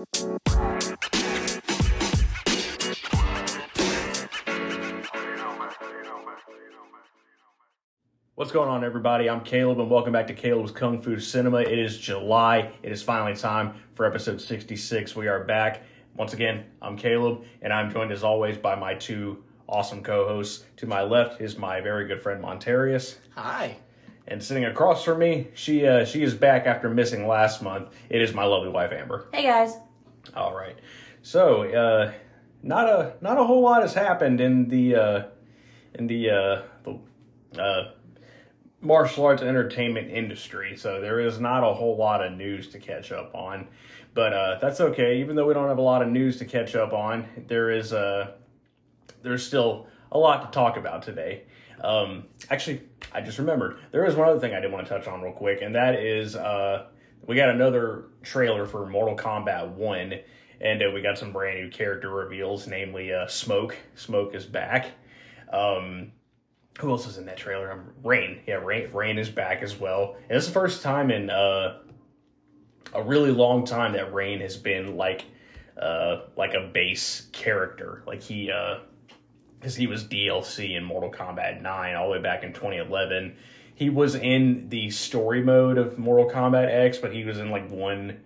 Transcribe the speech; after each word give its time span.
What's 0.00 0.08
going 8.50 8.70
on, 8.70 8.82
everybody? 8.82 9.28
I'm 9.28 9.42
Kaleb, 9.42 9.78
and 9.78 9.90
welcome 9.90 10.14
back 10.14 10.26
to 10.28 10.34
Kaleb's 10.34 10.70
Kung 10.70 11.02
Fu 11.02 11.18
Cinema. 11.18 11.58
It 11.58 11.78
is 11.78 11.98
July. 11.98 12.72
It 12.82 12.90
is 12.90 13.02
finally 13.02 13.36
time 13.36 13.74
for 13.94 14.06
episode 14.06 14.40
66. 14.40 15.14
We 15.16 15.28
are 15.28 15.44
back. 15.44 15.82
Once 16.16 16.32
again, 16.32 16.64
I'm 16.80 16.96
Kaleb, 16.96 17.44
and 17.60 17.70
I'm 17.70 17.90
joined 17.92 18.10
as 18.10 18.24
always 18.24 18.56
by 18.56 18.74
my 18.76 18.94
two 18.94 19.44
awesome 19.68 20.02
co 20.02 20.26
hosts. 20.26 20.64
To 20.78 20.86
my 20.86 21.02
left 21.02 21.42
is 21.42 21.58
my 21.58 21.82
very 21.82 22.06
good 22.06 22.22
friend 22.22 22.42
Montarius. 22.42 23.16
Hi. 23.34 23.76
And 24.28 24.42
sitting 24.42 24.64
across 24.64 25.04
from 25.04 25.18
me, 25.18 25.48
she 25.52 25.86
uh, 25.86 26.06
she 26.06 26.22
is 26.22 26.32
back 26.32 26.64
after 26.64 26.88
missing 26.88 27.26
last 27.26 27.62
month. 27.62 27.90
It 28.08 28.22
is 28.22 28.32
my 28.32 28.44
lovely 28.44 28.70
wife 28.70 28.92
Amber. 28.92 29.28
Hey 29.34 29.42
guys. 29.42 29.76
All 30.34 30.54
right. 30.54 30.78
So, 31.22 31.62
uh, 31.64 32.12
not 32.62 32.88
a 32.88 33.14
not 33.20 33.38
a 33.38 33.44
whole 33.44 33.62
lot 33.62 33.82
has 33.82 33.94
happened 33.94 34.40
in 34.40 34.68
the 34.68 34.96
uh, 34.96 35.22
in 35.94 36.06
the 36.06 36.30
uh, 36.30 36.62
the 36.84 37.60
uh, 37.60 37.90
martial 38.80 39.26
arts 39.26 39.42
entertainment 39.42 40.10
industry. 40.10 40.76
So 40.76 41.00
there 41.00 41.20
is 41.20 41.40
not 41.40 41.62
a 41.64 41.72
whole 41.72 41.96
lot 41.96 42.24
of 42.24 42.32
news 42.32 42.68
to 42.68 42.78
catch 42.78 43.12
up 43.12 43.34
on. 43.34 43.68
But 44.12 44.32
uh, 44.32 44.58
that's 44.60 44.80
okay. 44.80 45.20
Even 45.20 45.36
though 45.36 45.46
we 45.46 45.54
don't 45.54 45.68
have 45.68 45.78
a 45.78 45.82
lot 45.82 46.02
of 46.02 46.08
news 46.08 46.38
to 46.38 46.44
catch 46.44 46.74
up 46.74 46.92
on, 46.92 47.28
there 47.46 47.70
is 47.70 47.92
uh, 47.92 48.32
there's 49.22 49.46
still 49.46 49.86
a 50.10 50.18
lot 50.18 50.42
to 50.42 50.54
talk 50.54 50.76
about 50.76 51.02
today. 51.02 51.44
Um, 51.80 52.24
actually, 52.50 52.82
I 53.12 53.20
just 53.20 53.38
remembered 53.38 53.78
there 53.92 54.04
is 54.04 54.16
one 54.16 54.28
other 54.28 54.40
thing 54.40 54.52
I 54.52 54.60
did 54.60 54.72
want 54.72 54.86
to 54.86 54.92
touch 54.92 55.06
on 55.06 55.22
real 55.22 55.32
quick, 55.32 55.62
and 55.62 55.74
that 55.74 55.94
is 55.94 56.36
uh, 56.36 56.86
we 57.26 57.36
got 57.36 57.50
another 57.50 58.04
trailer 58.22 58.66
for 58.66 58.86
Mortal 58.86 59.16
Kombat 59.16 59.72
One, 59.72 60.14
and 60.60 60.82
uh, 60.82 60.90
we 60.92 61.00
got 61.00 61.18
some 61.18 61.32
brand 61.32 61.60
new 61.60 61.70
character 61.70 62.10
reveals, 62.10 62.66
namely 62.66 63.12
uh, 63.12 63.26
Smoke. 63.26 63.76
Smoke 63.94 64.34
is 64.34 64.46
back. 64.46 64.92
Um, 65.52 66.12
who 66.78 66.90
else 66.90 67.06
is 67.06 67.18
in 67.18 67.26
that 67.26 67.36
trailer? 67.36 67.70
Um, 67.72 67.92
Rain. 68.02 68.40
Yeah, 68.46 68.56
Rain. 68.56 68.90
Rain 68.92 69.18
is 69.18 69.28
back 69.28 69.62
as 69.62 69.78
well. 69.78 70.16
And 70.28 70.36
it's 70.36 70.46
the 70.46 70.52
first 70.52 70.82
time 70.82 71.10
in 71.10 71.30
uh, 71.30 71.78
a 72.94 73.02
really 73.02 73.30
long 73.30 73.64
time 73.64 73.92
that 73.92 74.12
Rain 74.12 74.40
has 74.40 74.56
been 74.56 74.96
like 74.96 75.24
uh, 75.80 76.22
like 76.36 76.54
a 76.54 76.70
base 76.72 77.28
character. 77.32 78.02
Like 78.06 78.22
he 78.22 78.50
uh, 78.50 78.78
because 79.58 79.76
he 79.76 79.86
was 79.86 80.04
DLC 80.04 80.76
in 80.76 80.84
Mortal 80.84 81.10
Kombat 81.10 81.60
9 81.60 81.94
all 81.94 82.06
the 82.06 82.12
way 82.12 82.22
back 82.22 82.44
in 82.44 82.52
2011. 82.52 83.36
He 83.80 83.88
was 83.88 84.14
in 84.14 84.68
the 84.68 84.90
story 84.90 85.42
mode 85.42 85.78
of 85.78 85.96
Mortal 85.96 86.28
Kombat 86.28 86.68
X, 86.68 86.98
but 86.98 87.14
he 87.14 87.24
was 87.24 87.38
in 87.38 87.50
like 87.50 87.70
one, 87.70 88.20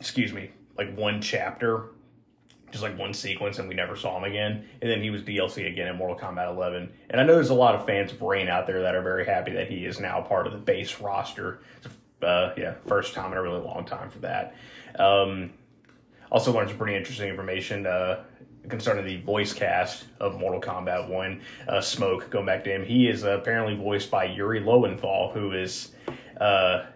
excuse 0.00 0.32
me, 0.32 0.52
like 0.78 0.96
one 0.96 1.20
chapter, 1.20 1.90
just 2.70 2.82
like 2.82 2.98
one 2.98 3.12
sequence, 3.12 3.58
and 3.58 3.68
we 3.68 3.74
never 3.74 3.94
saw 3.94 4.16
him 4.16 4.24
again. 4.24 4.66
And 4.80 4.90
then 4.90 5.02
he 5.02 5.10
was 5.10 5.20
DLC 5.20 5.70
again 5.70 5.88
in 5.88 5.96
Mortal 5.96 6.16
Kombat 6.16 6.48
11. 6.48 6.90
And 7.10 7.20
I 7.20 7.24
know 7.24 7.34
there's 7.34 7.50
a 7.50 7.54
lot 7.54 7.74
of 7.74 7.84
fans 7.84 8.10
of 8.10 8.22
Rain 8.22 8.48
out 8.48 8.66
there 8.66 8.80
that 8.80 8.94
are 8.94 9.02
very 9.02 9.26
happy 9.26 9.52
that 9.52 9.70
he 9.70 9.84
is 9.84 10.00
now 10.00 10.22
part 10.22 10.46
of 10.46 10.54
the 10.54 10.58
base 10.58 10.98
roster. 10.98 11.60
Uh, 12.22 12.54
yeah, 12.56 12.72
first 12.86 13.12
time 13.12 13.32
in 13.32 13.36
a 13.36 13.42
really 13.42 13.60
long 13.60 13.84
time 13.84 14.08
for 14.08 14.20
that. 14.20 14.54
Um, 14.98 15.52
also 16.32 16.54
learned 16.54 16.70
some 16.70 16.78
pretty 16.78 16.96
interesting 16.96 17.28
information. 17.28 17.86
Uh, 17.86 18.24
concerning 18.68 19.04
the 19.04 19.20
voice 19.22 19.52
cast 19.52 20.04
of 20.20 20.38
Mortal 20.38 20.60
Kombat 20.60 21.08
1, 21.08 21.40
uh, 21.68 21.80
Smoke, 21.80 22.30
going 22.30 22.46
back 22.46 22.64
to 22.64 22.70
him, 22.70 22.84
he 22.84 23.08
is 23.08 23.24
uh, 23.24 23.38
apparently 23.38 23.76
voiced 23.76 24.10
by 24.10 24.24
Yuri 24.24 24.60
Lowenthal, 24.60 25.30
who 25.32 25.52
is, 25.52 25.92
uh, 26.40 26.86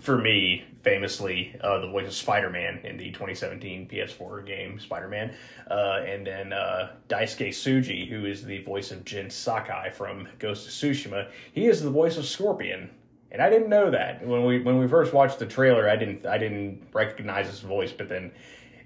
for 0.00 0.18
me, 0.18 0.64
famously 0.82 1.54
uh, 1.62 1.78
the 1.78 1.88
voice 1.88 2.06
of 2.06 2.14
Spider 2.14 2.50
Man 2.50 2.80
in 2.84 2.96
the 2.96 3.10
2017 3.10 3.88
PS4 3.88 4.46
game 4.46 4.78
Spider 4.78 5.08
Man. 5.08 5.34
Uh, 5.70 6.02
and 6.06 6.26
then 6.26 6.52
uh, 6.52 6.92
Daisuke 7.08 7.48
Tsuji, 7.48 8.08
who 8.08 8.24
is 8.24 8.44
the 8.44 8.62
voice 8.62 8.90
of 8.90 9.04
Jin 9.04 9.30
Sakai 9.30 9.90
from 9.90 10.28
Ghost 10.38 10.66
of 10.66 10.72
Tsushima, 10.72 11.28
he 11.52 11.66
is 11.66 11.82
the 11.82 11.90
voice 11.90 12.16
of 12.16 12.26
Scorpion. 12.26 12.90
And 13.32 13.40
I 13.40 13.48
didn't 13.50 13.68
know 13.68 13.90
that 13.90 14.26
when 14.26 14.44
we 14.44 14.60
when 14.60 14.78
we 14.78 14.88
first 14.88 15.12
watched 15.12 15.38
the 15.38 15.46
trailer. 15.46 15.88
I 15.88 15.94
didn't 15.94 16.26
I 16.26 16.36
didn't 16.36 16.82
recognize 16.92 17.46
his 17.46 17.60
voice, 17.60 17.92
but 17.92 18.08
then 18.08 18.32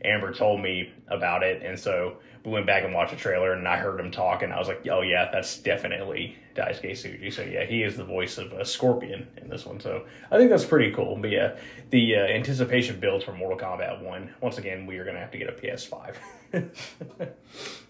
Amber 0.05 0.33
told 0.33 0.63
me 0.63 0.93
about 1.09 1.43
it, 1.43 1.63
and 1.63 1.79
so 1.79 2.19
we 2.45 2.53
went 2.53 2.67
back 2.67 2.85
and 2.85 2.93
watched 2.93 3.13
the 3.13 3.17
trailer, 3.17 3.53
and 3.53 3.67
I 3.67 3.79
heard 3.79 3.99
him 3.99 4.11
talk, 4.11 4.43
and 4.43 4.53
I 4.53 4.59
was 4.59 4.69
like, 4.69 4.87
"Oh 4.89 5.03
yeah, 5.03 5.31
that's 5.33 5.59
definitely 5.59 6.37
Daisuke 6.55 6.93
Tsuji." 6.93 7.33
So 7.33 7.43
yeah, 7.43 7.65
he 7.65 7.83
is 7.83 7.97
the 7.97 8.05
voice 8.05 8.39
of 8.39 8.53
a 8.53 8.65
Scorpion 8.65 9.27
in 9.39 9.49
this 9.49 9.65
one. 9.65 9.81
So 9.81 10.05
I 10.31 10.37
think 10.37 10.51
that's 10.51 10.65
pretty 10.65 10.93
cool. 10.93 11.17
But 11.17 11.31
yeah, 11.31 11.57
the 11.91 12.17
uh, 12.17 12.21
anticipation 12.21 13.01
builds 13.01 13.25
for 13.25 13.33
Mortal 13.33 13.59
Kombat 13.59 14.03
One. 14.03 14.35
Once 14.41 14.59
again, 14.59 14.87
we 14.87 14.99
are 14.99 15.05
gonna 15.05 15.21
have 15.21 15.31
to 15.33 15.39
get 15.39 15.49
a 15.49 15.53
PS5. 15.53 16.17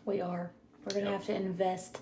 we 0.05 0.21
are. 0.21 0.53
We're 0.85 0.95
gonna 1.01 1.11
yep. 1.11 1.21
have 1.21 1.27
to 1.27 1.35
invest 1.35 2.01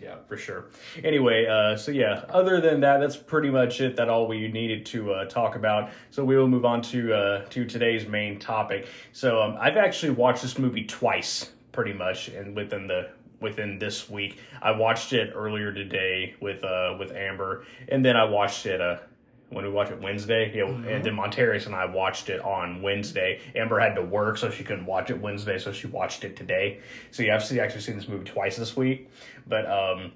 yeah, 0.00 0.16
for 0.28 0.36
sure. 0.36 0.66
Anyway, 1.02 1.46
uh, 1.46 1.76
so 1.76 1.90
yeah, 1.90 2.24
other 2.28 2.60
than 2.60 2.80
that, 2.80 2.98
that's 2.98 3.16
pretty 3.16 3.50
much 3.50 3.80
it. 3.80 3.96
That 3.96 4.08
all 4.08 4.26
we 4.26 4.48
needed 4.48 4.86
to 4.86 5.12
uh, 5.12 5.24
talk 5.26 5.56
about. 5.56 5.90
So 6.10 6.24
we 6.24 6.36
will 6.36 6.48
move 6.48 6.64
on 6.64 6.82
to 6.82 7.14
uh, 7.14 7.44
to 7.46 7.64
today's 7.64 8.06
main 8.06 8.38
topic. 8.38 8.88
So 9.12 9.40
um, 9.42 9.56
I've 9.60 9.76
actually 9.76 10.10
watched 10.10 10.42
this 10.42 10.58
movie 10.58 10.84
twice, 10.84 11.50
pretty 11.72 11.92
much, 11.92 12.28
and 12.28 12.54
within 12.54 12.86
the 12.86 13.10
within 13.40 13.78
this 13.78 14.08
week. 14.08 14.38
I 14.62 14.72
watched 14.72 15.12
it 15.12 15.32
earlier 15.34 15.72
today 15.72 16.34
with 16.40 16.64
uh 16.64 16.96
with 16.98 17.12
Amber, 17.12 17.64
and 17.88 18.04
then 18.04 18.16
I 18.16 18.24
watched 18.24 18.66
it 18.66 18.80
uh 18.80 18.98
when 19.50 19.64
we 19.64 19.70
watch 19.70 19.90
it 19.90 20.00
Wednesday. 20.00 20.52
You 20.54 20.66
know, 20.66 20.72
mm-hmm. 20.72 20.88
and 20.88 21.04
then 21.04 21.14
Montarius 21.14 21.66
and 21.66 21.74
I 21.74 21.86
watched 21.86 22.28
it 22.28 22.40
on 22.40 22.82
Wednesday. 22.82 23.40
Amber 23.54 23.78
had 23.78 23.94
to 23.94 24.02
work, 24.02 24.38
so 24.38 24.50
she 24.50 24.64
couldn't 24.64 24.86
watch 24.86 25.10
it 25.10 25.20
Wednesday, 25.20 25.58
so 25.58 25.72
she 25.72 25.86
watched 25.86 26.24
it 26.24 26.36
today. 26.36 26.80
So 27.10 27.22
yeah, 27.22 27.36
I've 27.36 27.58
actually 27.58 27.80
seen 27.80 27.96
this 27.96 28.08
movie 28.08 28.24
twice 28.24 28.56
this 28.56 28.76
week. 28.76 29.10
But 29.46 29.70
um, 29.70 30.12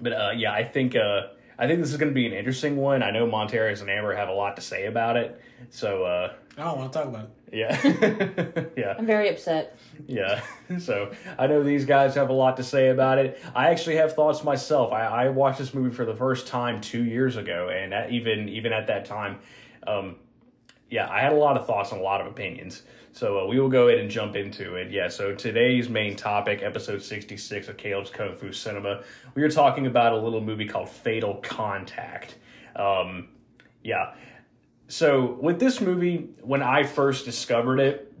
but 0.00 0.12
uh, 0.12 0.30
yeah, 0.36 0.52
I 0.52 0.64
think 0.64 0.96
uh, 0.96 1.28
I 1.58 1.66
think 1.66 1.80
this 1.80 1.90
is 1.90 1.96
going 1.96 2.10
to 2.10 2.14
be 2.14 2.26
an 2.26 2.32
interesting 2.32 2.76
one. 2.76 3.02
I 3.02 3.10
know 3.10 3.26
Montarius 3.26 3.80
and 3.80 3.90
Amber 3.90 4.14
have 4.14 4.28
a 4.28 4.34
lot 4.34 4.56
to 4.56 4.62
say 4.62 4.86
about 4.86 5.16
it, 5.16 5.40
so 5.70 6.04
uh, 6.04 6.32
I 6.56 6.64
don't 6.64 6.78
want 6.78 6.92
to 6.92 6.98
talk 6.98 7.08
about 7.08 7.24
it. 7.24 7.30
Yeah, 7.52 7.78
yeah. 8.76 8.94
I'm 8.98 9.04
very 9.04 9.28
upset. 9.28 9.76
Yeah, 10.06 10.40
so 10.78 11.12
I 11.38 11.46
know 11.46 11.62
these 11.62 11.84
guys 11.84 12.14
have 12.14 12.30
a 12.30 12.32
lot 12.32 12.56
to 12.56 12.64
say 12.64 12.88
about 12.88 13.18
it. 13.18 13.40
I 13.54 13.68
actually 13.68 13.96
have 13.96 14.14
thoughts 14.14 14.42
myself. 14.42 14.90
I, 14.92 15.04
I 15.04 15.28
watched 15.28 15.58
this 15.58 15.74
movie 15.74 15.94
for 15.94 16.06
the 16.06 16.16
first 16.16 16.46
time 16.46 16.80
two 16.80 17.04
years 17.04 17.36
ago, 17.36 17.68
and 17.68 18.10
even 18.10 18.48
even 18.48 18.72
at 18.72 18.86
that 18.86 19.04
time, 19.04 19.38
um, 19.86 20.16
yeah, 20.88 21.08
I 21.10 21.20
had 21.20 21.32
a 21.32 21.36
lot 21.36 21.58
of 21.58 21.66
thoughts 21.66 21.92
and 21.92 22.00
a 22.00 22.04
lot 22.04 22.22
of 22.22 22.26
opinions. 22.26 22.82
So 23.12 23.40
uh, 23.40 23.46
we 23.46 23.60
will 23.60 23.68
go 23.68 23.88
ahead 23.88 24.00
and 24.00 24.10
jump 24.10 24.36
into 24.36 24.76
it. 24.76 24.90
Yeah, 24.90 25.08
so 25.08 25.34
today's 25.34 25.90
main 25.90 26.16
topic, 26.16 26.62
episode 26.62 27.02
66 27.02 27.68
of 27.68 27.76
Kaleb's 27.76 28.08
Kung 28.08 28.34
Fu 28.36 28.52
Cinema, 28.52 29.02
we 29.34 29.42
are 29.42 29.50
talking 29.50 29.86
about 29.86 30.14
a 30.14 30.16
little 30.16 30.40
movie 30.40 30.66
called 30.66 30.88
Fatal 30.88 31.36
Contact. 31.42 32.36
Um, 32.74 33.28
yeah, 33.84 34.14
so 34.92 35.38
with 35.40 35.58
this 35.58 35.80
movie, 35.80 36.28
when 36.42 36.62
I 36.62 36.82
first 36.82 37.24
discovered 37.24 37.80
it, 37.80 38.12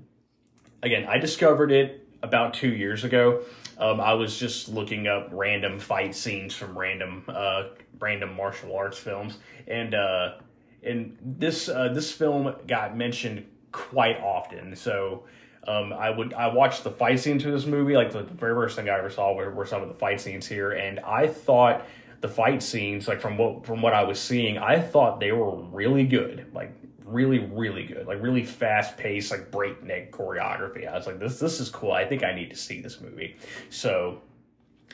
again, 0.82 1.04
I 1.04 1.18
discovered 1.18 1.70
it 1.70 2.08
about 2.22 2.54
two 2.54 2.72
years 2.72 3.04
ago. 3.04 3.42
Um, 3.76 4.00
I 4.00 4.14
was 4.14 4.38
just 4.38 4.70
looking 4.70 5.06
up 5.06 5.28
random 5.32 5.78
fight 5.78 6.14
scenes 6.14 6.54
from 6.54 6.78
random 6.78 7.24
uh, 7.28 7.64
random 8.00 8.34
martial 8.34 8.74
arts 8.74 8.96
films, 8.96 9.36
and 9.66 9.94
uh, 9.94 10.36
and 10.82 11.18
this 11.20 11.68
uh, 11.68 11.88
this 11.88 12.10
film 12.10 12.54
got 12.66 12.96
mentioned 12.96 13.44
quite 13.70 14.18
often. 14.22 14.74
So 14.74 15.24
um, 15.68 15.92
I 15.92 16.08
would 16.08 16.32
I 16.32 16.46
watched 16.46 16.84
the 16.84 16.90
fight 16.90 17.20
scenes 17.20 17.42
to 17.42 17.50
this 17.50 17.66
movie. 17.66 17.96
Like 17.96 18.12
the, 18.12 18.22
the 18.22 18.32
very 18.32 18.54
first 18.54 18.76
thing 18.76 18.88
I 18.88 18.96
ever 18.96 19.10
saw 19.10 19.34
were, 19.34 19.50
were 19.50 19.66
some 19.66 19.82
of 19.82 19.88
the 19.88 19.94
fight 19.94 20.22
scenes 20.22 20.46
here, 20.46 20.72
and 20.72 21.00
I 21.00 21.26
thought 21.26 21.86
the 22.22 22.28
fight 22.28 22.62
scenes, 22.62 23.08
like 23.08 23.20
from 23.20 23.36
what 23.36 23.66
from 23.66 23.82
what 23.82 23.92
I 23.92 24.04
was 24.04 24.18
seeing, 24.18 24.56
I 24.56 24.80
thought 24.80 25.20
they 25.20 25.32
were 25.32 25.54
really 25.56 26.06
good. 26.06 26.46
Like 26.54 26.72
really, 27.04 27.40
really 27.40 27.84
good. 27.84 28.06
Like 28.06 28.22
really 28.22 28.44
fast 28.44 28.96
paced, 28.96 29.30
like 29.30 29.50
breakneck 29.50 30.12
choreography. 30.12 30.88
I 30.88 30.94
was 30.94 31.06
like, 31.06 31.18
this 31.18 31.38
this 31.38 31.60
is 31.60 31.68
cool. 31.68 31.92
I 31.92 32.06
think 32.06 32.24
I 32.24 32.32
need 32.32 32.48
to 32.50 32.56
see 32.56 32.80
this 32.80 33.00
movie. 33.00 33.36
So 33.68 34.22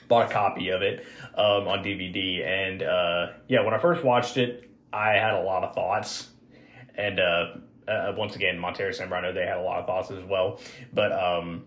bought 0.08 0.30
a 0.30 0.32
copy 0.32 0.70
of 0.70 0.82
it 0.82 1.04
um, 1.34 1.68
on 1.68 1.84
DVD, 1.84 2.44
and 2.44 2.82
uh, 2.82 3.26
yeah, 3.46 3.60
when 3.60 3.74
I 3.74 3.78
first 3.78 4.02
watched 4.02 4.38
it, 4.38 4.70
I 4.92 5.12
had 5.12 5.34
a 5.34 5.42
lot 5.42 5.64
of 5.64 5.74
thoughts, 5.74 6.30
and 6.94 7.20
uh, 7.20 7.54
uh, 7.86 8.14
once 8.16 8.36
again, 8.36 8.58
Montero 8.58 8.88
and 8.88 9.10
Brando, 9.10 9.34
they 9.34 9.46
had 9.46 9.58
a 9.58 9.62
lot 9.62 9.80
of 9.80 9.86
thoughts 9.86 10.10
as 10.10 10.24
well. 10.24 10.60
But 10.94 11.12
um, 11.12 11.66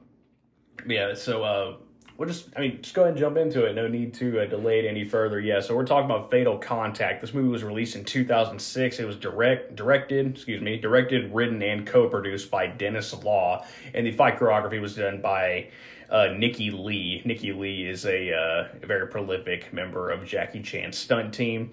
yeah, 0.88 1.14
so 1.14 1.44
uh, 1.44 1.78
we'll 2.18 2.28
just, 2.28 2.50
I 2.56 2.62
mean, 2.62 2.80
just 2.82 2.94
go 2.94 3.02
ahead 3.02 3.14
and 3.14 3.20
jump 3.20 3.38
into 3.38 3.66
it. 3.66 3.74
No 3.74 3.88
need 3.88 4.14
to 4.16 4.42
uh, 4.42 4.46
delay 4.46 4.80
it 4.80 4.88
any 4.88 5.04
further. 5.06 5.40
Yeah, 5.40 5.60
so 5.60 5.76
we're 5.76 5.86
talking 5.86 6.06
about 6.06 6.30
Fatal 6.32 6.58
Contact. 6.58 7.22
This 7.22 7.34
movie 7.34 7.50
was 7.50 7.64
released 7.64 7.96
in 7.96 8.06
2006. 8.06 9.00
It 9.00 9.06
was 9.06 9.16
direct, 9.16 9.76
directed, 9.76 10.36
excuse 10.36 10.62
me, 10.62 10.78
directed, 10.78 11.34
written, 11.34 11.62
and 11.62 11.86
co-produced 11.86 12.52
by 12.52 12.68
Dennis 12.68 13.14
Law, 13.24 13.66
and 13.94 14.06
the 14.06 14.12
fight 14.12 14.38
choreography 14.38 14.80
was 14.80 14.96
done 14.96 15.22
by 15.22 15.70
uh, 16.10 16.28
Nikki 16.38 16.72
Lee. 16.72 17.22
Nikki 17.26 17.54
Lee 17.54 17.88
is 17.88 18.06
a, 18.06 18.34
uh, 18.34 18.86
very 18.86 19.08
prolific 19.08 19.72
member 19.74 20.12
of 20.12 20.26
Jackie 20.26 20.62
Chan's 20.62 20.98
stunt 20.98 21.34
team. 21.34 21.72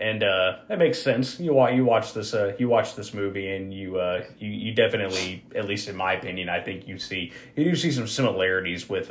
and 0.00 0.22
uh, 0.22 0.58
that 0.68 0.78
makes 0.78 1.02
sense. 1.02 1.40
You 1.40 1.54
watch 1.54 1.74
you 1.74 1.84
watch 1.84 2.12
this 2.12 2.32
uh, 2.34 2.54
you 2.58 2.68
watch 2.68 2.94
this 2.94 3.12
movie, 3.12 3.50
and 3.56 3.74
you 3.74 3.98
uh, 3.98 4.22
you 4.38 4.48
you 4.50 4.74
definitely, 4.74 5.44
at 5.56 5.64
least 5.64 5.88
in 5.88 5.96
my 5.96 6.12
opinion, 6.12 6.48
I 6.48 6.60
think 6.60 6.86
you 6.86 6.98
see 6.98 7.32
you 7.56 7.64
do 7.64 7.74
see 7.74 7.90
some 7.90 8.06
similarities 8.06 8.88
with 8.88 9.10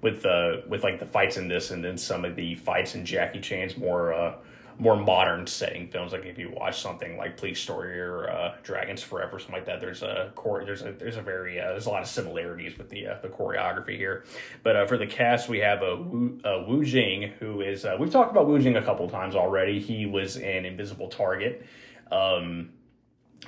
uh 0.00 0.06
with 0.06 0.26
uh 0.26 0.56
with 0.68 0.82
like 0.82 0.98
the 0.98 1.06
fights 1.06 1.36
in 1.36 1.48
this, 1.48 1.70
and 1.70 1.84
then 1.84 1.98
some 1.98 2.24
of 2.24 2.36
the 2.36 2.54
fights 2.54 2.94
in 2.94 3.04
Jackie 3.04 3.40
Chan's 3.40 3.76
more 3.76 4.12
uh 4.12 4.36
more 4.80 4.96
modern 4.96 5.46
setting 5.46 5.86
films. 5.88 6.12
Like 6.12 6.24
if 6.24 6.38
you 6.38 6.50
watch 6.50 6.80
something 6.80 7.18
like 7.18 7.36
Police 7.36 7.60
Story 7.60 8.00
or 8.00 8.30
uh, 8.30 8.56
Dragons 8.62 9.02
Forever, 9.02 9.38
something 9.38 9.54
like 9.54 9.66
that, 9.66 9.78
there's 9.78 10.02
a 10.02 10.32
core. 10.34 10.64
There's 10.64 10.82
a 10.82 10.92
there's 10.92 11.18
a 11.18 11.22
very 11.22 11.60
uh, 11.60 11.68
there's 11.68 11.86
a 11.86 11.90
lot 11.90 12.02
of 12.02 12.08
similarities 12.08 12.78
with 12.78 12.88
the 12.88 13.06
uh, 13.08 13.18
the 13.20 13.28
choreography 13.28 13.96
here. 13.96 14.24
But 14.62 14.76
uh, 14.76 14.86
for 14.86 14.96
the 14.96 15.06
cast, 15.06 15.48
we 15.50 15.58
have 15.58 15.82
a 15.82 15.96
Wu, 15.96 16.40
uh, 16.44 16.64
Wu 16.66 16.82
Jing, 16.82 17.32
who 17.38 17.60
is 17.60 17.84
uh, 17.84 17.96
we've 18.00 18.10
talked 18.10 18.30
about 18.30 18.48
Wu 18.48 18.58
Jing 18.58 18.76
a 18.76 18.82
couple 18.82 19.08
times 19.10 19.36
already. 19.36 19.80
He 19.80 20.06
was 20.06 20.38
in 20.38 20.64
Invisible 20.64 21.08
Target. 21.08 21.66
Um, 22.10 22.70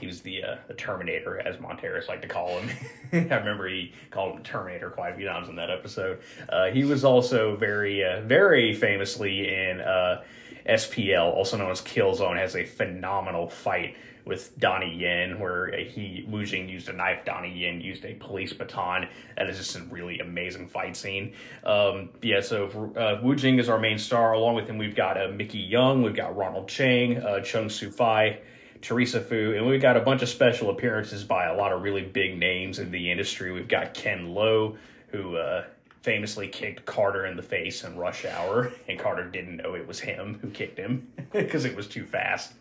he 0.01 0.07
was 0.07 0.21
the 0.23 0.43
uh, 0.43 0.57
the 0.69 0.75
Terminator, 0.75 1.41
as 1.41 1.57
Montarius 1.57 2.09
like 2.09 2.23
to 2.23 2.29
call 2.29 2.59
him. 2.59 2.71
I 3.13 3.37
remember 3.37 3.69
he 3.69 3.93
called 4.11 4.37
him 4.37 4.43
Terminator 4.43 4.91
quite 4.91 5.11
a 5.11 5.17
few 5.17 5.27
times 5.27 5.49
in 5.49 5.57
that 5.57 5.71
episode. 5.71 6.21
Uh, 6.49 6.67
he 6.67 6.85
was 6.85 7.05
also 7.05 7.57
very 7.57 8.05
uh, 8.05 8.23
very 8.23 8.75
famously 8.75 9.53
in 9.53 9.81
uh, 9.81 10.23
SPL, 10.69 11.35
also 11.35 11.57
known 11.57 11.71
as 11.71 11.81
Killzone, 11.81 12.37
has 12.37 12.57
a 12.57 12.65
phenomenal 12.65 13.49
fight 13.49 13.97
with 14.25 14.57
Donnie 14.59 14.95
Yen, 14.95 15.41
where 15.41 15.77
he 15.77 16.25
Wu 16.29 16.45
Jing 16.45 16.69
used 16.69 16.89
a 16.89 16.93
knife, 16.93 17.25
Donnie 17.25 17.53
Yen 17.53 17.81
used 17.81 18.05
a 18.05 18.15
police 18.15 18.53
baton. 18.53 19.09
That 19.37 19.49
is 19.49 19.59
just 19.59 19.77
a 19.77 19.83
really 19.85 20.21
amazing 20.21 20.69
fight 20.69 20.97
scene. 20.97 21.35
Um, 21.65 22.11
yeah, 22.23 22.41
so 22.41 22.93
uh, 22.97 23.21
Wu 23.23 23.35
Jing 23.35 23.59
is 23.59 23.69
our 23.69 23.79
main 23.79 23.99
star. 23.99 24.33
Along 24.33 24.55
with 24.55 24.69
him, 24.69 24.79
we've 24.79 24.95
got 24.95 25.21
uh, 25.21 25.29
Mickey 25.29 25.59
Young, 25.59 26.03
we've 26.03 26.15
got 26.15 26.37
Ronald 26.37 26.69
Chang, 26.69 27.19
uh, 27.19 27.41
Chung 27.41 27.69
Su 27.69 27.91
Fai. 27.91 28.39
Teresa 28.83 29.21
Fu, 29.21 29.55
and 29.57 29.67
we've 29.67 29.81
got 29.81 29.97
a 29.97 30.01
bunch 30.01 30.23
of 30.23 30.29
special 30.29 30.69
appearances 30.71 31.23
by 31.23 31.47
a 31.47 31.55
lot 31.55 31.73
of 31.73 31.83
really 31.83 32.03
big 32.03 32.37
names 32.37 32.81
in 32.81 32.91
the 32.91 33.11
industry. 33.11 33.53
We've 33.53 33.69
got 33.69 33.95
Ken 33.95 34.35
Lo, 34.35 34.77
who 35.09 35.37
uh, 35.37 35.65
famously 36.03 36.49
kicked 36.49 36.85
Carter 36.85 37.27
in 37.27 37.37
the 37.37 37.43
face 37.43 37.85
in 37.85 37.97
Rush 37.97 38.25
Hour, 38.25 38.73
and 38.89 38.99
Carter 38.99 39.25
didn't 39.31 39.59
know 39.59 39.75
it 39.75 39.87
was 39.87 40.01
him 40.01 40.39
who 40.43 40.51
kicked 40.51 40.77
him 40.77 41.07
because 41.33 41.65
it 41.65 41.77
was 41.77 41.87
too 41.87 42.05
fast. 42.05 42.55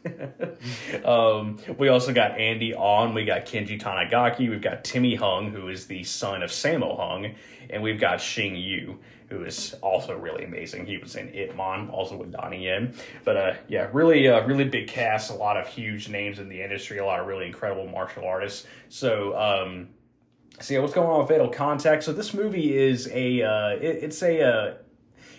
um, 1.05 1.57
we 1.77 1.87
also 1.87 2.13
got 2.13 2.39
Andy 2.39 2.75
On, 2.75 3.15
we 3.15 3.25
got 3.25 3.47
Kenji 3.47 3.81
Tanigaki, 3.81 4.47
we've 4.47 4.61
got 4.61 4.83
Timmy 4.83 5.15
Hung, 5.15 5.51
who 5.51 5.69
is 5.69 5.87
the 5.87 6.03
son 6.03 6.43
of 6.43 6.51
Sammo 6.51 6.95
Hung, 6.97 7.33
and 7.71 7.81
we've 7.81 7.99
got 7.99 8.19
Xing 8.19 8.61
Yu, 8.63 8.99
who 9.31 9.45
is 9.45 9.73
also 9.81 10.17
really 10.17 10.43
amazing. 10.43 10.85
He 10.85 10.97
was 10.97 11.15
in 11.15 11.33
Ip 11.33 11.55
Man, 11.55 11.89
also 11.89 12.17
with 12.17 12.33
Donnie 12.33 12.65
Yen. 12.65 12.93
But 13.23 13.37
uh, 13.37 13.53
yeah, 13.69 13.87
really, 13.93 14.27
uh, 14.27 14.45
really 14.45 14.65
big 14.65 14.89
cast, 14.89 15.31
a 15.31 15.33
lot 15.33 15.55
of 15.55 15.67
huge 15.67 16.09
names 16.09 16.37
in 16.39 16.49
the 16.49 16.61
industry, 16.61 16.97
a 16.97 17.05
lot 17.05 17.21
of 17.21 17.27
really 17.27 17.47
incredible 17.47 17.87
martial 17.87 18.25
artists. 18.25 18.67
So, 18.89 19.37
um, 19.37 19.87
what's 20.57 20.93
going 20.93 21.09
on 21.09 21.19
with 21.19 21.29
Fatal 21.29 21.47
Contact? 21.47 22.03
So 22.03 22.11
this 22.11 22.33
movie 22.33 22.77
is 22.77 23.07
a, 23.07 23.41
uh, 23.41 23.69
it, 23.77 24.03
it's 24.03 24.21
a, 24.21 24.41
uh, 24.43 24.73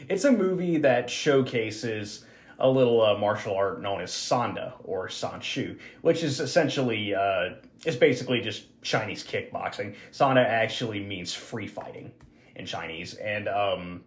it's 0.09 0.25
a 0.25 0.33
movie 0.33 0.79
that 0.79 1.11
showcases 1.11 2.25
a 2.59 2.69
little 2.69 3.03
uh, 3.03 3.19
martial 3.19 3.55
art 3.55 3.83
known 3.83 4.00
as 4.00 4.11
Sanda 4.11 4.73
or 4.85 5.09
Sanshou, 5.09 5.79
which 6.00 6.23
is 6.23 6.41
essentially, 6.41 7.15
uh, 7.15 7.56
it's 7.85 7.97
basically 7.97 8.41
just 8.41 8.65
Chinese 8.81 9.23
kickboxing. 9.23 9.97
Sanda 10.12 10.44
actually 10.44 11.00
means 11.00 11.35
free 11.35 11.67
fighting 11.67 12.11
in 12.56 12.66
Chinese, 12.66 13.14
and 13.14 13.49
um, 13.49 14.04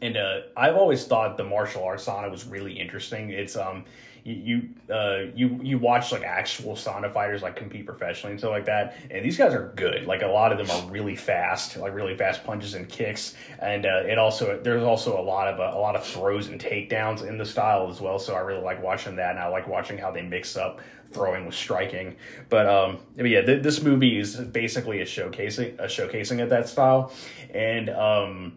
and 0.00 0.16
uh, 0.16 0.40
I've 0.56 0.76
always 0.76 1.04
thought 1.06 1.36
the 1.36 1.44
martial 1.44 1.84
arts 1.84 2.06
Sanda 2.06 2.30
was 2.30 2.46
really 2.46 2.72
interesting. 2.72 3.30
It's 3.30 3.56
um, 3.56 3.84
you 4.24 4.34
you 4.34 4.94
uh, 4.94 5.30
you 5.34 5.60
you 5.62 5.78
watch 5.78 6.10
like 6.10 6.22
actual 6.22 6.74
Sanda 6.74 7.12
fighters 7.12 7.42
like 7.42 7.56
compete 7.56 7.84
professionally 7.84 8.32
and 8.32 8.40
stuff 8.40 8.50
like 8.50 8.64
that, 8.64 8.96
and 9.10 9.24
these 9.24 9.36
guys 9.36 9.52
are 9.52 9.72
good. 9.76 10.06
Like 10.06 10.22
a 10.22 10.26
lot 10.26 10.50
of 10.50 10.58
them 10.58 10.70
are 10.70 10.90
really 10.90 11.14
fast, 11.14 11.76
like 11.76 11.94
really 11.94 12.16
fast 12.16 12.42
punches 12.42 12.74
and 12.74 12.88
kicks, 12.88 13.34
and 13.58 13.84
uh, 13.84 14.02
it 14.06 14.18
also 14.18 14.58
there's 14.62 14.82
also 14.82 15.20
a 15.20 15.22
lot 15.22 15.48
of 15.48 15.60
uh, 15.60 15.76
a 15.76 15.80
lot 15.80 15.94
of 15.94 16.04
throws 16.04 16.48
and 16.48 16.58
takedowns 16.58 17.26
in 17.26 17.36
the 17.36 17.44
style 17.44 17.88
as 17.90 18.00
well. 18.00 18.18
So 18.18 18.34
I 18.34 18.40
really 18.40 18.62
like 18.62 18.82
watching 18.82 19.16
that, 19.16 19.30
and 19.30 19.38
I 19.38 19.48
like 19.48 19.68
watching 19.68 19.98
how 19.98 20.10
they 20.10 20.22
mix 20.22 20.56
up 20.56 20.80
throwing 21.12 21.44
with 21.44 21.54
striking. 21.54 22.16
But 22.48 22.66
um, 22.66 22.98
but 23.16 23.26
yeah, 23.26 23.42
th- 23.42 23.62
this 23.62 23.82
movie 23.82 24.18
is 24.18 24.36
basically 24.36 25.00
a 25.02 25.04
showcasing 25.04 25.78
a 25.78 25.84
showcasing 25.84 26.42
of 26.42 26.48
that 26.48 26.68
style, 26.68 27.12
and 27.52 27.90
um, 27.90 28.56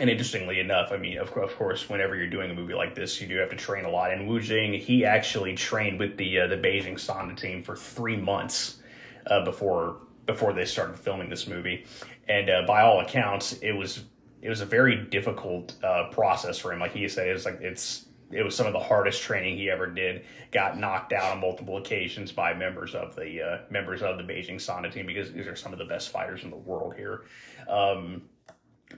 and 0.00 0.08
interestingly 0.08 0.60
enough, 0.60 0.92
I 0.92 0.96
mean, 0.96 1.18
of, 1.18 1.32
of 1.32 1.56
course, 1.56 1.88
whenever 1.88 2.14
you're 2.16 2.30
doing 2.30 2.50
a 2.50 2.54
movie 2.54 2.74
like 2.74 2.94
this, 2.94 3.20
you 3.20 3.26
do 3.26 3.36
have 3.36 3.50
to 3.50 3.56
train 3.56 3.84
a 3.84 3.90
lot. 3.90 4.12
And 4.12 4.28
Wu 4.28 4.40
Jing, 4.40 4.72
he 4.74 5.04
actually 5.04 5.54
trained 5.54 5.98
with 5.98 6.16
the 6.16 6.40
uh, 6.40 6.46
the 6.46 6.56
Beijing 6.56 6.94
Sanda 6.94 7.36
team 7.36 7.62
for 7.62 7.76
three 7.76 8.16
months 8.16 8.80
uh, 9.26 9.44
before 9.44 9.96
before 10.26 10.52
they 10.52 10.64
started 10.64 10.98
filming 10.98 11.30
this 11.30 11.46
movie, 11.46 11.86
and 12.28 12.50
uh, 12.50 12.62
by 12.66 12.82
all 12.82 13.00
accounts, 13.00 13.54
it 13.54 13.72
was 13.72 14.04
it 14.40 14.48
was 14.48 14.60
a 14.60 14.66
very 14.66 14.96
difficult 14.96 15.74
uh, 15.82 16.08
process 16.10 16.58
for 16.58 16.72
him. 16.72 16.78
Like 16.78 16.92
he 16.92 17.08
said, 17.08 17.28
it's 17.28 17.44
like 17.44 17.60
it's 17.60 18.06
it 18.30 18.42
was 18.42 18.54
some 18.54 18.66
of 18.66 18.72
the 18.72 18.78
hardest 18.78 19.22
training 19.22 19.56
he 19.56 19.70
ever 19.70 19.86
did. 19.86 20.24
Got 20.52 20.78
knocked 20.78 21.12
out 21.12 21.32
on 21.32 21.40
multiple 21.40 21.78
occasions 21.78 22.30
by 22.30 22.54
members 22.54 22.94
of 22.94 23.16
the 23.16 23.42
uh, 23.42 23.58
members 23.70 24.02
of 24.02 24.18
the 24.18 24.22
Beijing 24.22 24.56
Sanda 24.56 24.92
team 24.92 25.06
because 25.06 25.32
these 25.32 25.46
are 25.46 25.56
some 25.56 25.72
of 25.72 25.78
the 25.78 25.84
best 25.84 26.10
fighters 26.10 26.44
in 26.44 26.50
the 26.50 26.56
world 26.56 26.94
here. 26.94 27.22
Um, 27.68 28.22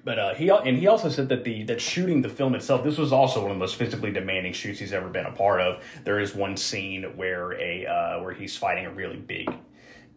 but 0.05 0.19
uh, 0.19 0.35
he 0.35 0.49
and 0.49 0.77
he 0.77 0.87
also 0.87 1.09
said 1.09 1.29
that 1.29 1.45
the 1.45 1.65
that 1.65 1.81
shooting 1.81 2.23
the 2.23 2.29
film 2.29 2.55
itself, 2.55 2.85
this 2.85 2.97
was 2.97 3.13
also 3.13 3.43
one 3.43 3.51
of 3.51 3.57
the 3.57 3.61
most 3.61 3.77
physically 3.77 4.13
demanding 4.13 4.53
shoots 4.53 4.79
he's 4.79 4.93
ever 4.93 5.09
been 5.09 5.27
a 5.27 5.33
part 5.33 5.61
of. 5.61 5.83
There 6.05 6.21
is 6.21 6.35
one 6.35 6.57
scene 6.57 7.17
where 7.17 7.53
a 7.61 7.87
uh, 7.87 8.23
where 8.23 8.33
he's 8.33 8.57
fighting 8.57 8.87
a 8.87 8.91
really 8.91 9.17
big, 9.17 9.53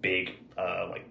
big 0.02 0.38
uh, 0.58 0.88
like 0.90 1.06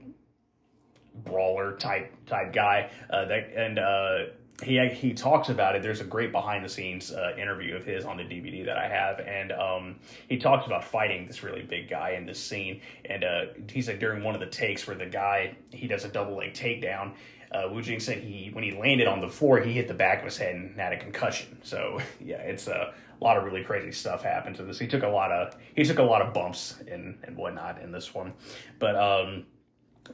brawler 1.25 1.76
type 1.76 2.12
type 2.26 2.53
guy. 2.53 2.91
Uh, 3.11 3.26
that 3.26 3.53
and 3.55 3.79
uh, 3.79 4.19
he 4.62 4.88
he 4.88 5.12
talks 5.12 5.49
about 5.49 5.76
it. 5.76 5.82
There's 5.82 6.00
a 6.00 6.05
great 6.05 6.32
behind 6.32 6.64
the 6.64 6.69
scenes 6.69 7.12
uh, 7.12 7.35
interview 7.38 7.76
of 7.76 7.85
his 7.85 8.05
on 8.05 8.17
the 8.17 8.23
DVD 8.23 8.64
that 8.67 8.79
I 8.79 8.88
have, 8.88 9.20
and 9.20 9.53
um, 9.53 9.97
he 10.29 10.38
talks 10.38 10.67
about 10.67 10.85
fighting 10.85 11.26
this 11.26 11.43
really 11.43 11.62
big 11.62 11.91
guy 11.91 12.12
in 12.12 12.26
this 12.26 12.43
scene. 12.43 12.81
And 13.05 13.25
uh, 13.25 13.44
he 13.69 13.82
said 13.82 13.99
during 13.99 14.23
one 14.23 14.35
of 14.35 14.41
the 14.41 14.47
takes 14.47 14.87
where 14.87 14.97
the 14.97 15.06
guy 15.06 15.56
he 15.70 15.87
does 15.87 16.05
a 16.05 16.09
double 16.09 16.37
leg 16.37 16.55
takedown. 16.55 17.12
Uh, 17.52 17.69
Wu 17.70 17.82
Jing 17.82 18.00
said 18.00 18.19
he 18.19 18.50
when 18.52 18.64
he 18.64 18.72
landed 18.72 19.06
on 19.06 19.20
the 19.20 19.28
floor, 19.28 19.60
he 19.60 19.72
hit 19.72 19.88
the 19.88 19.94
back 19.94 20.20
of 20.20 20.25
his 20.25 20.38
head 20.38 20.54
and 20.54 20.78
had 20.78 20.93
a 20.93 20.99
concussion. 20.99 21.58
So 21.62 22.00
yeah, 22.20 22.38
it's 22.38 22.66
a 22.66 22.93
lot 23.20 23.37
of 23.37 23.44
really 23.44 23.62
crazy 23.62 23.93
stuff 23.93 24.22
happened 24.22 24.56
to 24.56 24.62
this. 24.62 24.78
He 24.78 24.87
took 24.87 25.02
a 25.02 25.08
lot 25.08 25.31
of 25.31 25.56
he 25.75 25.84
took 25.84 25.99
a 25.99 26.02
lot 26.02 26.22
of 26.22 26.32
bumps 26.32 26.76
and 26.90 27.19
and 27.25 27.37
whatnot 27.37 27.81
in 27.81 27.93
this 27.93 28.14
one, 28.14 28.32
but 28.78 28.96
um, 28.96 29.46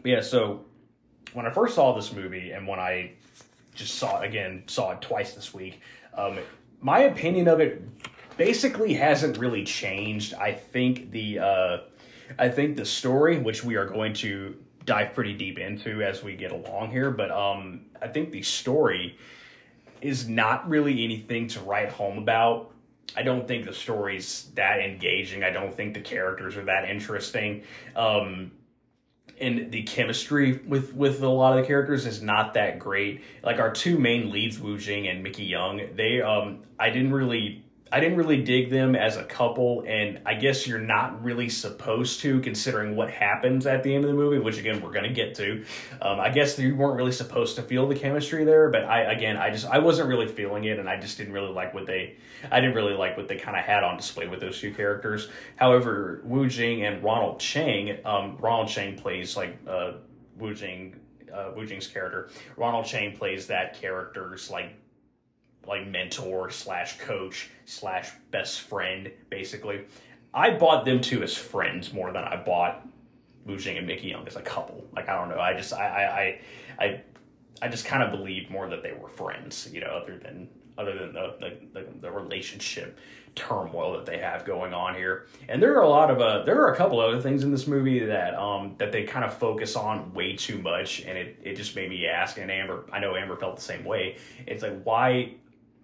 yeah. 0.05 0.21
So 0.21 0.65
when 1.33 1.47
I 1.47 1.51
first 1.51 1.75
saw 1.75 1.95
this 1.95 2.13
movie 2.13 2.53
and 2.53 2.67
when 2.67 2.81
I 2.81 3.13
just 3.75 3.95
saw 3.95 4.21
it 4.21 4.27
again, 4.27 4.65
saw 4.67 4.93
it 4.93 5.01
twice 5.01 5.35
this 5.35 5.55
week, 5.55 5.81
um, 6.15 6.39
my 6.81 7.01
opinion 7.01 7.47
of 7.49 7.61
it 7.61 7.83
basically 8.37 8.95
hasn't 8.95 9.39
really 9.39 9.65
changed. 9.65 10.35
I 10.35 10.53
think 10.53 11.11
the 11.11 11.39
uh, 11.39 11.77
I 12.39 12.49
think 12.49 12.77
the 12.77 12.85
story, 12.85 13.39
which 13.39 13.63
we 13.63 13.77
are 13.77 13.87
going 13.87 14.15
to 14.15 14.57
dive 14.89 15.15
pretty 15.15 15.35
deep 15.35 15.59
into 15.59 16.03
as 16.03 16.23
we 16.25 16.35
get 16.35 16.51
along 16.51 16.91
here, 16.91 17.11
but 17.11 17.31
um, 17.31 17.83
I 18.01 18.09
think 18.09 18.33
the 18.33 18.41
story 18.41 19.19
is 20.01 20.27
not 20.27 20.67
really 20.67 21.05
anything 21.05 21.47
to 21.49 21.61
write 21.61 21.91
home 21.91 22.17
about. 22.17 22.73
I 23.15 23.23
don't 23.23 23.47
think 23.47 23.67
the 23.67 23.75
story's 23.75 24.51
that 24.55 24.81
engaging. 24.81 25.45
I 25.45 25.51
don't 25.51 25.75
think 25.75 25.93
the 25.93 26.01
characters 26.01 26.57
are 26.57 26.65
that 26.65 26.89
interesting. 26.89 27.65
Um, 27.95 28.53
and 29.39 29.71
the 29.71 29.83
chemistry 29.83 30.61
with 30.67 30.95
with 30.95 31.23
a 31.23 31.29
lot 31.29 31.57
of 31.57 31.63
the 31.63 31.67
characters 31.67 32.07
is 32.07 32.23
not 32.23 32.55
that 32.55 32.79
great. 32.79 33.23
Like 33.43 33.61
our 33.61 33.71
two 33.71 33.99
main 33.99 34.31
leads, 34.31 34.59
Wu 34.59 34.79
Jing 34.79 35.07
and 35.07 35.23
Mickey 35.23 35.45
Young, 35.45 35.81
they 35.95 36.23
um 36.23 36.61
I 36.79 36.91
didn't 36.91 37.13
really 37.13 37.65
I 37.91 38.01
didn't 38.01 38.19
really 38.19 38.43
dig 38.43 38.71
them 38.71 38.95
as 38.95 39.17
a 39.17 39.25
couple, 39.25 39.85
and 39.87 40.21
I 40.27 40.35
guess 40.35 40.67
you're 40.67 40.79
not 40.79 41.23
really 41.23 41.49
supposed 41.49 42.21
to, 42.21 42.41
considering 42.41 42.97
what 42.97 43.11
happens 43.11 43.67
at 43.67 43.83
the 43.83 43.95
end 43.95 44.05
of 44.05 44.11
the 44.11 44.17
movie, 44.17 44.39
which 44.39 44.59
again 44.59 44.81
we're 44.83 44.93
gonna 44.93 45.13
get 45.13 45.35
to. 45.37 45.65
Um, 46.03 46.21
I 46.21 46.31
guess 46.31 46.59
you 46.59 46.75
weren't 46.77 46.97
really 46.97 47.13
supposed 47.13 47.57
to 47.57 47.63
feel 47.63 47.89
the 47.89 47.95
chemistry 47.95 48.45
there, 48.45 48.71
but 48.71 48.85
I 48.85 49.13
again 49.13 49.37
I 49.37 49.51
just 49.51 49.67
I 49.67 49.79
wasn't 49.79 50.09
really 50.09 50.27
feeling 50.27 50.65
it, 50.65 50.79
and 50.79 50.89
I 50.89 50.99
just 51.01 51.17
didn't 51.19 51.33
really 51.33 51.53
like 51.53 51.75
what 51.75 51.87
they 51.87 52.17
I 52.51 52.61
didn't 52.61 52.75
really 52.75 52.95
like 52.95 53.17
what 53.17 53.29
they 53.29 53.37
kind 53.37 53.57
of 53.57 53.65
had 53.65 53.83
on 53.83 53.97
display 53.97 54.27
with 54.29 54.41
those 54.41 54.61
two 54.61 54.73
characters. 54.75 55.29
However, 55.57 56.21
Wu 56.25 56.49
Jing 56.49 56.85
and 56.85 57.03
Ronald 57.03 57.41
Chang, 57.41 57.99
um, 58.05 58.37
Ronald 58.39 58.69
Chang 58.69 58.97
plays 58.97 59.37
like 59.37 59.57
uh, 59.67 59.93
Wu 60.39 60.55
Jing. 60.55 61.01
Uh, 61.33 61.53
Wu 61.55 61.67
Jing's 61.67 61.87
character, 61.87 62.31
Ronald 62.57 62.87
Chang 62.87 63.15
plays 63.15 63.49
that 63.49 63.79
character's 63.79 64.51
like 64.51 64.73
like 65.67 65.87
mentor 65.87 66.51
slash 66.51 66.99
coach 66.99 67.51
slash 67.67 68.11
best 68.31 68.63
friend, 68.63 69.11
basically. 69.31 69.85
I 70.33 70.51
bought 70.51 70.85
them 70.85 71.01
two 71.01 71.23
as 71.23 71.35
friends 71.37 71.93
more 71.93 72.13
than 72.13 72.25
I 72.25 72.37
bought 72.37 72.87
Wu 73.47 73.57
Jing 73.57 73.79
and 73.79 73.87
Mickey 73.87 74.09
Young 74.09 74.27
as 74.27 74.37
a 74.37 74.43
couple. 74.43 74.87
Like 74.95 75.09
I 75.09 75.17
don't 75.17 75.29
know. 75.29 75.41
I 75.41 75.55
just 75.55 75.73
I 75.73 75.87
I 75.89 76.83
I 76.83 76.85
I, 76.85 77.03
I 77.63 77.69
just 77.69 77.85
kind 77.85 78.03
of 78.03 78.11
believed 78.11 78.51
more 78.51 78.69
that 78.69 78.83
they 78.83 78.93
were 78.93 79.09
friends, 79.09 79.69
you 79.73 79.81
know, 79.81 79.89
other 79.89 80.19
than 80.19 80.49
other 80.77 80.97
than 80.97 81.13
the, 81.13 81.35
the 81.41 81.81
the, 81.81 81.87
the 82.03 82.11
relationship 82.11 82.99
turmoil 83.35 83.93
that 83.93 84.05
they 84.05 84.19
have 84.19 84.45
going 84.45 84.75
on 84.75 84.95
here. 84.95 85.27
And 85.49 85.63
there 85.63 85.77
are 85.77 85.83
a 85.83 85.89
lot 85.89 86.11
of 86.11 86.21
uh, 86.21 86.45
there 86.45 86.61
are 86.61 86.73
a 86.73 86.77
couple 86.77 87.01
other 87.01 87.21
things 87.21 87.43
in 87.43 87.51
this 87.51 87.67
movie 87.67 88.05
that 88.05 88.35
um 88.35 88.75
that 88.79 88.93
they 88.93 89.05
kind 89.05 89.25
of 89.25 89.35
focus 89.35 89.77
on 89.77 90.13
way 90.13 90.37
too 90.37 90.61
much, 90.61 91.01
and 91.01 91.17
it 91.17 91.39
it 91.43 91.55
just 91.55 91.75
made 91.75 91.89
me 91.89 92.07
ask. 92.07 92.39
And 92.39 92.51
Amber, 92.51 92.85
I 92.93 93.01
know 93.01 93.17
Amber 93.17 93.37
felt 93.37 93.57
the 93.57 93.63
same 93.63 93.85
way. 93.85 94.19
It's 94.47 94.63
like 94.63 94.83
why 94.83 95.35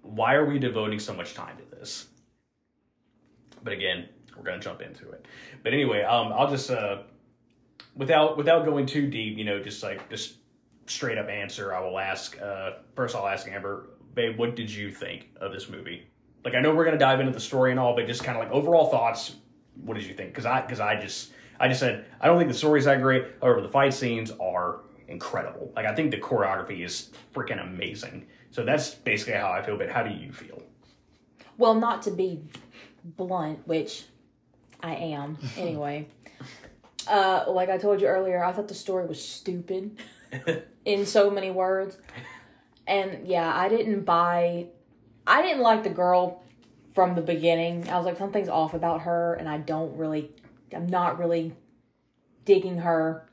why 0.05 0.35
are 0.35 0.45
we 0.45 0.59
devoting 0.59 0.99
so 0.99 1.15
much 1.15 1.35
time 1.35 1.57
to 1.57 1.77
this? 1.77 2.07
But 3.63 3.73
again, 3.73 4.09
we're 4.37 4.45
gonna 4.45 4.61
jump 4.61 4.83
into 4.83 5.11
it. 5.11 5.27
But 5.63 5.73
anyway, 5.73 6.03
um, 6.03 6.33
I'll 6.33 6.51
just 6.51 6.71
uh, 6.71 7.03
without 7.97 8.37
without 8.37 8.65
going 8.65 8.87
too 8.87 9.09
deep, 9.09 9.39
you 9.39 9.45
know, 9.45 9.63
just 9.63 9.83
like 9.83 10.09
just 10.11 10.37
straight 10.87 11.19
up 11.19 11.29
answer. 11.29 11.75
I 11.75 11.81
will 11.81 11.99
ask 11.99 12.41
uh, 12.41 12.73
first. 12.95 13.17
I'll 13.17 13.27
ask 13.27 13.49
Amber, 13.49 13.91
babe, 14.15 14.39
what 14.39 14.55
did 14.55 14.71
you 14.71 14.91
think 14.91 15.29
of 15.41 15.53
this 15.53 15.69
movie? 15.69 16.07
Like, 16.45 16.55
I 16.55 16.61
know 16.61 16.75
we're 16.75 16.85
gonna 16.85 16.99
dive 16.99 17.21
into 17.21 17.33
the 17.33 17.41
story 17.41 17.71
and 17.71 17.81
all, 17.81 17.97
but 17.97 18.07
just 18.07 18.23
kind 18.23 18.37
of 18.37 18.45
like 18.45 18.53
overall 18.53 18.91
thoughts. 18.91 19.37
What 19.83 19.95
did 19.95 20.05
you 20.05 20.15
think? 20.15 20.31
Because 20.31 20.47
I 20.47 20.61
because 20.61 20.81
I 20.81 21.01
just 21.01 21.33
I 21.59 21.69
just 21.69 21.81
said 21.81 22.05
I 22.21 22.27
don't 22.27 22.39
think 22.39 22.51
the 22.51 22.59
story's 22.59 22.85
that 22.85 23.01
great. 23.01 23.25
However, 23.41 23.63
the 23.63 23.71
fight 23.71 23.95
scenes 23.95 24.31
are 24.39 24.81
incredible. 25.09 25.73
Like, 25.75 25.87
I 25.87 25.95
think 25.95 26.11
the 26.11 26.19
choreography 26.19 26.85
is 26.85 27.11
freaking 27.35 27.63
amazing. 27.63 28.27
So 28.55 28.65
that's 28.65 28.95
basically 28.95 29.33
how 29.35 29.51
I 29.51 29.63
feel. 29.63 29.77
But 29.77 29.91
how 29.91 30.05
do 30.05 30.15
you 30.15 30.33
feel? 30.33 30.63
Well, 31.59 31.75
not 31.75 32.03
to 32.03 32.13
be 32.13 32.41
blunt, 33.05 33.67
which 33.67 34.05
I 34.81 34.95
am 34.95 35.37
anyway. 35.59 36.07
uh, 37.09 37.47
like 37.49 37.69
I 37.69 37.79
told 37.79 38.01
you 38.01 38.07
earlier, 38.07 38.45
I 38.45 38.53
thought 38.53 38.69
the 38.69 38.75
story 38.75 39.07
was 39.07 39.21
stupid 39.23 39.99
in 40.85 41.05
so 41.05 41.31
many 41.31 41.51
words. 41.51 41.99
And 42.87 43.27
yeah, 43.27 43.53
I 43.53 43.69
didn't 43.69 44.05
buy 44.05 44.67
I 45.27 45.43
didn't 45.43 45.63
like 45.63 45.83
the 45.83 45.91
girl 45.91 46.45
from 46.95 47.17
the 47.17 47.23
beginning. 47.23 47.89
I 47.91 47.97
was 47.97 48.07
like 48.07 48.19
something's 48.19 48.49
off 48.49 48.73
about 48.73 49.01
her 49.03 49.35
and 49.35 49.49
I 49.49 49.59
don't 49.59 49.97
really 49.97 50.31
I'm 50.73 50.87
not 50.87 51.19
really 51.19 51.55
digging 52.45 52.79
her 52.79 53.29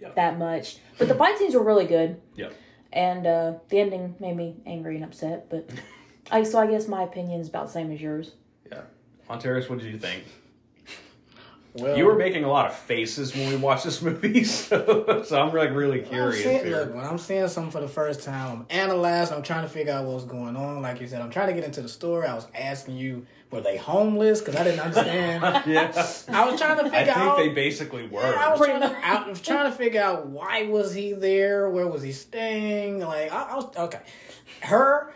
Yep. 0.00 0.16
that 0.16 0.36
much. 0.36 0.78
But 0.98 1.06
the 1.06 1.14
fight 1.14 1.38
scenes 1.38 1.54
were 1.54 1.62
really 1.62 1.86
good. 1.86 2.20
Yep. 2.34 2.52
And 2.94 3.26
uh, 3.26 3.54
the 3.68 3.80
ending 3.80 4.14
made 4.20 4.36
me 4.36 4.54
angry 4.64 4.94
and 4.94 5.04
upset, 5.04 5.50
but 5.50 5.68
I 6.30 6.44
so 6.44 6.60
I 6.60 6.66
guess 6.68 6.88
my 6.88 7.02
opinion 7.02 7.40
is 7.40 7.48
about 7.48 7.66
the 7.66 7.72
same 7.72 7.92
as 7.92 8.00
yours. 8.00 8.30
Yeah. 8.70 8.82
Montarius, 9.28 9.68
what 9.68 9.80
did 9.80 9.92
you 9.92 9.98
think? 9.98 10.24
Well, 11.74 11.98
You 11.98 12.06
were 12.06 12.14
making 12.14 12.44
a 12.44 12.48
lot 12.48 12.66
of 12.66 12.76
faces 12.76 13.34
when 13.34 13.48
we 13.48 13.56
watched 13.56 13.82
this 13.84 14.00
movie, 14.00 14.44
so, 14.44 15.24
so 15.26 15.40
I'm 15.42 15.52
like 15.52 15.70
really 15.70 16.02
I'm 16.04 16.08
curious. 16.08 16.44
seeing, 16.44 16.64
here. 16.64 16.76
look, 16.82 16.94
when 16.94 17.04
I'm 17.04 17.18
seeing 17.18 17.48
something 17.48 17.72
for 17.72 17.80
the 17.80 17.88
first 17.88 18.22
time, 18.22 18.58
I'm 18.58 18.66
analyzing. 18.70 19.36
I'm 19.36 19.42
trying 19.42 19.64
to 19.64 19.68
figure 19.68 19.92
out 19.92 20.04
what's 20.04 20.24
going 20.24 20.54
on. 20.54 20.82
Like 20.82 21.00
you 21.00 21.08
said, 21.08 21.20
I'm 21.20 21.30
trying 21.30 21.48
to 21.48 21.52
get 21.52 21.64
into 21.64 21.82
the 21.82 21.88
story. 21.88 22.28
I 22.28 22.34
was 22.34 22.46
asking 22.54 22.96
you, 22.96 23.26
were 23.54 23.60
they 23.60 23.76
homeless? 23.76 24.40
Because 24.40 24.56
I 24.56 24.64
didn't 24.64 24.80
understand. 24.80 25.42
yeah. 25.66 25.92
I 26.28 26.50
was 26.50 26.60
trying 26.60 26.76
to 26.78 26.84
figure. 26.84 26.98
I 26.98 27.04
figure 27.04 27.14
think 27.14 27.16
out. 27.16 27.36
they 27.38 27.48
basically 27.50 28.06
were. 28.08 28.20
I 28.20 28.50
was, 28.50 28.58
trying 28.58 28.80
to, 28.80 29.06
I 29.06 29.28
was 29.28 29.40
trying 29.40 29.70
to 29.70 29.76
figure 29.76 30.02
out 30.02 30.26
why 30.26 30.64
was 30.64 30.92
he 30.92 31.12
there? 31.12 31.70
Where 31.70 31.86
was 31.86 32.02
he 32.02 32.12
staying? 32.12 32.98
Like 33.00 33.32
I, 33.32 33.42
I 33.52 33.54
was 33.54 33.76
okay. 33.76 34.00
Her, 34.60 35.12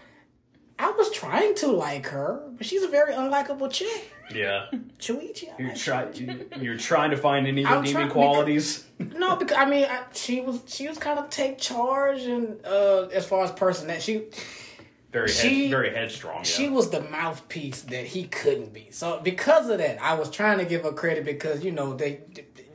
I 0.78 0.90
was 0.92 1.10
trying 1.10 1.54
to 1.56 1.66
like 1.72 2.06
her, 2.06 2.40
but 2.56 2.64
she's 2.66 2.84
a 2.84 2.88
very 2.88 3.12
unlikable 3.12 3.70
chick. 3.70 4.12
yeah. 4.34 4.66
Chui 4.98 5.32
Chi. 5.34 5.48
I 5.58 5.62
You're, 5.62 5.74
try, 5.74 6.10
you- 6.12 6.48
you're 6.60 6.76
trying 6.76 7.10
to 7.10 7.16
find 7.16 7.46
any 7.46 7.66
I'm 7.66 7.80
redeeming 7.80 8.08
qualities. 8.10 8.86
No, 8.98 9.36
because 9.36 9.56
I 9.56 9.64
mean, 9.64 9.84
I, 9.84 10.02
she 10.12 10.40
was 10.40 10.62
she 10.66 10.86
was 10.88 10.98
kind 10.98 11.18
of 11.18 11.28
take 11.30 11.58
charge 11.58 12.22
and 12.22 12.64
uh 12.64 13.08
as 13.12 13.26
far 13.26 13.42
as 13.44 13.50
person 13.52 13.88
that 13.88 14.02
she 14.02 14.26
Very, 15.10 15.28
She- 15.28 15.62
head, 15.62 15.70
very 15.70 15.94
headstrong. 15.94 16.38
Yeah. 16.38 16.42
she 16.42 16.68
was 16.68 16.90
the 16.90 17.00
mouthpiece 17.00 17.80
that 17.82 18.04
he 18.06 18.24
couldn't 18.24 18.74
be. 18.74 18.88
So 18.90 19.20
because 19.20 19.70
of 19.70 19.78
that, 19.78 20.02
I 20.02 20.14
was 20.14 20.30
trying 20.30 20.58
to 20.58 20.66
give 20.66 20.82
her 20.82 20.92
credit 20.92 21.24
because 21.24 21.64
you 21.64 21.72
know 21.72 21.94
they 21.94 22.20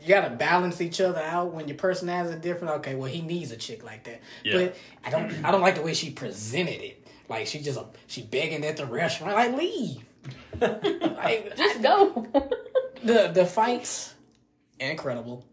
you 0.01 0.07
gotta 0.09 0.31
balance 0.35 0.81
each 0.81 0.99
other 0.99 1.21
out 1.21 1.53
when 1.53 1.67
your 1.67 1.77
personalities 1.77 2.35
are 2.35 2.39
different. 2.39 2.73
Okay, 2.75 2.95
well 2.95 3.09
he 3.09 3.21
needs 3.21 3.51
a 3.51 3.55
chick 3.57 3.83
like 3.83 4.03
that, 4.05 4.21
Yeah. 4.43 4.53
but 4.57 4.75
I 5.05 5.09
don't 5.11 5.45
I 5.45 5.51
don't 5.51 5.61
like 5.61 5.75
the 5.75 5.83
way 5.83 5.93
she 5.93 6.09
presented 6.09 6.81
it. 6.81 7.05
Like 7.29 7.45
she 7.47 7.59
just 7.61 7.79
she 8.07 8.23
begging 8.23 8.65
at 8.65 8.77
the 8.77 8.85
restaurant 8.87 9.35
like 9.35 9.55
leave. 9.55 10.03
like 10.61 11.55
Just 11.55 11.81
go. 11.83 12.25
the 13.03 13.27
the 13.33 13.45
fights 13.45 14.13
incredible 14.79 15.45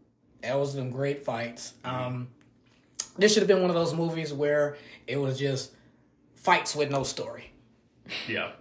that 0.42 0.58
was 0.58 0.72
some 0.72 0.90
great 0.90 1.25
fights 1.25 1.75
um 1.84 2.28
this 3.18 3.32
should 3.34 3.40
have 3.42 3.49
been 3.49 3.60
one 3.60 3.70
of 3.70 3.76
those 3.76 3.92
movies 3.92 4.32
where 4.32 4.76
it 5.06 5.16
was 5.16 5.38
just 5.38 5.72
fights 6.42 6.75
with 6.76 6.90
no 6.90 7.02
story 7.02 7.52
Yeah. 8.28 8.52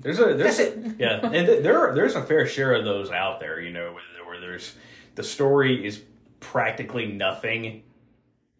There's 0.00 0.18
a 0.20 0.34
there's 0.34 0.56
That's 0.56 0.58
it. 0.58 0.96
yeah, 0.98 1.20
and 1.22 1.46
th- 1.46 1.62
there 1.62 1.78
are, 1.78 1.94
there's 1.94 2.14
a 2.14 2.22
fair 2.22 2.46
share 2.46 2.74
of 2.74 2.84
those 2.84 3.10
out 3.10 3.40
there, 3.40 3.60
you 3.60 3.72
know, 3.72 3.92
where, 3.94 4.26
where 4.26 4.40
there's 4.40 4.74
the 5.14 5.22
story 5.22 5.86
is 5.86 6.02
practically 6.38 7.06
nothing, 7.06 7.82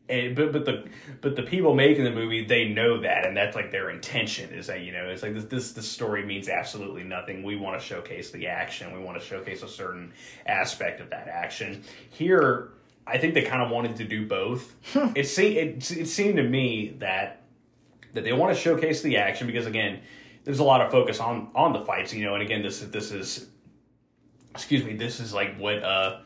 and 0.08 0.34
but 0.34 0.52
but 0.52 0.64
the 0.64 0.84
but 1.20 1.36
the 1.36 1.42
people 1.42 1.74
making 1.74 2.04
the 2.04 2.10
movie 2.10 2.42
they 2.46 2.68
know 2.70 3.02
that, 3.02 3.26
and 3.26 3.36
that's 3.36 3.54
like 3.54 3.70
their 3.70 3.90
intention 3.90 4.48
is 4.54 4.66
that 4.68 4.80
you 4.80 4.92
know 4.92 5.04
it's 5.08 5.22
like 5.22 5.34
this 5.34 5.44
this 5.44 5.72
this 5.72 5.86
story 5.88 6.24
means 6.24 6.48
absolutely 6.48 7.04
nothing. 7.04 7.42
We 7.42 7.56
want 7.56 7.78
to 7.78 7.86
showcase 7.86 8.30
the 8.30 8.46
action. 8.46 8.94
We 8.94 9.00
want 9.00 9.20
to 9.20 9.24
showcase 9.24 9.62
a 9.62 9.68
certain 9.68 10.14
aspect 10.46 11.02
of 11.02 11.10
that 11.10 11.28
action. 11.28 11.82
Here, 12.08 12.70
I 13.06 13.18
think 13.18 13.34
they 13.34 13.42
kind 13.42 13.60
of 13.62 13.70
wanted 13.70 13.96
to 13.96 14.04
do 14.04 14.26
both. 14.26 14.74
it 15.14 15.24
se- 15.28 15.56
it 15.56 15.90
it 15.90 16.06
seemed 16.06 16.36
to 16.38 16.42
me 16.44 16.94
that 17.00 17.42
that 18.16 18.24
they 18.24 18.32
want 18.32 18.54
to 18.54 18.60
showcase 18.60 19.02
the 19.02 19.18
action 19.18 19.46
because 19.46 19.66
again, 19.66 20.00
there's 20.44 20.58
a 20.58 20.64
lot 20.64 20.80
of 20.80 20.90
focus 20.90 21.20
on 21.20 21.50
on 21.54 21.72
the 21.72 21.80
fights, 21.80 22.12
you 22.12 22.24
know, 22.24 22.34
and 22.34 22.42
again, 22.42 22.62
this 22.62 22.82
is 22.82 22.90
this 22.90 23.12
is 23.12 23.46
excuse 24.54 24.82
me, 24.82 24.94
this 24.94 25.20
is 25.20 25.34
like 25.34 25.56
what 25.58 25.82
uh 25.82 26.20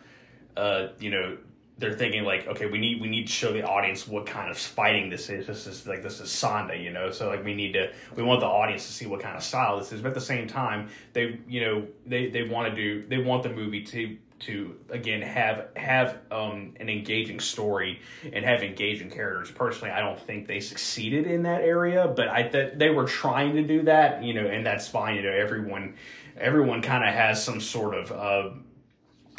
uh 0.57 0.89
you 1.01 1.11
know 1.11 1.37
they're 1.79 1.97
thinking 1.97 2.25
like 2.25 2.47
okay 2.47 2.67
we 2.67 2.79
need 2.79 3.01
we 3.01 3.09
need 3.09 3.27
to 3.27 3.33
show 3.33 3.53
the 3.53 3.63
audience 3.63 4.07
what 4.07 4.25
kind 4.25 4.51
of 4.51 4.57
fighting 4.57 5.11
this 5.11 5.29
is. 5.31 5.49
This 5.49 5.67
is 5.67 5.87
like 5.87 6.03
this 6.03 6.21
is 6.21 6.29
sanda 6.31 6.81
you 6.81 6.93
know? 6.93 7.11
So 7.11 7.29
like 7.29 7.45
we 7.45 7.55
need 7.55 7.73
to 7.73 7.93
we 8.15 8.23
want 8.23 8.41
the 8.41 8.47
audience 8.47 8.87
to 8.87 8.93
see 8.93 9.07
what 9.07 9.21
kind 9.21 9.37
of 9.37 9.43
style 9.43 9.79
this 9.79 9.91
is. 9.91 10.01
But 10.01 10.09
at 10.09 10.15
the 10.15 10.21
same 10.21 10.47
time 10.47 10.91
they 11.13 11.41
you 11.49 11.61
know 11.61 11.87
they 12.07 12.31
they 12.31 12.45
want 12.45 12.73
to 12.73 12.75
do 12.75 13.07
they 13.09 13.19
want 13.19 13.43
the 13.43 13.51
movie 13.51 13.83
to 13.87 14.17
to 14.41 14.77
again 14.89 15.23
have 15.23 15.69
have 15.77 16.19
um 16.31 16.75
an 16.81 16.89
engaging 16.89 17.41
story 17.41 18.01
and 18.33 18.45
have 18.45 18.63
engaging 18.63 19.11
characters. 19.11 19.51
Personally 19.51 19.91
i 19.91 20.01
don't 20.01 20.21
think 20.21 20.47
they 20.47 20.61
succeeded 20.61 21.27
in 21.27 21.43
that 21.45 21.63
area 21.63 22.09
but 22.09 22.29
i 22.29 22.49
that 22.49 22.79
they 22.79 22.91
were 22.91 23.07
trying 23.07 23.55
to 23.55 23.63
do 23.63 23.83
that 23.83 24.23
you 24.23 24.35
know 24.35 24.47
and 24.47 24.65
that's 24.67 24.89
fine. 24.89 25.17
You 25.17 25.23
know 25.23 25.33
everyone 25.33 25.95
everyone 26.39 26.83
kind 26.83 27.05
of 27.05 27.15
has 27.15 27.43
some 27.45 27.61
sort 27.61 27.95
of 27.95 28.13
uh 28.13 28.51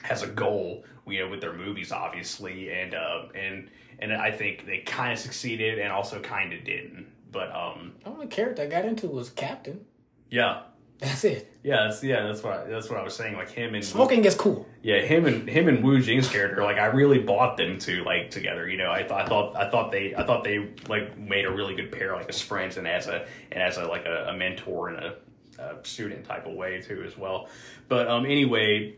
has 0.04 0.24
a 0.24 0.28
goal, 0.28 0.84
you 1.08 1.20
know, 1.20 1.30
with 1.30 1.42
their 1.42 1.54
movies, 1.54 1.92
obviously, 1.92 2.72
and 2.72 2.94
uh, 2.94 3.24
and 3.36 3.70
and 4.00 4.14
I 4.14 4.32
think 4.32 4.66
they 4.66 4.80
kind 4.80 5.14
of 5.14 5.20
succeeded 5.20 5.80
and 5.80 5.92
also 5.92 6.20
kind 6.20 6.54
of 6.54 6.64
didn't. 6.64 7.08
But 7.32 7.54
um, 7.56 7.94
the 8.04 8.10
only 8.10 8.28
character 8.28 8.64
i 8.64 8.66
got 8.66 8.86
into 8.86 9.08
was 9.08 9.30
captain. 9.30 9.86
Yeah, 10.30 10.64
that's 11.02 11.26
it 11.26 11.52
yeah, 11.64 11.84
that's 11.84 12.04
yeah, 12.04 12.26
that's 12.26 12.42
what 12.42 12.54
I, 12.54 12.64
that's 12.64 12.90
what 12.90 12.98
I 12.98 13.04
was 13.04 13.16
saying. 13.16 13.36
Like 13.36 13.52
him 13.52 13.76
and 13.76 13.86
smoking 13.86 14.26
is 14.26 14.34
cool 14.34 14.66
yeah, 14.82 15.00
him 15.02 15.26
and 15.26 15.48
him 15.48 15.68
and 15.68 15.84
Wu 15.84 16.02
Jing's 16.02 16.28
character, 16.28 16.64
like 16.64 16.78
I 16.78 16.88
really 16.88 17.20
bought 17.20 17.56
them 17.56 17.78
to 17.80 18.04
like 18.04 18.32
together. 18.32 18.68
You 18.68 18.78
know, 18.78 18.90
I 18.90 19.08
thought 19.08 19.26
I 19.26 19.28
thought 19.28 19.56
I 19.56 19.70
thought 19.70 19.92
they 19.92 20.16
I 20.16 20.24
thought 20.24 20.44
they 20.44 20.70
like 20.88 21.18
made 21.20 21.46
a 21.46 21.52
really 21.52 21.76
good 21.76 21.92
pair, 21.92 22.16
like 22.16 22.30
as 22.30 22.42
friends 22.42 22.78
and 22.78 22.88
as 22.88 23.06
a 23.08 23.28
and 23.52 23.62
as 23.62 23.78
a 23.78 23.86
like 23.86 24.06
a, 24.06 24.30
a 24.30 24.34
mentor 24.34 24.90
and 24.90 24.98
a, 24.98 25.16
a 25.60 25.86
student 25.86 26.26
type 26.26 26.48
of 26.48 26.54
way 26.54 26.82
too 26.82 27.04
as 27.06 27.16
well. 27.16 27.48
But 27.90 28.08
um, 28.08 28.26
anyway, 28.26 28.96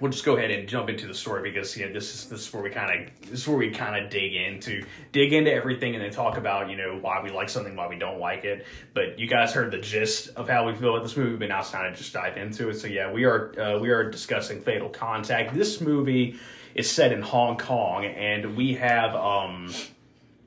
we'll 0.00 0.10
just 0.10 0.24
go 0.24 0.36
ahead 0.36 0.50
and 0.50 0.68
jump 0.68 0.88
into 0.88 1.06
the 1.06 1.14
story 1.14 1.50
because 1.50 1.76
yeah, 1.76 1.88
this 1.92 2.14
is 2.14 2.28
this 2.28 2.46
is 2.46 2.52
where 2.52 2.62
we 2.62 2.70
kind 2.70 3.08
of 3.08 3.20
this 3.30 3.40
is 3.40 3.48
where 3.48 3.56
we 3.56 3.70
kind 3.70 4.02
of 4.02 4.10
dig 4.10 4.34
into 4.34 4.84
dig 5.12 5.32
into 5.32 5.52
everything 5.52 5.94
and 5.94 6.04
then 6.04 6.10
talk 6.10 6.36
about 6.36 6.70
you 6.70 6.76
know 6.76 6.98
why 7.00 7.22
we 7.22 7.30
like 7.30 7.48
something, 7.48 7.74
why 7.76 7.88
we 7.88 7.98
don't 7.98 8.18
like 8.18 8.44
it. 8.44 8.66
But 8.94 9.18
you 9.18 9.26
guys 9.26 9.52
heard 9.52 9.70
the 9.70 9.78
gist 9.78 10.28
of 10.36 10.48
how 10.48 10.66
we 10.66 10.74
feel 10.74 10.94
about 10.94 11.02
this 11.02 11.16
movie, 11.16 11.36
but 11.36 11.48
now 11.48 11.60
it's 11.60 11.70
time 11.70 11.90
to 11.90 11.98
just 11.98 12.12
dive 12.12 12.36
into 12.36 12.68
it. 12.68 12.74
So 12.74 12.86
yeah, 12.86 13.12
we 13.12 13.24
are 13.24 13.58
uh, 13.58 13.78
we 13.78 13.90
are 13.90 14.10
discussing 14.10 14.60
Fatal 14.60 14.88
Contact. 14.88 15.54
This 15.54 15.80
movie 15.80 16.38
is 16.74 16.90
set 16.90 17.12
in 17.12 17.22
Hong 17.22 17.56
Kong, 17.56 18.04
and 18.04 18.56
we 18.56 18.74
have 18.74 19.14
um 19.14 19.72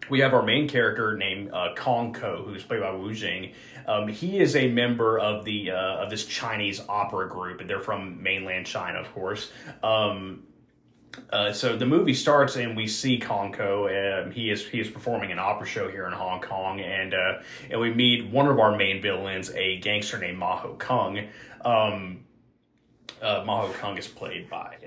we 0.10 0.20
have 0.20 0.34
our 0.34 0.44
main 0.44 0.68
character 0.68 1.16
named 1.16 1.52
uh, 1.52 1.74
Kong 1.76 2.14
Ko, 2.14 2.44
who's 2.46 2.64
played 2.64 2.82
by 2.82 2.92
Wu 2.92 3.14
Jing. 3.14 3.54
Um, 3.88 4.08
he 4.08 4.40
is 4.40 4.56
a 4.56 4.68
member 4.68 5.20
of 5.20 5.46
the 5.46 5.72
uh, 5.72 6.04
of 6.04 6.10
this 6.10 6.26
Chinese 6.26 6.82
opera 6.88 7.28
group, 7.30 7.62
and 7.62 7.70
they're 7.70 7.80
from 7.80 8.22
mainland 8.22 8.66
China, 8.66 9.00
of 9.00 9.12
course. 9.14 9.52
Um, 9.84 10.44
uh, 11.32 11.52
so 11.52 11.76
the 11.76 11.86
movie 11.86 12.14
starts, 12.14 12.56
and 12.56 12.76
we 12.76 12.88
see 12.88 13.20
Kong 13.20 13.52
Ko. 13.52 13.88
Um, 13.88 14.32
he 14.32 14.50
is 14.52 14.68
he 14.68 14.80
is 14.80 14.90
performing 14.90 15.32
an 15.32 15.40
opera 15.40 15.68
show 15.68 15.90
here 15.90 16.06
in 16.06 16.14
Hong 16.14 16.42
Kong, 16.42 16.80
and 16.80 17.14
uh, 17.14 17.42
and 17.70 17.80
we 17.80 17.94
meet 17.94 18.28
one 18.30 18.48
of 18.48 18.60
our 18.60 18.76
main 18.76 19.02
villains, 19.02 19.52
a 19.52 19.80
gangster 19.80 20.18
named 20.18 20.40
Maho 20.40 20.78
Kung. 20.78 21.28
Um, 21.66 22.26
uh, 23.22 23.44
Maho 23.44 23.74
Kung 23.74 23.98
is 23.98 24.08
played 24.08 24.50
by. 24.50 24.78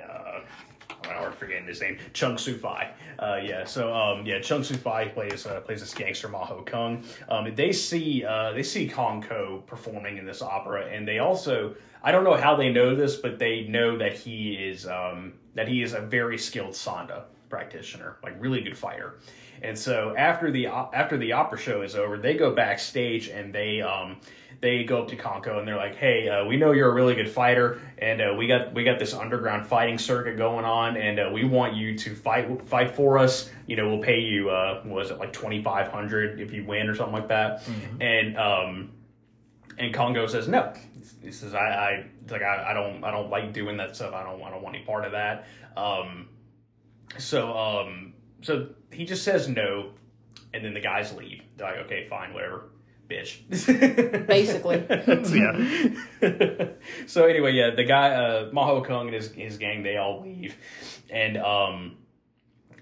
I'm 1.05 1.17
already 1.17 1.37
forgetting 1.37 1.67
his 1.67 1.81
name. 1.81 1.99
Chung 2.13 2.39
Su 2.39 2.57
Fi. 2.57 2.91
Uh, 3.19 3.41
yeah. 3.43 3.65
So 3.65 3.93
um, 3.95 4.27
yeah, 4.27 4.41
Chung 4.41 4.65
Su 4.65 4.75
Fi 4.75 5.09
plays 5.09 5.47
uh, 5.47 5.61
plays 5.61 5.81
this 5.81 5.95
gangster 5.95 6.29
Maho 6.29 6.65
Kung. 6.65 7.05
Um, 7.29 7.55
they 7.55 7.73
see 7.73 8.25
uh, 8.25 8.53
they 8.53 8.63
see 8.63 8.89
Kong 8.89 9.23
Ko 9.23 9.63
performing 9.67 10.19
in 10.19 10.27
this 10.27 10.43
opera, 10.43 10.87
and 10.87 11.07
they 11.07 11.19
also 11.19 11.75
I 12.03 12.13
don't 12.13 12.25
know 12.25 12.35
how 12.35 12.57
they 12.57 12.73
know 12.73 12.95
this, 12.95 13.17
but 13.17 13.39
they 13.39 13.63
know 13.69 13.97
that 13.99 14.15
he 14.15 14.55
is 14.55 14.87
um, 14.87 15.35
that 15.55 15.69
he 15.69 15.83
is 15.83 15.93
a 15.93 16.01
very 16.01 16.39
skilled 16.39 16.73
Sanda 16.73 17.25
practitioner, 17.49 18.17
like 18.23 18.35
really 18.41 18.63
good 18.63 18.77
fighter. 18.77 19.19
And 19.63 19.79
so 19.79 20.15
after 20.17 20.51
the 20.51 20.67
after 20.67 21.17
the 21.17 21.33
opera 21.33 21.59
show 21.59 21.83
is 21.83 21.95
over, 21.95 22.19
they 22.19 22.35
go 22.35 22.55
backstage 22.55 23.29
and 23.29 23.55
they 23.55 23.81
um, 23.81 24.19
they 24.61 24.85
go 24.85 25.03
up 25.03 25.09
to 25.09 25.17
Kong 25.17 25.43
Ko 25.43 25.59
and 25.59 25.67
they're 25.67 25.77
like, 25.77 25.97
"Hey, 25.97 26.29
uh, 26.29 26.45
we 26.45 26.57
know 26.57 26.73
you're 26.73 26.91
a 26.91 26.95
really 26.95 27.15
good 27.15 27.31
fighter, 27.31 27.81
and 27.99 28.21
uh, 28.21 28.35
we 28.37 28.47
got 28.47 28.75
we 28.75 28.85
got 28.85 28.99
this 28.99 29.15
underground 29.15 29.67
fighting 29.67 29.99
circuit 29.99 30.37
going 30.37 30.65
on, 30.65 30.97
and 30.97 31.19
uh, 31.19 31.31
we 31.33 31.45
want 31.45 31.75
you 31.75 31.97
to 31.99 32.15
fight 32.15 32.69
fight 32.69 32.95
for 32.95 33.19
us. 33.19 33.51
You 33.67 33.77
know, 33.77 33.89
we'll 33.89 34.03
pay 34.03 34.21
you 34.21 34.51
uh, 34.51 34.83
what 34.83 34.97
was 34.97 35.11
it 35.11 35.19
like 35.19 35.33
twenty 35.33 35.63
five 35.63 35.89
hundred 35.89 36.41
if 36.41 36.53
you 36.53 36.65
win 36.65 36.89
or 36.89 36.95
something 36.95 37.15
like 37.15 37.29
that." 37.29 37.63
And 38.01 38.37
um, 38.37 38.91
and 39.79 39.95
Kong 39.95 40.15
Ko 40.15 40.27
says 40.27 40.49
no. 40.49 40.73
He 41.23 41.31
says, 41.33 41.55
"I, 41.55 41.59
I 41.59 42.07
like 42.29 42.43
I, 42.43 42.71
I 42.71 42.75
don't 42.75 43.05
I 43.05 43.11
don't 43.11 43.31
like 43.31 43.53
doing 43.53 43.77
that 43.77 43.95
stuff. 43.95 44.13
I 44.13 44.25
don't 44.25 44.43
I 44.43 44.51
don't 44.51 44.63
want 44.63 44.75
any 44.77 44.85
part 44.85 45.05
of 45.05 45.13
that." 45.13 45.47
Um, 45.77 46.29
so 47.19 47.57
um, 47.57 48.12
so 48.43 48.69
he 48.91 49.05
just 49.05 49.25
says 49.25 49.49
no, 49.49 49.91
and 50.53 50.65
then 50.65 50.75
the 50.75 50.81
guys 50.81 51.13
leave. 51.15 51.43
They're 51.57 51.69
like, 51.69 51.87
"Okay, 51.87 52.07
fine, 52.09 52.35
whatever." 52.35 52.65
Bitch. 53.09 53.47
Basically. 54.27 54.85
yeah. 56.21 56.67
so 57.07 57.27
anyway, 57.27 57.53
yeah, 57.53 57.71
the 57.75 57.85
guy 57.85 58.11
uh 58.11 58.51
Maho 58.51 58.85
Kung 58.85 59.07
and 59.07 59.15
his 59.15 59.33
his 59.33 59.59
gang 59.59 59.83
they 59.83 59.97
all 59.97 60.23
leave. 60.23 60.57
And 61.11 61.37
um 61.37 61.97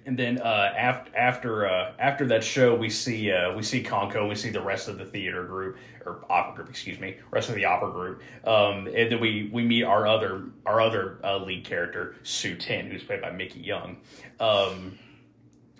and 0.06 0.18
then 0.18 0.40
uh, 0.40 0.72
after 0.76 1.16
after 1.16 1.66
uh, 1.68 1.92
after 1.98 2.26
that 2.28 2.42
show, 2.42 2.74
we 2.74 2.88
see 2.90 3.30
uh, 3.30 3.54
we 3.54 3.62
see 3.62 3.82
Kong 3.82 4.10
Ko, 4.10 4.26
we 4.26 4.34
see 4.34 4.50
the 4.50 4.60
rest 4.60 4.88
of 4.88 4.98
the 4.98 5.04
theater 5.04 5.44
group 5.44 5.76
or 6.06 6.24
opera 6.30 6.56
group, 6.56 6.70
excuse 6.70 6.98
me, 6.98 7.16
rest 7.30 7.50
of 7.50 7.54
the 7.54 7.66
opera 7.66 7.92
group, 7.92 8.22
um, 8.46 8.86
and 8.86 9.12
then 9.12 9.20
we 9.20 9.50
we 9.52 9.62
meet 9.62 9.84
our 9.84 10.06
other 10.06 10.44
our 10.64 10.80
other 10.80 11.18
uh, 11.22 11.36
lead 11.38 11.64
character 11.64 12.16
Su 12.22 12.56
Tin, 12.56 12.90
who's 12.90 13.04
played 13.04 13.20
by 13.20 13.30
Mickey 13.30 13.60
Young. 13.60 13.98
Um, 14.38 14.98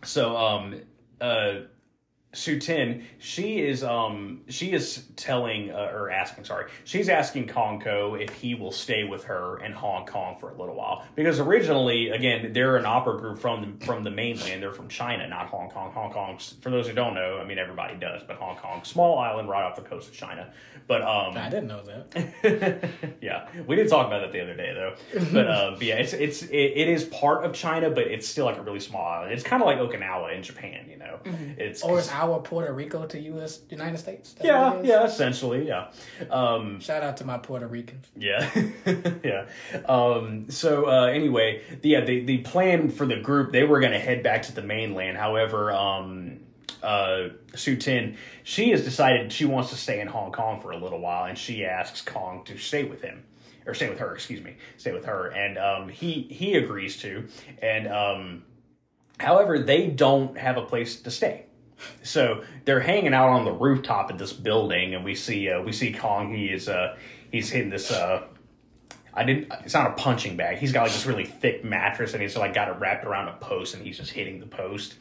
so 0.03 0.37
um, 0.37 0.81
uh, 1.21 1.53
Su 2.33 2.61
Tin, 2.61 3.07
she 3.19 3.61
is 3.61 3.83
um 3.83 4.43
she 4.49 4.73
is 4.73 5.05
telling 5.17 5.71
uh, 5.71 5.91
or 5.93 6.11
asking 6.11 6.45
sorry 6.45 6.71
she's 6.85 7.09
asking 7.09 7.49
Kong 7.49 7.81
Ko 7.81 8.15
if 8.15 8.33
he 8.35 8.55
will 8.55 8.71
stay 8.71 9.03
with 9.03 9.25
her 9.25 9.59
in 9.65 9.73
Hong 9.73 10.07
Kong 10.07 10.37
for 10.39 10.51
a 10.51 10.57
little 10.57 10.77
while 10.77 11.05
because 11.17 11.41
originally 11.41 12.11
again 12.11 12.53
they're 12.53 12.77
an 12.77 12.87
opera 12.87 13.19
group 13.19 13.41
from 13.41 13.79
the, 13.79 13.85
from 13.85 14.05
the 14.05 14.11
mainland 14.11 14.63
they're 14.63 14.73
from 14.73 14.89
China 14.89 15.27
not 15.27 15.49
Hong 15.49 15.71
Kong 15.71 15.91
Hong 15.93 16.13
Kong 16.13 16.39
for 16.61 16.71
those 16.71 16.87
who 16.87 16.93
don't 16.95 17.15
know 17.15 17.39
I 17.39 17.45
mean 17.45 17.59
everybody 17.59 17.97
does 17.97 18.23
but 18.25 18.37
Hong 18.37 18.57
Kong 18.57 18.85
small 18.85 19.19
island 19.19 19.49
right 19.49 19.65
off 19.65 19.75
the 19.75 19.83
coast 19.83 20.09
of 20.09 20.15
China 20.15 20.53
but 20.87 21.03
um 21.03 21.37
I 21.37 21.49
didn't 21.49 21.69
know 21.69 21.83
that. 21.83 22.89
yeah, 23.21 23.49
we 23.67 23.77
didn't 23.77 23.91
talk 23.91 24.07
about 24.07 24.23
that 24.23 24.33
the 24.33 24.41
other 24.41 24.55
day 24.55 24.73
though. 24.75 24.95
But, 25.33 25.47
uh, 25.47 25.71
but 25.73 25.83
yeah, 25.83 25.97
it's 25.97 26.13
it's 26.13 26.43
it, 26.43 26.57
it 26.57 26.89
is 26.89 27.05
part 27.05 27.45
of 27.45 27.53
China, 27.55 27.91
but 27.91 28.07
it's 28.07 28.27
still 28.27 28.45
like 28.45 28.59
a 28.59 28.63
really 28.63 28.81
small 28.81 29.05
island. 29.05 29.33
It's 29.33 29.43
kind 29.43 29.63
of 29.63 29.67
like 29.67 29.79
Okinawa 29.79 30.35
in 30.35 30.43
Japan, 30.43 30.87
you 30.91 30.99
know. 30.99 31.21
It's 31.59 31.83
Or 31.83 31.99
is 31.99 32.09
our 32.21 32.41
Puerto 32.41 32.73
Rico 32.73 33.07
to 33.07 33.19
U.S. 33.21 33.61
United 33.71 33.99
States? 33.99 34.33
That's 34.35 34.47
yeah, 34.47 34.71
what 34.71 34.79
it 34.79 34.85
is? 34.85 34.89
yeah, 34.89 35.05
essentially, 35.05 35.67
yeah, 35.69 35.91
um, 36.31 36.81
Shout 36.81 37.03
out 37.03 37.17
to 37.19 37.25
my 37.25 37.39
Puerto 37.39 37.67
Ricans. 37.67 38.07
yeah, 38.17 38.51
yeah. 39.25 39.47
Um, 39.87 40.51
so 40.51 40.89
uh, 40.89 41.07
anyway, 41.07 41.63
the, 41.83 41.89
yeah, 41.89 42.05
the 42.05 42.25
the 42.25 42.39
plan 42.39 42.91
for 42.91 43.07
the 43.07 43.17
group 43.17 43.53
they 43.53 43.65
were 43.65 43.81
going 43.81 43.93
to 43.93 43.99
head 43.99 44.23
back 44.23 44.43
to 44.43 44.55
the 44.55 44.63
mainland. 44.63 45.17
However, 45.17 45.73
um, 45.73 46.41
uh, 46.83 47.29
Su 47.55 47.77
Tin, 47.77 48.17
she 48.43 48.71
has 48.71 48.85
decided 48.85 49.33
she 49.33 49.45
wants 49.45 49.71
to 49.71 49.77
stay 49.77 50.01
in 50.01 50.09
Hong 50.09 50.33
Kong 50.33 50.61
for 50.61 50.73
a 50.73 50.77
little 50.77 51.01
while, 51.01 51.25
and 51.25 51.37
she 51.37 51.65
asks 51.65 52.03
Kong 52.03 52.45
to 52.45 52.57
stay 52.59 52.85
with 52.85 53.03
him 53.03 53.25
or 53.67 53.75
stay 53.75 53.89
with 53.89 53.99
her. 53.99 54.15
Excuse 54.15 54.43
me, 54.43 54.57
stay 54.77 54.93
with 54.93 55.05
her, 55.05 55.29
and 55.29 55.59
um, 55.59 55.89
he 55.89 56.23
he 56.31 56.55
agrees 56.55 56.97
to. 56.99 57.27
And 57.63 57.87
um, 57.89 58.45
however, 59.19 59.59
they 59.59 59.89
don't 59.89 60.37
have 60.39 60.57
a 60.57 60.63
place 60.63 61.01
to 61.03 61.11
stay. 61.11 61.47
So 62.03 62.45
they're 62.65 62.81
hanging 62.81 63.15
out 63.15 63.29
on 63.29 63.45
the 63.45 63.53
rooftop 63.53 64.11
of 64.11 64.19
this 64.19 64.33
building, 64.33 64.95
and 64.95 65.05
we 65.05 65.15
see 65.15 65.49
uh, 65.49 65.63
we 65.63 65.73
see 65.73 65.93
Kong. 65.93 66.35
He 66.35 66.47
is 66.47 66.69
uh, 66.69 66.97
he's 67.31 67.51
hitting 67.51 67.71
this. 67.71 67.91
Uh, 67.91 68.27
I 69.13 69.25
didn't. 69.25 69.53
It's 69.65 69.75
not 69.75 69.91
a 69.91 69.95
punching 69.95 70.37
bag. 70.37 70.59
He's 70.59 70.73
got 70.73 70.83
like 70.83 70.93
this 70.93 71.07
really 71.07 71.25
thick 71.25 71.65
mattress, 71.65 72.13
and 72.13 72.23
he's 72.23 72.37
like 72.37 72.55
got 72.55 72.69
it 72.69 72.77
wrapped 72.79 73.05
around 73.05 73.29
a 73.29 73.37
post, 73.39 73.75
and 73.75 73.85
he's 73.85 73.97
just 73.97 74.13
hitting 74.13 74.41
the 74.41 74.47
post. 74.47 74.97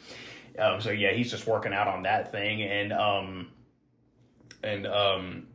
Um, 0.58 0.82
so 0.82 0.92
yeah, 0.92 1.14
he's 1.14 1.32
just 1.32 1.48
working 1.48 1.74
out 1.74 1.88
on 1.88 2.04
that 2.04 2.32
thing, 2.32 2.62
and 2.64 2.92
um, 2.92 3.48
and 4.64 4.88
um, 4.88 5.48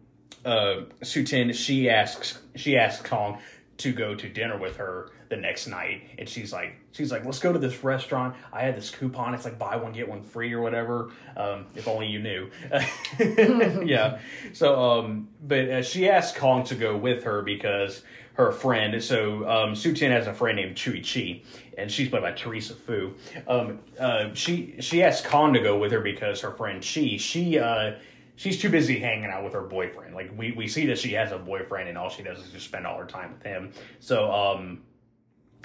uh, 0.44 0.82
Su 1.02 1.24
Tin 1.24 1.52
she 1.52 1.90
asks 1.90 2.38
she 2.54 2.76
asks 2.76 3.06
Kong 3.06 3.38
to 3.78 3.92
go 3.92 4.14
to 4.14 4.28
dinner 4.28 4.58
with 4.58 4.76
her 4.76 5.10
the 5.34 5.40
next 5.40 5.66
night, 5.66 6.02
and 6.18 6.28
she's 6.28 6.52
like 6.52 6.76
she's 6.92 7.10
like 7.10 7.24
let's 7.24 7.38
go 7.38 7.52
to 7.52 7.58
this 7.58 7.82
restaurant. 7.82 8.36
I 8.52 8.62
had 8.62 8.76
this 8.76 8.90
coupon. 8.90 9.34
It's 9.34 9.44
like 9.44 9.58
buy 9.58 9.76
one 9.76 9.92
get 9.92 10.08
one 10.08 10.22
free 10.22 10.52
or 10.52 10.60
whatever. 10.60 11.10
Um, 11.36 11.66
if 11.74 11.88
only 11.88 12.06
you 12.06 12.20
knew. 12.20 12.50
yeah. 13.84 14.18
So 14.52 14.80
um, 14.80 15.28
but 15.42 15.68
uh, 15.68 15.82
she 15.82 16.08
asked 16.08 16.36
Kong 16.36 16.64
to 16.64 16.74
go 16.74 16.96
with 16.96 17.24
her 17.24 17.42
because 17.42 18.02
her 18.34 18.52
friend. 18.52 19.02
So 19.02 19.48
um, 19.48 19.74
Su 19.74 19.92
Tin 19.92 20.12
has 20.12 20.26
a 20.26 20.34
friend 20.34 20.56
named 20.56 20.76
Chui 20.76 21.02
Chi, 21.02 21.42
and 21.76 21.90
she's 21.90 22.08
played 22.08 22.22
by 22.22 22.32
Teresa 22.32 22.74
Fu. 22.74 23.14
Um, 23.48 23.80
uh, 23.98 24.32
she 24.34 24.76
she 24.80 25.02
asked 25.02 25.24
Kong 25.24 25.52
to 25.54 25.60
go 25.60 25.78
with 25.78 25.92
her 25.92 26.00
because 26.00 26.40
her 26.42 26.52
friend 26.52 26.80
Chi 26.80 27.16
she 27.16 27.58
uh, 27.58 27.92
she's 28.36 28.60
too 28.60 28.68
busy 28.68 28.98
hanging 28.98 29.30
out 29.30 29.44
with 29.44 29.52
her 29.54 29.62
boyfriend. 29.62 30.14
Like 30.14 30.32
we 30.36 30.52
we 30.52 30.68
see 30.68 30.86
that 30.86 30.98
she 30.98 31.12
has 31.14 31.32
a 31.32 31.38
boyfriend, 31.38 31.88
and 31.88 31.98
all 31.98 32.10
she 32.10 32.22
does 32.22 32.38
is 32.38 32.50
just 32.50 32.66
spend 32.66 32.86
all 32.86 32.98
her 32.98 33.06
time 33.06 33.32
with 33.32 33.42
him. 33.42 33.72
So 34.00 34.30
um. 34.30 34.82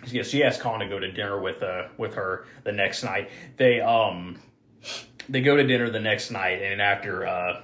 Yeah, 0.07 0.23
she 0.23 0.43
asked 0.43 0.61
Kong 0.61 0.79
to 0.79 0.87
go 0.87 0.99
to 0.99 1.11
dinner 1.11 1.39
with 1.39 1.61
uh 1.61 1.87
with 1.97 2.15
her 2.15 2.45
the 2.63 2.71
next 2.71 3.03
night. 3.03 3.29
They 3.57 3.81
um 3.81 4.39
they 5.27 5.41
go 5.41 5.55
to 5.55 5.63
dinner 5.65 5.89
the 5.89 5.99
next 5.99 6.31
night, 6.31 6.61
and 6.61 6.81
after 6.81 7.27
uh 7.27 7.61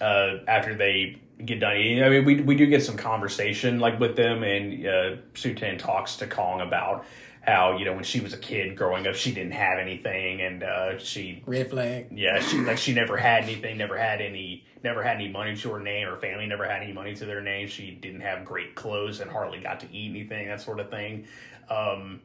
uh 0.00 0.38
after 0.46 0.74
they 0.74 1.20
get 1.44 1.60
done 1.60 1.76
eating. 1.76 2.02
I 2.02 2.08
mean, 2.08 2.24
we 2.24 2.40
we 2.40 2.54
do 2.54 2.66
get 2.66 2.82
some 2.82 2.96
conversation 2.96 3.80
like 3.80 3.98
with 3.98 4.16
them, 4.16 4.42
and 4.42 4.86
uh, 4.86 5.16
Su 5.34 5.54
Tin 5.54 5.78
talks 5.78 6.16
to 6.16 6.26
Kong 6.26 6.60
about 6.60 7.04
how 7.50 7.76
you 7.76 7.84
know 7.84 7.92
when 7.92 8.04
she 8.04 8.20
was 8.20 8.32
a 8.32 8.38
kid 8.38 8.76
growing 8.76 9.06
up, 9.06 9.14
she 9.14 9.32
didn't 9.32 9.52
have 9.52 9.78
anything, 9.78 10.40
and 10.40 10.62
uh, 10.62 10.98
she 10.98 11.42
Red 11.46 11.70
flag. 11.70 12.08
yeah 12.10 12.40
she 12.40 12.58
like 12.58 12.78
she 12.78 12.94
never 12.94 13.16
had 13.16 13.44
anything, 13.44 13.76
never 13.76 13.98
had 13.98 14.20
any, 14.20 14.64
never 14.84 15.02
had 15.02 15.16
any 15.16 15.28
money 15.28 15.56
to 15.56 15.70
her 15.70 15.80
name. 15.80 16.06
Her 16.06 16.16
family 16.16 16.46
never 16.46 16.64
had 16.64 16.82
any 16.82 16.92
money 16.92 17.14
to 17.14 17.26
their 17.26 17.42
name. 17.42 17.68
She 17.68 17.90
didn't 17.90 18.20
have 18.20 18.44
great 18.44 18.74
clothes 18.74 19.20
and 19.20 19.30
hardly 19.30 19.60
got 19.60 19.80
to 19.80 19.92
eat 19.92 20.10
anything, 20.10 20.48
that 20.48 20.60
sort 20.60 20.80
of 20.80 20.90
thing. 20.90 21.26
Um, 21.68 22.20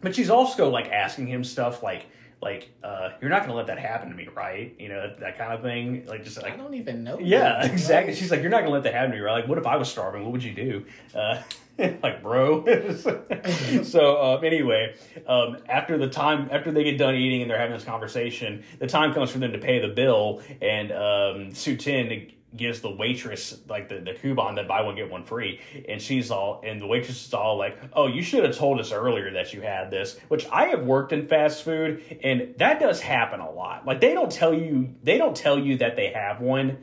but 0.00 0.14
she's 0.14 0.30
also 0.30 0.68
like 0.70 0.90
asking 0.90 1.26
him 1.26 1.44
stuff 1.44 1.82
like 1.82 2.06
like 2.42 2.70
uh, 2.84 3.10
you're 3.20 3.30
not 3.30 3.42
gonna 3.42 3.54
let 3.54 3.66
that 3.68 3.78
happen 3.78 4.10
to 4.10 4.14
me, 4.14 4.28
right? 4.34 4.74
You 4.78 4.88
know 4.88 5.08
that, 5.08 5.20
that 5.20 5.38
kind 5.38 5.52
of 5.52 5.62
thing. 5.62 6.04
Like 6.06 6.24
just 6.24 6.40
like 6.40 6.52
I 6.52 6.56
don't 6.56 6.74
even 6.74 7.04
know. 7.04 7.18
yeah, 7.18 7.64
exactly. 7.72 8.12
Like, 8.12 8.20
She's 8.20 8.30
like, 8.30 8.42
you're 8.42 8.50
not 8.50 8.60
gonna 8.60 8.70
let 8.70 8.82
that 8.84 8.94
happen 8.94 9.10
to 9.12 9.16
me, 9.16 9.22
right? 9.22 9.40
Like, 9.40 9.48
what 9.48 9.58
if 9.58 9.66
I 9.66 9.76
was 9.76 9.88
starving? 9.88 10.22
What 10.22 10.32
would 10.32 10.44
you 10.44 10.52
do? 10.52 10.84
Uh, 11.14 11.42
like, 12.02 12.22
bro. 12.22 12.64
so 13.82 14.22
um, 14.22 14.44
anyway, 14.44 14.94
um, 15.26 15.58
after 15.68 15.98
the 15.98 16.08
time, 16.08 16.48
after 16.50 16.70
they 16.72 16.84
get 16.84 16.98
done 16.98 17.14
eating 17.14 17.42
and 17.42 17.50
they're 17.50 17.58
having 17.58 17.74
this 17.74 17.84
conversation, 17.84 18.64
the 18.78 18.86
time 18.86 19.12
comes 19.12 19.30
for 19.30 19.38
them 19.38 19.52
to 19.52 19.58
pay 19.58 19.78
the 19.78 19.88
bill, 19.88 20.42
and 20.60 20.92
um, 20.92 21.54
Su 21.54 21.76
Tin 21.76 22.30
gives 22.56 22.80
the 22.80 22.90
waitress 22.90 23.58
like 23.68 23.88
the, 23.88 23.98
the 23.98 24.14
coupon 24.14 24.54
that 24.56 24.68
buy 24.68 24.82
one 24.82 24.96
get 24.96 25.10
one 25.10 25.24
free. 25.24 25.60
And 25.88 26.00
she's 26.00 26.30
all 26.30 26.60
and 26.64 26.80
the 26.80 26.86
waitress 26.86 27.26
is 27.26 27.34
all 27.34 27.56
like 27.56 27.78
oh 27.92 28.06
you 28.06 28.22
should 28.22 28.44
have 28.44 28.56
told 28.56 28.80
us 28.80 28.92
earlier 28.92 29.32
that 29.32 29.52
you 29.52 29.60
had 29.60 29.90
this 29.90 30.18
which 30.28 30.46
i 30.50 30.66
have 30.66 30.84
worked 30.84 31.12
in 31.12 31.26
fast 31.26 31.62
food 31.62 32.02
and 32.22 32.54
that 32.58 32.80
does 32.80 33.00
happen 33.00 33.40
a 33.40 33.50
lot. 33.50 33.86
Like 33.86 34.00
they 34.00 34.14
don't 34.14 34.32
tell 34.32 34.54
you 34.54 34.94
they 35.02 35.18
don't 35.18 35.36
tell 35.36 35.58
you 35.58 35.78
that 35.78 35.96
they 35.96 36.08
have 36.12 36.40
one 36.40 36.78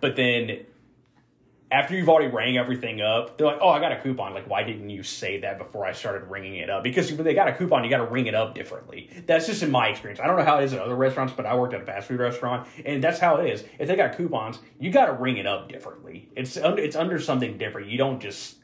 but 0.00 0.16
then 0.16 0.64
after 1.72 1.94
you've 1.94 2.08
already 2.08 2.28
rang 2.28 2.56
everything 2.56 3.00
up, 3.00 3.38
they're 3.38 3.46
like, 3.46 3.58
"Oh, 3.60 3.68
I 3.68 3.78
got 3.78 3.92
a 3.92 4.00
coupon." 4.00 4.34
Like, 4.34 4.48
why 4.48 4.64
didn't 4.64 4.90
you 4.90 5.02
say 5.02 5.40
that 5.40 5.58
before 5.58 5.86
I 5.86 5.92
started 5.92 6.28
ringing 6.28 6.56
it 6.56 6.68
up? 6.68 6.82
Because 6.82 7.12
when 7.12 7.24
they 7.24 7.34
got 7.34 7.48
a 7.48 7.52
coupon, 7.52 7.84
you 7.84 7.90
got 7.90 7.98
to 7.98 8.06
ring 8.06 8.26
it 8.26 8.34
up 8.34 8.54
differently. 8.54 9.08
That's 9.26 9.46
just 9.46 9.62
in 9.62 9.70
my 9.70 9.88
experience. 9.88 10.20
I 10.20 10.26
don't 10.26 10.36
know 10.36 10.44
how 10.44 10.58
it 10.58 10.64
is 10.64 10.72
at 10.72 10.80
other 10.80 10.96
restaurants, 10.96 11.32
but 11.32 11.46
I 11.46 11.54
worked 11.54 11.74
at 11.74 11.82
a 11.82 11.84
fast 11.84 12.08
food 12.08 12.18
restaurant, 12.18 12.66
and 12.84 13.02
that's 13.02 13.20
how 13.20 13.36
it 13.36 13.48
is. 13.50 13.64
If 13.78 13.86
they 13.86 13.94
got 13.94 14.16
coupons, 14.16 14.58
you 14.80 14.90
got 14.90 15.06
to 15.06 15.12
ring 15.12 15.36
it 15.36 15.46
up 15.46 15.68
differently. 15.68 16.28
It's 16.34 16.56
under 16.56 16.82
it's 16.82 16.96
under 16.96 17.20
something 17.20 17.56
different. 17.56 17.88
You 17.88 17.98
don't 17.98 18.20
just, 18.20 18.56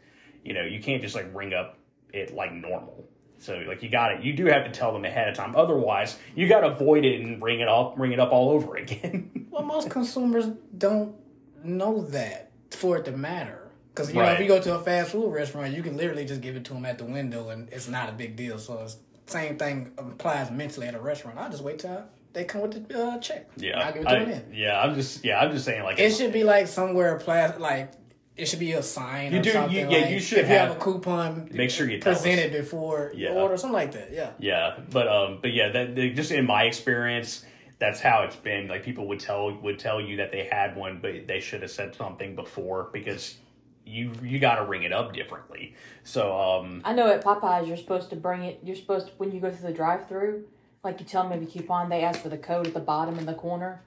you 0.44 0.52
know, 0.52 0.62
you 0.62 0.80
can't 0.80 1.00
just 1.00 1.14
like 1.14 1.32
ring 1.34 1.54
up 1.54 1.78
it 2.12 2.34
like 2.34 2.52
normal. 2.52 3.08
So 3.38 3.62
like 3.68 3.82
you 3.84 3.88
got 3.88 4.14
it. 4.14 4.24
You 4.24 4.32
do 4.32 4.46
have 4.46 4.64
to 4.64 4.72
tell 4.72 4.92
them 4.92 5.04
ahead 5.04 5.28
of 5.28 5.36
time. 5.36 5.54
Otherwise, 5.54 6.18
you 6.34 6.48
got 6.48 6.60
to 6.60 6.68
avoid 6.68 7.04
it 7.04 7.20
and 7.20 7.40
ring 7.40 7.60
it 7.60 7.68
up, 7.68 7.94
ring 7.96 8.12
it 8.12 8.18
up 8.18 8.32
all 8.32 8.50
over 8.50 8.76
again. 8.76 9.46
Well, 9.50 9.62
most 9.62 9.90
consumers 9.90 10.46
don't 10.76 11.14
know 11.62 12.02
that 12.06 12.45
for 12.70 12.96
it 12.98 13.04
to 13.06 13.12
matter. 13.12 13.62
Because 13.94 14.10
you 14.12 14.16
know, 14.20 14.24
if 14.30 14.40
you 14.40 14.46
go 14.46 14.60
to 14.60 14.74
a 14.74 14.82
fast 14.82 15.12
food 15.12 15.32
restaurant, 15.32 15.72
you 15.74 15.82
can 15.82 15.96
literally 15.96 16.26
just 16.26 16.42
give 16.42 16.54
it 16.54 16.64
to 16.66 16.74
them 16.74 16.84
at 16.84 16.98
the 16.98 17.04
window, 17.04 17.48
and 17.48 17.68
it's 17.72 17.88
not 17.88 18.08
a 18.10 18.12
big 18.12 18.36
deal. 18.36 18.58
So 18.58 18.82
it's 18.82 18.98
same 19.26 19.56
thing 19.56 19.92
applies 19.96 20.50
mentally 20.50 20.86
at 20.86 20.94
a 20.94 21.00
restaurant. 21.00 21.38
I 21.38 21.48
just 21.48 21.62
wait 21.62 21.78
till 21.78 22.04
they 22.34 22.44
come 22.44 22.60
with 22.62 22.88
the 22.88 23.02
uh, 23.06 23.18
check. 23.18 23.48
Yeah, 23.56 23.80
I 23.86 23.92
give 23.92 24.02
it 24.02 24.04
to 24.04 24.10
I- 24.10 24.18
them 24.24 24.30
in. 24.30 24.44
yeah. 24.54 24.80
I'm 24.80 24.94
just 24.94 25.24
yeah. 25.24 25.40
I'm 25.40 25.50
just 25.50 25.64
saying 25.64 25.82
like 25.82 25.98
It 25.98 26.12
should 26.14 26.32
be 26.32 26.44
like 26.44 26.66
somewhere 26.68 27.16
plas 27.18 27.58
like 27.58 27.92
it 28.36 28.46
should 28.46 28.58
be 28.58 28.72
a 28.72 28.82
sign 28.82 29.32
You 29.32 29.38
or 29.38 29.42
do- 29.42 29.48
you- 29.70 29.88
yeah, 29.88 29.88
like, 29.88 30.10
you 30.10 30.20
should 30.20 30.38
if 30.40 30.48
you 30.50 30.54
have, 30.56 30.68
have- 30.68 30.76
a 30.76 30.80
coupon. 30.80 31.48
Make 31.52 31.70
sure 31.70 31.88
you 31.88 31.98
present 31.98 32.38
it 32.38 32.52
before 32.52 33.12
Yeah. 33.16 33.30
order 33.30 33.56
something 33.56 33.72
like 33.72 33.92
that. 33.92 34.12
Yeah. 34.12 34.32
Yeah, 34.38 34.76
but 34.92 35.08
um, 35.08 35.38
but 35.40 35.54
yeah, 35.54 35.70
that 35.70 35.96
they, 35.96 36.10
just 36.10 36.30
in 36.32 36.44
my 36.44 36.64
experience, 36.64 37.46
that's 37.78 38.00
how 38.00 38.22
it's 38.22 38.36
been. 38.36 38.68
Like 38.68 38.82
people 38.82 39.06
would 39.08 39.20
tell 39.20 39.52
would 39.60 39.78
tell 39.78 40.00
you 40.00 40.16
that 40.16 40.32
they 40.32 40.44
had 40.44 40.76
one, 40.76 40.98
but 41.00 41.26
they 41.26 41.40
should 41.40 41.62
have 41.62 41.70
said 41.70 41.94
something 41.94 42.34
before 42.34 42.88
because 42.92 43.36
you 43.84 44.12
you 44.22 44.38
got 44.38 44.56
to 44.56 44.64
ring 44.64 44.82
it 44.82 44.92
up 44.92 45.12
differently. 45.12 45.74
So 46.02 46.38
um, 46.38 46.82
I 46.84 46.92
know 46.92 47.08
at 47.08 47.24
Popeyes 47.24 47.66
you're 47.68 47.76
supposed 47.76 48.10
to 48.10 48.16
bring 48.16 48.42
it. 48.42 48.60
You're 48.62 48.76
supposed 48.76 49.08
to, 49.08 49.12
when 49.18 49.32
you 49.32 49.40
go 49.40 49.50
through 49.50 49.68
the 49.68 49.76
drive-through, 49.76 50.44
like 50.82 51.00
you 51.00 51.06
tell 51.06 51.28
them 51.28 51.38
the 51.40 51.50
coupon, 51.50 51.88
they 51.88 52.02
ask 52.02 52.20
for 52.20 52.28
the 52.28 52.38
code 52.38 52.66
at 52.66 52.74
the 52.74 52.80
bottom 52.80 53.18
in 53.18 53.26
the 53.26 53.34
corner. 53.34 53.82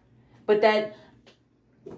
But 0.46 0.62
that, 0.62 0.96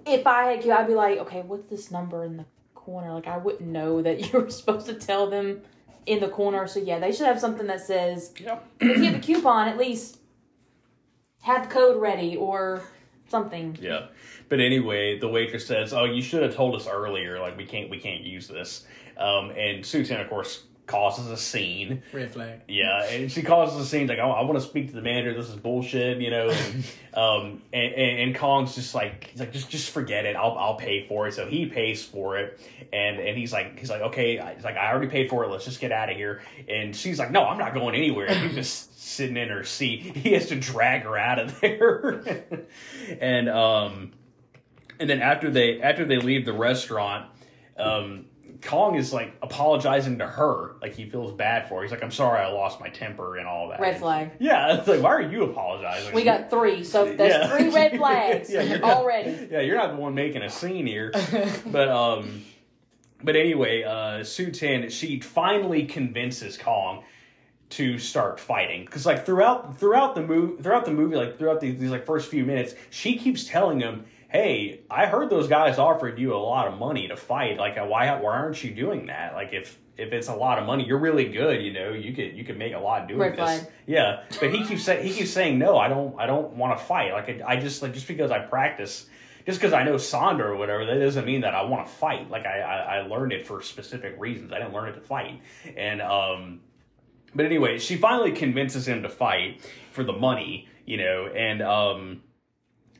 if 0.06 0.26
I 0.26 0.52
had 0.52 0.64
you, 0.64 0.72
I'd 0.72 0.86
be 0.86 0.94
like, 0.94 1.18
okay, 1.20 1.42
what's 1.42 1.70
this 1.70 1.90
number 1.90 2.24
in 2.24 2.36
the 2.36 2.44
corner? 2.74 3.12
Like 3.12 3.26
I 3.26 3.36
wouldn't 3.36 3.68
know 3.68 4.02
that 4.02 4.20
you 4.32 4.40
were 4.40 4.50
supposed 4.50 4.86
to 4.86 4.94
tell 4.94 5.28
them 5.30 5.62
in 6.06 6.20
the 6.20 6.28
corner. 6.28 6.66
So 6.66 6.80
yeah, 6.80 6.98
they 6.98 7.12
should 7.12 7.26
have 7.26 7.38
something 7.40 7.66
that 7.66 7.80
says 7.80 8.32
Yep. 8.40 8.66
if 8.80 8.98
you 8.98 9.04
have 9.04 9.14
a 9.16 9.20
coupon, 9.20 9.68
at 9.68 9.78
least 9.78 10.18
have 11.42 11.68
code 11.68 12.00
ready 12.00 12.36
or 12.36 12.82
something. 13.28 13.76
yeah. 13.80 14.06
But 14.48 14.60
anyway, 14.60 15.18
the 15.18 15.28
waitress 15.28 15.66
says, 15.66 15.92
"Oh, 15.92 16.04
you 16.04 16.20
should 16.22 16.42
have 16.42 16.54
told 16.54 16.74
us 16.74 16.86
earlier. 16.86 17.38
Like 17.38 17.56
we 17.56 17.64
can't 17.64 17.88
we 17.90 17.98
can't 17.98 18.22
use 18.22 18.48
this." 18.48 18.84
Um, 19.16 19.50
and 19.50 19.84
Susan, 19.84 20.20
of 20.20 20.28
course, 20.28 20.64
causes 20.86 21.28
a 21.28 21.36
scene. 21.36 22.02
Red 22.12 22.32
flag. 22.32 22.60
Yeah, 22.68 23.04
and 23.04 23.30
she 23.30 23.42
causes 23.42 23.80
a 23.80 23.86
scene 23.86 24.06
like, 24.08 24.18
"Oh, 24.18 24.30
I 24.30 24.42
want 24.42 24.54
to 24.54 24.60
speak 24.60 24.88
to 24.88 24.94
the 24.94 25.00
manager. 25.02 25.32
This 25.34 25.48
is 25.48 25.56
bullshit," 25.56 26.18
you 26.20 26.30
know. 26.30 26.50
And, 26.50 26.84
um, 27.14 27.62
and, 27.72 27.94
and 27.94 28.20
and 28.20 28.34
Kong's 28.34 28.74
just 28.74 28.94
like, 28.94 29.24
he's 29.30 29.40
like, 29.40 29.52
just 29.52 29.70
just 29.70 29.90
forget 29.90 30.26
it. 30.26 30.34
I'll 30.36 30.56
I'll 30.58 30.74
pay 30.76 31.06
for 31.06 31.26
it. 31.28 31.34
So 31.34 31.46
he 31.46 31.66
pays 31.66 32.04
for 32.04 32.36
it, 32.38 32.60
and 32.92 33.18
and 33.18 33.38
he's 33.38 33.52
like, 33.52 33.78
he's 33.78 33.90
like, 33.90 34.02
okay, 34.02 34.38
I- 34.38 34.54
he's 34.54 34.64
like, 34.64 34.76
I 34.76 34.90
already 34.90 35.08
paid 35.08 35.30
for 35.30 35.44
it. 35.44 35.48
Let's 35.48 35.64
just 35.64 35.80
get 35.80 35.92
out 35.92 36.10
of 36.10 36.16
here. 36.16 36.42
And 36.68 36.94
she's 36.94 37.18
like, 37.18 37.30
no, 37.30 37.44
I'm 37.44 37.58
not 37.58 37.74
going 37.74 37.94
anywhere. 37.94 38.26
And 38.28 38.38
he's 38.46 38.54
just 38.54 39.00
sitting 39.02 39.36
in 39.36 39.48
her 39.48 39.64
seat. 39.64 40.16
He 40.22 40.32
has 40.32 40.46
to 40.48 40.56
drag 40.56 41.02
her 41.02 41.16
out 41.16 41.38
of 41.38 41.60
there, 41.60 42.44
and 43.20 43.48
um, 43.48 44.12
and 45.00 45.08
then 45.08 45.20
after 45.22 45.50
they 45.50 45.80
after 45.80 46.04
they 46.04 46.18
leave 46.18 46.44
the 46.44 46.52
restaurant, 46.52 47.30
um. 47.76 48.26
Kong 48.62 48.94
is 48.94 49.12
like 49.12 49.34
apologizing 49.42 50.18
to 50.18 50.26
her, 50.26 50.76
like 50.80 50.94
he 50.94 51.08
feels 51.08 51.32
bad 51.32 51.68
for 51.68 51.76
her. 51.76 51.82
He's 51.82 51.90
like, 51.90 52.02
"I'm 52.02 52.10
sorry, 52.12 52.40
I 52.40 52.48
lost 52.52 52.80
my 52.80 52.88
temper 52.88 53.36
and 53.36 53.46
all 53.46 53.68
that." 53.70 53.80
Red 53.80 53.98
flag. 53.98 54.30
Yeah, 54.38 54.78
it's 54.78 54.86
like, 54.88 55.02
why 55.02 55.10
are 55.10 55.20
you 55.20 55.44
apologizing? 55.44 56.14
We 56.14 56.22
got 56.24 56.48
three, 56.48 56.84
so 56.84 57.04
there's 57.04 57.32
Yeah. 57.34 57.48
three 57.56 57.70
red 57.70 57.96
flags 57.98 58.50
Yeah, 58.50 58.62
you're 58.62 58.78
not- 58.78 58.96
already. 58.98 59.48
Yeah, 59.50 59.60
you're 59.60 59.76
not 59.76 59.90
the 59.90 59.96
one 59.96 60.14
making 60.14 60.42
a 60.42 60.50
scene 60.50 60.86
here. 60.86 61.10
but 61.66 61.88
um, 61.88 62.44
but 63.22 63.36
anyway, 63.36 63.82
uh, 63.82 64.22
Su 64.24 64.50
Tin 64.50 64.88
she 64.90 65.20
finally 65.20 65.84
convinces 65.86 66.56
Kong 66.56 67.04
to 67.70 67.98
start 67.98 68.38
fighting 68.38 68.84
because 68.84 69.06
like 69.06 69.24
throughout 69.26 69.78
throughout 69.78 70.14
the 70.14 70.22
movie 70.22 70.62
throughout 70.62 70.84
the 70.84 70.90
movie 70.92 71.16
like 71.16 71.38
throughout 71.38 71.58
these, 71.60 71.78
these 71.80 71.90
like 71.90 72.04
first 72.04 72.30
few 72.30 72.44
minutes 72.44 72.74
she 72.90 73.16
keeps 73.16 73.44
telling 73.44 73.80
him 73.80 74.04
hey 74.32 74.80
i 74.90 75.06
heard 75.06 75.28
those 75.28 75.46
guys 75.46 75.78
offered 75.78 76.18
you 76.18 76.34
a 76.34 76.36
lot 76.36 76.66
of 76.66 76.78
money 76.78 77.06
to 77.06 77.16
fight 77.16 77.58
like 77.58 77.76
why 77.76 78.14
why 78.18 78.34
aren't 78.34 78.64
you 78.64 78.74
doing 78.74 79.06
that 79.06 79.34
like 79.34 79.52
if 79.52 79.78
if 79.98 80.12
it's 80.12 80.28
a 80.28 80.34
lot 80.34 80.58
of 80.58 80.64
money 80.64 80.84
you're 80.86 80.98
really 80.98 81.26
good 81.26 81.62
you 81.62 81.72
know 81.72 81.90
you 81.90 82.14
could 82.14 82.34
you 82.34 82.42
could 82.42 82.56
make 82.56 82.72
a 82.72 82.78
lot 82.78 83.06
doing 83.06 83.20
Red 83.20 83.32
this 83.32 83.60
flag. 83.60 83.72
yeah 83.86 84.22
but 84.40 84.52
he 84.52 84.64
keeps 84.64 84.84
saying 84.84 85.06
he 85.06 85.12
keeps 85.12 85.30
saying 85.30 85.58
no 85.58 85.76
i 85.76 85.86
don't 85.86 86.18
i 86.18 86.26
don't 86.26 86.54
want 86.54 86.78
to 86.78 86.82
fight 86.84 87.12
like 87.12 87.28
I, 87.28 87.52
I 87.52 87.56
just 87.56 87.82
like 87.82 87.92
just 87.92 88.08
because 88.08 88.30
i 88.30 88.38
practice 88.38 89.06
just 89.46 89.60
because 89.60 89.72
I 89.72 89.82
know 89.82 89.94
Sanda 89.94 90.40
or 90.40 90.56
whatever, 90.56 90.86
that 90.86 91.00
doesn't 91.00 91.24
mean 91.24 91.40
that 91.40 91.54
I 91.54 91.64
want 91.64 91.86
to 91.86 91.92
fight. 91.92 92.30
Like 92.30 92.46
I, 92.46 92.60
I, 92.60 92.76
I 92.76 93.06
learned 93.06 93.32
it 93.32 93.46
for 93.46 93.60
specific 93.60 94.14
reasons. 94.18 94.52
I 94.52 94.58
didn't 94.58 94.72
learn 94.72 94.88
it 94.88 94.92
to 94.92 95.00
fight. 95.00 95.40
And 95.76 96.00
um, 96.00 96.60
but 97.34 97.46
anyway, 97.46 97.78
she 97.78 97.96
finally 97.96 98.32
convinces 98.32 98.86
him 98.86 99.02
to 99.02 99.08
fight 99.08 99.68
for 99.90 100.04
the 100.04 100.12
money, 100.12 100.68
you 100.86 100.96
know, 100.96 101.26
and 101.26 101.62
um, 101.62 102.22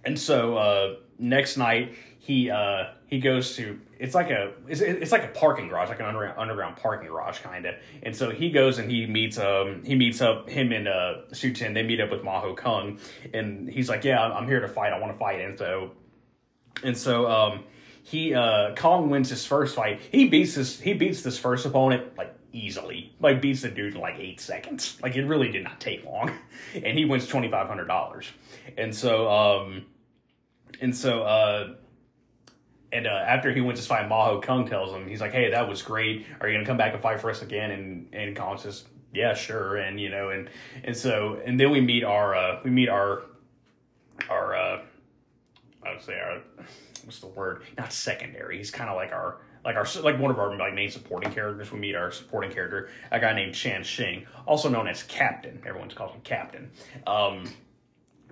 and 0.05 0.19
so 0.19 0.57
uh, 0.57 0.95
next 1.23 1.57
night 1.57 1.95
he 2.19 2.51
uh 2.51 2.85
he 3.07 3.19
goes 3.19 3.57
to 3.57 3.81
it's 3.99 4.15
like 4.15 4.31
a 4.31 4.53
it's, 4.69 4.81
it's 4.81 5.11
like 5.11 5.25
a 5.25 5.29
parking 5.29 5.69
garage 5.69 5.89
like 5.89 5.99
an 5.99 6.07
underground 6.07 6.39
underground 6.39 6.77
parking 6.77 7.09
garage 7.09 7.39
kind 7.39 7.67
of 7.67 7.75
and 8.03 8.15
so 8.15 8.31
he 8.31 8.51
goes 8.51 8.79
and 8.79 8.91
he 8.91 9.07
meets 9.07 9.39
um 9.39 9.83
he 9.85 9.95
meets 9.95 10.21
up 10.21 10.49
him 10.49 10.73
and 10.73 10.87
uh 10.87 11.15
Su 11.33 11.53
Tin. 11.53 11.75
They 11.75 11.83
meet 11.83 12.01
up 12.01 12.11
with 12.11 12.23
Maho 12.23 12.57
Kung 12.57 12.99
and 13.35 13.69
he's 13.69 13.89
like 13.89 14.05
yeah 14.05 14.21
I'm 14.21 14.47
here 14.47 14.61
to 14.61 14.69
fight. 14.69 14.93
I 14.93 14.99
want 15.01 15.13
to 15.13 15.19
fight 15.19 15.41
and 15.41 15.59
so 15.59 15.93
and 16.83 16.97
so 16.97 17.29
um 17.29 17.65
he 18.03 18.35
uh 18.35 18.75
Kong 18.77 19.11
wins 19.11 19.31
his 19.31 19.45
first 19.45 19.75
fight. 19.75 20.01
He 20.11 20.29
beats 20.29 20.55
this 20.55 20.81
he 20.81 20.93
beats 20.93 21.23
this 21.23 21.39
first 21.39 21.67
opponent 21.67 22.17
like 22.17 22.35
easily. 22.53 23.13
Like 23.21 23.41
beats 23.41 23.63
the 23.63 23.69
dude 23.69 23.95
in 23.95 24.01
like 24.01 24.19
eight 24.19 24.41
seconds. 24.41 24.97
Like 25.03 25.17
it 25.17 25.25
really 25.25 25.51
did 25.51 25.65
not 25.65 25.81
take 25.81 26.05
long. 26.05 26.31
And 26.75 26.97
he 26.97 27.05
wins 27.05 27.27
twenty 27.27 27.51
five 27.51 27.67
hundred 27.67 27.87
dollars. 27.87 28.27
And 28.79 28.95
so 28.95 29.29
um 29.29 29.87
and 30.81 30.95
so, 30.95 31.23
uh, 31.23 31.75
and 32.93 33.07
uh, 33.07 33.11
after 33.11 33.53
he 33.53 33.61
went 33.61 33.79
to 33.79 33.85
fight, 33.85 34.09
Maho 34.09 34.43
Kung 34.43 34.67
tells 34.69 34.93
him, 34.93 35.09
he's 35.09 35.21
like, 35.21 35.33
"Hey, 35.33 35.51
that 35.51 35.69
was 35.69 35.83
great. 35.83 36.27
Are 36.41 36.49
you 36.49 36.55
gonna 36.55 36.67
come 36.67 36.77
back 36.77 36.93
and 36.93 37.03
fight 37.03 37.21
for 37.21 37.31
us 37.31 37.43
again?" 37.43 37.71
And 37.71 38.09
and 38.13 38.37
Kong 38.37 38.59
says, 38.59 38.85
"Yeah, 39.13 39.35
sure." 39.35 39.77
And 39.77 40.01
you 40.01 40.11
know, 40.11 40.31
and 40.31 40.51
and 40.85 40.97
so, 40.97 41.41
and 41.45 41.59
then 41.59 41.71
we 41.71 41.81
meet 41.81 42.05
our 42.05 42.35
uh, 42.35 42.61
we 42.65 42.71
meet 42.71 42.89
our 42.89 43.23
our 44.29 44.55
uh, 44.55 44.83
I 45.85 45.93
would 45.93 46.03
say 46.03 46.19
our 46.19 46.43
what's 47.05 47.21
the 47.21 47.29
word? 47.29 47.63
Not 47.77 47.93
secondary. 47.93 48.59
He's 48.59 48.71
kind 48.71 48.91
of 48.91 48.97
like 48.97 49.13
our 49.13 49.39
like 49.65 49.77
our 49.77 49.87
like 50.03 50.19
one 50.19 50.31
of 50.31 50.39
our 50.39 50.57
like 50.57 50.75
main 50.75 50.91
supporting 50.91 51.33
characters. 51.33 51.71
We 51.73 51.79
meet 51.79 51.95
our 51.95 52.11
supporting 52.11 52.51
character, 52.51 52.91
a 53.11 53.21
guy 53.21 53.33
named 53.35 53.55
Chan 53.55 53.85
Shing, 53.85 54.27
also 54.47 54.69
known 54.69 54.89
as 54.89 55.03
Captain. 55.05 55.63
Everyone's 55.67 55.95
calls 55.95 56.13
him 56.13 56.21
Captain. 56.23 56.71
Um, 57.07 57.45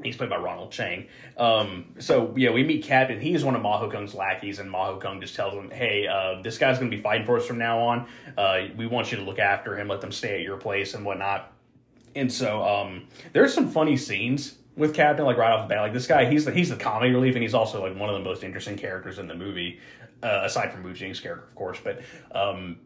He's 0.02 0.16
played 0.16 0.30
by 0.30 0.36
Ronald 0.36 0.72
Chang. 0.72 1.06
Um, 1.36 1.94
so 1.98 2.34
yeah, 2.36 2.50
we 2.50 2.62
meet 2.62 2.84
Captain. 2.84 3.20
He's 3.20 3.44
one 3.44 3.54
of 3.54 3.62
Maho 3.62 3.90
Kung's 3.90 4.14
lackeys, 4.14 4.58
and 4.58 4.70
Maho 4.70 5.00
Kung 5.00 5.20
just 5.20 5.34
tells 5.34 5.54
him, 5.54 5.70
"Hey, 5.70 6.06
uh, 6.06 6.42
this 6.42 6.58
guy's 6.58 6.78
going 6.78 6.90
to 6.90 6.96
be 6.96 7.02
fighting 7.02 7.26
for 7.26 7.36
us 7.36 7.46
from 7.46 7.58
now 7.58 7.80
on. 7.80 8.06
Uh, 8.36 8.66
we 8.76 8.86
want 8.86 9.10
you 9.12 9.18
to 9.18 9.24
look 9.24 9.38
after 9.38 9.78
him, 9.78 9.88
let 9.88 10.00
them 10.00 10.12
stay 10.12 10.36
at 10.36 10.42
your 10.42 10.56
place 10.56 10.94
and 10.94 11.04
whatnot." 11.04 11.52
And 12.14 12.32
so 12.32 12.62
um, 12.64 13.06
there's 13.32 13.54
some 13.54 13.68
funny 13.68 13.96
scenes 13.96 14.56
with 14.76 14.94
Captain, 14.94 15.24
like 15.24 15.36
right 15.36 15.52
off 15.52 15.68
the 15.68 15.74
bat. 15.74 15.82
Like 15.82 15.92
this 15.92 16.06
guy, 16.06 16.28
he's 16.30 16.44
the 16.44 16.52
he's 16.52 16.70
the 16.70 16.76
comedy 16.76 17.12
relief, 17.12 17.34
and 17.34 17.42
he's 17.42 17.54
also 17.54 17.82
like 17.82 17.96
one 17.96 18.08
of 18.08 18.14
the 18.14 18.24
most 18.24 18.42
interesting 18.42 18.76
characters 18.76 19.18
in 19.18 19.28
the 19.28 19.34
movie, 19.34 19.78
uh, 20.22 20.42
aside 20.44 20.72
from 20.72 20.82
Wu 20.82 20.92
Jing's 20.92 21.20
character, 21.20 21.46
of 21.46 21.54
course. 21.54 21.78
But 21.82 22.00
um, 22.32 22.78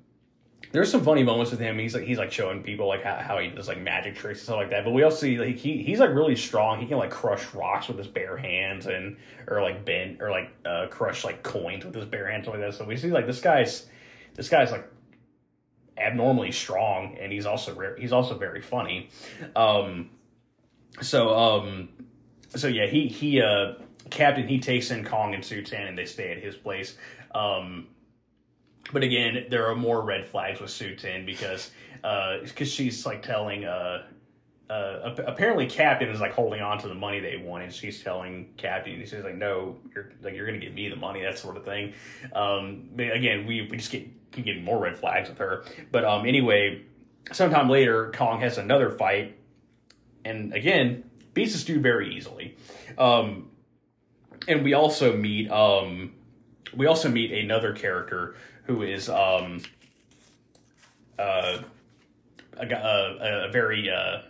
there's 0.73 0.91
some 0.91 1.05
funny 1.05 1.23
moments 1.23 1.51
with 1.51 1.61
him. 1.61 1.79
He's 1.79 1.95
like 1.95 2.05
he's 2.05 2.19
like 2.19 2.33
showing 2.33 2.63
people 2.63 2.89
like 2.89 3.03
how, 3.03 3.17
how 3.17 3.39
he 3.39 3.49
does 3.49 3.69
like 3.69 3.81
magic 3.81 4.17
tricks 4.17 4.41
and 4.41 4.45
stuff 4.45 4.57
like 4.57 4.71
that. 4.71 4.85
But 4.85 4.93
we 4.93 5.03
also 5.03 5.19
see 5.19 5.39
like 5.39 5.57
he 5.57 5.83
he's 5.83 6.01
like 6.01 6.11
really 6.11 6.37
strong. 6.37 6.81
He 6.81 6.87
can 6.87 6.99
like 6.99 7.11
crush 7.11 7.55
rocks 7.55 7.89
with 7.89 7.99
his 7.99 8.07
bare 8.07 8.37
hands 8.37 8.87
and 8.87 9.17
or 9.49 9.63
like 9.63 9.85
bend 9.85 10.21
or 10.21 10.31
like 10.31 10.51
uh, 10.65 10.87
crush 10.91 11.25
like 11.25 11.43
coins 11.43 11.85
with 11.85 11.95
his 11.95 12.05
bare 12.05 12.31
hands 12.31 12.47
and 12.47 12.59
like 12.59 12.67
that. 12.67 12.77
So 12.77 12.85
we 12.85 12.97
see 12.97 13.11
like 13.11 13.27
this 13.27 13.41
guy's 13.41 13.87
this 14.35 14.49
guy's 14.49 14.71
like 14.71 14.89
abnormally 15.97 16.53
strong 16.53 17.17
and 17.21 17.33
he's 17.33 17.47
also 17.47 17.75
re- 17.75 18.01
he's 18.01 18.13
also 18.13 18.37
very 18.37 18.61
funny. 18.61 19.11
Um, 19.55 20.11
so 21.01 21.35
um, 21.35 21.89
so 22.57 22.69
yeah, 22.69 22.87
he 22.87 23.09
he 23.09 23.41
uh 23.41 23.75
Captain 24.11 24.47
he 24.47 24.59
takes 24.59 24.91
in 24.91 25.05
Kong 25.05 25.35
and 25.35 25.45
Su 25.45 25.63
Tin 25.63 25.87
and 25.87 25.97
they 25.97 26.05
stay 26.07 26.33
at 26.33 26.39
his 26.39 26.57
place. 26.57 26.97
Um, 27.35 27.89
but 28.93 29.03
again, 29.03 29.47
there 29.51 29.67
are 29.69 29.75
more 29.75 30.03
red 30.03 30.27
flags 30.27 30.61
with 30.61 30.71
Su 30.71 30.95
Tin 30.97 31.25
because 31.25 31.71
because 32.43 32.71
she's 32.71 33.07
like 33.07 33.23
telling 33.23 33.65
uh, 33.65 34.05
uh, 34.71 35.15
apparently 35.27 35.67
Captain 35.67 36.09
is 36.09 36.21
like 36.21 36.33
holding 36.33 36.63
on 36.63 36.79
to 36.79 36.89
the 36.89 36.95
money 36.95 37.21
they 37.21 37.37
want, 37.37 37.63
and 37.63 37.73
she's 37.73 38.03
telling 38.03 38.49
Captain, 38.57 38.99
he 38.99 39.07
says 39.07 39.23
like, 39.23 39.37
no, 39.37 39.77
you're 39.95 40.11
like 40.23 40.35
you're 40.35 40.47
gonna 40.47 40.59
give 40.59 40.73
me 40.73 40.89
the 40.89 40.97
money, 40.97 41.23
that 41.23 41.39
sort 41.39 41.57
of 41.57 41.65
thing. 41.65 41.93
Um, 42.33 42.89
again, 42.99 43.47
we 43.47 43.69
we 43.71 43.77
just 43.77 43.93
get 43.93 44.09
keep 44.33 44.47
getting 44.47 44.65
more 44.65 44.79
red 44.79 44.97
flags 44.97 45.29
with 45.29 45.39
her. 45.39 45.65
But 45.93 46.05
um, 46.05 46.27
anyway, 46.27 46.83
sometime 47.33 47.69
later, 47.69 48.11
Kong 48.13 48.41
has 48.41 48.57
another 48.57 48.91
fight, 48.91 49.37
and 50.25 50.55
again 50.55 51.05
beats 51.35 51.53
this 51.53 51.65
dude 51.65 51.83
very 51.83 52.15
easily. 52.15 52.57
Um, 52.97 53.51
and 54.49 54.65
we 54.65 54.73
also 54.73 55.15
meet 55.17 55.51
um, 55.51 56.15
we 56.75 56.87
also 56.87 57.11
meet 57.11 57.33
another 57.33 57.75
character 57.75 58.35
who 58.65 58.83
is 58.83 59.09
um, 59.09 59.63
uh, 61.19 61.59
a, 62.57 62.75
uh, 62.75 63.47
a 63.49 63.53
very 63.53 63.91
uh, 63.91 64.23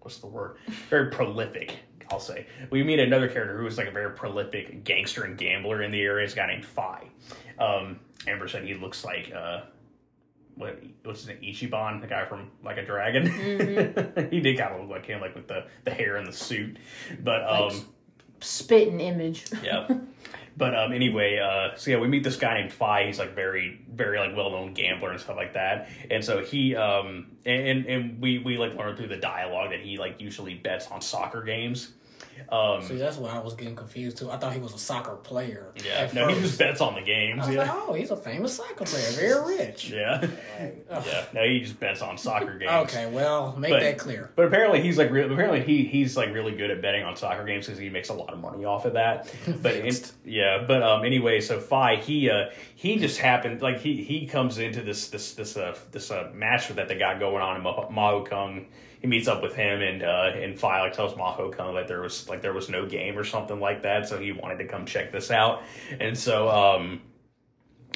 what's 0.00 0.18
the 0.18 0.26
word? 0.26 0.56
Very 0.90 1.10
prolific. 1.10 1.76
I'll 2.10 2.20
say 2.20 2.46
we 2.70 2.82
meet 2.82 2.98
another 2.98 3.28
character 3.28 3.58
who 3.58 3.66
is 3.66 3.76
like 3.76 3.88
a 3.88 3.90
very 3.90 4.14
prolific 4.14 4.82
gangster 4.84 5.24
and 5.24 5.36
gambler 5.36 5.82
in 5.82 5.90
the 5.90 6.00
area. 6.00 6.24
It's 6.24 6.32
a 6.32 6.36
guy 6.36 6.46
named 6.46 6.64
Fi, 6.64 7.06
um, 7.58 8.00
Amber 8.26 8.48
said 8.48 8.64
he 8.64 8.74
looks 8.74 9.04
like 9.04 9.30
uh, 9.34 9.62
what 10.54 10.82
what's 11.04 11.20
his 11.20 11.28
name 11.28 11.38
Ichiban, 11.42 12.00
the 12.00 12.06
guy 12.06 12.24
from 12.24 12.50
like 12.64 12.78
a 12.78 12.84
dragon. 12.84 13.26
he 14.30 14.40
did 14.40 14.58
kind 14.58 14.74
of 14.74 14.80
look 14.80 14.90
like 14.90 15.06
him, 15.06 15.20
like 15.20 15.34
with 15.34 15.48
the 15.48 15.66
the 15.84 15.90
hair 15.90 16.16
and 16.16 16.26
the 16.26 16.32
suit. 16.32 16.78
But 17.22 17.42
um, 17.42 17.68
Like, 17.68 17.74
Spitting 18.40 19.00
image. 19.00 19.46
yeah. 19.62 19.88
But 20.56 20.76
um, 20.76 20.92
anyway, 20.92 21.38
uh, 21.38 21.76
so 21.76 21.92
yeah, 21.92 21.98
we 21.98 22.08
meet 22.08 22.24
this 22.24 22.36
guy 22.36 22.60
named 22.60 22.72
Fi. 22.72 23.06
He's 23.06 23.18
like 23.20 23.34
very, 23.34 23.80
very 23.94 24.18
like 24.18 24.36
well 24.36 24.50
known 24.50 24.74
gambler 24.74 25.12
and 25.12 25.20
stuff 25.20 25.36
like 25.36 25.54
that. 25.54 25.88
And 26.10 26.24
so 26.24 26.44
he 26.44 26.74
um, 26.74 27.28
and 27.46 27.86
and 27.86 28.20
we 28.20 28.38
we 28.38 28.58
like 28.58 28.74
learn 28.74 28.96
through 28.96 29.06
the 29.06 29.16
dialogue 29.16 29.70
that 29.70 29.80
he 29.80 29.98
like 29.98 30.20
usually 30.20 30.54
bets 30.54 30.88
on 30.88 31.00
soccer 31.00 31.42
games. 31.42 31.92
Um, 32.50 32.82
See, 32.82 32.96
that's 32.96 33.16
why 33.18 33.30
I 33.30 33.38
was 33.40 33.54
getting 33.54 33.76
confused 33.76 34.16
too. 34.18 34.30
I 34.30 34.38
thought 34.38 34.52
he 34.54 34.58
was 34.60 34.72
a 34.72 34.78
soccer 34.78 35.16
player. 35.16 35.72
yeah, 35.84 36.08
no, 36.14 36.28
he 36.28 36.40
just 36.40 36.58
bets 36.58 36.80
on 36.80 36.94
the 36.94 37.02
games. 37.02 37.42
I 37.44 37.46
was 37.48 37.56
like, 37.56 37.66
Yeah, 37.66 37.74
oh, 37.86 37.92
he's 37.92 38.10
a 38.10 38.16
famous 38.16 38.54
soccer 38.54 38.84
player, 38.84 39.10
very 39.12 39.56
rich. 39.58 39.90
yeah, 39.94 40.26
Ugh. 40.90 41.04
yeah. 41.06 41.24
No, 41.34 41.44
he 41.46 41.60
just 41.60 41.78
bets 41.78 42.00
on 42.00 42.16
soccer 42.16 42.56
games. 42.58 42.70
Okay, 42.88 43.10
well, 43.10 43.54
make 43.58 43.70
But- 43.70 43.80
that 43.80 43.98
clear. 43.98 44.30
But 44.34 44.46
apparently 44.46 44.80
he's 44.80 44.96
like 44.96 45.10
re- 45.10 45.24
apparently 45.30 45.62
he 45.62 45.84
he's 45.84 46.16
like 46.16 46.32
really 46.32 46.52
good 46.56 46.70
at 46.70 46.80
betting 46.80 47.04
on 47.04 47.16
soccer 47.16 47.44
games 47.44 47.66
because 47.66 47.78
he 47.78 47.90
makes 47.90 48.08
a 48.08 48.14
lot 48.14 48.32
of 48.32 48.38
money 48.40 48.64
off 48.64 48.84
of 48.86 48.94
that. 48.94 49.32
But 49.62 50.12
yeah, 50.24 50.64
but 50.66 50.82
um 50.82 51.04
anyway, 51.04 51.40
so 51.40 51.60
Fi 51.60 51.96
he 51.96 52.30
uh 52.30 52.46
he 52.74 52.96
just 52.98 53.18
happened 53.18 53.60
like 53.60 53.80
he 53.80 54.02
he 54.02 54.26
comes 54.26 54.58
into 54.58 54.80
this 54.80 55.08
this 55.08 55.34
this 55.34 55.56
uh 55.56 55.76
this 55.92 56.10
uh 56.10 56.30
match 56.34 56.68
that 56.68 56.88
they 56.88 56.96
got 56.98 57.18
going 57.20 57.42
on 57.42 57.56
in 57.56 57.62
Ma- 57.62 58.22
Kung. 58.22 58.66
He 59.00 59.06
meets 59.06 59.28
up 59.28 59.42
with 59.42 59.54
him 59.54 59.80
and 59.80 60.02
uh 60.02 60.32
and 60.34 60.58
Fi 60.58 60.80
like 60.82 60.92
tells 60.92 61.14
Maho 61.14 61.52
Kung 61.56 61.74
that 61.74 61.88
there 61.88 62.00
was 62.00 62.28
like 62.28 62.42
there 62.42 62.52
was 62.52 62.68
no 62.68 62.86
game 62.86 63.18
or 63.18 63.24
something 63.24 63.60
like 63.60 63.82
that, 63.82 64.08
so 64.08 64.18
he 64.18 64.32
wanted 64.32 64.58
to 64.58 64.66
come 64.66 64.86
check 64.86 65.12
this 65.12 65.30
out. 65.30 65.62
And 66.00 66.16
so 66.16 66.48
um 66.48 67.02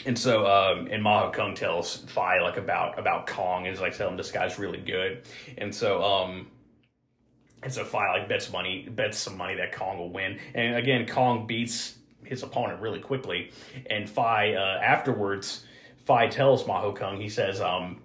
and 0.05 0.19
so, 0.19 0.47
um, 0.47 0.89
and 0.91 1.03
Maho 1.05 1.33
Kung 1.33 1.55
tells 1.55 1.97
Fi 1.97 2.41
like 2.41 2.57
about 2.57 2.99
about 2.99 3.27
Kong 3.27 3.67
and 3.67 3.75
is 3.75 3.81
like 3.81 3.97
telling 3.97 4.15
him 4.15 4.17
this 4.17 4.33
guy's 4.33 4.59
really 4.59 4.81
good. 4.81 5.23
And 5.59 5.75
so, 5.75 6.03
um, 6.03 6.49
and 7.63 7.73
so 7.73 7.85
Fi 7.85 8.19
like 8.19 8.29
bets 8.29 8.51
money, 8.51 8.89
bets 8.91 9.19
some 9.19 9.37
money 9.37 9.55
that 9.57 9.73
Kong 9.73 9.99
will 9.99 10.11
win. 10.11 10.39
And 10.55 10.77
again, 10.77 11.07
Kong 11.07 11.47
beats 11.47 11.99
his 12.25 12.43
opponent 12.43 12.81
really 12.81 13.01
quickly. 13.01 13.53
And 13.89 14.09
Fi 14.09 14.55
uh, 14.55 14.81
afterwards, 14.83 15.67
Fi 16.05 16.27
tells 16.27 16.65
Maho 16.65 16.97
Kung, 16.97 17.21
he 17.21 17.29
says, 17.29 17.61
um, 17.61 18.03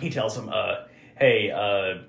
he 0.00 0.10
tells 0.10 0.36
him, 0.36 0.48
uh, 0.48 0.86
hey, 1.18 1.50
uh, 1.50 2.02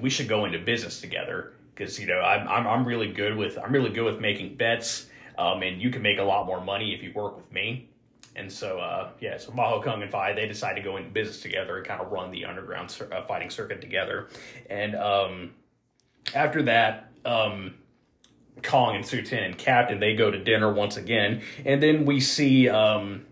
we 0.00 0.10
should 0.10 0.28
go 0.28 0.44
into 0.44 0.58
business 0.58 1.00
together 1.00 1.52
because 1.74 1.98
you 1.98 2.06
know 2.06 2.20
I'm, 2.20 2.46
I'm 2.48 2.66
I'm 2.66 2.84
really 2.84 3.12
good 3.12 3.36
with 3.36 3.58
I'm 3.58 3.72
really 3.72 3.90
good 3.90 4.04
with 4.04 4.20
making 4.20 4.56
bets, 4.56 5.06
um, 5.38 5.62
and 5.62 5.80
you 5.80 5.90
can 5.90 6.02
make 6.02 6.18
a 6.18 6.24
lot 6.24 6.46
more 6.46 6.60
money 6.60 6.94
if 6.94 7.02
you 7.02 7.12
work 7.14 7.36
with 7.36 7.50
me. 7.52 7.88
And 8.36 8.52
so, 8.52 8.78
uh, 8.78 9.12
yeah, 9.18 9.38
so 9.38 9.50
Maho 9.52 9.82
Kung 9.82 10.02
and 10.02 10.10
Fi, 10.10 10.34
they 10.34 10.46
decide 10.46 10.74
to 10.74 10.82
go 10.82 10.98
into 10.98 11.08
business 11.08 11.40
together 11.40 11.78
and 11.78 11.86
kind 11.86 12.02
of 12.02 12.12
run 12.12 12.30
the 12.30 12.44
underground 12.44 12.94
uh, 13.10 13.22
fighting 13.22 13.48
circuit 13.48 13.80
together. 13.80 14.28
And 14.68 14.94
um, 14.94 15.54
after 16.34 16.62
that, 16.64 17.10
um, 17.24 17.76
Kong 18.62 18.94
and 18.94 19.06
Su 19.06 19.22
Tin 19.22 19.42
and 19.42 19.56
Captain, 19.56 20.00
they 20.00 20.14
go 20.14 20.30
to 20.30 20.38
dinner 20.38 20.70
once 20.70 20.98
again. 20.98 21.42
And 21.64 21.82
then 21.82 22.04
we 22.04 22.20
see, 22.20 22.68
um, 22.68 23.24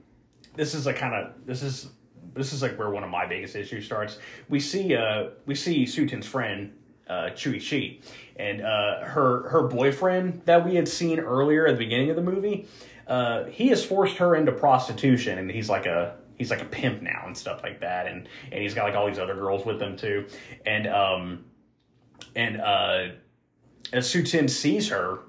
this 0.54 0.74
is 0.74 0.87
a 0.87 0.94
kind 0.94 1.14
of, 1.14 1.46
this 1.46 1.62
is, 1.62 1.90
this 2.35 2.53
is 2.53 2.62
like 2.62 2.79
where 2.79 2.90
one 2.90 3.05
of 3.05 3.11
my 3.11 3.27
biggest 3.27 3.57
issues 3.57 3.85
starts. 3.85 4.18
We 4.49 4.61
see, 4.61 4.94
uh, 4.94 5.31
we 5.47 5.55
see 5.55 5.87
Su 5.87 6.07
Tin's 6.07 6.27
friend, 6.27 6.73
uh, 7.09 7.31
Chui 7.31 7.61
Chi, 7.61 7.99
and 8.37 8.62
uh, 8.62 9.05
her 9.05 9.49
her 9.49 9.62
boyfriend 9.62 10.42
that 10.44 10.64
we 10.64 10.75
had 10.75 10.88
seen 10.88 11.20
earlier 11.20 11.66
at 11.66 11.73
the 11.73 11.85
beginning 11.85 12.11
of 12.11 12.16
the 12.16 12.23
movie. 12.23 12.66
Uh, 13.07 13.44
he 13.44 13.68
has 13.68 13.85
forced 13.85 14.16
her 14.16 14.35
into 14.35 14.53
prostitution, 14.53 15.38
and 15.38 15.51
he's 15.51 15.68
like 15.68 15.87
a 15.87 16.16
he's 16.38 16.51
like 16.51 16.62
a 16.62 16.66
pimp 16.66 17.03
now 17.03 17.25
and 17.27 17.37
stuff 17.37 17.62
like 17.62 17.81
that, 17.81 18.07
and 18.07 18.29
and 18.51 18.62
he's 18.62 18.75
got 18.75 18.85
like 18.85 18.94
all 18.94 19.07
these 19.07 19.18
other 19.18 19.35
girls 19.35 19.64
with 19.64 19.81
him 19.81 19.97
too, 19.97 20.27
and 20.66 20.87
um 20.87 21.44
and 22.35 22.61
uh, 22.61 23.09
as 23.92 24.09
Su 24.09 24.23
Tin 24.23 24.49
sees 24.49 24.88
her 24.88 25.20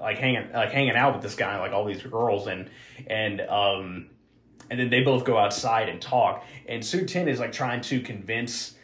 like 0.00 0.18
hanging 0.18 0.52
like 0.52 0.70
hanging 0.70 0.96
out 0.96 1.14
with 1.14 1.22
this 1.22 1.34
guy, 1.34 1.58
like 1.58 1.72
all 1.72 1.84
these 1.84 2.02
girls, 2.02 2.46
and 2.46 2.70
and 3.06 3.40
um 3.40 4.10
and 4.70 4.78
then 4.78 4.90
they 4.90 5.02
both 5.02 5.24
go 5.24 5.38
outside 5.38 5.88
and 5.88 6.00
talk, 6.00 6.44
and 6.68 6.84
Su 6.84 7.04
Tin 7.04 7.28
is 7.28 7.38
like 7.38 7.52
trying 7.52 7.80
to 7.82 8.00
convince 8.00 8.74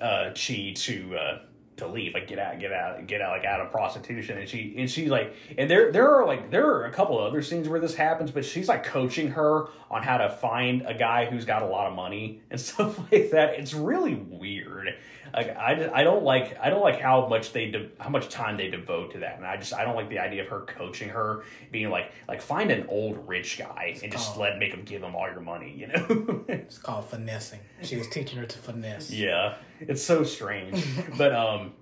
uh 0.00 0.30
Chi 0.34 0.72
to 0.76 1.16
uh 1.16 1.38
to 1.78 1.86
leave, 1.88 2.14
like 2.14 2.28
get 2.28 2.38
out, 2.38 2.58
get 2.58 2.72
out, 2.72 3.06
get 3.06 3.20
out, 3.20 3.30
like 3.36 3.46
out 3.46 3.60
of 3.60 3.70
prostitution, 3.70 4.38
and 4.38 4.48
she 4.48 4.74
and 4.76 4.90
she 4.90 5.08
like, 5.08 5.34
and 5.56 5.70
there 5.70 5.90
there 5.92 6.14
are 6.14 6.26
like 6.26 6.50
there 6.50 6.66
are 6.66 6.84
a 6.86 6.92
couple 6.92 7.18
of 7.18 7.26
other 7.26 7.42
scenes 7.42 7.68
where 7.68 7.80
this 7.80 7.94
happens, 7.94 8.30
but 8.30 8.44
she's 8.44 8.68
like 8.68 8.84
coaching 8.84 9.30
her 9.30 9.68
on 9.90 10.02
how 10.02 10.18
to 10.18 10.28
find 10.28 10.82
a 10.86 10.94
guy 10.94 11.26
who's 11.26 11.44
got 11.44 11.62
a 11.62 11.66
lot 11.66 11.86
of 11.86 11.94
money 11.94 12.40
and 12.50 12.60
stuff 12.68 12.98
like 13.10 13.30
that. 13.30 13.54
It's 13.54 13.74
really 13.74 14.14
weird. 14.14 14.94
Like 15.32 15.56
I, 15.56 15.90
I 15.92 16.04
don't 16.04 16.22
like 16.22 16.58
I 16.60 16.70
don't 16.70 16.80
like 16.80 17.00
how 17.00 17.26
much 17.28 17.52
they 17.52 17.70
de- 17.70 17.90
how 17.98 18.08
much 18.08 18.28
time 18.28 18.56
they 18.56 18.70
devote 18.70 19.12
to 19.12 19.18
that, 19.18 19.36
and 19.36 19.46
I 19.46 19.56
just 19.56 19.74
I 19.74 19.84
don't 19.84 19.94
like 19.94 20.08
the 20.08 20.18
idea 20.18 20.42
of 20.42 20.48
her 20.48 20.60
coaching 20.60 21.10
her 21.10 21.44
being 21.70 21.90
like 21.90 22.12
like 22.26 22.40
find 22.40 22.70
an 22.70 22.86
old 22.88 23.28
rich 23.28 23.58
guy 23.58 23.98
and 24.02 24.10
just 24.10 24.36
let 24.36 24.58
make 24.58 24.72
him 24.72 24.84
give 24.84 25.02
him 25.02 25.14
all 25.14 25.28
your 25.28 25.40
money, 25.40 25.74
you 25.76 25.86
know. 25.88 26.44
It's 26.68 26.78
called 26.78 27.06
finessing. 27.06 27.60
She 27.82 27.96
was 27.96 28.08
teaching 28.08 28.38
her 28.38 28.46
to 28.46 28.58
finesse. 28.58 29.10
Yeah, 29.10 29.54
it's 29.80 30.02
so 30.02 30.24
strange. 30.24 30.82
but 31.18 31.32
um, 31.34 31.72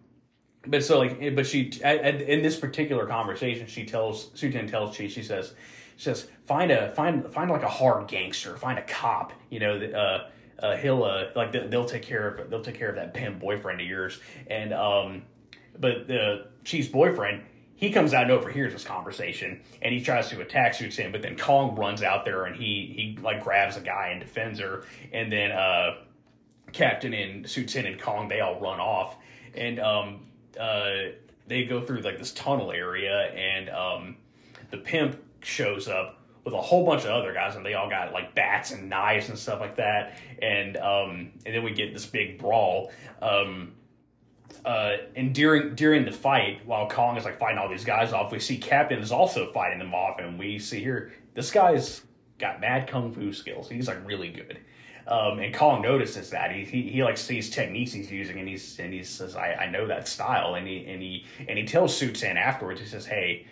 but 0.66 0.84
so 0.84 0.98
like, 0.98 1.34
but 1.34 1.46
she 1.46 1.70
at, 1.82 1.98
at- 1.98 2.22
in 2.22 2.42
this 2.42 2.56
particular 2.58 3.06
conversation, 3.06 3.66
she 3.66 3.84
tells 3.84 4.30
Su 4.34 4.50
Tin 4.50 4.66
tells 4.68 4.96
Chi, 4.96 5.06
she 5.08 5.22
says, 5.22 5.54
she 5.96 6.04
says 6.04 6.26
find 6.46 6.70
a 6.70 6.90
find 6.92 7.32
find 7.32 7.50
like 7.50 7.62
a 7.62 7.68
hard 7.68 8.08
gangster, 8.08 8.56
find 8.56 8.78
a 8.78 8.82
cop, 8.82 9.32
you 9.50 9.60
know 9.60 9.78
that 9.78 9.94
uh. 9.94 10.26
Uh, 10.58 10.74
he'll 10.74 11.04
uh, 11.04 11.26
like 11.36 11.52
they- 11.52 11.66
they'll 11.66 11.84
take 11.84 12.00
care 12.00 12.28
of 12.28 12.48
they'll 12.48 12.62
take 12.62 12.76
care 12.78 12.88
of 12.88 12.96
that 12.96 13.12
pimp 13.12 13.38
boyfriend 13.38 13.78
of 13.78 13.86
yours 13.86 14.18
and 14.46 14.72
um 14.72 15.20
but 15.78 16.08
the 16.08 16.46
Chi's 16.64 16.88
boyfriend 16.88 17.44
he 17.74 17.92
comes 17.92 18.14
out 18.14 18.22
and 18.22 18.30
overhears 18.32 18.72
this 18.72 18.82
conversation 18.82 19.60
and 19.82 19.92
he 19.92 20.00
tries 20.00 20.30
to 20.30 20.40
attack 20.40 20.72
shoots 20.72 20.96
him 20.96 21.12
but 21.12 21.20
then 21.20 21.36
Kong 21.36 21.76
runs 21.76 22.02
out 22.02 22.24
there 22.24 22.46
and 22.46 22.56
he 22.56 22.90
he 22.96 23.18
like 23.22 23.44
grabs 23.44 23.76
a 23.76 23.82
guy 23.82 24.08
and 24.12 24.20
defends 24.20 24.58
her 24.60 24.84
and 25.12 25.30
then 25.30 25.52
uh 25.52 25.96
Captain 26.72 27.14
and 27.14 27.48
Su 27.48 27.64
Tin 27.64 27.86
and 27.86 28.00
Kong, 28.00 28.28
they 28.28 28.40
all 28.40 28.60
run 28.60 28.80
off, 28.80 29.16
and 29.54 29.78
um, 29.80 30.26
uh, 30.58 30.90
they 31.46 31.64
go 31.64 31.80
through 31.80 32.00
like 32.00 32.18
this 32.18 32.32
tunnel 32.32 32.72
area, 32.72 33.30
and 33.34 33.70
um, 33.70 34.16
the 34.70 34.78
pimp 34.78 35.22
shows 35.42 35.88
up 35.88 36.22
with 36.44 36.54
a 36.54 36.60
whole 36.60 36.86
bunch 36.86 37.04
of 37.04 37.10
other 37.10 37.32
guys, 37.32 37.56
and 37.56 37.66
they 37.66 37.74
all 37.74 37.90
got 37.90 38.12
like 38.12 38.34
bats 38.34 38.70
and 38.70 38.88
knives 38.88 39.28
and 39.28 39.38
stuff 39.38 39.60
like 39.60 39.76
that, 39.76 40.18
and 40.40 40.76
um, 40.76 41.32
and 41.44 41.54
then 41.54 41.62
we 41.62 41.72
get 41.72 41.92
this 41.92 42.06
big 42.06 42.38
brawl. 42.38 42.92
Um, 43.20 43.72
uh, 44.64 44.96
and 45.14 45.34
during 45.34 45.74
during 45.74 46.04
the 46.04 46.12
fight, 46.12 46.64
while 46.66 46.88
Kong 46.88 47.16
is 47.16 47.24
like 47.24 47.38
fighting 47.38 47.58
all 47.58 47.68
these 47.68 47.84
guys 47.84 48.12
off, 48.12 48.32
we 48.32 48.40
see 48.40 48.58
Captain 48.58 48.98
is 48.98 49.12
also 49.12 49.52
fighting 49.52 49.78
them 49.78 49.94
off, 49.94 50.18
and 50.18 50.38
we 50.38 50.58
see 50.58 50.80
here 50.80 51.12
this 51.34 51.50
guy's 51.50 52.02
got 52.38 52.60
mad 52.60 52.88
kung 52.88 53.12
fu 53.12 53.32
skills. 53.32 53.68
He's 53.68 53.88
like 53.88 54.04
really 54.06 54.28
good. 54.28 54.58
Um, 55.08 55.38
and 55.38 55.54
Kong 55.54 55.82
notices 55.82 56.30
that 56.30 56.50
he, 56.50 56.64
he 56.64 56.82
he 56.90 57.04
like 57.04 57.16
sees 57.16 57.48
techniques 57.50 57.92
he's 57.92 58.10
using, 58.10 58.40
and 58.40 58.48
he's 58.48 58.78
and 58.80 58.92
he 58.92 59.04
says, 59.04 59.36
"I, 59.36 59.52
I 59.52 59.70
know 59.70 59.86
that 59.86 60.08
style." 60.08 60.54
And 60.54 60.66
he 60.66 60.84
and 60.86 61.00
he 61.00 61.24
and 61.48 61.56
he 61.56 61.64
tells 61.64 61.96
Su 61.96 62.10
Tin 62.10 62.36
afterwards. 62.36 62.80
He 62.80 62.86
says, 62.86 63.06
"Hey, 63.06 63.46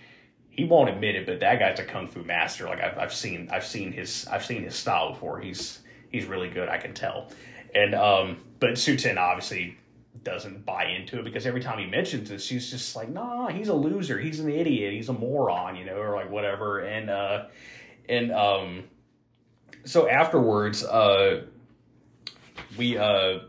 he 0.51 0.65
won't 0.65 0.91
admit 0.91 1.15
it, 1.15 1.27
but 1.27 1.41
that 1.41 1.59
guy's 1.61 1.79
a 1.79 1.85
kung 1.85 2.09
fu 2.09 2.25
master. 2.25 2.67
Like 2.67 2.81
I've, 2.81 2.99
I've 2.99 3.15
seen 3.15 3.49
I've 3.53 3.67
seen 3.67 3.93
his 3.93 4.27
I've 4.29 4.45
seen 4.45 4.65
his 4.65 4.75
style 4.75 5.13
before. 5.13 5.41
He's 5.41 5.81
he's 6.11 6.27
really 6.27 6.49
good. 6.49 6.69
I 6.69 6.79
can 6.79 6.93
tell." 6.93 7.31
And 7.73 7.95
um, 7.95 8.39
but 8.59 8.77
Su 8.77 8.97
obviously 9.17 9.77
doesn't 10.25 10.65
buy 10.65 10.87
into 10.87 11.19
it 11.19 11.25
because 11.25 11.47
every 11.47 11.61
time 11.61 11.79
he 11.79 11.87
mentions 11.87 12.31
it, 12.31 12.41
she's 12.41 12.71
just 12.71 12.97
like, 12.97 13.09
"Nah, 13.09 13.49
he's 13.49 13.69
a 13.69 13.75
loser. 13.75 14.19
He's 14.19 14.41
an 14.41 14.51
idiot. 14.51 14.93
He's 14.93 15.09
a 15.09 15.13
moron," 15.13 15.77
you 15.77 15.85
know, 15.85 15.97
or 15.97 16.15
like 16.17 16.31
whatever. 16.31 16.81
And 16.81 17.11
uh, 17.11 17.45
and 18.09 18.33
um, 18.33 18.85
so 19.85 20.09
afterwards, 20.09 20.85
uh, 20.85 21.43
we 22.77 22.99
uh, 22.99 23.41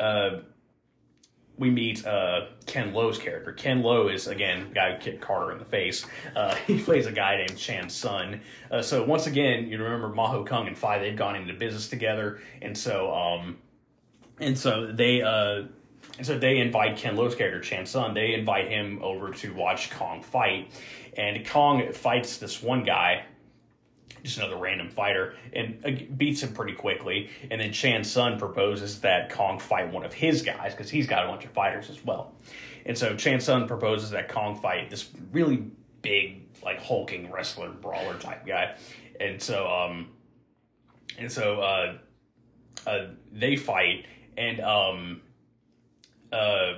uh, 0.00 0.40
we 1.58 1.70
meet 1.70 2.06
uh, 2.06 2.46
Ken 2.66 2.92
Lo's 2.92 3.18
character. 3.18 3.52
Ken 3.52 3.82
Lo 3.82 4.08
is 4.08 4.26
again 4.26 4.72
guy 4.74 4.94
who 4.94 4.98
kicked 4.98 5.20
Carter 5.20 5.52
in 5.52 5.58
the 5.58 5.64
face. 5.64 6.04
Uh, 6.34 6.54
he 6.66 6.80
plays 6.80 7.06
a 7.06 7.12
guy 7.12 7.36
named 7.36 7.56
Chan 7.56 7.88
Sun. 7.90 8.40
Uh, 8.70 8.82
so 8.82 9.04
once 9.04 9.26
again, 9.26 9.68
you 9.68 9.82
remember 9.82 10.08
Maho 10.14 10.46
Kung 10.46 10.66
and 10.66 10.76
Fi 10.76 10.98
they've 10.98 11.16
gone 11.16 11.36
into 11.36 11.54
business 11.54 11.88
together, 11.88 12.40
and 12.62 12.76
so 12.76 13.12
um, 13.14 13.58
and 14.40 14.58
so 14.58 14.90
they 14.92 15.22
uh, 15.22 15.62
and 16.18 16.26
so 16.26 16.38
they 16.38 16.58
invite 16.58 16.96
Ken 16.96 17.16
Lo's 17.16 17.34
character 17.34 17.60
Chan 17.60 17.86
Sun. 17.86 18.14
They 18.14 18.34
invite 18.34 18.68
him 18.68 19.00
over 19.02 19.30
to 19.30 19.54
watch 19.54 19.90
Kong 19.90 20.22
fight, 20.22 20.72
and 21.16 21.46
Kong 21.46 21.92
fights 21.92 22.38
this 22.38 22.62
one 22.62 22.84
guy 22.84 23.24
just 24.26 24.38
another 24.38 24.56
random 24.56 24.90
fighter, 24.90 25.34
and 25.52 25.78
uh, 25.84 25.90
beats 26.16 26.42
him 26.42 26.52
pretty 26.52 26.74
quickly. 26.74 27.30
And 27.50 27.60
then 27.60 27.72
Chan 27.72 28.04
Sun 28.04 28.38
proposes 28.38 29.00
that 29.00 29.30
Kong 29.30 29.58
fight 29.58 29.92
one 29.92 30.04
of 30.04 30.12
his 30.12 30.42
guys 30.42 30.72
because 30.72 30.90
he's 30.90 31.06
got 31.06 31.24
a 31.24 31.28
bunch 31.28 31.44
of 31.44 31.50
fighters 31.52 31.90
as 31.90 32.04
well. 32.04 32.34
And 32.84 32.96
so 32.96 33.16
Chan 33.16 33.40
Sun 33.40 33.66
proposes 33.66 34.10
that 34.10 34.28
Kong 34.28 34.60
fight 34.60 34.90
this 34.90 35.08
really 35.32 35.66
big, 36.02 36.42
like 36.62 36.80
hulking 36.80 37.30
wrestler 37.30 37.70
brawler 37.70 38.18
type 38.18 38.46
guy. 38.46 38.76
and 39.20 39.40
so 39.40 39.66
um, 39.68 40.08
and 41.18 41.30
so 41.30 41.60
uh, 41.60 41.98
uh, 42.86 43.06
they 43.32 43.56
fight, 43.56 44.06
and 44.36 44.60
um, 44.60 45.22
uh, 46.32 46.74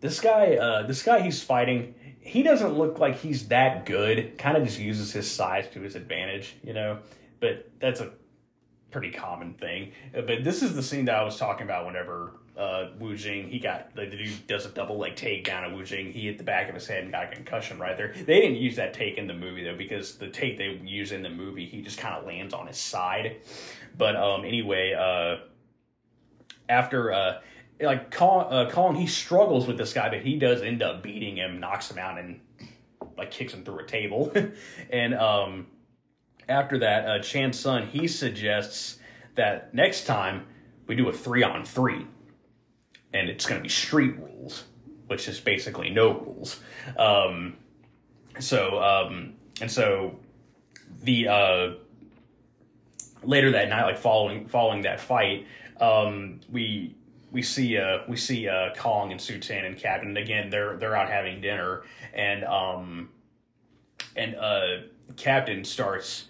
this 0.00 0.20
guy, 0.20 0.56
uh, 0.56 0.86
this 0.86 1.02
guy 1.02 1.20
he's 1.20 1.42
fighting, 1.42 1.94
he 2.26 2.42
doesn't 2.42 2.76
look 2.76 2.98
like 2.98 3.18
he's 3.18 3.48
that 3.48 3.86
good. 3.86 4.36
Kind 4.36 4.56
of 4.56 4.64
just 4.64 4.78
uses 4.78 5.12
his 5.12 5.30
size 5.30 5.68
to 5.68 5.80
his 5.80 5.94
advantage, 5.94 6.56
you 6.62 6.74
know. 6.74 6.98
But 7.40 7.70
that's 7.80 8.00
a 8.00 8.10
pretty 8.90 9.10
common 9.10 9.54
thing. 9.54 9.92
Uh, 10.16 10.22
But 10.22 10.42
this 10.42 10.62
is 10.62 10.74
the 10.74 10.82
scene 10.82 11.04
that 11.06 11.14
I 11.14 11.22
was 11.22 11.36
talking 11.38 11.64
about 11.64 11.86
whenever 11.86 12.32
uh, 12.56 12.88
Wu 12.98 13.14
Jing, 13.16 13.48
he 13.48 13.58
got, 13.58 13.90
like, 13.96 14.10
the 14.10 14.16
dude 14.16 14.46
does 14.46 14.64
a 14.64 14.70
double 14.70 14.96
leg 14.98 15.14
takedown 15.14 15.66
of 15.66 15.74
Wu 15.74 15.84
Jing. 15.84 16.12
He 16.12 16.26
hit 16.26 16.38
the 16.38 16.44
back 16.44 16.68
of 16.68 16.74
his 16.74 16.86
head 16.86 17.02
and 17.02 17.12
got 17.12 17.24
a 17.24 17.34
concussion 17.34 17.78
right 17.78 17.96
there. 17.96 18.12
They 18.14 18.40
didn't 18.40 18.56
use 18.56 18.76
that 18.76 18.94
take 18.94 19.18
in 19.18 19.26
the 19.26 19.34
movie, 19.34 19.62
though, 19.62 19.76
because 19.76 20.16
the 20.16 20.28
take 20.28 20.56
they 20.56 20.80
use 20.84 21.12
in 21.12 21.22
the 21.22 21.28
movie, 21.30 21.66
he 21.66 21.82
just 21.82 21.98
kind 21.98 22.14
of 22.14 22.24
lands 22.24 22.54
on 22.54 22.66
his 22.66 22.78
side. 22.78 23.36
But 23.98 24.16
um, 24.16 24.44
anyway, 24.44 24.94
uh, 24.98 25.44
after, 26.68 27.12
uh, 27.12 27.40
like, 27.80 28.14
Kong, 28.14 28.46
uh, 28.50 28.70
Kong, 28.70 28.94
he 28.94 29.06
struggles 29.06 29.66
with 29.66 29.78
this 29.78 29.92
guy, 29.92 30.08
but 30.08 30.20
he 30.20 30.38
does 30.38 30.62
end 30.62 30.82
up 30.82 31.02
beating 31.02 31.36
him, 31.36 31.60
knocks 31.60 31.90
him 31.90 31.98
out, 31.98 32.18
and, 32.18 32.40
like, 33.16 33.30
kicks 33.30 33.52
him 33.52 33.64
through 33.64 33.80
a 33.80 33.86
table. 33.86 34.32
and, 34.90 35.14
um, 35.14 35.66
after 36.48 36.78
that, 36.78 37.08
uh, 37.08 37.18
Chan 37.20 37.52
Sun 37.52 37.88
he 37.88 38.06
suggests 38.06 38.98
that 39.34 39.74
next 39.74 40.04
time 40.04 40.46
we 40.86 40.94
do 40.94 41.08
a 41.08 41.12
three 41.12 41.42
on 41.42 41.64
three, 41.64 42.06
and 43.12 43.28
it's 43.28 43.46
going 43.46 43.58
to 43.58 43.62
be 43.62 43.68
street 43.68 44.16
rules, 44.18 44.64
which 45.06 45.28
is 45.28 45.40
basically 45.40 45.90
no 45.90 46.12
rules. 46.12 46.60
Um, 46.96 47.56
so 48.38 48.82
um, 48.82 49.34
and 49.60 49.70
so 49.70 50.18
the 51.02 51.28
uh, 51.28 51.70
later 53.22 53.52
that 53.52 53.68
night, 53.68 53.84
like 53.84 53.98
following 53.98 54.46
following 54.46 54.82
that 54.82 55.00
fight, 55.00 55.46
um, 55.80 56.40
we 56.50 56.94
we 57.30 57.42
see 57.42 57.78
uh 57.78 57.98
we 58.08 58.16
see 58.16 58.48
uh 58.48 58.74
Kong 58.74 59.12
and 59.12 59.20
Su 59.20 59.38
Tin 59.38 59.64
and 59.64 59.76
Captain 59.76 60.16
again. 60.16 60.50
They're 60.50 60.76
they're 60.76 60.96
out 60.96 61.08
having 61.08 61.40
dinner, 61.40 61.82
and 62.14 62.44
um 62.44 63.10
and 64.14 64.34
uh 64.36 64.66
Captain 65.16 65.64
starts 65.64 66.26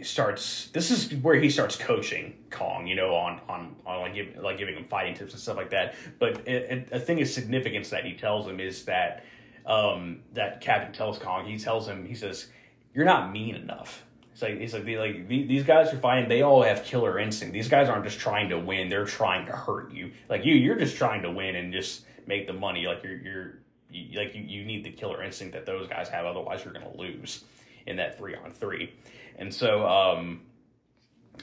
starts 0.00 0.68
this 0.68 0.90
is 0.90 1.14
where 1.22 1.36
he 1.36 1.48
starts 1.48 1.76
coaching 1.76 2.34
Kong, 2.50 2.86
you 2.86 2.94
know, 2.94 3.14
on 3.14 3.40
on, 3.48 3.76
on 3.86 4.00
like 4.00 4.14
give, 4.14 4.36
like 4.42 4.58
giving 4.58 4.74
him 4.76 4.86
fighting 4.88 5.14
tips 5.14 5.32
and 5.32 5.40
stuff 5.40 5.56
like 5.56 5.70
that. 5.70 5.94
But 6.18 6.42
a 6.46 6.98
thing 6.98 7.20
of 7.20 7.28
significance 7.28 7.90
that 7.90 8.04
he 8.04 8.14
tells 8.14 8.46
him 8.46 8.60
is 8.60 8.84
that 8.84 9.24
um, 9.66 10.20
that 10.32 10.60
Captain 10.60 10.92
tells 10.92 11.18
Kong, 11.18 11.46
he 11.46 11.58
tells 11.58 11.86
him, 11.86 12.04
he 12.04 12.14
says, 12.14 12.48
"You're 12.94 13.04
not 13.04 13.32
mean 13.32 13.54
enough." 13.54 14.04
It's 14.32 14.42
like 14.42 14.58
he's 14.58 14.72
like, 14.72 14.84
they, 14.84 14.96
like 14.96 15.28
these 15.28 15.64
guys 15.64 15.92
are 15.92 15.98
fighting. 15.98 16.28
They 16.28 16.42
all 16.42 16.62
have 16.62 16.84
killer 16.84 17.18
instinct. 17.18 17.52
These 17.52 17.68
guys 17.68 17.88
aren't 17.88 18.04
just 18.04 18.18
trying 18.18 18.48
to 18.48 18.58
win; 18.58 18.88
they're 18.88 19.04
trying 19.04 19.46
to 19.46 19.52
hurt 19.52 19.92
you. 19.92 20.12
Like 20.28 20.44
you, 20.44 20.54
you're 20.54 20.78
just 20.78 20.96
trying 20.96 21.22
to 21.22 21.30
win 21.30 21.54
and 21.54 21.72
just 21.72 22.04
make 22.26 22.46
the 22.46 22.54
money. 22.54 22.86
Like 22.86 23.02
you're 23.04 23.16
you're 23.16 23.54
you, 23.90 24.18
like 24.18 24.34
you, 24.34 24.42
you 24.42 24.64
need 24.64 24.84
the 24.84 24.90
killer 24.90 25.22
instinct 25.22 25.52
that 25.52 25.66
those 25.66 25.86
guys 25.86 26.08
have. 26.08 26.24
Otherwise, 26.24 26.64
you're 26.64 26.72
gonna 26.72 26.96
lose 26.96 27.44
in 27.86 27.96
that 27.96 28.16
three 28.16 28.34
on 28.34 28.52
three. 28.52 28.92
And 29.36 29.52
so, 29.52 29.86
um, 29.86 30.42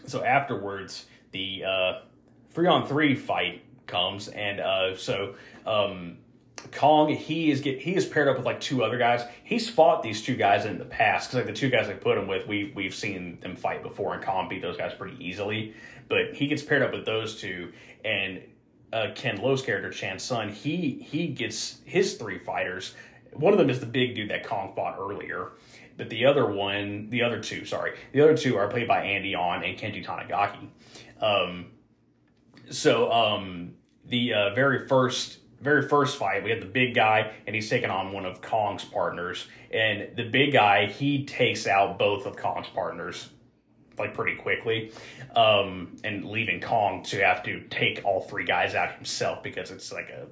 so 0.05 0.23
afterwards, 0.23 1.05
the 1.31 1.63
uh, 1.65 1.93
three 2.51 2.67
on 2.67 2.87
three 2.87 3.15
fight 3.15 3.63
comes, 3.87 4.29
and 4.29 4.59
uh, 4.59 4.95
so 4.95 5.35
um, 5.65 6.17
Kong 6.71 7.09
he 7.09 7.51
is 7.51 7.61
get 7.61 7.79
he 7.79 7.95
is 7.95 8.05
paired 8.05 8.27
up 8.27 8.37
with 8.37 8.45
like 8.45 8.59
two 8.59 8.83
other 8.83 8.97
guys. 8.97 9.23
He's 9.43 9.69
fought 9.69 10.03
these 10.03 10.21
two 10.21 10.35
guys 10.35 10.65
in 10.65 10.77
the 10.77 10.85
past 10.85 11.29
because 11.29 11.45
like 11.45 11.53
the 11.53 11.59
two 11.59 11.69
guys 11.69 11.87
I 11.89 11.93
put 11.93 12.17
him 12.17 12.27
with, 12.27 12.47
we 12.47 12.71
we've 12.75 12.93
seen 12.93 13.39
them 13.41 13.55
fight 13.55 13.81
before, 13.83 14.13
and 14.13 14.23
Kong 14.23 14.49
beat 14.49 14.61
those 14.61 14.77
guys 14.77 14.93
pretty 14.93 15.23
easily. 15.23 15.73
But 16.07 16.33
he 16.33 16.47
gets 16.47 16.61
paired 16.61 16.81
up 16.81 16.91
with 16.91 17.05
those 17.05 17.39
two, 17.39 17.71
and 18.03 18.41
uh, 18.91 19.07
Ken 19.15 19.37
Lo's 19.37 19.61
character 19.61 19.89
Chan 19.89 20.19
Sun, 20.19 20.49
he 20.49 21.05
he 21.09 21.27
gets 21.27 21.79
his 21.85 22.15
three 22.15 22.39
fighters. 22.39 22.93
One 23.33 23.53
of 23.53 23.59
them 23.59 23.69
is 23.69 23.79
the 23.79 23.85
big 23.85 24.15
dude 24.15 24.29
that 24.31 24.45
Kong 24.45 24.73
fought 24.75 24.97
earlier, 24.99 25.51
but 25.97 26.09
the 26.09 26.25
other 26.25 26.45
one, 26.45 27.09
the 27.09 27.21
other 27.21 27.39
two, 27.39 27.65
sorry, 27.65 27.93
the 28.11 28.21
other 28.21 28.35
two 28.35 28.57
are 28.57 28.67
played 28.67 28.87
by 28.87 29.03
Andy 29.03 29.35
On 29.35 29.63
and 29.63 29.77
Kenji 29.77 30.03
Tanigaki. 30.03 30.67
Um, 31.21 31.67
so 32.69 33.11
um, 33.11 33.75
the 34.05 34.33
uh, 34.33 34.53
very 34.55 34.87
first 34.87 35.39
very 35.61 35.87
first 35.87 36.17
fight, 36.17 36.43
we 36.43 36.49
had 36.49 36.61
the 36.61 36.67
big 36.67 36.95
guy, 36.95 37.31
and 37.45 37.55
he's 37.55 37.69
taking 37.69 37.89
on 37.89 38.13
one 38.13 38.25
of 38.25 38.41
Kong's 38.41 38.85
partners. 38.85 39.47
And 39.71 40.15
the 40.15 40.23
big 40.23 40.53
guy, 40.53 40.87
he 40.87 41.25
takes 41.25 41.67
out 41.67 41.99
both 41.99 42.25
of 42.25 42.35
Kong's 42.35 42.67
partners 42.73 43.29
like 43.97 44.13
pretty 44.13 44.35
quickly, 44.35 44.93
um, 45.35 45.97
and 46.03 46.25
leaving 46.25 46.61
Kong 46.61 47.03
to 47.03 47.19
have 47.19 47.43
to 47.43 47.61
take 47.69 48.01
all 48.05 48.21
three 48.21 48.45
guys 48.45 48.73
out 48.73 48.95
himself 48.95 49.43
because 49.43 49.71
it's 49.71 49.91
like 49.91 50.09
a 50.09 50.25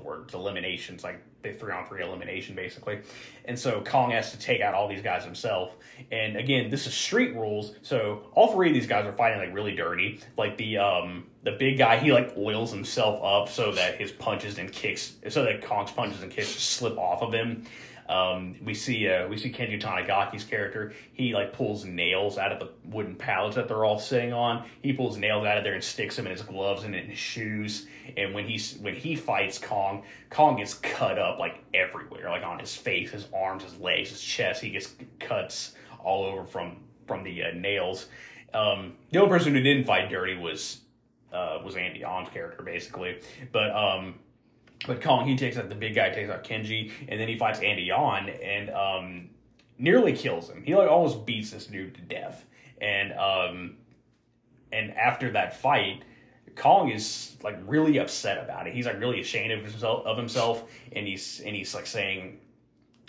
the 0.00 0.06
word 0.06 0.32
elimination. 0.34 0.94
It's 0.94 1.04
like 1.04 1.22
a 1.44 1.52
three 1.52 1.72
on 1.72 1.86
three 1.86 2.02
elimination 2.02 2.54
basically. 2.54 3.00
And 3.44 3.58
so 3.58 3.82
Kong 3.82 4.10
has 4.10 4.30
to 4.32 4.38
take 4.38 4.60
out 4.60 4.74
all 4.74 4.88
these 4.88 5.02
guys 5.02 5.24
himself. 5.24 5.74
And 6.12 6.36
again, 6.36 6.70
this 6.70 6.86
is 6.86 6.94
street 6.94 7.34
rules. 7.34 7.74
So 7.82 8.26
all 8.32 8.52
three 8.52 8.68
of 8.68 8.74
these 8.74 8.86
guys 8.86 9.06
are 9.06 9.12
fighting 9.12 9.38
like 9.38 9.54
really 9.54 9.74
dirty. 9.74 10.20
Like 10.36 10.56
the 10.56 10.78
um 10.78 11.26
the 11.42 11.52
big 11.52 11.78
guy, 11.78 11.98
he 11.98 12.12
like 12.12 12.34
oils 12.36 12.70
himself 12.70 13.22
up 13.24 13.48
so 13.48 13.72
that 13.72 13.96
his 13.96 14.12
punches 14.12 14.58
and 14.58 14.70
kicks 14.70 15.14
so 15.28 15.44
that 15.44 15.62
Kong's 15.62 15.90
punches 15.90 16.22
and 16.22 16.30
kicks 16.30 16.52
just 16.52 16.70
slip 16.70 16.98
off 16.98 17.22
of 17.22 17.32
him. 17.32 17.66
Um, 18.10 18.56
we 18.64 18.74
see 18.74 19.08
uh, 19.08 19.28
we 19.28 19.38
see 19.38 19.52
Kenji 19.52 19.80
Tanigaki's 19.80 20.42
character. 20.42 20.92
He 21.12 21.32
like 21.32 21.52
pulls 21.52 21.84
nails 21.84 22.38
out 22.38 22.50
of 22.50 22.58
the 22.58 22.70
wooden 22.84 23.14
pallets 23.14 23.54
that 23.54 23.68
they're 23.68 23.84
all 23.84 24.00
sitting 24.00 24.32
on. 24.32 24.66
He 24.82 24.92
pulls 24.92 25.16
nails 25.16 25.46
out 25.46 25.56
of 25.56 25.64
there 25.64 25.74
and 25.74 25.84
sticks 25.84 26.16
them 26.16 26.26
in 26.26 26.32
his 26.32 26.42
gloves 26.42 26.82
and 26.82 26.94
in 26.94 27.06
his 27.06 27.18
shoes. 27.18 27.86
And 28.16 28.34
when 28.34 28.46
he's 28.46 28.76
when 28.78 28.96
he 28.96 29.14
fights 29.14 29.58
Kong, 29.58 30.02
Kong 30.28 30.56
gets 30.56 30.74
cut 30.74 31.20
up 31.20 31.38
like 31.38 31.62
everywhere, 31.72 32.28
like 32.30 32.42
on 32.42 32.58
his 32.58 32.74
face, 32.74 33.12
his 33.12 33.28
arms, 33.32 33.62
his 33.62 33.78
legs, 33.78 34.10
his 34.10 34.20
chest. 34.20 34.60
He 34.60 34.70
gets 34.70 34.92
cuts 35.20 35.74
all 36.02 36.24
over 36.24 36.44
from 36.44 36.78
from 37.06 37.22
the 37.22 37.44
uh, 37.44 37.52
nails. 37.54 38.06
Um, 38.52 38.94
the 39.12 39.20
only 39.20 39.30
person 39.30 39.54
who 39.54 39.62
didn't 39.62 39.84
fight 39.84 40.10
dirty 40.10 40.36
was 40.36 40.80
uh, 41.32 41.58
was 41.64 41.76
Andy 41.76 42.04
On's 42.04 42.28
character 42.28 42.62
basically, 42.62 43.20
but 43.52 43.70
um, 43.70 44.14
but 44.86 45.02
Kong, 45.02 45.26
he 45.26 45.36
takes 45.36 45.56
out 45.56 45.68
the 45.68 45.74
big 45.74 45.94
guy, 45.94 46.10
takes 46.10 46.30
out 46.30 46.44
Kenji, 46.44 46.92
and 47.08 47.20
then 47.20 47.28
he 47.28 47.36
fights 47.36 47.60
Andy 47.60 47.90
On 47.90 48.28
and 48.28 48.70
um, 48.70 49.30
nearly 49.78 50.12
kills 50.12 50.48
him. 50.48 50.62
He 50.62 50.74
like 50.74 50.88
almost 50.88 51.26
beats 51.26 51.50
this 51.50 51.66
dude 51.66 51.94
to 51.94 52.00
death. 52.00 52.44
And 52.80 53.12
um, 53.12 53.76
and 54.72 54.96
after 54.96 55.30
that 55.32 55.60
fight, 55.60 56.02
Kong 56.56 56.90
is 56.90 57.36
like 57.42 57.58
really 57.66 57.98
upset 57.98 58.42
about 58.42 58.66
it. 58.66 58.74
He's 58.74 58.86
like 58.86 58.98
really 58.98 59.20
ashamed 59.20 59.52
of 59.52 59.62
himself 59.62 60.06
of 60.06 60.16
himself, 60.16 60.64
and 60.92 61.06
he's 61.06 61.40
and 61.40 61.54
he's 61.54 61.74
like 61.74 61.86
saying, 61.86 62.40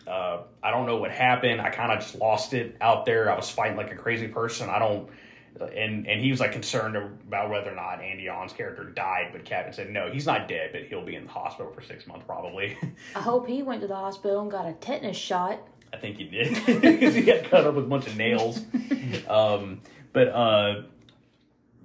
uh, 0.08 0.40
"I 0.62 0.72
don't 0.72 0.86
know 0.86 0.98
what 0.98 1.12
happened. 1.12 1.62
I 1.62 1.70
kind 1.70 1.92
of 1.92 2.00
just 2.00 2.16
lost 2.16 2.54
it 2.54 2.76
out 2.82 3.06
there. 3.06 3.32
I 3.32 3.36
was 3.36 3.50
fighting 3.50 3.78
like 3.78 3.92
a 3.92 3.96
crazy 3.98 4.28
person. 4.28 4.70
I 4.70 4.80
don't." 4.80 5.10
And 5.60 6.08
and 6.08 6.22
he 6.22 6.32
was 6.32 6.40
like 6.40 6.54
concerned 6.54 6.96
about 6.96 7.50
whether 7.50 7.72
or 7.72 7.76
not 7.76 8.02
Andy 8.02 8.30
On's 8.30 8.54
character 8.54 8.86
died, 8.86 9.30
but 9.32 9.44
Captain 9.46 9.74
said 9.74 9.90
no, 9.92 10.10
he's 10.10 10.26
not 10.26 10.48
dead, 10.48 10.72
but 10.72 10.84
he'll 10.84 11.06
be 11.06 11.16
in 11.16 11.26
the 11.26 11.32
hospital 11.32 11.72
for 11.72 11.82
six 11.82 12.08
months 12.08 12.26
probably. 12.26 12.78
I 13.16 13.20
hope 13.20 13.48
he 13.48 13.62
went 13.62 13.82
to 13.82 13.88
the 13.88 13.96
hospital 13.96 14.42
and 14.42 14.50
got 14.50 14.66
a 14.66 14.74
tetanus 14.74 15.18
shot. 15.18 15.60
I 15.94 15.98
think 15.98 16.18
he 16.18 16.24
did 16.24 16.54
because 16.82 17.14
he 17.14 17.22
got 17.22 17.44
cut 17.44 17.66
up 17.66 17.76
with 17.76 17.86
a 17.86 17.88
bunch 17.88 18.08
of 18.08 18.16
nails. 18.16 18.62
um, 19.28 19.82
but 20.14 20.30
uh, 20.30 20.84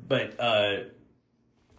but 0.08 0.38
uh, 0.38 0.76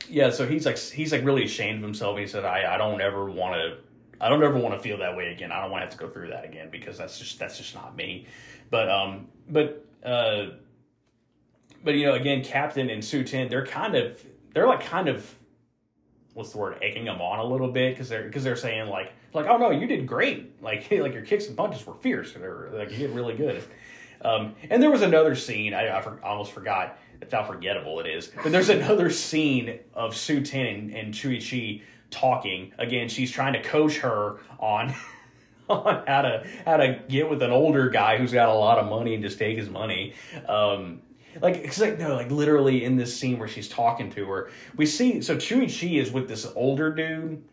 yeah, 0.10 0.30
so 0.30 0.48
he's 0.48 0.66
like 0.66 0.78
he's 0.78 1.12
like 1.12 1.24
really 1.24 1.44
ashamed 1.44 1.78
of 1.78 1.84
himself. 1.84 2.18
He 2.18 2.28
said, 2.28 2.46
"I 2.46 2.76
I 2.76 2.78
don't 2.78 3.02
ever 3.02 3.30
want 3.30 3.56
to." 3.56 3.78
I 4.20 4.30
don't 4.30 4.42
ever 4.44 4.58
want 4.58 4.74
to 4.74 4.80
feel 4.80 4.98
that 4.98 5.16
way 5.16 5.32
again. 5.32 5.52
I 5.52 5.62
don't 5.62 5.70
want 5.70 5.84
to 5.84 5.86
have 5.86 5.96
to 5.96 6.00
go 6.00 6.10
through 6.12 6.30
that 6.30 6.44
again 6.44 6.70
because 6.72 6.98
that's 6.98 7.20
just 7.20 7.38
that's 7.38 7.56
just 7.58 7.76
not 7.76 7.96
me. 7.96 8.26
But 8.72 8.90
um, 8.90 9.28
but 9.48 9.86
uh, 10.04 10.48
but 11.84 11.96
you 11.96 12.06
know, 12.06 12.14
again, 12.14 12.44
Captain 12.44 12.90
and 12.90 13.04
Su 13.04 13.24
Tin, 13.24 13.50
they're 13.50 13.66
kind 13.66 13.96
of 13.96 14.24
they're 14.54 14.68
like 14.68 14.84
kind 14.84 15.08
of 15.08 15.36
what's 16.34 16.52
the 16.52 16.58
word 16.60 16.78
egging 16.84 17.06
them 17.06 17.20
on 17.20 17.40
a 17.40 17.44
little 17.44 17.72
bit 17.72 17.96
because 17.96 18.10
they're 18.10 18.24
because 18.24 18.44
they're 18.44 18.56
saying 18.56 18.88
like 18.88 19.12
like 19.34 19.48
oh 19.48 19.58
no 19.58 19.72
you 19.72 19.88
did 19.88 20.06
great. 20.06 20.62
Like 20.62 20.88
like 20.92 21.14
your 21.14 21.24
kicks 21.24 21.48
and 21.48 21.58
punches 21.58 21.86
were 21.86 21.96
fierce 21.96 22.34
they're 22.34 22.70
like 22.74 22.92
you 22.92 22.98
did 22.98 23.12
really 23.12 23.36
good. 23.36 23.64
Um, 24.22 24.56
and 24.70 24.82
there 24.82 24.90
was 24.90 25.04
another 25.04 25.36
scene 25.36 25.74
I, 25.74 25.98
I 25.98 26.02
for, 26.02 26.20
almost 26.24 26.52
forgot 26.52 26.98
that's 27.20 27.34
how 27.34 27.44
forgettable 27.44 28.00
it 28.00 28.08
is 28.08 28.32
but 28.44 28.52
there's 28.52 28.70
another 28.70 29.12
scene 29.12 29.80
of 29.94 30.16
Su 30.16 30.42
Tin 30.42 30.66
and, 30.66 30.92
and 30.92 31.14
Chui 31.14 31.40
Chi 31.40 31.84
talking. 32.10 32.74
Again 32.78 33.10
she's 33.10 33.32
trying 33.32 33.54
to 33.54 33.62
coach 33.62 33.98
her 33.98 34.38
on 34.60 34.94
on 35.70 36.04
how 36.08 36.22
to 36.22 36.48
how 36.66 36.78
to 36.78 37.00
get 37.10 37.30
with 37.30 37.42
an 37.42 37.52
older 37.52 37.90
guy 37.90 38.18
who's 38.18 38.32
got 38.32 38.50
a 38.50 38.54
lot 38.54 38.78
of 38.78 38.88
money 38.88 39.14
and 39.14 39.24
just 39.24 39.40
take 39.40 39.58
his 39.58 39.70
money. 39.70 40.14
Um, 40.48 41.02
like 41.42 41.56
it's 41.56 41.80
like 41.80 41.98
no 41.98 42.16
like 42.16 42.32
literally 42.32 42.84
in 42.84 42.98
this 42.98 43.18
scene 43.18 43.40
where 43.40 43.48
she's 43.48 43.70
talking 43.70 44.10
to 44.12 44.26
her 44.26 44.50
we 44.76 44.86
see 44.86 45.22
so 45.22 45.38
Chui 45.38 45.68
Chi 45.68 45.88
is 45.88 46.12
with 46.12 46.28
this 46.28 46.48
older 46.56 46.94
dude 46.94 47.44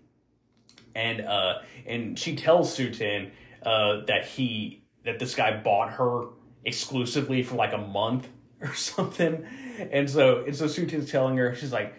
and 0.94 1.20
uh 1.20 1.54
and 1.86 2.18
she 2.18 2.36
tells 2.36 2.72
Su 2.72 2.90
Tin 2.90 3.32
uh 3.62 4.04
that 4.06 4.26
he 4.26 4.84
that 5.04 5.18
this 5.18 5.34
guy 5.34 5.56
bought 5.56 5.92
her 5.92 6.26
exclusively 6.64 7.42
for 7.42 7.54
like 7.56 7.72
a 7.72 7.78
month 7.78 8.28
or 8.60 8.74
something. 8.74 9.46
And 9.90 10.08
so 10.08 10.44
and 10.44 10.56
so 10.56 10.66
Su 10.66 10.86
Tin's 10.86 11.10
telling 11.10 11.36
her, 11.36 11.54
she's 11.54 11.72
like 11.72 11.94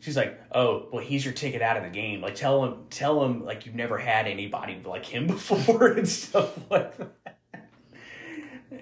she's 0.00 0.16
like, 0.16 0.40
Oh, 0.52 0.88
well 0.92 1.04
he's 1.04 1.24
your 1.24 1.34
ticket 1.34 1.62
out 1.62 1.76
of 1.76 1.82
the 1.82 1.90
game. 1.90 2.20
Like 2.20 2.34
tell 2.34 2.64
him 2.64 2.86
tell 2.90 3.24
him 3.24 3.44
like 3.44 3.66
you've 3.66 3.74
never 3.74 3.98
had 3.98 4.26
anybody 4.26 4.80
like 4.84 5.06
him 5.06 5.26
before 5.26 5.88
and 5.88 6.08
stuff 6.08 6.58
like 6.70 6.96
that. 6.96 7.12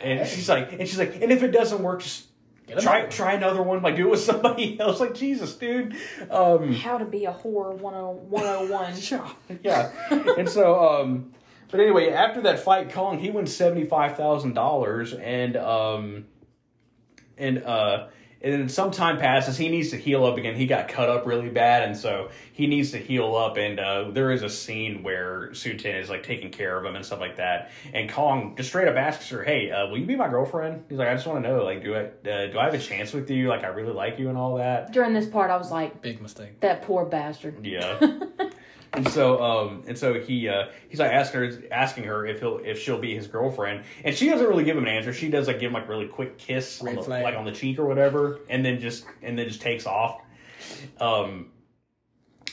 And 0.00 0.26
she's 0.28 0.48
like 0.48 0.72
and 0.72 0.88
she's 0.88 0.98
like, 0.98 1.20
and 1.20 1.32
if 1.32 1.42
it 1.42 1.50
doesn't 1.50 1.82
work, 1.82 2.02
just 2.02 2.26
try 2.78 3.02
out. 3.02 3.10
try 3.10 3.32
another 3.34 3.62
one, 3.62 3.82
like 3.82 3.96
do 3.96 4.06
it 4.06 4.10
with 4.10 4.20
somebody 4.20 4.78
else. 4.80 5.00
Like 5.00 5.14
Jesus, 5.14 5.54
dude. 5.54 5.96
Um 6.30 6.72
How 6.74 6.98
to 6.98 7.04
be 7.04 7.24
a 7.24 7.32
whore 7.32 7.70
10 7.72 7.80
101. 7.80 9.30
yeah. 9.62 9.90
and 10.38 10.48
so, 10.48 10.82
um, 10.82 11.32
but 11.70 11.80
anyway, 11.80 12.10
after 12.12 12.40
that 12.42 12.60
fight, 12.60 12.92
Kong 12.92 13.18
he 13.18 13.30
wins 13.30 13.54
seventy 13.54 13.84
five 13.84 14.16
thousand 14.16 14.54
dollars, 14.54 15.12
and 15.12 15.56
um, 15.56 16.26
and 17.36 17.64
uh, 17.64 18.06
and 18.44 18.52
then 18.52 18.68
some 18.68 18.90
time 18.90 19.18
passes. 19.18 19.56
He 19.56 19.68
needs 19.70 19.90
to 19.90 19.96
heal 19.96 20.24
up 20.24 20.36
again. 20.36 20.54
He 20.54 20.66
got 20.66 20.86
cut 20.88 21.08
up 21.08 21.26
really 21.26 21.48
bad, 21.48 21.88
and 21.88 21.96
so 21.96 22.28
he 22.52 22.66
needs 22.66 22.90
to 22.90 22.98
heal 22.98 23.34
up. 23.34 23.56
And 23.56 23.80
uh, 23.80 24.10
there 24.10 24.30
is 24.30 24.42
a 24.42 24.50
scene 24.50 25.02
where 25.02 25.52
Su 25.54 25.74
Tin 25.76 25.96
is 25.96 26.10
like 26.10 26.22
taking 26.22 26.50
care 26.50 26.78
of 26.78 26.84
him 26.84 26.94
and 26.94 27.04
stuff 27.04 27.20
like 27.20 27.36
that. 27.36 27.70
And 27.92 28.10
Kong 28.10 28.54
just 28.56 28.68
straight 28.68 28.86
up 28.86 28.96
asks 28.96 29.28
her, 29.30 29.42
"Hey, 29.42 29.70
uh, 29.70 29.88
will 29.88 29.98
you 29.98 30.06
be 30.06 30.14
my 30.14 30.28
girlfriend?" 30.28 30.84
He's 30.88 30.98
like, 30.98 31.08
"I 31.08 31.14
just 31.14 31.26
want 31.26 31.42
to 31.42 31.48
know, 31.48 31.64
like, 31.64 31.82
do 31.82 31.94
I 31.94 32.00
uh, 32.00 32.46
do 32.52 32.58
I 32.58 32.66
have 32.66 32.74
a 32.74 32.78
chance 32.78 33.12
with 33.12 33.30
you? 33.30 33.48
Like, 33.48 33.64
I 33.64 33.68
really 33.68 33.94
like 33.94 34.18
you 34.18 34.28
and 34.28 34.36
all 34.36 34.56
that." 34.58 34.92
During 34.92 35.14
this 35.14 35.26
part, 35.26 35.50
I 35.50 35.56
was 35.56 35.70
like, 35.70 36.02
Big 36.02 36.20
mistake. 36.20 36.60
that 36.60 36.82
poor 36.82 37.04
bastard. 37.06 37.64
Yeah. 37.64 37.98
and 38.96 39.08
so 39.08 39.42
um 39.42 39.82
and 39.86 39.96
so 39.98 40.14
he 40.14 40.48
uh 40.48 40.68
he's 40.88 41.00
like 41.00 41.10
asking 41.10 41.40
her 41.40 41.62
asking 41.70 42.04
her 42.04 42.26
if 42.26 42.40
he'll 42.40 42.58
if 42.58 42.78
she'll 42.80 42.98
be 42.98 43.14
his 43.14 43.26
girlfriend. 43.26 43.84
And 44.04 44.14
she 44.14 44.28
doesn't 44.28 44.46
really 44.46 44.64
give 44.64 44.76
him 44.76 44.84
an 44.84 44.90
answer. 44.90 45.12
She 45.12 45.28
does 45.28 45.46
like 45.46 45.60
give 45.60 45.68
him 45.68 45.74
like 45.74 45.88
really 45.88 46.06
quick 46.06 46.38
kiss 46.38 46.80
on 46.80 46.94
the, 46.94 47.00
like 47.02 47.36
on 47.36 47.44
the 47.44 47.52
cheek 47.52 47.78
or 47.78 47.86
whatever 47.86 48.40
and 48.48 48.64
then 48.64 48.80
just 48.80 49.06
and 49.22 49.38
then 49.38 49.48
just 49.48 49.60
takes 49.60 49.86
off. 49.86 50.20
Um 51.00 51.50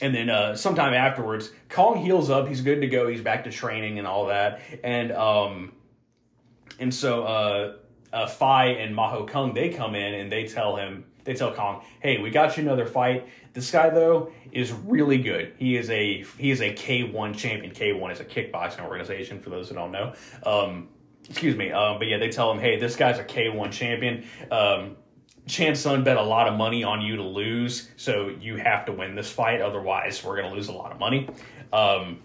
and 0.02 0.16
then 0.16 0.30
uh 0.30 0.56
sometime 0.56 0.94
afterwards 0.94 1.52
kong 1.70 1.98
heals 1.98 2.30
up. 2.30 2.48
He's 2.48 2.62
good 2.62 2.82
to 2.82 2.88
go. 2.88 3.08
He's 3.08 3.22
back 3.22 3.44
to 3.44 3.52
training 3.52 4.00
and 4.00 4.08
all 4.08 4.28
that. 4.28 4.62
And 4.84 5.12
um 5.12 5.74
and 6.80 6.94
so 6.94 7.24
uh 7.24 7.76
uh 8.12 8.28
Fi 8.28 8.66
and 8.66 8.96
Maho 8.96 9.28
Kung 9.28 9.54
they 9.54 9.70
come 9.70 9.96
in 9.96 10.14
and 10.16 10.32
they 10.32 10.48
tell 10.48 10.76
him 10.76 11.06
they 11.24 11.34
tell 11.34 11.54
Kong, 11.54 11.84
"Hey, 12.02 12.20
we 12.20 12.30
got 12.30 12.58
you 12.58 12.64
another 12.64 12.86
fight. 12.86 13.28
This 13.54 13.70
guy 13.72 13.90
though 13.90 14.32
is 14.52 14.72
really 14.72 15.18
good. 15.18 15.54
He 15.58 15.76
is 15.76 15.90
a 15.90 16.24
he 16.38 16.52
is 16.52 16.62
a 16.62 16.74
K1 16.74 17.36
champion. 17.36 17.74
K1 17.74 18.12
is 18.12 18.20
a 18.20 18.26
kickboxing 18.26 18.84
organization 18.84 19.40
for 19.40 19.50
those 19.50 19.70
who 19.70 19.76
don't 19.76 19.92
know. 19.92 20.14
Um 20.46 20.90
excuse 21.30 21.56
me. 21.56 21.72
Um 21.72 22.00
but 22.00 22.08
yeah, 22.08 22.18
they 22.18 22.30
tell 22.30 22.52
him, 22.52 22.60
"Hey, 22.60 22.80
this 22.80 22.96
guy's 22.96 23.20
a 23.20 23.24
K1 23.24 23.72
champion. 23.72 24.26
Um 24.50 24.98
Chan 25.48 25.76
Sun 25.76 26.04
bet 26.04 26.18
a 26.18 26.22
lot 26.22 26.48
of 26.48 26.56
money 26.56 26.84
on 26.84 27.02
you 27.02 27.16
to 27.18 27.24
lose, 27.24 27.90
so 27.98 28.30
you 28.30 28.58
have 28.58 28.86
to 28.86 28.92
win 28.92 29.16
this 29.16 29.32
fight. 29.32 29.62
Otherwise, 29.62 30.24
we're 30.24 30.40
gonna 30.40 30.54
lose 30.54 30.68
a 30.68 30.74
lot 30.74 30.92
of 30.92 31.00
money." 31.00 31.28
Um, 31.74 32.22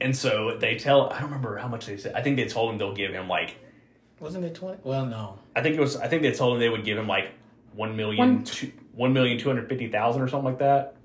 and 0.00 0.16
so 0.16 0.56
they 0.58 0.76
tell. 0.76 1.10
I 1.10 1.20
don't 1.20 1.30
remember 1.30 1.56
how 1.58 1.68
much 1.68 1.86
they 1.86 1.96
said. 1.96 2.14
I 2.14 2.22
think 2.22 2.36
they 2.36 2.46
told 2.46 2.72
him 2.72 2.78
they'll 2.78 2.94
give 2.94 3.12
him 3.12 3.28
like. 3.28 3.56
Wasn't 4.18 4.44
it 4.44 4.54
20? 4.54 4.80
Well, 4.82 5.06
no. 5.06 5.38
I 5.56 5.62
think 5.62 5.76
it 5.76 5.80
was. 5.80 5.96
I 5.96 6.08
think 6.08 6.22
they 6.22 6.32
told 6.32 6.54
him 6.54 6.60
they 6.60 6.68
would 6.68 6.84
give 6.84 6.98
him 6.98 7.06
like 7.06 7.32
one 7.74 7.96
million, 7.96 8.18
One- 8.36 8.44
two, 8.44 8.72
one 8.92 9.12
million 9.12 9.38
two 9.38 9.48
hundred 9.48 9.68
fifty 9.68 9.88
thousand 9.88 10.22
or 10.22 10.28
something 10.28 10.46
like 10.46 10.58
that. 10.58 10.96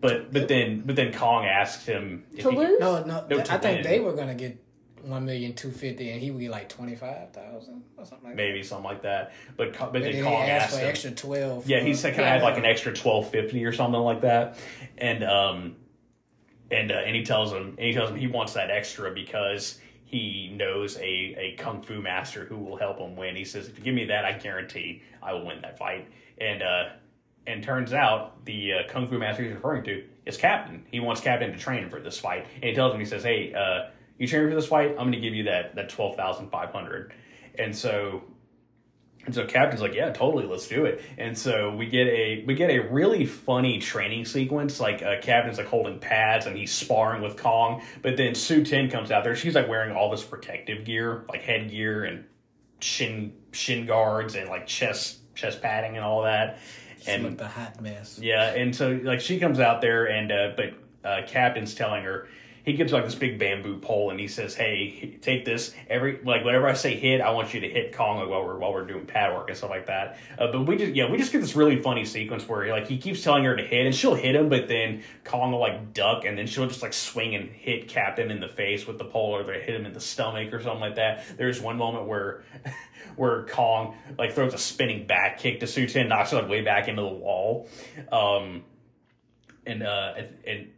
But 0.00 0.32
but 0.32 0.46
then 0.48 0.82
but 0.86 0.96
then 0.96 1.12
Kong 1.12 1.44
asked 1.44 1.86
him 1.86 2.24
if 2.32 2.44
To 2.44 2.50
he- 2.50 2.56
lose? 2.56 2.80
No, 2.80 3.02
no. 3.04 3.26
No, 3.28 3.38
I 3.38 3.42
to 3.42 3.58
think 3.58 3.62
win. 3.62 3.82
they 3.82 4.00
were 4.00 4.12
going 4.12 4.28
to 4.28 4.34
get 4.34 4.62
one 5.02 5.24
million 5.24 5.54
two 5.54 5.70
fifty, 5.70 6.10
and 6.10 6.20
he 6.20 6.30
would 6.30 6.40
get 6.40 6.50
like 6.50 6.68
25,000 6.68 7.82
or 7.96 8.04
something 8.04 8.28
like 8.28 8.36
maybe 8.36 8.62
something 8.62 8.84
like 8.84 9.02
that. 9.02 9.32
But 9.56 9.72
Co- 9.72 9.86
but 9.86 9.94
that. 9.94 10.00
then 10.04 10.14
And 10.16 10.24
Kong 10.24 10.34
asked 10.42 10.64
asked 10.64 10.74
for 10.74 10.80
him. 10.82 10.88
extra 10.88 11.10
12. 11.12 11.68
Yeah, 11.68 11.80
he 11.80 11.94
said, 11.94 12.14
"Can 12.14 12.24
I 12.24 12.28
have 12.28 12.42
like 12.42 12.58
an 12.58 12.64
extra 12.64 12.92
twelve 12.92 13.30
fifty 13.30 13.64
or 13.64 13.72
something 13.72 14.00
like 14.00 14.20
that?" 14.22 14.56
And 14.98 15.24
um, 15.24 15.76
and 16.70 16.92
uh, 16.92 16.94
and 16.96 17.16
he 17.16 17.24
tells 17.24 17.52
him, 17.52 17.74
and 17.78 17.80
he 17.86 17.92
tells 17.92 18.10
him 18.10 18.16
he 18.16 18.26
wants 18.28 18.52
that 18.54 18.70
extra 18.70 19.12
because 19.12 19.80
he 20.08 20.50
knows 20.54 20.96
a 20.96 21.00
a 21.02 21.56
kung 21.58 21.82
fu 21.82 22.00
master 22.00 22.44
who 22.46 22.56
will 22.56 22.76
help 22.76 22.98
him 22.98 23.14
win. 23.14 23.36
He 23.36 23.44
says, 23.44 23.68
"If 23.68 23.78
you 23.78 23.84
give 23.84 23.94
me 23.94 24.06
that, 24.06 24.24
I 24.24 24.32
guarantee 24.32 25.02
I 25.22 25.34
will 25.34 25.44
win 25.44 25.60
that 25.62 25.78
fight." 25.78 26.08
And 26.40 26.62
uh, 26.62 26.84
and 27.46 27.62
turns 27.62 27.92
out 27.92 28.44
the 28.46 28.72
uh, 28.72 28.76
kung 28.88 29.06
fu 29.06 29.18
master 29.18 29.42
he's 29.42 29.52
referring 29.52 29.84
to 29.84 30.04
is 30.24 30.38
Captain. 30.38 30.84
He 30.90 31.00
wants 31.00 31.20
Captain 31.20 31.52
to 31.52 31.58
train 31.58 31.90
for 31.90 32.00
this 32.00 32.18
fight, 32.18 32.46
and 32.54 32.64
he 32.64 32.74
tells 32.74 32.94
him, 32.94 33.00
he 33.00 33.06
says, 33.06 33.22
"Hey, 33.22 33.52
uh, 33.52 33.90
you 34.16 34.26
train 34.26 34.48
for 34.48 34.54
this 34.54 34.66
fight? 34.66 34.90
I'm 34.90 34.96
going 34.96 35.12
to 35.12 35.20
give 35.20 35.34
you 35.34 35.44
that 35.44 35.74
that 35.74 35.90
twelve 35.90 36.16
thousand 36.16 36.48
five 36.50 36.70
hundred. 36.70 37.12
And 37.58 37.76
so 37.76 38.22
and 39.28 39.34
so 39.34 39.44
Captain's 39.44 39.82
like, 39.82 39.92
yeah, 39.92 40.10
totally, 40.10 40.46
let's 40.46 40.66
do 40.68 40.86
it. 40.86 41.02
And 41.18 41.36
so 41.36 41.76
we 41.76 41.84
get 41.84 42.06
a 42.06 42.44
we 42.46 42.54
get 42.54 42.70
a 42.70 42.78
really 42.78 43.26
funny 43.26 43.78
training 43.78 44.24
sequence. 44.24 44.80
Like 44.80 45.02
uh, 45.02 45.20
Captain's 45.20 45.58
like 45.58 45.66
holding 45.66 45.98
pads 45.98 46.46
and 46.46 46.56
he's 46.56 46.72
sparring 46.72 47.20
with 47.20 47.36
Kong, 47.36 47.82
but 48.00 48.16
then 48.16 48.34
Su 48.34 48.64
Tin 48.64 48.88
comes 48.88 49.10
out 49.10 49.24
there. 49.24 49.36
She's 49.36 49.54
like 49.54 49.68
wearing 49.68 49.94
all 49.94 50.10
this 50.10 50.24
protective 50.24 50.86
gear, 50.86 51.26
like 51.28 51.42
headgear 51.42 52.04
and 52.04 52.24
shin 52.80 53.34
shin 53.52 53.84
guards 53.84 54.34
and 54.34 54.48
like 54.48 54.66
chest 54.66 55.18
chest 55.34 55.60
padding 55.60 55.96
and 55.96 56.04
all 56.06 56.22
that. 56.22 56.58
And 57.06 57.24
looked 57.24 57.42
a 57.42 57.48
hot 57.48 57.82
mess. 57.82 58.18
yeah, 58.18 58.54
and 58.54 58.74
so 58.74 58.98
like 59.02 59.20
she 59.20 59.38
comes 59.38 59.60
out 59.60 59.82
there, 59.82 60.06
and 60.06 60.32
uh, 60.32 60.52
but 60.56 60.72
uh, 61.06 61.26
Captain's 61.26 61.74
telling 61.74 62.02
her 62.02 62.28
he 62.68 62.74
gives 62.74 62.92
like 62.92 63.06
this 63.06 63.14
big 63.14 63.38
bamboo 63.38 63.78
pole, 63.78 64.10
and 64.10 64.20
he 64.20 64.28
says, 64.28 64.54
"Hey, 64.54 65.18
take 65.22 65.46
this 65.46 65.74
every 65.88 66.20
like 66.22 66.44
whenever 66.44 66.68
I 66.68 66.74
say 66.74 66.96
hit, 66.96 67.22
I 67.22 67.30
want 67.30 67.54
you 67.54 67.60
to 67.60 67.68
hit 67.68 67.96
Kong 67.96 68.18
like 68.18 68.28
while 68.28 68.44
we're 68.44 68.58
while 68.58 68.74
we're 68.74 68.86
doing 68.86 69.06
pad 69.06 69.34
work 69.34 69.48
and 69.48 69.56
stuff 69.56 69.70
like 69.70 69.86
that." 69.86 70.18
Uh, 70.38 70.52
but 70.52 70.66
we 70.66 70.76
just 70.76 70.94
yeah, 70.94 71.10
we 71.10 71.16
just 71.16 71.32
get 71.32 71.40
this 71.40 71.56
really 71.56 71.80
funny 71.80 72.04
sequence 72.04 72.46
where 72.46 72.70
like 72.70 72.86
he 72.86 72.98
keeps 72.98 73.22
telling 73.22 73.44
her 73.44 73.56
to 73.56 73.64
hit, 73.64 73.86
and 73.86 73.94
she'll 73.94 74.14
hit 74.14 74.36
him, 74.36 74.50
but 74.50 74.68
then 74.68 75.02
Kong 75.24 75.52
will 75.52 75.60
like 75.60 75.94
duck, 75.94 76.26
and 76.26 76.36
then 76.36 76.46
she'll 76.46 76.66
just 76.66 76.82
like 76.82 76.92
swing 76.92 77.34
and 77.34 77.48
hit 77.48 77.88
Captain 77.88 78.30
in 78.30 78.38
the 78.38 78.48
face 78.48 78.86
with 78.86 78.98
the 78.98 79.04
pole, 79.04 79.36
or 79.36 79.44
they 79.44 79.60
hit 79.60 79.74
him 79.74 79.86
in 79.86 79.94
the 79.94 80.00
stomach 80.00 80.52
or 80.52 80.60
something 80.62 80.80
like 80.80 80.96
that. 80.96 81.24
There's 81.36 81.60
one 81.60 81.76
moment 81.76 82.06
where. 82.06 82.44
Where 83.16 83.46
Kong 83.46 83.96
like 84.16 84.34
throws 84.34 84.54
a 84.54 84.58
spinning 84.58 85.06
back 85.08 85.38
kick 85.38 85.58
to 85.60 85.66
Su 85.66 85.88
Tin, 85.88 86.08
knocks 86.08 86.30
her 86.30 86.36
like 86.40 86.48
way 86.48 86.60
back 86.60 86.86
into 86.86 87.02
the 87.02 87.08
wall. 87.08 87.68
Um, 88.12 88.62
and 89.66 89.82
uh 89.82 90.14
and 90.46 90.68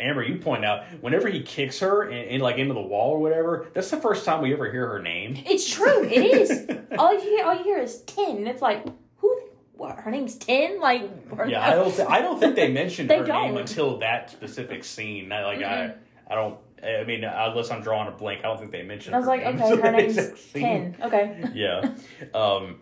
Amber, 0.00 0.22
you 0.22 0.36
point 0.36 0.64
out 0.64 0.84
whenever 1.00 1.28
he 1.28 1.42
kicks 1.42 1.78
her 1.80 2.08
in, 2.08 2.26
in 2.28 2.40
like 2.40 2.56
into 2.58 2.74
the 2.74 2.80
wall 2.80 3.12
or 3.12 3.18
whatever, 3.20 3.68
that's 3.74 3.90
the 3.90 3.98
first 3.98 4.24
time 4.24 4.42
we 4.42 4.52
ever 4.52 4.70
hear 4.70 4.86
her 4.88 5.00
name. 5.02 5.36
It's 5.46 5.70
true. 5.70 6.04
It 6.04 6.12
is. 6.24 6.68
all 6.98 7.12
you 7.12 7.20
hear, 7.20 7.44
all 7.44 7.54
you 7.56 7.64
hear 7.64 7.78
is 7.78 8.00
ten. 8.02 8.38
And 8.38 8.48
it's 8.48 8.62
like, 8.62 8.84
who? 9.18 9.40
What? 9.74 9.96
Her 10.00 10.10
name's 10.10 10.36
Ten. 10.36 10.80
Like, 10.80 11.08
or 11.30 11.46
Yeah, 11.46 11.66
I 11.66 11.74
don't. 11.74 11.94
Th- 11.94 12.08
I 12.08 12.20
don't 12.20 12.38
think 12.38 12.54
they 12.56 12.70
mentioned 12.72 13.08
They 13.08 13.18
her 13.18 13.24
name 13.26 13.52
don't. 13.54 13.60
until 13.62 13.98
that 14.00 14.30
specific 14.30 14.84
scene. 14.84 15.32
I, 15.32 15.44
like 15.44 15.62
I, 15.62 15.94
I 16.28 16.34
don't. 16.34 16.58
I 16.82 17.04
mean, 17.04 17.24
unless 17.24 17.70
I'm 17.70 17.82
drawing 17.82 18.08
a 18.08 18.10
blank, 18.10 18.40
I 18.40 18.48
don't 18.48 18.58
think 18.58 18.72
they 18.72 18.82
mentioned. 18.82 19.14
I 19.14 19.18
was 19.18 19.26
her 19.26 19.36
like, 19.36 19.44
name 19.44 19.62
okay, 19.62 19.82
her 19.82 19.92
name's. 19.96 20.52
Ten. 20.52 20.96
Okay. 21.02 21.44
yeah. 21.54 21.92
Um, 22.34 22.80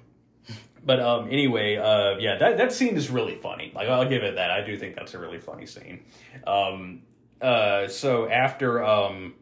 but 0.88 1.00
um, 1.00 1.28
anyway, 1.30 1.76
uh, 1.76 2.16
yeah, 2.18 2.38
that 2.38 2.56
that 2.56 2.72
scene 2.72 2.96
is 2.96 3.10
really 3.10 3.34
funny. 3.34 3.70
Like 3.74 3.88
I'll 3.88 4.08
give 4.08 4.22
it 4.22 4.36
that. 4.36 4.50
I 4.50 4.62
do 4.62 4.74
think 4.74 4.96
that's 4.96 5.12
a 5.12 5.18
really 5.18 5.38
funny 5.38 5.66
scene. 5.66 6.00
Um, 6.46 7.02
uh, 7.42 7.88
so 7.88 8.26
after 8.26 8.82
um, 8.82 9.34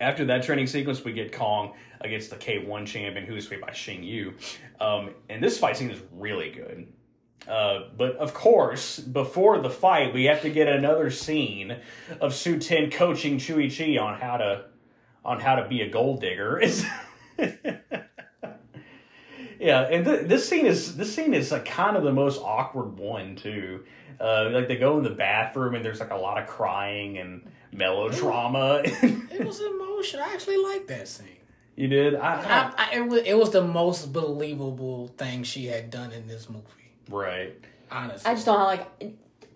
after 0.00 0.24
that 0.24 0.42
training 0.42 0.66
sequence, 0.66 1.04
we 1.04 1.12
get 1.12 1.30
Kong 1.30 1.74
against 2.00 2.30
the 2.30 2.36
K1 2.36 2.86
champion, 2.86 3.26
who 3.26 3.36
is 3.36 3.44
played 3.44 3.60
by 3.60 3.68
Xing 3.68 4.02
Yu. 4.02 4.32
Um, 4.80 5.10
and 5.28 5.42
this 5.42 5.58
fight 5.58 5.76
scene 5.76 5.90
is 5.90 6.00
really 6.10 6.50
good. 6.50 6.90
Uh, 7.46 7.90
but 7.94 8.16
of 8.16 8.32
course, 8.32 8.98
before 8.98 9.58
the 9.58 9.68
fight, 9.68 10.14
we 10.14 10.24
have 10.24 10.40
to 10.40 10.48
get 10.48 10.68
another 10.68 11.10
scene 11.10 11.76
of 12.22 12.32
Su 12.32 12.58
Tin 12.58 12.90
coaching 12.90 13.38
Chui 13.38 13.68
Chi 13.68 13.98
on 13.98 14.18
how 14.18 14.38
to 14.38 14.64
on 15.22 15.38
how 15.40 15.56
to 15.56 15.68
be 15.68 15.82
a 15.82 15.90
gold 15.90 16.22
digger. 16.22 16.62
yeah, 19.64 19.80
and 19.90 20.04
th- 20.04 20.26
this 20.28 20.48
scene 20.48 20.66
is 20.66 20.96
this 20.96 21.14
scene 21.14 21.32
is 21.34 21.50
like 21.50 21.64
kind 21.64 21.96
of 21.96 22.02
the 22.04 22.12
most 22.12 22.40
awkward 22.42 22.98
one 22.98 23.34
too. 23.36 23.84
Uh, 24.20 24.48
like 24.52 24.68
they 24.68 24.76
go 24.76 24.96
in 24.98 25.02
the 25.04 25.10
bathroom 25.10 25.74
and 25.74 25.84
there's 25.84 25.98
like 26.00 26.12
a 26.12 26.16
lot 26.16 26.40
of 26.40 26.46
crying 26.46 27.18
and 27.18 27.42
melodrama. 27.72 28.82
It 28.84 29.44
was 29.44 29.60
emotional. 29.72 30.22
I 30.24 30.32
actually 30.32 30.58
liked 30.58 30.88
that 30.88 31.08
scene. 31.08 31.26
you 31.76 31.88
did, 31.88 32.14
I, 32.14 32.34
I, 32.78 32.84
I, 32.92 32.96
it, 32.96 33.00
was, 33.08 33.22
it 33.24 33.34
was 33.36 33.50
the 33.50 33.62
most 33.64 34.12
believable 34.12 35.08
thing 35.18 35.42
she 35.42 35.66
had 35.66 35.90
done 35.90 36.12
in 36.12 36.26
this 36.28 36.48
movie. 36.48 36.92
right? 37.08 37.54
Honestly. 37.90 38.30
I 38.30 38.34
just 38.34 38.46
don't 38.46 38.60
like. 38.62 38.86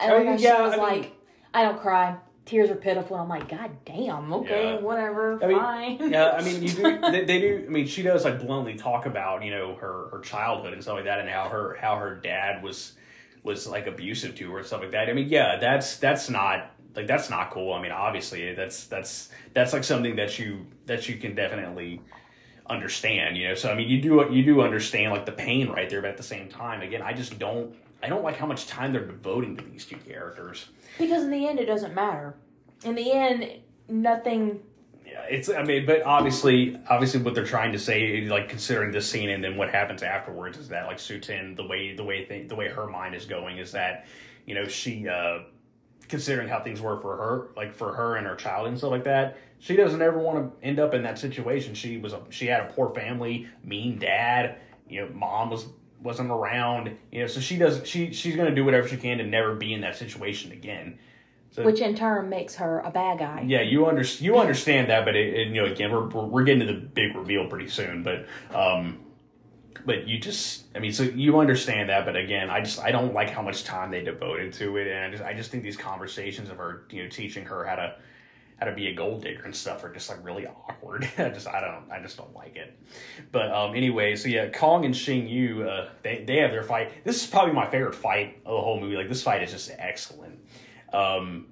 I 0.01 0.07
I 0.09 0.17
like 0.17 0.27
mean, 0.27 0.39
she 0.39 0.45
yeah, 0.45 0.63
was 0.63 0.73
I 0.73 0.77
mean- 0.77 0.83
like, 0.87 1.13
I 1.55 1.63
don't 1.63 1.81
cry. 1.81 2.17
Tears 2.49 2.71
are 2.71 2.75
pitiful. 2.77 3.17
I'm 3.17 3.29
like, 3.29 3.49
God 3.49 3.71
damn. 3.85 4.33
Okay, 4.33 4.73
Yeah. 4.75 4.81
whatever. 4.81 5.39
I 5.45 5.47
mean, 5.47 5.59
fine. 5.59 6.11
yeah, 6.11 6.31
I 6.31 6.43
mean, 6.43 6.63
you 6.63 6.71
do. 6.71 6.83
They, 7.13 7.25
they 7.25 7.41
do. 7.41 7.65
I 7.67 7.71
mean, 7.71 7.87
she 7.87 8.03
does 8.03 8.25
like 8.25 8.41
bluntly 8.41 8.75
talk 8.75 9.05
about 9.07 9.45
you 9.45 9.51
know 9.51 9.75
her 9.77 10.09
her 10.11 10.21
childhood 10.21 10.73
and 10.73 10.83
stuff 10.83 10.95
like 10.95 11.05
that, 11.05 11.21
and 11.21 11.29
how 11.29 11.49
her 11.51 11.77
how 11.81 11.97
her 11.97 12.15
dad 12.15 12.63
was 12.63 12.95
was 13.43 13.67
like 13.67 13.87
abusive 13.87 14.35
to 14.37 14.51
her 14.53 14.59
and 14.59 14.67
stuff 14.67 14.81
like 14.81 14.93
that. 14.93 15.09
I 15.09 15.13
mean, 15.13 15.29
yeah, 15.29 15.59
that's 15.61 15.99
that's 15.99 16.31
not 16.31 16.71
like 16.97 17.07
that's 17.07 17.29
not 17.29 17.51
cool. 17.51 17.73
I 17.75 17.83
mean, 17.83 17.93
obviously 17.93 18.55
that's 18.55 18.87
that's 18.87 19.29
that's 19.53 19.73
like 19.75 19.85
something 19.85 20.17
that 20.17 20.39
you 20.39 20.67
that 20.87 21.07
you 21.09 21.17
can 21.19 21.35
definitely 21.35 22.01
understand, 22.67 23.37
you 23.37 23.49
know. 23.49 23.55
So 23.55 23.71
I 23.71 23.75
mean, 23.75 23.89
you 23.89 24.01
do 24.01 24.27
you 24.31 24.43
do 24.43 24.63
understand 24.63 25.13
like 25.13 25.27
the 25.27 25.33
pain 25.33 25.69
right 25.69 25.89
there, 25.89 26.01
but 26.01 26.11
at 26.11 26.17
the 26.17 26.23
same 26.23 26.49
time, 26.49 26.81
again, 26.83 27.03
I 27.03 27.13
just 27.13 27.39
don't 27.39 27.75
I 28.03 28.09
don't 28.09 28.23
like 28.23 28.37
how 28.37 28.47
much 28.47 28.67
time 28.67 28.93
they're 28.93 29.05
devoting 29.05 29.57
to 29.57 29.65
these 29.65 29.85
two 29.85 29.97
characters. 29.97 30.67
Because 30.99 31.25
in 31.25 31.31
the 31.31 31.47
end, 31.47 31.59
it 31.59 31.67
doesn't 31.67 31.95
matter. 31.95 32.37
In 32.85 32.95
the 32.95 33.13
end, 33.13 33.61
nothing. 33.89 34.61
Yeah, 35.07 35.23
it's 35.29 35.49
I 35.49 35.65
mean, 35.65 35.87
but 35.87 36.03
obviously, 36.03 36.79
obviously, 36.89 37.23
what 37.23 37.35
they're 37.35 37.45
trying 37.47 37.73
to 37.73 37.79
say, 37.79 38.27
like 38.27 38.49
considering 38.49 38.93
this 38.93 39.11
scene 39.11 39.31
and 39.31 39.43
then 39.43 39.57
what 39.57 39.71
happens 39.71 40.03
afterwards, 40.03 40.59
is 40.59 40.69
that 40.69 40.87
like 40.87 40.99
Su 40.99 41.19
Tin, 41.19 41.55
the 41.55 41.67
way 41.67 41.95
the 41.95 42.05
way 42.05 42.25
th- 42.25 42.49
the 42.49 42.55
way 42.55 42.69
her 42.69 42.87
mind 42.87 43.15
is 43.15 43.25
going 43.25 43.59
is 43.59 43.73
that, 43.73 44.07
you 44.47 44.55
know, 44.55 44.67
she. 44.67 45.09
uh 45.09 45.41
considering 46.09 46.49
how 46.49 46.59
things 46.59 46.81
were 46.81 46.97
for 46.97 47.17
her, 47.19 47.49
like 47.55 47.75
for 47.75 47.93
her 47.93 48.17
and 48.17 48.27
her 48.27 48.35
child 48.35 48.67
and 48.67 48.79
stuff 48.79 48.91
like 48.91 49.05
that, 49.05 49.37
she 49.59 49.77
doesn't 49.77 50.01
ever 50.01 50.19
want 50.19 50.39
to 50.39 50.67
end 50.67 50.81
up 50.81 50.95
in 50.95 51.03
that 51.03 51.19
situation. 51.19 51.75
She 51.75 51.99
was 51.99 52.15
a, 52.15 52.23
she 52.31 52.47
had 52.47 52.61
a 52.61 52.73
poor 52.73 52.95
family, 52.95 53.47
mean 53.63 53.99
dad, 53.99 54.59
you 54.89 55.03
know, 55.03 55.11
mom 55.13 55.51
was 55.51 55.67
wasn't 56.03 56.31
around, 56.31 56.97
you 57.11 57.21
know, 57.21 57.27
so 57.27 57.41
she 57.41 57.57
does 57.57 57.83
she 57.85 58.13
she's 58.13 58.37
gonna 58.37 58.55
do 58.55 58.65
whatever 58.65 58.87
she 58.87 58.97
can 58.97 59.19
to 59.19 59.25
never 59.25 59.55
be 59.55 59.73
in 59.73 59.81
that 59.83 59.97
situation 59.97 60.53
again. 60.53 60.99
So, 61.51 61.65
Which 61.65 61.81
in 61.81 61.95
turn 61.95 62.29
makes 62.29 62.57
her 62.57 62.81
a 62.81 62.91
bad 62.91 63.19
guy. 63.19 63.45
yeah, 63.47 63.63
you 63.63 63.87
under 63.87 64.03
you 64.03 64.39
understand 64.39 64.91
that, 64.91 65.05
but 65.05 65.17
it, 65.17 65.35
it, 65.35 65.49
you 65.49 65.63
know, 65.63 65.73
again, 65.73 65.91
we're 65.91 66.07
we're 66.07 66.27
we're 66.27 66.45
getting 66.45 66.67
to 66.67 66.73
the 66.73 66.79
big 66.81 67.17
reveal 67.17 67.47
pretty 67.47 67.69
soon, 67.69 68.03
but 68.03 68.27
um, 68.55 69.01
but 69.87 70.07
you 70.07 70.19
just, 70.19 70.65
I 70.75 70.81
mean, 70.81 70.93
so 70.93 71.05
you 71.05 71.39
understand 71.39 71.89
that, 71.89 72.05
but 72.05 72.17
again, 72.17 72.51
I 72.51 72.61
just 72.61 72.79
I 72.81 72.91
don't 72.91 73.15
like 73.15 73.31
how 73.31 73.43
much 73.43 73.65
time 73.65 73.91
they 73.91 74.05
devoted 74.05 74.53
to 74.55 74.77
it, 74.77 74.89
and 74.89 75.05
I 75.05 75.11
just 75.11 75.25
I 75.25 75.33
just 75.35 75.51
think 75.51 75.63
these 75.63 75.77
conversations 75.77 76.51
of 76.51 76.59
her, 76.59 76.85
you 76.91 77.03
know, 77.03 77.09
teaching 77.09 77.45
her 77.47 77.65
how 77.65 77.77
to 77.77 77.95
how 78.59 78.67
to 78.67 78.73
be 78.73 78.89
a 78.89 78.95
gold 78.95 79.23
digger 79.23 79.45
and 79.45 79.55
stuff 79.55 79.85
are 79.85 79.93
just 79.93 80.09
like 80.09 80.25
really 80.25 80.47
awkward. 80.47 81.09
I 81.19 81.29
just 81.31 81.47
I 81.47 81.61
don't 81.61 81.91
I 81.91 82.01
just 82.03 82.17
don't 82.17 82.35
like 82.35 82.57
it. 82.57 82.77
But 83.31 83.53
um 83.53 83.75
anyway, 83.75 84.17
so 84.17 84.29
yeah, 84.29 84.49
Kong 84.49 84.85
and 84.85 84.95
Xing 84.95 85.29
Yu, 85.29 85.63
uh, 85.63 85.89
they 86.03 86.25
they 86.27 86.37
have 86.39 86.51
their 86.51 86.65
fight. 86.65 87.05
This 87.05 87.23
is 87.23 87.31
probably 87.31 87.53
my 87.53 87.71
favorite 87.71 87.95
fight 87.95 88.41
of 88.45 88.57
the 88.57 88.61
whole 88.61 88.81
movie. 88.81 88.97
Like 88.97 89.09
this 89.09 89.23
fight 89.23 89.43
is 89.43 89.53
just 89.53 89.71
excellent. 89.79 90.39
Um, 90.93 91.47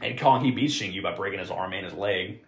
and 0.00 0.18
Kong 0.18 0.44
he 0.44 0.50
beats 0.50 0.74
Xing 0.74 0.92
Yu 0.92 1.02
by 1.02 1.14
breaking 1.14 1.38
his 1.38 1.50
arm 1.50 1.72
and 1.72 1.84
his 1.84 1.94
leg. 1.94 2.42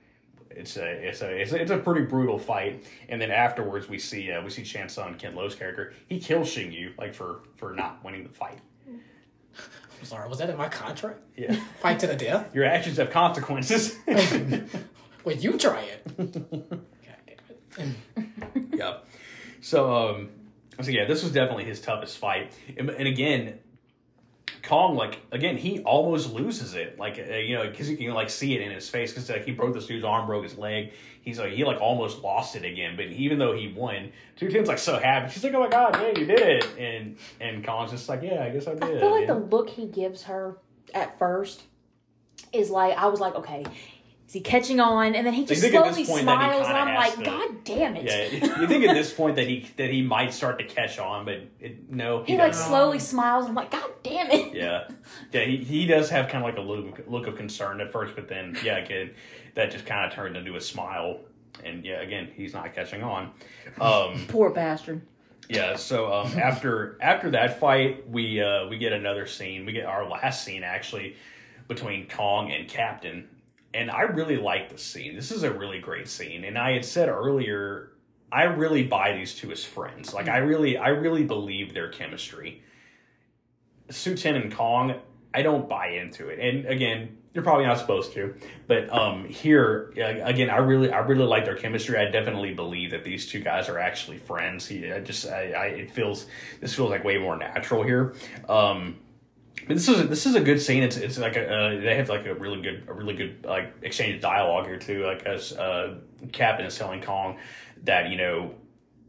It's 0.51 0.76
a 0.76 0.87
it's 0.87 1.22
a 1.22 1.30
it's 1.30 1.53
a, 1.53 1.62
it's 1.62 1.70
a 1.70 1.78
pretty 1.78 2.07
brutal 2.07 2.39
fight. 2.39 2.84
And 3.09 3.20
then 3.20 3.30
afterwards 3.30 3.89
we 3.89 3.99
see 4.01 4.32
uh, 4.32 4.43
we 4.43 4.51
see 4.51 4.64
Chan 4.64 4.89
Sun 4.89 5.14
Ken 5.14 5.37
Lo's 5.37 5.55
character. 5.55 5.93
He 6.09 6.18
kills 6.18 6.49
Xing 6.55 6.72
Yu 6.72 6.93
like 6.99 7.14
for 7.14 7.43
for 7.55 7.72
not 7.72 8.03
winning 8.05 8.24
the 8.24 8.30
fight. 8.30 8.59
I'm 9.99 10.05
sorry, 10.05 10.28
was 10.28 10.38
that 10.38 10.51
in 10.51 10.57
my 10.57 10.68
contract? 10.68 11.20
Yeah, 11.36 11.55
Fight 11.80 11.99
to 12.01 12.07
the 12.07 12.16
death? 12.16 12.55
your 12.55 12.64
actions 12.64 12.97
have 12.99 13.11
consequences. 13.11 13.97
Well, 15.24 15.34
you 15.34 15.59
try 15.59 15.80
it. 15.82 16.16
God 16.16 16.76
damn 17.76 17.97
it. 18.16 18.64
yeah. 18.74 18.99
So 19.61 19.92
um 19.92 20.28
so 20.80 20.90
yeah, 20.92 21.05
this 21.07 21.24
was 21.24 21.32
definitely 21.32 21.64
his 21.64 21.80
toughest 21.80 22.18
fight. 22.18 22.53
And, 22.78 22.90
and 22.90 23.09
again, 23.09 23.59
Kong 24.66 24.96
like 24.96 25.20
again 25.30 25.56
he 25.56 25.80
almost 25.80 26.32
loses 26.32 26.74
it 26.74 26.98
like 26.98 27.18
uh, 27.18 27.34
you 27.36 27.54
know 27.56 27.68
because 27.68 27.88
you 27.88 27.96
can 27.96 28.12
like 28.12 28.28
see 28.28 28.56
it 28.56 28.62
in 28.62 28.72
his 28.72 28.88
face 28.88 29.12
because 29.12 29.30
like 29.30 29.44
he 29.44 29.52
broke 29.52 29.72
this 29.72 29.86
dude's 29.86 30.04
arm, 30.04 30.26
broke 30.26 30.42
his 30.42 30.58
leg. 30.58 30.92
He's 31.22 31.38
like 31.38 31.52
he 31.52 31.64
like 31.64 31.80
almost 31.80 32.22
lost 32.22 32.56
it 32.56 32.64
again. 32.64 32.96
But 32.96 33.06
even 33.06 33.38
though 33.38 33.54
he 33.54 33.72
won, 33.72 34.10
Su 34.36 34.48
Tin's 34.48 34.66
like 34.66 34.78
so 34.78 34.98
happy. 34.98 35.32
She's 35.32 35.44
like, 35.44 35.54
oh 35.54 35.60
my 35.60 35.68
god, 35.68 35.94
yeah, 35.94 36.18
you 36.18 36.26
did 36.26 36.40
it. 36.40 36.66
And 36.78 37.16
and 37.40 37.64
Kong's 37.64 37.92
just 37.92 38.08
like, 38.08 38.22
yeah, 38.22 38.42
I 38.42 38.50
guess 38.50 38.66
I 38.66 38.74
did. 38.74 38.82
I 38.82 39.00
feel 39.00 39.10
like 39.12 39.28
yeah. 39.28 39.34
the 39.34 39.40
look 39.40 39.70
he 39.70 39.86
gives 39.86 40.24
her 40.24 40.58
at 40.92 41.16
first 41.16 41.62
is 42.52 42.68
like 42.68 42.96
I 42.98 43.06
was 43.06 43.20
like, 43.20 43.36
okay, 43.36 43.64
is 44.27 44.33
he 44.33 44.41
catching 44.41 44.81
on? 44.81 45.14
And 45.14 45.27
then 45.27 45.33
he 45.35 45.45
just 45.47 45.61
slowly 45.62 46.03
this 46.03 46.09
point 46.09 46.27
that 46.27 46.41
he 46.41 46.53
smiles, 46.53 46.66
and 46.66 46.77
I'm 46.77 46.95
like, 46.95 47.16
to- 47.16 47.24
God 47.24 47.64
damn 47.64 47.97
it! 47.97 48.05
Yeah, 48.05 48.61
you 48.61 48.66
think 48.66 48.85
at 48.85 48.95
this 48.95 49.12
point 49.12 49.37
that 49.37 49.47
he 49.47 49.68
that 49.77 49.91
he 49.91 50.03
might 50.03 50.33
start 50.35 50.59
to 50.59 50.64
catch 50.64 50.99
on, 50.99 51.24
but 51.24 51.43
it, 51.61 51.91
no, 51.91 52.24
he 52.24 52.37
like 52.37 52.55
slowly 52.55 52.99
smiles. 52.99 53.47
and 53.47 53.51
I'm 53.51 53.55
like, 53.57 53.70
God 53.70 53.91
damn 54.03 54.31
it! 54.31 54.55
Yeah, 54.55 54.89
yeah, 55.33 55.45
he, 55.45 55.57
he 55.59 55.87
does 55.87 56.11
have 56.11 56.29
kind 56.29 56.45
of 56.45 56.51
like 56.51 56.59
a 56.59 56.61
look 56.61 57.05
look 57.07 57.27
of 57.27 57.37
concern 57.37 57.81
at 57.81 57.93
first, 57.93 58.16
but 58.16 58.29
then 58.29 58.57
yeah, 58.64 58.79
again, 58.79 59.12
that 59.55 59.70
just 59.70 59.87
kind 59.87 60.05
of 60.05 60.12
turned 60.12 60.37
into 60.37 60.57
a 60.57 60.61
smile, 60.61 61.20
and 61.64 61.85
yeah, 61.85 62.01
again, 62.01 62.29
he's 62.35 62.53
not 62.53 62.74
catching 62.74 63.03
on. 63.03 63.31
Um, 63.81 64.24
Poor 64.29 64.51
bastard. 64.51 65.03
yeah, 65.49 65.77
so 65.77 66.12
um, 66.12 66.33
after 66.37 66.99
after 67.01 67.31
that 67.31 67.61
fight, 67.61 68.09
we 68.11 68.41
uh, 68.43 68.66
we 68.66 68.79
get 68.79 68.93
another 68.93 69.27
scene. 69.27 69.64
We 69.66 69.72
get 69.72 69.87
our 69.87 70.09
last 70.09 70.45
scene 70.45 70.64
actually 70.64 71.14
between 71.68 72.09
Kong 72.09 72.51
and 72.53 72.68
Captain, 72.68 73.29
and 73.77 73.91
I 73.91 74.03
really 74.03 74.37
like 74.37 74.70
this 74.70 74.83
scene. 74.83 75.14
This 75.14 75.31
is 75.31 75.43
a 75.43 75.53
really 75.53 75.79
great 75.79 76.09
scene, 76.09 76.45
and 76.45 76.59
I 76.59 76.72
had 76.72 76.85
said 76.85 77.09
earlier. 77.09 77.93
I 78.33 78.43
really 78.43 78.83
buy 78.83 79.12
these 79.12 79.37
two 79.37 79.53
as 79.53 79.64
friends. 79.64 80.12
Like 80.12 80.29
I 80.29 80.39
really, 80.39 80.77
I 80.77 80.89
really 80.89 81.22
believe 81.22 81.72
their 81.72 81.89
chemistry. 81.89 82.61
Su 83.89 84.16
Tin 84.16 84.35
and 84.35 84.53
Kong, 84.53 84.97
I 85.33 85.43
don't 85.43 85.68
buy 85.68 85.91
into 85.91 86.29
it. 86.29 86.41
And 86.41 86.66
again, 86.66 87.16
you're 87.35 87.45
probably 87.45 87.66
not 87.66 87.79
supposed 87.79 88.12
to, 88.14 88.35
but 88.66 88.91
um, 88.93 89.27
here 89.29 89.93
uh, 89.99 90.24
again, 90.24 90.51
I 90.51 90.57
really, 90.57 90.91
I 90.91 91.01
really 91.01 91.24
like 91.24 91.45
their 91.45 91.55
chemistry. 91.57 91.99
I 91.99 92.11
definitely 92.11 92.55
believe 92.55 92.91
that 92.91 93.05
these 93.05 93.31
two 93.31 93.41
guys 93.41 93.68
are 93.68 93.79
actually 93.79 94.18
friends. 94.18 94.66
He, 94.66 94.91
I 94.91 95.01
just, 95.01 95.27
I, 95.29 95.53
I, 95.53 95.66
it 95.66 95.91
feels, 95.91 96.27
this 96.61 96.74
feels 96.74 96.91
like 96.91 97.05
way 97.05 97.18
more 97.18 97.37
natural 97.37 97.83
here. 97.83 98.14
Um, 98.49 98.97
this 99.68 99.88
is 99.88 100.09
this 100.09 100.26
is 100.26 100.34
a 100.34 100.40
good 100.40 100.61
scene. 100.61 100.82
It's 100.82 100.96
it's 100.96 101.18
like 101.18 101.36
a 101.36 101.48
uh, 101.48 101.80
they 101.80 101.96
have 101.96 102.09
like 102.09 102.26
a 102.26 102.34
really 102.34 102.61
good 102.61 102.84
a 102.88 102.92
really 102.92 103.14
good 103.14 103.44
like 103.44 103.74
exchange 103.82 104.16
of 104.16 104.20
dialogue 104.20 104.66
here 104.66 104.78
too. 104.78 105.04
Like 105.04 105.24
as 105.24 105.52
uh, 105.52 105.96
Captain 106.32 106.66
is 106.66 106.76
telling 106.76 107.02
Kong 107.02 107.38
that 107.84 108.11
you 108.11 108.16
know 108.16 108.54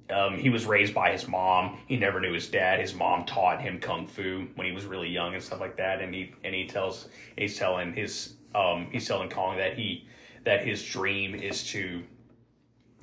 um, 0.09 0.37
he 0.37 0.49
was 0.49 0.65
raised 0.65 0.93
by 0.93 1.11
his 1.11 1.27
mom. 1.27 1.77
He 1.87 1.97
never 1.97 2.19
knew 2.19 2.33
his 2.33 2.47
dad. 2.47 2.79
His 2.79 2.93
mom 2.93 3.25
taught 3.25 3.61
him 3.61 3.79
kung 3.79 4.07
fu 4.07 4.47
when 4.55 4.65
he 4.65 4.73
was 4.73 4.85
really 4.85 5.09
young 5.09 5.33
and 5.33 5.43
stuff 5.43 5.59
like 5.59 5.77
that. 5.77 6.01
And 6.01 6.13
he 6.13 6.33
and 6.43 6.55
he 6.55 6.67
tells 6.67 7.09
he's 7.37 7.57
telling 7.57 7.93
his 7.93 8.35
um, 8.55 8.87
he's 8.91 9.07
telling 9.07 9.29
Kong 9.29 9.57
that 9.57 9.77
he 9.77 10.07
that 10.45 10.65
his 10.65 10.83
dream 10.83 11.35
is 11.35 11.65
to 11.71 12.03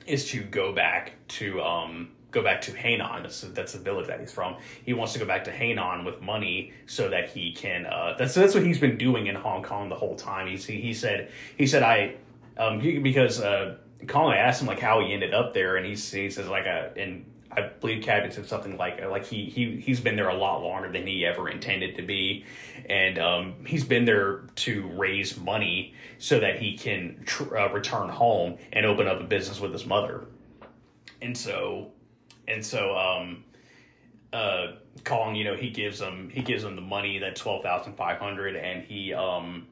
is 0.06 0.28
to 0.30 0.42
go 0.42 0.72
back 0.72 1.12
to 1.28 1.62
um 1.62 2.10
go 2.34 2.42
back 2.42 2.60
to 2.62 2.72
Hainan. 2.72 3.22
That's 3.22 3.40
that's 3.40 3.72
the 3.72 3.78
village 3.78 4.08
that 4.08 4.20
he's 4.20 4.32
from. 4.32 4.56
He 4.84 4.92
wants 4.92 5.14
to 5.14 5.18
go 5.18 5.24
back 5.24 5.44
to 5.44 5.52
Hainan 5.52 6.04
with 6.04 6.20
money 6.20 6.72
so 6.86 7.08
that 7.08 7.30
he 7.30 7.52
can. 7.52 7.86
Uh, 7.86 8.16
that's 8.18 8.34
that's 8.34 8.54
what 8.54 8.64
he's 8.64 8.78
been 8.78 8.98
doing 8.98 9.28
in 9.28 9.36
Hong 9.36 9.62
Kong 9.62 9.88
the 9.88 9.94
whole 9.94 10.16
time. 10.16 10.48
He 10.48 10.56
he 10.56 10.92
said 10.92 11.30
he 11.56 11.66
said 11.66 11.82
I 11.82 12.16
um 12.58 12.80
because 13.02 13.40
uh 13.40 13.76
Kong 14.06 14.34
asked 14.34 14.60
him 14.60 14.66
like 14.66 14.80
how 14.80 15.00
he 15.00 15.14
ended 15.14 15.32
up 15.32 15.54
there 15.54 15.76
and 15.76 15.86
he 15.86 15.92
he 15.92 16.28
says 16.30 16.48
like 16.48 16.66
a 16.66 16.92
and. 16.96 17.30
I 17.56 17.60
believe 17.60 18.02
Captain 18.02 18.32
said 18.32 18.46
something 18.46 18.76
like 18.76 19.00
like 19.04 19.24
he 19.24 19.44
he 19.44 19.76
he's 19.80 20.00
been 20.00 20.16
there 20.16 20.28
a 20.28 20.36
lot 20.36 20.64
longer 20.64 20.90
than 20.90 21.06
he 21.06 21.24
ever 21.24 21.48
intended 21.48 21.94
to 21.94 22.02
be, 22.02 22.44
and 22.86 23.16
um, 23.16 23.64
he's 23.64 23.84
been 23.84 24.04
there 24.04 24.40
to 24.56 24.88
raise 24.88 25.38
money 25.38 25.94
so 26.18 26.40
that 26.40 26.58
he 26.58 26.76
can 26.76 27.22
tr- 27.24 27.56
uh, 27.56 27.72
return 27.72 28.08
home 28.08 28.58
and 28.72 28.84
open 28.84 29.06
up 29.06 29.20
a 29.20 29.22
business 29.22 29.60
with 29.60 29.72
his 29.72 29.86
mother 29.86 30.24
and 31.24 31.36
so 31.36 31.90
and 32.48 32.64
so 32.64 32.96
um 32.96 33.44
uh 34.32 34.72
Kong, 35.04 35.34
you 35.34 35.44
know, 35.44 35.56
he 35.56 35.70
gives 35.70 36.00
him 36.00 36.30
he 36.30 36.42
gives 36.42 36.64
him 36.64 36.76
the 36.76 36.82
money, 36.82 37.18
that 37.18 37.36
twelve 37.36 37.62
thousand 37.62 37.94
five 37.94 38.18
hundred, 38.18 38.56
and 38.56 38.84
he 38.84 39.12
um 39.12 39.66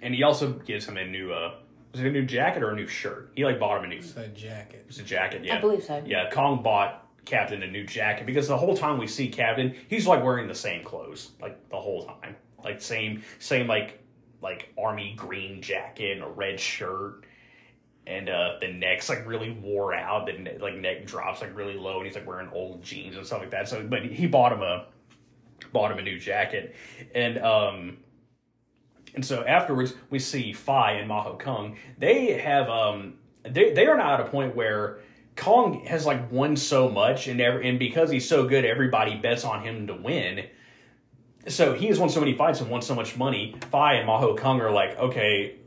and 0.00 0.14
he 0.14 0.22
also 0.22 0.52
gives 0.52 0.86
him 0.86 0.96
a 0.96 1.04
new 1.06 1.32
uh 1.32 1.54
was 1.92 2.00
it 2.02 2.06
a 2.06 2.10
new 2.10 2.24
jacket 2.24 2.62
or 2.62 2.70
a 2.70 2.76
new 2.76 2.86
shirt? 2.86 3.30
He 3.34 3.44
like 3.44 3.58
bought 3.58 3.78
him 3.78 3.84
a 3.84 3.88
new 3.88 3.96
It's 3.98 4.16
a 4.16 4.28
jacket. 4.28 4.84
it's 4.88 4.98
a 4.98 5.02
jacket, 5.02 5.44
yeah. 5.44 5.56
I 5.56 5.60
believe 5.60 5.82
so. 5.82 6.02
Yeah, 6.04 6.28
Kong 6.30 6.62
bought 6.62 7.06
Captain 7.24 7.62
a 7.62 7.66
new 7.66 7.84
jacket 7.84 8.26
because 8.26 8.46
the 8.48 8.56
whole 8.56 8.76
time 8.76 8.98
we 8.98 9.06
see 9.06 9.28
Captain, 9.28 9.74
he's 9.88 10.06
like 10.06 10.22
wearing 10.22 10.48
the 10.48 10.54
same 10.54 10.84
clothes 10.84 11.30
like 11.40 11.68
the 11.70 11.78
whole 11.80 12.04
time, 12.04 12.36
like 12.62 12.80
same 12.80 13.22
same 13.38 13.66
like 13.66 14.00
like 14.40 14.72
army 14.78 15.14
green 15.16 15.60
jacket 15.60 16.12
and 16.12 16.22
a 16.22 16.28
red 16.28 16.60
shirt, 16.60 17.24
and 18.08 18.28
uh 18.28 18.54
the 18.60 18.72
neck's 18.72 19.08
like 19.08 19.26
really 19.26 19.50
wore 19.50 19.94
out. 19.94 20.26
The 20.26 20.32
ne- 20.32 20.58
like 20.58 20.76
neck 20.76 21.06
drops 21.06 21.40
like 21.40 21.56
really 21.56 21.74
low, 21.74 21.98
and 21.98 22.06
he's 22.06 22.14
like 22.14 22.26
wearing 22.26 22.48
old 22.52 22.82
jeans 22.82 23.16
and 23.16 23.26
stuff 23.26 23.40
like 23.40 23.50
that. 23.50 23.68
So, 23.68 23.86
but 23.86 24.04
he 24.04 24.26
bought 24.26 24.52
him 24.52 24.62
a 24.62 24.86
bought 25.72 25.92
him 25.92 25.98
a 25.98 26.02
new 26.02 26.18
jacket, 26.18 26.74
and 27.14 27.38
um. 27.38 27.98
And 29.14 29.24
so 29.24 29.42
afterwards, 29.42 29.94
we 30.10 30.18
see 30.18 30.52
Fi 30.52 30.92
and 30.92 31.10
Maho 31.10 31.38
Kung. 31.38 31.76
They 31.96 32.34
have 32.34 32.68
um, 32.68 33.14
they 33.42 33.72
they 33.72 33.86
are 33.86 33.96
now 33.96 34.14
at 34.14 34.20
a 34.20 34.28
point 34.28 34.54
where 34.54 35.00
Kong 35.34 35.84
has 35.86 36.04
like 36.04 36.30
won 36.30 36.56
so 36.56 36.88
much, 36.88 37.26
and 37.26 37.40
every, 37.40 37.68
and 37.68 37.78
because 37.78 38.10
he's 38.10 38.28
so 38.28 38.46
good, 38.46 38.64
everybody 38.64 39.16
bets 39.16 39.44
on 39.44 39.62
him 39.62 39.86
to 39.86 39.94
win. 39.94 40.46
So 41.46 41.72
he 41.74 41.86
has 41.86 41.98
won 41.98 42.10
so 42.10 42.20
many 42.20 42.34
fights 42.34 42.60
and 42.60 42.68
won 42.68 42.82
so 42.82 42.94
much 42.94 43.16
money. 43.16 43.54
Fi 43.70 43.94
and 43.94 44.08
Maho 44.08 44.36
Kung 44.36 44.60
are 44.60 44.70
like, 44.70 44.98
okay, 44.98 45.57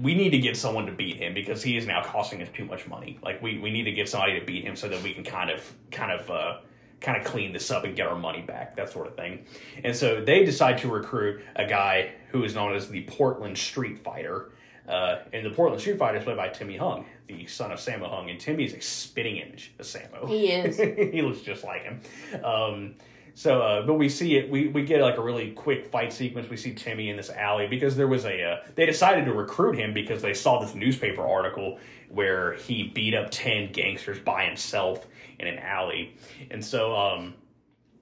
we 0.00 0.14
need 0.14 0.30
to 0.30 0.38
get 0.38 0.56
someone 0.56 0.86
to 0.86 0.92
beat 0.92 1.16
him 1.16 1.34
because 1.34 1.62
he 1.62 1.76
is 1.76 1.86
now 1.86 2.02
costing 2.02 2.40
us 2.42 2.48
too 2.54 2.64
much 2.64 2.86
money. 2.86 3.18
Like 3.22 3.42
we, 3.42 3.58
we 3.58 3.70
need 3.70 3.84
to 3.84 3.92
get 3.92 4.08
somebody 4.08 4.38
to 4.38 4.44
beat 4.44 4.64
him 4.64 4.74
so 4.74 4.88
that 4.88 5.02
we 5.02 5.12
can 5.12 5.24
kind 5.24 5.50
of 5.50 5.70
kind 5.90 6.12
of 6.12 6.30
uh, 6.30 6.58
kind 7.00 7.20
of 7.20 7.24
clean 7.24 7.52
this 7.52 7.70
up 7.70 7.84
and 7.84 7.94
get 7.94 8.06
our 8.06 8.16
money 8.16 8.40
back, 8.40 8.76
that 8.76 8.90
sort 8.90 9.06
of 9.06 9.16
thing. 9.16 9.44
And 9.84 9.94
so 9.94 10.24
they 10.24 10.44
decide 10.44 10.78
to 10.78 10.88
recruit 10.88 11.42
a 11.56 11.66
guy 11.66 12.12
who 12.30 12.44
is 12.44 12.54
known 12.54 12.74
as 12.74 12.88
the 12.88 13.02
Portland 13.02 13.58
Street 13.58 13.98
Fighter. 13.98 14.52
Uh, 14.88 15.22
and 15.32 15.46
the 15.46 15.50
Portland 15.50 15.80
Street 15.80 15.98
Fighter 15.98 16.18
is 16.18 16.24
played 16.24 16.36
by 16.36 16.48
Timmy 16.48 16.76
Hung, 16.76 17.04
the 17.28 17.46
son 17.46 17.70
of 17.70 17.78
Sammo 17.78 18.08
Hung. 18.08 18.30
And 18.30 18.40
Timmy 18.40 18.64
is 18.64 18.74
a 18.74 18.80
spitting 18.80 19.36
image 19.36 19.72
of 19.78 19.86
Sammo. 19.86 20.28
He 20.28 20.48
is. 20.50 20.76
he 21.12 21.22
looks 21.22 21.40
just 21.40 21.64
like 21.64 21.82
him. 21.82 22.00
Um, 22.42 22.94
so, 23.34 23.62
uh, 23.62 23.86
but 23.86 23.94
we 23.94 24.08
see 24.08 24.36
it. 24.36 24.50
We, 24.50 24.68
we 24.68 24.84
get 24.84 25.00
like 25.00 25.16
a 25.16 25.22
really 25.22 25.52
quick 25.52 25.86
fight 25.86 26.12
sequence. 26.12 26.50
We 26.50 26.56
see 26.56 26.74
Timmy 26.74 27.08
in 27.08 27.16
this 27.16 27.30
alley 27.30 27.66
because 27.66 27.96
there 27.96 28.08
was 28.08 28.24
a. 28.24 28.42
Uh, 28.42 28.56
they 28.74 28.86
decided 28.86 29.24
to 29.24 29.32
recruit 29.32 29.76
him 29.76 29.94
because 29.94 30.20
they 30.20 30.34
saw 30.34 30.60
this 30.60 30.74
newspaper 30.74 31.22
article 31.22 31.78
where 32.08 32.54
he 32.54 32.84
beat 32.84 33.14
up 33.14 33.30
ten 33.30 33.72
gangsters 33.72 34.18
by 34.18 34.44
himself 34.44 35.06
in 35.38 35.48
an 35.48 35.58
alley, 35.58 36.14
and 36.50 36.62
so 36.62 36.94
um, 36.94 37.34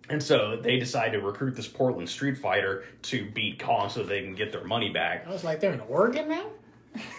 and 0.09 0.21
so 0.21 0.57
they 0.57 0.79
decide 0.79 1.13
to 1.13 1.21
recruit 1.21 1.55
this 1.55 1.69
Portland 1.69 2.09
street 2.09 2.37
fighter 2.37 2.85
to 3.03 3.31
beat 3.31 3.61
Kong 3.61 3.89
so 3.89 4.03
they 4.03 4.23
can 4.23 4.35
get 4.35 4.51
their 4.51 4.65
money 4.65 4.91
back. 4.91 5.27
I 5.27 5.31
was 5.31 5.45
like, 5.45 5.61
they're 5.61 5.73
in 5.73 5.81
Oregon 5.81 6.29
now. 6.29 6.47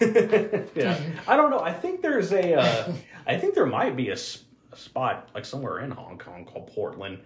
yeah, 0.76 1.00
I 1.26 1.36
don't 1.36 1.50
know. 1.50 1.60
I 1.60 1.72
think 1.72 2.02
there's 2.02 2.30
a. 2.32 2.54
Uh, 2.56 2.92
I 3.26 3.38
think 3.38 3.54
there 3.54 3.64
might 3.64 3.96
be 3.96 4.10
a 4.10 4.16
spot 4.16 5.30
like 5.34 5.46
somewhere 5.46 5.80
in 5.80 5.90
Hong 5.90 6.18
Kong 6.18 6.44
called 6.44 6.66
Portland. 6.74 7.20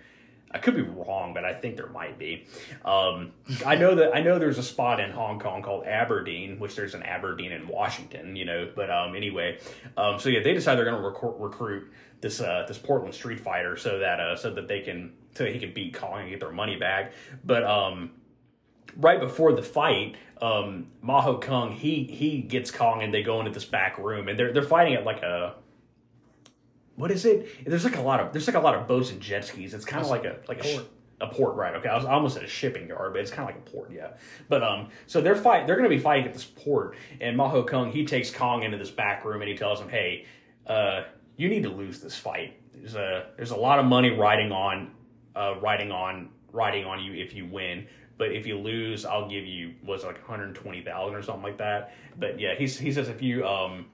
I 0.53 0.59
could 0.59 0.77
be 0.77 0.83
wrong, 0.83 1.35
but 1.35 1.45
I 1.45 1.55
think 1.55 1.77
there 1.77 1.89
might 1.89 2.19
be. 2.19 2.47
Um, 2.85 3.33
I 3.65 3.75
know 3.75 3.97
that 3.97 4.15
I 4.15 4.21
know 4.21 4.39
there's 4.39 4.59
a 4.59 4.63
spot 4.63 5.01
in 5.01 5.11
Hong 5.11 5.41
Kong 5.41 5.61
called 5.61 5.85
Aberdeen, 5.87 6.59
which 6.59 6.77
there's 6.77 6.95
an 6.95 7.03
Aberdeen 7.03 7.53
in 7.53 7.67
Washington, 7.67 8.37
you 8.37 8.45
know. 8.45 8.71
But 8.75 8.91
um, 8.91 9.17
anyway, 9.17 9.59
um, 9.97 10.19
so 10.21 10.29
yeah, 10.29 10.41
they 10.43 10.55
decide 10.55 10.77
they're 10.77 10.85
going 10.85 11.03
to 11.03 11.09
recru- 11.09 11.41
recruit 11.41 11.93
this 12.21 12.41
uh, 12.41 12.65
this 12.69 12.79
Portland 12.79 13.15
Street 13.15 13.41
Fighter 13.41 13.77
so 13.77 13.99
that 13.99 14.21
uh, 14.21 14.37
so 14.37 14.51
that 14.55 14.69
they 14.69 14.81
can 14.81 15.13
so 15.35 15.45
he 15.45 15.59
can 15.59 15.73
beat 15.73 15.95
Kong 15.95 16.21
and 16.21 16.31
get 16.31 16.41
their 16.41 16.53
money 16.53 16.77
back. 16.77 17.13
But 17.45 17.65
um, 17.65 18.13
right 18.97 19.21
before 19.21 19.53
the 19.53 19.63
fight, 19.63 20.17
um, 20.41 20.87
Maho 21.05 21.41
Kung 21.41 21.73
he 21.73 22.05
he 22.05 22.39
gets 22.43 22.71
Kong 22.71 23.03
and 23.03 23.13
they 23.13 23.23
go 23.23 23.41
into 23.41 23.51
this 23.51 23.65
back 23.65 23.99
room 23.99 24.29
and 24.29 24.39
they're 24.39 24.53
they're 24.53 24.63
fighting 24.63 24.95
at 24.95 25.05
like 25.05 25.23
a 25.23 25.57
what 26.97 27.11
is 27.11 27.25
it? 27.25 27.65
There's 27.65 27.85
like 27.85 27.97
a 27.97 28.03
lot 28.03 28.21
of 28.21 28.33
there's 28.33 28.47
like 28.47 28.57
a 28.57 28.61
lot 28.61 28.75
of 28.75 28.87
boats 28.89 29.11
and 29.11 29.21
jet 29.21 29.45
skis. 29.45 29.75
It's 29.75 29.85
kind 29.85 30.03
of 30.03 30.11
like 30.11 30.25
a 30.25 30.39
like 30.49 30.61
a, 30.61 30.65
sh- 30.65 30.81
a 31.21 31.29
port, 31.29 31.55
right? 31.55 31.75
Okay, 31.77 31.89
I 31.89 31.97
was 31.97 32.05
almost 32.05 32.37
at 32.37 32.43
a 32.43 32.49
shipping 32.49 32.89
yard, 32.89 33.13
but 33.13 33.21
it's 33.21 33.31
kind 33.31 33.49
of 33.49 33.55
like 33.55 33.67
a 33.67 33.71
port, 33.71 33.91
yeah. 33.93 34.09
But 34.49 34.63
um, 34.63 34.89
so 35.07 35.21
they're 35.21 35.37
fight 35.37 35.67
they're 35.67 35.77
going 35.77 35.89
to 35.89 35.95
be 35.95 36.03
fighting 36.03 36.27
at 36.27 36.33
this 36.33 36.45
port, 36.45 36.97
and 37.21 37.39
Maho 37.39 37.67
Kung 37.67 37.93
he 37.93 38.05
takes 38.05 38.31
Kong 38.31 38.63
into 38.63 38.79
this 38.79 38.91
back 38.91 39.25
room 39.25 39.41
and 39.43 39.51
he 39.51 39.57
tells 39.57 39.81
him, 39.81 39.89
hey, 39.89 40.27
uh, 40.67 41.05
you 41.37 41.49
need 41.49 41.63
to 41.63 41.71
lose 41.71 42.01
this 42.01 42.17
fight. 42.17 42.59
There's 42.75 42.95
a 42.95 43.27
there's 43.37 43.51
a 43.53 43.57
lot 43.57 43.79
of 43.79 43.85
money 43.87 44.11
riding 44.11 44.53
on 44.53 44.91
uh 45.35 45.55
riding 45.61 45.93
on 45.93 46.31
riding 46.53 46.85
on 46.85 47.03
you 47.03 47.13
if 47.13 47.35
you 47.35 47.47
win. 47.47 47.87
But 48.19 48.33
if 48.33 48.47
you 48.47 48.57
lose, 48.59 49.05
I'll 49.05 49.29
give 49.29 49.45
you 49.45 49.75
was 49.85 50.03
like 50.03 50.17
120,000 50.17 51.15
or 51.15 51.23
something 51.23 51.43
like 51.43 51.59
that. 51.59 51.93
But 52.19 52.41
yeah, 52.41 52.55
he's, 52.57 52.79
he 52.79 52.91
says 52.91 53.11
if 53.11 53.21
you 53.21 53.47
um 53.47 53.87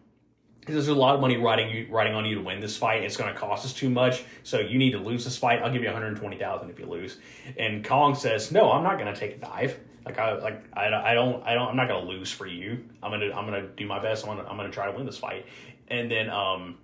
because 0.63 0.77
there's 0.77 0.87
a 0.87 0.95
lot 0.95 1.17
of 1.17 1.21
money 1.21 1.37
riding 1.37 1.71
you 1.71 1.89
riding 1.91 2.15
on 2.15 2.25
you 2.25 2.37
to 2.37 2.41
win 2.41 2.61
this 2.61 2.77
fight. 2.77 3.03
It's 3.03 3.17
going 3.17 3.35
to 3.35 3.39
cost 3.39 3.65
us 3.65 3.73
too 3.73 3.91
much, 3.91 4.23
so 4.45 4.61
you 4.61 4.79
need 4.79 4.93
to 4.93 4.99
lose 4.99 5.25
this 5.25 5.37
fight. 5.37 5.61
I'll 5.61 5.73
give 5.73 5.83
you 5.83 5.89
120,000 5.89 6.71
if 6.71 6.79
you 6.79 6.87
lose. 6.87 7.19
And 7.59 7.85
Kong 7.85 8.15
says, 8.15 8.53
"No, 8.53 8.71
I'm 8.71 8.85
not 8.85 8.97
going 8.97 9.13
to 9.13 9.19
take 9.19 9.33
a 9.33 9.39
dive. 9.39 9.81
Like 10.07 10.19
I 10.21 10.35
like 10.35 10.65
I, 10.73 10.87
I 10.87 11.15
don't 11.15 11.45
I 11.45 11.55
don't 11.55 11.71
I'm 11.71 11.77
not 11.77 11.89
going 11.89 12.05
to 12.05 12.09
lose 12.09 12.31
for 12.31 12.47
you. 12.47 12.85
I'm 13.03 13.11
gonna 13.11 13.33
I'm 13.35 13.45
gonna 13.45 13.67
do 13.67 13.87
my 13.87 14.01
best. 14.01 14.25
I'm 14.25 14.37
gonna 14.37 14.49
I'm 14.49 14.57
gonna 14.57 14.71
try 14.71 14.87
to 14.91 14.97
win 14.97 15.05
this 15.05 15.19
fight." 15.19 15.47
And 15.89 16.09
then 16.09 16.31
um 16.31 16.79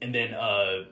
and 0.00 0.14
then 0.14 0.32
uh 0.32 0.84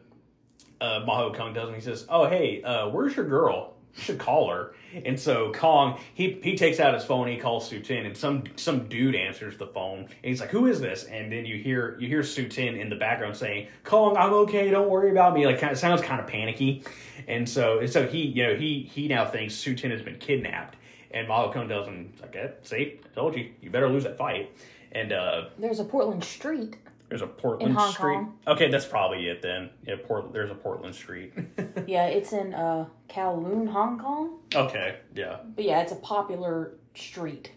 uh 0.81 1.01
Maho 1.07 1.37
Kong 1.37 1.53
does 1.53 1.69
and 1.69 1.77
he 1.77 1.83
says, 1.83 2.05
"Oh 2.09 2.27
hey, 2.27 2.63
uh 2.63 2.89
where's 2.89 3.15
your 3.15 3.29
girl?" 3.29 3.77
Should 3.97 4.19
call 4.19 4.49
her. 4.51 4.73
And 5.05 5.19
so 5.19 5.53
Kong, 5.53 5.99
he 6.15 6.39
he 6.43 6.57
takes 6.57 6.81
out 6.81 6.95
his 6.95 7.05
phone, 7.05 7.29
he 7.29 7.37
calls 7.37 7.69
Su 7.69 7.81
Tin, 7.81 8.07
and 8.07 8.17
some 8.17 8.45
some 8.57 8.89
dude 8.89 9.15
answers 9.15 9.57
the 9.57 9.67
phone, 9.67 10.01
and 10.01 10.09
he's 10.23 10.41
like, 10.41 10.51
"Who 10.51 10.67
is 10.67 10.81
this?" 10.81 11.05
And 11.05 11.31
then 11.31 11.45
you 11.45 11.57
hear 11.57 11.97
you 11.99 12.09
hear 12.09 12.23
Su 12.23 12.49
Tin 12.49 12.77
in 12.77 12.89
the 12.89 12.97
background 12.97 13.37
saying, 13.37 13.69
"Kong, 13.85 14.17
I'm 14.17 14.33
okay, 14.33 14.71
don't 14.71 14.89
worry 14.89 15.11
about 15.11 15.35
me." 15.35 15.45
Like, 15.47 15.59
kind 15.61 15.73
of 15.73 15.79
sounds 15.79 16.03
kind 16.03 16.21
of 16.21 16.27
panicky, 16.27 16.85
and 17.29 17.49
so 17.49 17.81
and 17.81 17.91
so 17.91 18.07
he 18.07 18.23
you 18.27 18.47
know 18.47 18.55
he 18.55 18.89
he 18.93 19.09
now 19.09 19.27
thinks 19.27 19.55
Su 19.55 19.75
Tin 19.75 19.91
has 19.91 20.03
been 20.03 20.19
kidnapped, 20.19 20.77
and 21.11 21.29
Maho 21.29 21.53
Kong 21.53 21.69
tells 21.69 21.87
him, 21.87 22.13
like, 22.21 22.37
eh, 22.37 22.49
"See, 22.63 22.99
I 23.05 23.15
told 23.15 23.37
you, 23.37 23.51
you 23.61 23.71
better 23.71 23.89
lose 23.89 24.05
that 24.05 24.17
fight." 24.17 24.51
And 24.93 25.13
uh, 25.13 25.45
There's 25.59 25.81
a 25.81 25.85
Portland 25.85 26.25
Street. 26.25 26.77
There's 27.11 27.23
a 27.23 27.27
Portland 27.27 27.75
Hong 27.75 27.93
Street. 27.93 28.15
Kong. 28.15 28.39
Okay, 28.47 28.71
that's 28.71 28.87
probably 28.87 29.27
it 29.27 29.43
then. 29.43 29.69
Yeah, 29.87 29.97
Port. 30.07 30.33
There's 30.33 30.51
a 30.51 30.55
Portland 30.55 30.95
Street. 30.95 31.35
Yeah, 31.87 32.07
it's 32.07 32.33
in 32.33 32.55
uh, 32.55 32.87
Kowloon, 33.09 33.69
Hong 33.69 33.99
Kong. 33.99 34.39
okay, 34.55 34.99
yeah. 35.15 35.39
But 35.57 35.65
yeah, 35.65 35.81
it's 35.81 35.93
a 35.93 35.97
popular 35.97 36.75
street. 36.95 37.53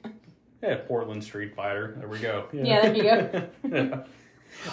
Yeah, 0.61 0.77
Portland 0.87 1.23
Street 1.23 1.55
Fighter. 1.55 1.95
There 1.99 2.07
we 2.07 2.19
go. 2.19 2.47
Yeah, 2.51 2.89
there 2.89 2.95
you 3.63 3.69
go. 3.69 4.03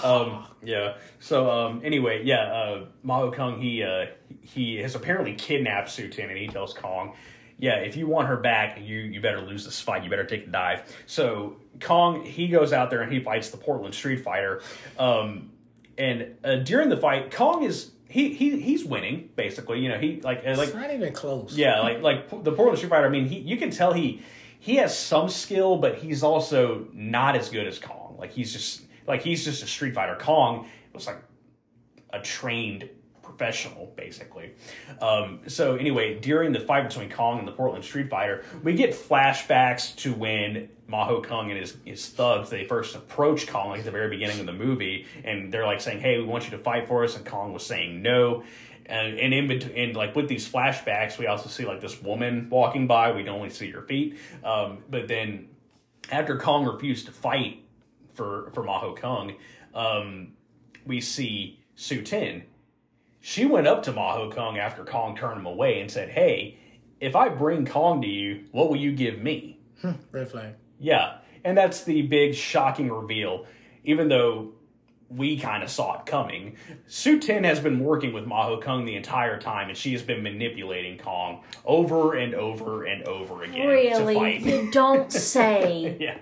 um, 0.05 0.47
yeah. 0.62 0.97
So 1.18 1.51
um, 1.51 1.83
anyway, 1.85 2.22
yeah. 2.24 2.43
Uh, 2.45 2.85
Mao 3.03 3.31
Kung 3.31 3.61
he 3.61 3.83
uh, 3.83 4.07
he 4.41 4.76
has 4.76 4.95
apparently 4.95 5.35
kidnapped 5.35 5.91
Su 5.91 6.09
Tin, 6.09 6.31
and 6.31 6.39
he 6.39 6.47
tells 6.47 6.72
Kong, 6.72 7.14
"Yeah, 7.61 7.77
if 7.77 7.97
you 7.97 8.07
want 8.07 8.29
her 8.29 8.37
back, 8.37 8.79
you 8.81 8.99
you 8.99 9.21
better 9.21 9.41
lose 9.41 9.65
this 9.65 9.81
fight. 9.81 10.03
You 10.05 10.11
better 10.11 10.25
take 10.25 10.47
a 10.47 10.51
dive." 10.51 10.83
So 11.07 11.57
Kong 11.81 12.25
he 12.25 12.49
goes 12.49 12.73
out 12.73 12.91
there 12.91 13.03
and 13.03 13.13
he 13.13 13.21
fights 13.21 13.51
the 13.51 13.57
Portland 13.57 13.95
Street 13.95 14.25
Fighter. 14.25 14.63
Um, 14.99 15.51
and 15.99 16.37
uh, 16.45 16.57
during 16.57 16.89
the 16.89 16.97
fight, 16.97 17.31
Kong 17.31 17.63
is 17.63 17.93
he 18.09 18.35
he 18.35 18.61
he's 18.61 18.85
winning 18.85 19.31
basically. 19.37 19.81
You 19.81 19.91
know 19.91 19.99
he 19.99 20.21
like 20.21 20.43
uh, 20.47 20.57
like 20.57 20.69
it's 20.69 20.75
not 20.75 20.93
even 20.93 21.13
close. 21.13 21.57
yeah, 21.57 21.81
like 21.81 22.03
like 22.03 22.29
the 22.31 22.53
Portland 22.53 22.79
Street 22.79 22.91
Fighter. 22.91 23.07
I 23.07 23.11
mean, 23.11 23.27
he 23.27 23.39
you 23.39 23.57
can 23.57 23.71
tell 23.71 23.93
he 23.93 24.23
he 24.59 24.77
has 24.77 24.97
some 24.99 25.29
skill, 25.29 25.77
but 25.77 25.97
he's 25.97 26.23
also 26.23 26.87
not 26.93 27.37
as 27.37 27.49
good 27.49 27.67
as 27.67 27.79
Kong. 27.79 28.17
Like 28.19 28.33
he's 28.33 28.53
just 28.53 28.83
like 29.07 29.23
he's 29.23 29.45
just 29.45 29.63
a 29.63 29.67
Street 29.67 29.95
Fighter. 29.95 30.17
Kong 30.21 30.69
was 30.93 31.07
like 31.07 31.23
a 32.13 32.21
trained 32.21 32.89
professional, 33.31 33.93
basically. 33.97 34.53
Um, 35.01 35.41
so 35.47 35.76
anyway, 35.76 36.18
during 36.18 36.53
the 36.53 36.61
fight 36.61 36.89
between 36.89 37.11
Kong 37.11 37.39
and 37.39 37.47
the 37.47 37.53
Portland 37.53 37.85
Street 37.85 38.11
Fighter, 38.11 38.45
we 38.62 38.74
get 38.74 38.91
flashbacks 38.91 39.95
to 39.97 40.12
when 40.12 40.68
Maho 40.89 41.24
Kong 41.24 41.51
and 41.51 41.59
his, 41.59 41.76
his 41.85 42.07
thugs 42.09 42.51
they 42.51 42.64
first 42.64 42.95
approached 42.95 43.49
Kong 43.49 43.70
like 43.70 43.81
at 43.81 43.85
the 43.85 43.91
very 43.91 44.11
beginning 44.11 44.41
of 44.41 44.47
the 44.47 44.53
movie, 44.53 45.07
and 45.24 45.53
they're 45.53 45.66
like 45.66 45.81
saying, 45.81 46.01
"Hey, 46.01 46.18
we 46.18 46.24
want 46.24 46.45
you 46.45 46.51
to 46.51 46.59
fight 46.59 46.89
for 46.89 47.05
us," 47.05 47.16
and 47.16 47.24
Kong 47.24 47.53
was 47.53 47.64
saying 47.64 48.03
no. 48.03 48.43
And, 48.87 49.20
and 49.20 49.33
in 49.33 49.47
between, 49.47 49.76
and 49.76 49.97
like 49.97 50.16
with 50.16 50.28
these 50.28 50.51
flashbacks, 50.51 51.16
we 51.16 51.28
also 51.28 51.49
see 51.49 51.64
like 51.64 51.81
this 51.81 52.03
woman 52.03 52.49
walking 52.51 52.89
by. 52.89 53.12
We 53.12 53.22
can 53.22 53.33
only 53.33 53.51
see 53.51 53.70
her 53.70 53.83
feet, 53.83 54.18
um, 54.43 54.78
but 54.91 55.07
then 55.07 55.49
after 56.11 56.37
Kong 56.37 56.64
refused 56.66 57.07
to 57.07 57.12
fight 57.12 57.64
for 58.14 58.51
for 58.53 58.64
Maho 58.64 58.97
Kung, 58.97 59.37
um, 59.74 60.33
we 60.85 61.01
see 61.01 61.61
Su 61.76 62.03
Tin. 62.03 62.43
She 63.21 63.45
went 63.45 63.66
up 63.66 63.83
to 63.85 63.93
Maho 63.93 64.35
Kung 64.35 64.59
after 64.59 64.85
Kong 64.85 65.16
turned 65.16 65.41
him 65.41 65.47
away 65.47 65.81
and 65.81 65.91
said, 65.91 66.09
"Hey, 66.09 66.59
if 67.01 67.14
I 67.16 67.29
bring 67.29 67.66
Kong 67.66 68.01
to 68.03 68.09
you, 68.09 68.45
what 68.53 68.68
will 68.68 68.77
you 68.77 68.93
give 68.93 69.18
me?" 69.21 69.59
Hmm, 69.83 69.93
red 70.11 70.29
flag. 70.31 70.55
Yeah, 70.79 71.18
and 71.45 71.57
that's 71.57 71.85
the 71.85 72.03
big 72.03 72.35
shocking 72.35 72.91
reveal. 72.91 73.47
Even 73.85 74.09
though 74.09 74.53
we 75.09 75.39
kind 75.39 75.62
of 75.62 75.71
saw 75.71 75.99
it 75.99 76.07
coming, 76.07 76.57
Su 76.87 77.18
Tin 77.18 77.45
has 77.45 77.59
been 77.61 77.81
working 77.81 78.12
with 78.12 78.25
Maho 78.27 78.61
Kung 78.62 78.85
the 78.85 78.95
entire 78.95 79.39
time, 79.41 79.68
and 79.68 79.77
she 79.77 79.93
has 79.93 80.03
been 80.03 80.23
manipulating 80.23 80.97
Kong 80.99 81.43
over 81.64 82.14
and 82.14 82.35
over 82.35 82.85
and 82.85 83.03
over 83.05 83.43
again 83.43 83.61
to 83.62 83.68
Really? 83.68 84.14
fight. 84.14 84.41
You 84.43 84.71
don't 84.71 85.12
say. 85.35 85.97
yeah. 85.99 86.18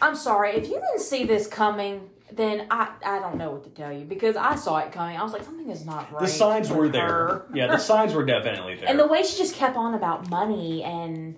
I'm 0.00 0.16
sorry. 0.16 0.52
If 0.52 0.64
you 0.68 0.74
didn't 0.74 1.00
see 1.00 1.24
this 1.24 1.46
coming, 1.46 2.08
then 2.36 2.66
I 2.70 2.90
I 3.04 3.18
don't 3.18 3.36
know 3.36 3.50
what 3.50 3.64
to 3.64 3.70
tell 3.70 3.92
you 3.92 4.04
because 4.04 4.36
I 4.36 4.54
saw 4.56 4.78
it 4.78 4.92
coming. 4.92 5.16
I 5.16 5.22
was 5.22 5.32
like, 5.32 5.44
something 5.44 5.70
is 5.70 5.84
not 5.84 6.12
right. 6.12 6.20
The 6.20 6.28
signs 6.28 6.68
with 6.68 6.78
were 6.78 6.88
there. 6.88 7.06
her. 7.08 7.46
Yeah, 7.54 7.66
the 7.68 7.78
signs 7.90 8.14
were 8.14 8.24
definitely 8.24 8.76
there. 8.76 8.88
And 8.88 8.98
the 8.98 9.06
way 9.06 9.22
she 9.22 9.36
just 9.36 9.54
kept 9.54 9.76
on 9.76 9.94
about 9.94 10.28
money 10.30 10.82
and 10.82 11.36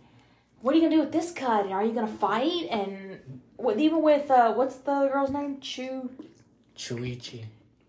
what 0.61 0.75
are 0.75 0.79
you 0.79 0.83
gonna 0.85 0.97
do 0.97 1.01
with 1.03 1.13
this 1.13 1.31
cut? 1.33 1.65
And 1.65 1.73
are 1.73 1.85
you 1.85 1.93
gonna 1.93 2.07
fight? 2.09 2.67
And 2.71 3.41
what, 3.57 3.79
even 3.79 4.03
with 4.03 4.31
uh, 4.31 4.53
what's 4.55 4.77
the 4.77 5.09
girl's 5.13 5.31
name? 5.31 5.61
Chu. 5.61 6.11
Chui 6.75 7.17
Chi. 7.17 7.45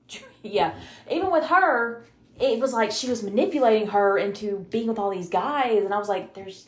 Yeah. 0.42 0.74
Even 1.12 1.32
with 1.32 1.46
her, 1.48 2.06
it 2.40 2.60
was 2.60 2.72
like 2.74 2.92
she 2.92 3.10
was 3.10 3.24
manipulating 3.24 3.88
her 3.90 4.18
into 4.18 4.66
being 4.70 4.88
with 4.88 4.98
all 4.98 5.10
these 5.10 5.28
guys, 5.30 5.84
and 5.84 5.94
I 5.94 5.98
was 5.98 6.08
like, 6.08 6.34
"There's 6.34 6.66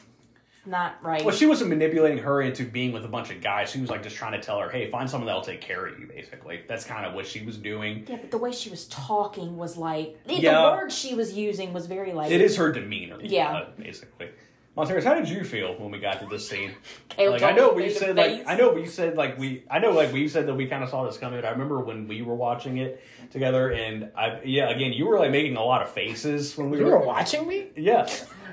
not 0.66 1.04
right." 1.04 1.24
well, 1.26 1.36
she 1.36 1.46
wasn't 1.46 1.70
manipulating 1.70 2.18
her 2.20 2.42
into 2.42 2.64
being 2.66 2.92
with 2.92 3.06
a 3.06 3.08
bunch 3.08 3.32
of 3.32 3.42
guys. 3.42 3.72
She 3.72 3.80
was 3.82 3.90
like 3.90 4.04
just 4.04 4.16
trying 4.16 4.34
to 4.34 4.40
tell 4.40 4.60
her, 4.60 4.70
"Hey, 4.70 4.90
find 4.92 5.10
someone 5.10 5.28
that'll 5.28 5.42
take 5.42 5.62
care 5.62 5.86
of 5.88 6.00
you." 6.00 6.08
Basically, 6.08 6.62
that's 6.68 6.84
kind 6.86 7.06
of 7.06 7.14
what 7.14 7.26
she 7.28 7.44
was 7.46 7.58
doing. 7.58 8.06
yeah, 8.08 8.18
but 8.18 8.32
the 8.32 8.38
way 8.38 8.52
she 8.52 8.70
was 8.70 8.86
talking 8.88 9.58
was 9.58 9.78
like 9.78 10.18
the 10.26 10.36
Yeah. 10.36 10.72
word 10.76 10.92
she 10.92 11.16
was 11.16 11.34
using 11.34 11.74
was 11.74 11.88
very 11.88 12.14
like 12.14 12.32
It 12.32 12.42
is 12.42 12.56
her 12.58 12.72
demeanor. 12.72 13.18
Yeah. 13.22 13.52
uh, 13.54 13.66
basically. 13.78 14.30
Montarius, 14.78 15.04
how 15.04 15.16
did 15.16 15.28
you 15.28 15.44
feel 15.44 15.74
when 15.78 15.92
we 15.92 16.00
got 16.00 16.22
to 16.22 16.26
this 16.28 16.48
scene? 16.48 16.72
Like 17.18 17.44
I 17.44 17.52
know 17.52 17.76
me 17.76 17.84
we 17.84 17.90
said 17.90 18.16
like. 18.16 18.48
I 18.48 18.56
know 18.56 18.72
we 18.72 18.86
said 18.86 19.18
like 19.18 19.38
we 19.38 19.64
I 19.70 19.80
know 19.80 19.92
like 19.92 20.14
we 20.14 20.30
said 20.30 20.48
that 20.48 20.56
we 20.56 20.66
kind 20.68 20.82
of 20.82 20.90
saw 20.90 21.06
this 21.06 21.18
coming. 21.18 21.40
But 21.42 21.46
I 21.46 21.52
remember 21.52 21.82
when 21.82 22.08
we 22.08 22.22
were 22.22 22.34
watching 22.36 22.78
it 22.78 23.04
together, 23.32 23.72
and 23.74 24.10
I 24.18 24.40
yeah 24.46 24.70
again 24.70 24.94
you 24.94 25.06
were 25.08 25.20
like 25.20 25.30
making 25.32 25.58
a 25.58 25.64
lot 25.64 25.82
of 25.82 25.90
faces 25.92 26.58
when 26.58 26.70
we 26.70 26.78
You 26.80 26.86
were 26.86 27.00
were 27.00 27.06
watching 27.06 27.46
me? 27.48 27.68
yeah. 27.76 28.08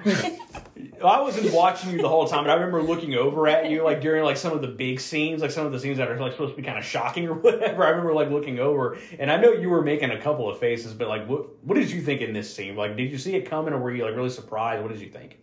I 1.04 1.20
wasn't 1.20 1.52
watching 1.52 1.90
you 1.92 1.98
the 1.98 2.08
whole 2.08 2.26
time, 2.26 2.44
but 2.44 2.50
I 2.50 2.54
remember 2.54 2.82
looking 2.82 3.14
over 3.14 3.46
at 3.46 3.70
you 3.70 3.84
like 3.84 4.00
during 4.00 4.24
like 4.24 4.36
some 4.36 4.52
of 4.52 4.62
the 4.62 4.68
big 4.68 5.00
scenes, 5.00 5.42
like 5.42 5.50
some 5.50 5.66
of 5.66 5.72
the 5.72 5.78
scenes 5.78 5.98
that 5.98 6.08
are 6.10 6.18
like 6.18 6.32
supposed 6.32 6.54
to 6.54 6.56
be 6.56 6.66
kind 6.66 6.78
of 6.78 6.84
shocking 6.84 7.28
or 7.28 7.34
whatever. 7.40 7.84
I 7.84 7.90
remember 7.90 8.14
like 8.14 8.30
looking 8.30 8.58
over, 8.58 8.98
and 9.18 9.30
I 9.30 9.36
know 9.36 9.52
you 9.52 9.70
were 9.70 9.82
making 9.82 10.10
a 10.10 10.20
couple 10.20 10.48
of 10.48 10.58
faces, 10.58 10.94
but 10.94 11.08
like, 11.08 11.28
what 11.28 11.64
what 11.64 11.74
did 11.76 11.90
you 11.90 12.00
think 12.00 12.20
in 12.20 12.32
this 12.32 12.54
scene? 12.54 12.76
Like, 12.76 12.96
did 12.96 13.10
you 13.10 13.18
see 13.18 13.34
it 13.36 13.48
coming, 13.48 13.72
or 13.72 13.78
were 13.78 13.92
you 13.92 14.04
like 14.04 14.16
really 14.16 14.30
surprised? 14.30 14.82
What 14.82 14.92
did 14.92 15.00
you 15.00 15.10
think? 15.10 15.38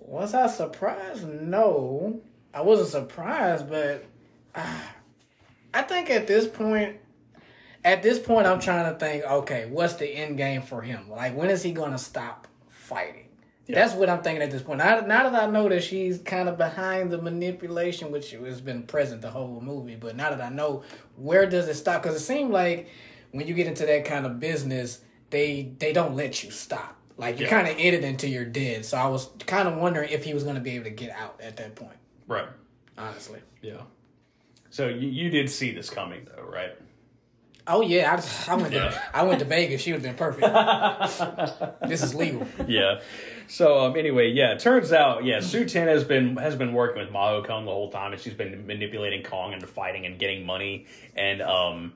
Was 0.00 0.34
I 0.34 0.46
surprised? 0.46 1.26
No, 1.28 2.20
I 2.54 2.62
wasn't 2.62 2.88
surprised, 2.90 3.68
but 3.68 4.04
uh, 4.54 4.78
I 5.74 5.82
think 5.82 6.10
at 6.10 6.26
this 6.26 6.46
point, 6.46 6.96
at 7.84 8.02
this 8.02 8.18
point, 8.18 8.46
I'm 8.46 8.60
trying 8.60 8.92
to 8.92 8.98
think. 8.98 9.24
Okay, 9.24 9.66
what's 9.70 9.94
the 9.94 10.08
end 10.08 10.36
game 10.36 10.62
for 10.62 10.82
him? 10.82 11.10
Like, 11.10 11.36
when 11.36 11.50
is 11.50 11.62
he 11.62 11.72
going 11.72 11.92
to 11.92 11.98
stop 11.98 12.46
fighting? 12.68 13.29
That's 13.74 13.94
what 13.94 14.08
I'm 14.10 14.22
thinking 14.22 14.42
at 14.42 14.50
this 14.50 14.62
point. 14.62 14.78
Now, 14.78 15.00
now 15.00 15.28
that 15.30 15.42
I 15.42 15.46
know 15.50 15.68
that 15.68 15.82
she's 15.82 16.18
kind 16.18 16.48
of 16.48 16.56
behind 16.58 17.10
the 17.10 17.18
manipulation, 17.20 18.10
which 18.12 18.30
has 18.32 18.60
been 18.60 18.82
present 18.84 19.22
the 19.22 19.30
whole 19.30 19.60
movie, 19.60 19.96
but 19.96 20.16
now 20.16 20.30
that 20.30 20.40
I 20.40 20.48
know 20.48 20.82
where 21.16 21.46
does 21.46 21.68
it 21.68 21.74
stop? 21.74 22.02
Because 22.02 22.16
it 22.16 22.24
seemed 22.24 22.50
like 22.52 22.88
when 23.32 23.46
you 23.46 23.54
get 23.54 23.66
into 23.66 23.86
that 23.86 24.04
kind 24.04 24.26
of 24.26 24.40
business, 24.40 25.00
they 25.30 25.72
they 25.78 25.92
don't 25.92 26.16
let 26.16 26.42
you 26.44 26.50
stop. 26.50 26.96
Like 27.16 27.38
you're 27.38 27.48
Yeah. 27.48 27.62
kind 27.62 27.68
of 27.68 27.78
in 27.78 27.94
it 27.94 28.04
until 28.04 28.30
you're 28.30 28.44
dead. 28.44 28.84
So 28.84 28.96
I 28.96 29.06
was 29.06 29.28
kind 29.46 29.68
of 29.68 29.76
wondering 29.76 30.10
if 30.10 30.24
he 30.24 30.32
was 30.34 30.42
going 30.42 30.54
to 30.56 30.60
be 30.60 30.70
able 30.76 30.84
to 30.84 30.90
get 30.90 31.10
out 31.10 31.38
at 31.42 31.56
that 31.58 31.74
point. 31.74 31.96
Right. 32.26 32.48
Honestly. 32.96 33.40
Yeah. 33.62 33.82
So 34.70 34.88
you, 34.88 35.08
you 35.08 35.30
did 35.30 35.50
see 35.50 35.72
this 35.72 35.90
coming 35.90 36.26
though, 36.34 36.42
right? 36.44 36.70
Oh 37.66 37.82
yeah, 37.82 38.10
I, 38.48 38.52
I 38.52 38.56
went 38.56 38.72
Yeah. 38.72 38.88
to 38.90 39.02
I 39.16 39.22
went 39.22 39.38
to 39.40 39.44
Vegas. 39.44 39.82
She 39.82 39.92
would 39.92 40.02
have 40.04 40.16
been 40.16 40.32
perfect. 40.32 41.80
this 41.88 42.02
is 42.02 42.14
legal. 42.14 42.46
yeah. 42.66 43.00
So 43.50 43.80
um, 43.80 43.96
anyway, 43.96 44.30
yeah. 44.30 44.54
Turns 44.54 44.92
out, 44.92 45.24
yeah, 45.24 45.40
Su 45.40 45.64
Tin 45.64 45.88
has 45.88 46.04
been 46.04 46.36
has 46.36 46.54
been 46.54 46.72
working 46.72 47.02
with 47.02 47.12
Maho 47.12 47.44
Kong 47.44 47.64
the 47.64 47.72
whole 47.72 47.90
time, 47.90 48.12
and 48.12 48.20
she's 48.20 48.32
been 48.32 48.64
manipulating 48.64 49.24
Kong 49.24 49.52
into 49.52 49.66
fighting 49.66 50.06
and 50.06 50.20
getting 50.20 50.46
money, 50.46 50.86
and 51.16 51.42
um, 51.42 51.92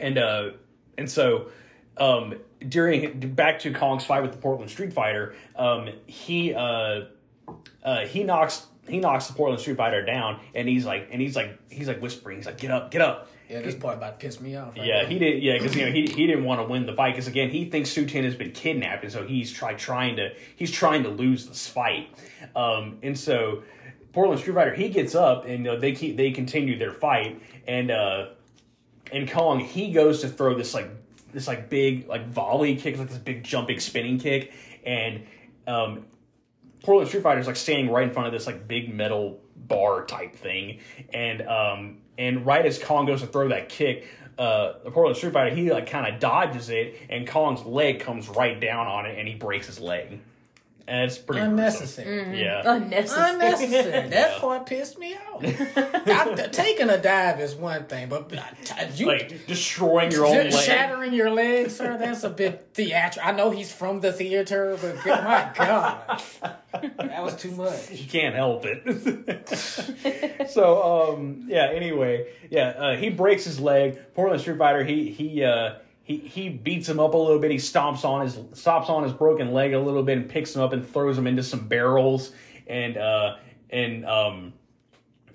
and 0.00 0.16
uh, 0.16 0.52
and 0.96 1.10
so 1.10 1.50
um, 1.98 2.36
during 2.66 3.34
back 3.34 3.58
to 3.60 3.72
Kong's 3.74 4.06
fight 4.06 4.22
with 4.22 4.32
the 4.32 4.38
Portland 4.38 4.70
Street 4.70 4.94
Fighter, 4.94 5.34
um, 5.56 5.90
he 6.06 6.54
uh, 6.54 7.02
uh, 7.84 8.06
he 8.06 8.24
knocks 8.24 8.66
he 8.88 8.98
knocks 8.98 9.26
the 9.26 9.34
Portland 9.34 9.60
Street 9.60 9.76
Fighter 9.76 10.02
down, 10.02 10.40
and 10.54 10.66
he's 10.66 10.86
like 10.86 11.10
and 11.12 11.20
he's 11.20 11.36
like 11.36 11.58
he's 11.70 11.86
like 11.86 12.00
whispering, 12.00 12.38
he's 12.38 12.46
like, 12.46 12.56
get 12.56 12.70
up, 12.70 12.90
get 12.90 13.02
up. 13.02 13.28
Yeah, 13.52 13.60
this 13.60 13.74
part 13.74 13.98
about 13.98 14.18
to 14.18 14.26
piss 14.26 14.40
me 14.40 14.56
off. 14.56 14.76
right 14.76 14.86
Yeah, 14.86 15.02
now. 15.02 15.08
he 15.08 15.18
did. 15.18 15.42
Yeah, 15.42 15.58
because 15.58 15.76
you 15.76 15.84
know 15.84 15.92
he 15.92 16.06
he 16.06 16.26
didn't 16.26 16.44
want 16.44 16.60
to 16.60 16.66
win 16.66 16.86
the 16.86 16.94
fight 16.94 17.10
because 17.12 17.26
again 17.26 17.50
he 17.50 17.66
thinks 17.66 17.90
Su 17.90 18.06
Tin 18.06 18.24
has 18.24 18.34
been 18.34 18.52
kidnapped 18.52 19.04
and 19.04 19.12
so 19.12 19.26
he's 19.26 19.52
try 19.52 19.74
trying 19.74 20.16
to 20.16 20.30
he's 20.56 20.70
trying 20.70 21.02
to 21.02 21.10
lose 21.10 21.46
this 21.46 21.68
fight. 21.68 22.08
Um, 22.56 22.98
and 23.02 23.18
so 23.18 23.62
Portland 24.12 24.40
Street 24.40 24.54
Fighter 24.54 24.74
he 24.74 24.88
gets 24.88 25.14
up 25.14 25.44
and 25.46 25.68
uh, 25.68 25.76
they 25.76 25.92
keep 25.92 26.16
they 26.16 26.30
continue 26.30 26.78
their 26.78 26.92
fight 26.92 27.42
and 27.68 27.90
uh, 27.90 28.28
and 29.12 29.30
Kong 29.30 29.60
he 29.60 29.92
goes 29.92 30.22
to 30.22 30.28
throw 30.28 30.56
this 30.56 30.72
like 30.72 30.88
this 31.32 31.46
like 31.46 31.68
big 31.68 32.08
like 32.08 32.28
volley 32.28 32.76
kick 32.76 32.96
like 32.98 33.08
this 33.08 33.18
big 33.18 33.44
jumping 33.44 33.80
spinning 33.80 34.18
kick 34.18 34.52
and 34.84 35.26
um, 35.66 36.06
Portland 36.82 37.08
Street 37.08 37.22
Fighter 37.22 37.40
is 37.40 37.46
like 37.46 37.56
standing 37.56 37.90
right 37.90 38.04
in 38.08 38.12
front 38.12 38.26
of 38.26 38.32
this 38.32 38.46
like 38.46 38.66
big 38.66 38.92
metal 38.92 39.40
bar 39.56 40.04
type 40.04 40.34
thing, 40.34 40.80
and 41.14 41.42
um 41.42 41.98
and 42.18 42.46
right 42.46 42.64
as 42.64 42.78
Kong 42.78 43.06
goes 43.06 43.20
to 43.20 43.26
throw 43.26 43.48
that 43.48 43.68
kick, 43.68 44.06
uh 44.38 44.74
the 44.84 44.90
Portland 44.90 45.16
Street 45.16 45.32
Fighter 45.32 45.54
he 45.54 45.70
like 45.70 45.86
kind 45.88 46.12
of 46.12 46.20
dodges 46.20 46.70
it, 46.70 46.96
and 47.10 47.26
Kong's 47.26 47.64
leg 47.64 48.00
comes 48.00 48.28
right 48.28 48.58
down 48.58 48.86
on 48.86 49.06
it, 49.06 49.18
and 49.18 49.28
he 49.28 49.34
breaks 49.34 49.66
his 49.66 49.80
leg, 49.80 50.20
and 50.88 51.04
it's 51.04 51.18
pretty 51.18 51.40
gruesome. 51.40 51.58
unnecessary. 51.58 52.40
Yeah, 52.42 52.62
Unnecessary. 52.64 53.30
Unnecessary. 53.34 54.08
That 54.12 54.30
Yeah. 54.32 54.38
part 54.40 54.66
pissed 54.66 54.98
me 54.98 55.14
off. 55.14 55.42
I, 55.76 56.48
taking 56.52 56.90
a 56.90 56.98
dive 56.98 57.40
is 57.40 57.54
one 57.54 57.84
thing, 57.84 58.08
but 58.08 58.32
uh, 58.36 58.42
you 58.94 59.06
like 59.06 59.46
destroying 59.46 60.10
your 60.12 60.26
own 60.26 60.34
leg. 60.36 60.52
shattering 60.52 61.12
your 61.12 61.30
leg, 61.30 61.70
sir. 61.70 61.96
That's 61.98 62.24
a 62.24 62.30
bit 62.30 62.68
theatrical. 62.74 63.28
I 63.28 63.32
know 63.36 63.50
he's 63.50 63.72
from 63.72 64.00
the 64.00 64.12
theater, 64.12 64.76
but 64.80 64.96
my 65.06 65.50
God, 65.54 66.22
that 66.72 67.22
was 67.22 67.36
too 67.36 67.50
much. 67.52 67.88
He 67.88 68.06
can't 68.06 68.34
help 68.34 68.64
it. 68.66 69.48
so 70.50 71.12
um 71.12 71.44
yeah, 71.48 71.70
anyway, 71.72 72.26
yeah, 72.50 72.68
uh, 72.70 72.96
he 72.96 73.08
breaks 73.10 73.44
his 73.44 73.60
leg. 73.60 73.98
Portland 74.14 74.40
Street 74.40 74.58
Fighter, 74.58 74.84
he 74.84 75.10
he 75.10 75.44
uh 75.44 75.74
he, 76.04 76.16
he 76.16 76.48
beats 76.48 76.88
him 76.88 76.98
up 76.98 77.14
a 77.14 77.16
little 77.16 77.38
bit. 77.38 77.50
He 77.50 77.58
stomps 77.58 78.04
on 78.04 78.22
his 78.22 78.36
stomps 78.36 78.88
on 78.88 79.04
his 79.04 79.12
broken 79.12 79.52
leg 79.52 79.72
a 79.72 79.80
little 79.80 80.02
bit 80.02 80.18
and 80.18 80.28
picks 80.28 80.54
him 80.54 80.62
up 80.62 80.72
and 80.72 80.86
throws 80.86 81.16
him 81.16 81.26
into 81.26 81.42
some 81.42 81.68
barrels 81.68 82.32
and 82.66 82.96
uh 82.96 83.36
and 83.70 84.04
um 84.04 84.52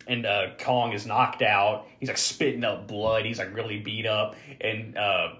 and 0.08 0.26
uh 0.26 0.48
Kong 0.60 0.94
is 0.94 1.06
knocked 1.06 1.42
out. 1.42 1.88
He's 2.00 2.10
like 2.10 2.18
spitting 2.18 2.64
up 2.64 2.88
blood. 2.88 3.26
He's 3.26 3.40
like 3.40 3.56
really 3.56 3.80
beat 3.80 4.06
up 4.06 4.36
and 4.60 4.98
uh 4.98 5.36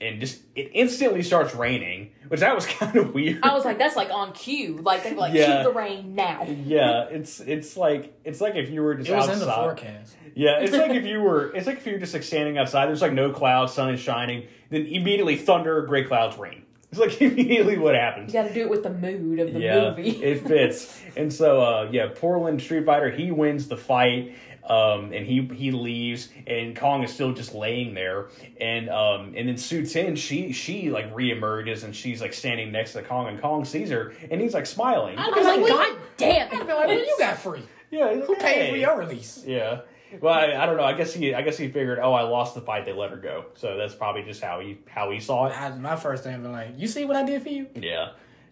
and 0.00 0.20
just 0.20 0.40
it 0.54 0.70
instantly 0.74 1.22
starts 1.22 1.54
raining, 1.54 2.10
which 2.28 2.40
that 2.40 2.54
was 2.54 2.66
kind 2.78 2.96
of 2.96 3.14
weird. 3.14 3.40
I 3.42 3.54
was 3.54 3.64
like, 3.64 3.78
that's 3.78 3.96
like 3.96 4.10
on 4.10 4.32
cue. 4.32 4.78
Like 4.82 5.02
they 5.04 5.12
were 5.12 5.20
like, 5.20 5.34
Yeah. 5.34 5.62
cue 5.62 5.72
the 5.72 5.76
rain 5.78 6.14
now. 6.14 6.44
yeah, 6.44 7.04
it's 7.10 7.40
it's 7.40 7.76
like 7.76 8.12
it's 8.24 8.40
like 8.40 8.54
if 8.56 8.70
you 8.70 8.82
were 8.82 8.94
just 8.94 9.08
It 9.08 9.14
was 9.14 9.24
outside. 9.28 9.32
in 9.34 9.38
the 9.48 9.52
forecast. 9.54 10.16
Yeah, 10.34 10.60
it's 10.60 10.72
like 10.72 10.90
if 10.90 11.04
you 11.04 11.20
were 11.20 11.54
it's 11.54 11.66
like 11.66 11.78
if 11.78 11.86
you 11.86 11.94
were 11.94 11.98
just 11.98 12.12
like 12.14 12.22
standing 12.22 12.58
outside, 12.58 12.86
there's 12.86 13.02
like 13.02 13.12
no 13.14 13.32
clouds, 13.32 13.72
sun 13.72 13.92
is 13.94 14.00
shining, 14.00 14.46
then 14.70 14.82
immediately 14.86 15.36
thunder, 15.36 15.82
gray 15.82 16.04
clouds, 16.04 16.36
rain. 16.36 16.62
It's 16.90 17.00
like 17.00 17.20
immediately 17.22 17.78
what 17.78 17.94
happens. 17.94 18.32
You 18.32 18.40
got 18.42 18.48
to 18.48 18.54
do 18.54 18.60
it 18.60 18.70
with 18.70 18.82
the 18.82 18.90
mood 18.90 19.40
of 19.40 19.52
the 19.54 19.60
yeah, 19.60 19.90
movie. 19.90 20.10
it 20.10 20.46
fits. 20.46 21.00
And 21.16 21.32
so 21.32 21.60
uh 21.62 21.88
yeah, 21.90 22.08
Portland 22.14 22.60
Street 22.60 22.84
Fighter, 22.84 23.10
he 23.10 23.30
wins 23.30 23.66
the 23.68 23.76
fight. 23.78 24.34
Um, 24.66 25.12
and 25.12 25.24
he 25.26 25.42
he 25.54 25.70
leaves, 25.70 26.28
and 26.46 26.76
Kong 26.76 27.04
is 27.04 27.12
still 27.12 27.32
just 27.32 27.54
laying 27.54 27.94
there, 27.94 28.26
and 28.60 28.88
um, 28.90 29.32
and 29.36 29.48
then 29.48 29.56
Su 29.56 29.86
Tin 29.86 30.16
she 30.16 30.52
she 30.52 30.90
like 30.90 31.14
reemerges, 31.14 31.84
and 31.84 31.94
she's 31.94 32.20
like 32.20 32.32
standing 32.34 32.72
next 32.72 32.92
to 32.94 33.02
Kong, 33.02 33.28
and 33.28 33.40
Kong 33.40 33.64
sees 33.64 33.90
her, 33.90 34.12
and 34.30 34.40
he's 34.40 34.54
like 34.54 34.66
smiling. 34.66 35.16
I 35.18 35.28
was 35.28 35.44
like, 35.44 35.60
What? 35.60 35.68
God 35.70 35.98
damn 36.16 36.46
I'd 36.48 36.50
be 36.66 36.72
like, 36.72 36.86
what 36.86 36.90
it. 36.90 37.06
you 37.06 37.16
got 37.18 37.38
free? 37.38 37.62
Yeah, 37.90 38.08
he's 38.10 38.18
like, 38.18 38.26
Who 38.26 38.34
paid 38.36 38.70
for 38.70 38.76
your 38.76 38.98
release? 38.98 39.44
Yeah. 39.46 39.82
Well, 40.20 40.32
I, 40.34 40.54
I 40.62 40.66
don't 40.66 40.76
know. 40.76 40.84
I 40.84 40.92
guess 40.94 41.12
he, 41.12 41.34
I 41.34 41.42
guess 41.42 41.58
he 41.58 41.66
figured, 41.68 41.98
oh, 42.00 42.12
I 42.12 42.22
lost 42.22 42.54
the 42.54 42.60
fight. 42.60 42.84
They 42.86 42.92
let 42.92 43.10
her 43.10 43.16
go. 43.16 43.46
So 43.54 43.76
that's 43.76 43.94
probably 43.94 44.22
just 44.22 44.40
how 44.40 44.60
he, 44.60 44.78
how 44.88 45.10
he 45.10 45.18
saw 45.20 45.46
it. 45.46 45.60
I, 45.60 45.70
my 45.76 45.96
first 45.96 46.22
thing 46.24 46.40
was 46.42 46.52
like, 46.52 46.70
you 46.76 46.86
see 46.86 47.04
what 47.04 47.16
I 47.16 47.24
did 47.24 47.42
for 47.42 47.48
you? 47.48 47.66
Yeah. 47.74 48.10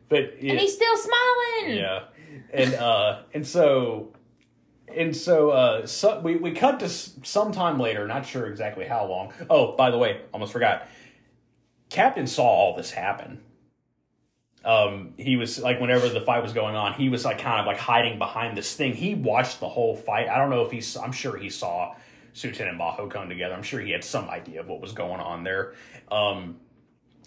But 0.09 0.43
yeah, 0.43 0.51
And 0.53 0.61
he's 0.61 0.75
still 0.75 0.97
smiling. 0.97 1.77
yeah, 1.79 2.01
and 2.53 2.75
uh, 2.75 3.21
and 3.33 3.47
so, 3.47 4.13
and 4.97 5.17
so, 5.17 5.51
uh, 5.51 5.87
so 5.87 6.21
we 6.21 6.37
we 6.37 6.53
cut 6.53 6.81
to 6.81 6.87
s- 6.87 7.13
sometime 7.23 7.79
later. 7.79 8.07
Not 8.07 8.27
sure 8.27 8.47
exactly 8.47 8.87
how 8.87 9.07
long. 9.07 9.33
Oh, 9.51 9.77
by 9.77 9.91
the 9.91 9.99
way, 9.99 10.21
almost 10.33 10.53
forgot. 10.53 10.89
Captain 11.91 12.27
saw 12.27 12.45
all 12.45 12.77
this 12.77 12.91
happen. 12.91 13.41
Um, 14.65 15.13
he 15.19 15.37
was 15.37 15.59
like, 15.59 15.81
whenever 15.81 16.09
the 16.09 16.23
fight 16.23 16.43
was 16.43 16.55
going 16.55 16.75
on, 16.75 16.95
he 16.95 17.11
was 17.11 17.25
like 17.25 17.39
kind 17.39 17.61
of 17.61 17.67
like 17.67 17.77
hiding 17.79 18.19
behind 18.19 18.57
this 18.57 18.75
thing. 18.75 18.95
He 18.95 19.15
watched 19.15 19.61
the 19.61 19.69
whole 19.69 19.95
fight. 19.95 20.29
I 20.29 20.39
don't 20.39 20.51
know 20.51 20.65
if 20.65 20.73
he's. 20.73 20.97
I'm 20.97 21.13
sure 21.13 21.37
he 21.37 21.51
saw 21.51 21.95
Su 22.33 22.51
Tin 22.51 22.69
and 22.69 22.81
Baho 22.81 23.11
come 23.11 23.29
together. 23.29 23.55
I'm 23.55 23.63
sure 23.63 23.81
he 23.81 23.91
had 23.91 24.03
some 24.03 24.29
idea 24.29 24.61
of 24.61 24.69
what 24.69 24.81
was 24.81 24.93
going 24.93 25.21
on 25.21 25.45
there. 25.45 25.75
Um, 26.11 26.57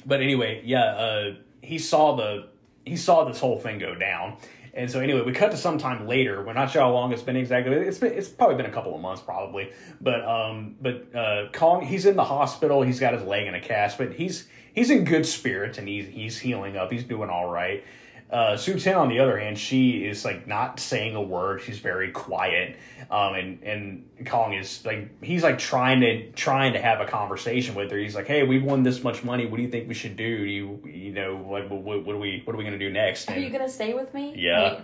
but 0.06 0.22
anyway, 0.22 0.62
yeah, 0.66 0.84
uh, 0.84 1.36
he 1.62 1.78
saw 1.78 2.16
the 2.16 2.50
he 2.86 2.98
saw 2.98 3.24
this 3.26 3.40
whole 3.40 3.60
thing 3.60 3.78
go 3.80 3.94
down. 3.94 4.38
And 4.78 4.92
so 4.92 5.00
anyway, 5.00 5.22
we 5.22 5.32
cut 5.32 5.50
to 5.52 5.58
some 5.58 5.80
time 5.80 6.08
later. 6.08 6.44
We're 6.46 6.54
not 6.54 6.70
sure 6.70 6.84
how 6.84 6.92
long 6.92 7.12
it's 7.12 7.24
been 7.24 7.36
exactly. 7.36 7.74
It's 7.76 7.98
been 7.98 8.14
it's 8.14 8.30
probably 8.30 8.58
been 8.58 8.68
a 8.68 8.72
couple 8.72 8.94
of 8.94 9.02
months 9.02 9.24
probably. 9.24 9.72
But 10.00 10.24
um 10.24 10.76
but 10.80 11.16
uh 11.16 11.48
Kong 11.52 11.84
he's 11.84 12.06
in 12.06 12.16
the 12.16 12.24
hospital. 12.24 12.84
He's 12.84 13.00
got 13.00 13.16
his 13.16 13.24
leg 13.24 13.48
in 13.48 13.56
a 13.56 13.60
cast, 13.60 13.98
but 13.98 14.14
he's 14.14 14.48
he's 14.74 14.92
in 14.92 15.04
good 15.04 15.26
spirits 15.26 15.80
and 15.80 15.88
he's 15.88 16.08
he's 16.08 16.38
healing 16.38 16.78
up. 16.78 16.92
He's 16.92 17.04
doing 17.04 17.32
all 17.32 17.50
right. 17.50 17.84
Uh, 18.30 18.58
Su 18.58 18.78
Tin, 18.78 18.96
on 18.96 19.08
the 19.08 19.20
other 19.20 19.40
hand, 19.40 19.58
she 19.58 20.06
is 20.06 20.26
like 20.26 20.48
not 20.48 20.82
saying 20.82 21.16
a 21.16 21.22
word. 21.22 21.62
She's 21.62 21.80
very 21.80 22.12
quiet, 22.12 22.76
um, 23.10 23.36
and 23.36 23.64
and 23.64 24.28
Kong 24.28 24.54
is 24.54 24.86
like 24.86 25.24
he's 25.24 25.44
like 25.44 25.58
trying 25.58 26.02
to 26.02 26.30
trying 26.32 26.74
to 26.74 26.82
have 26.82 27.00
a 27.00 27.06
conversation 27.06 27.74
with 27.74 27.90
her. 27.90 27.98
He's 27.98 28.16
like, 28.16 28.28
"Hey, 28.28 28.44
we 28.44 28.60
won 28.60 28.84
this 28.84 29.02
much 29.02 29.24
money. 29.24 29.46
What 29.46 29.58
do 29.58 29.64
you 29.64 29.70
think 29.70 29.88
we 29.88 29.94
should 29.94 30.18
do? 30.18 30.40
Do 30.40 30.44
you 30.44 30.82
you 30.86 31.14
know 31.14 31.38
what 31.38 31.70
what, 31.70 32.04
what 32.04 32.16
are 32.16 32.20
we 32.20 32.42
what 32.44 32.54
are 32.54 32.58
we 32.58 32.66
gonna 32.66 32.78
do 32.78 32.90
next?" 32.90 33.32
Are 33.32 33.40
you 33.40 33.50
gonna 33.50 33.70
stay 33.70 33.94
with 33.94 34.14
me? 34.14 34.34
Yeah. 34.36 34.62
Like, 34.62 34.82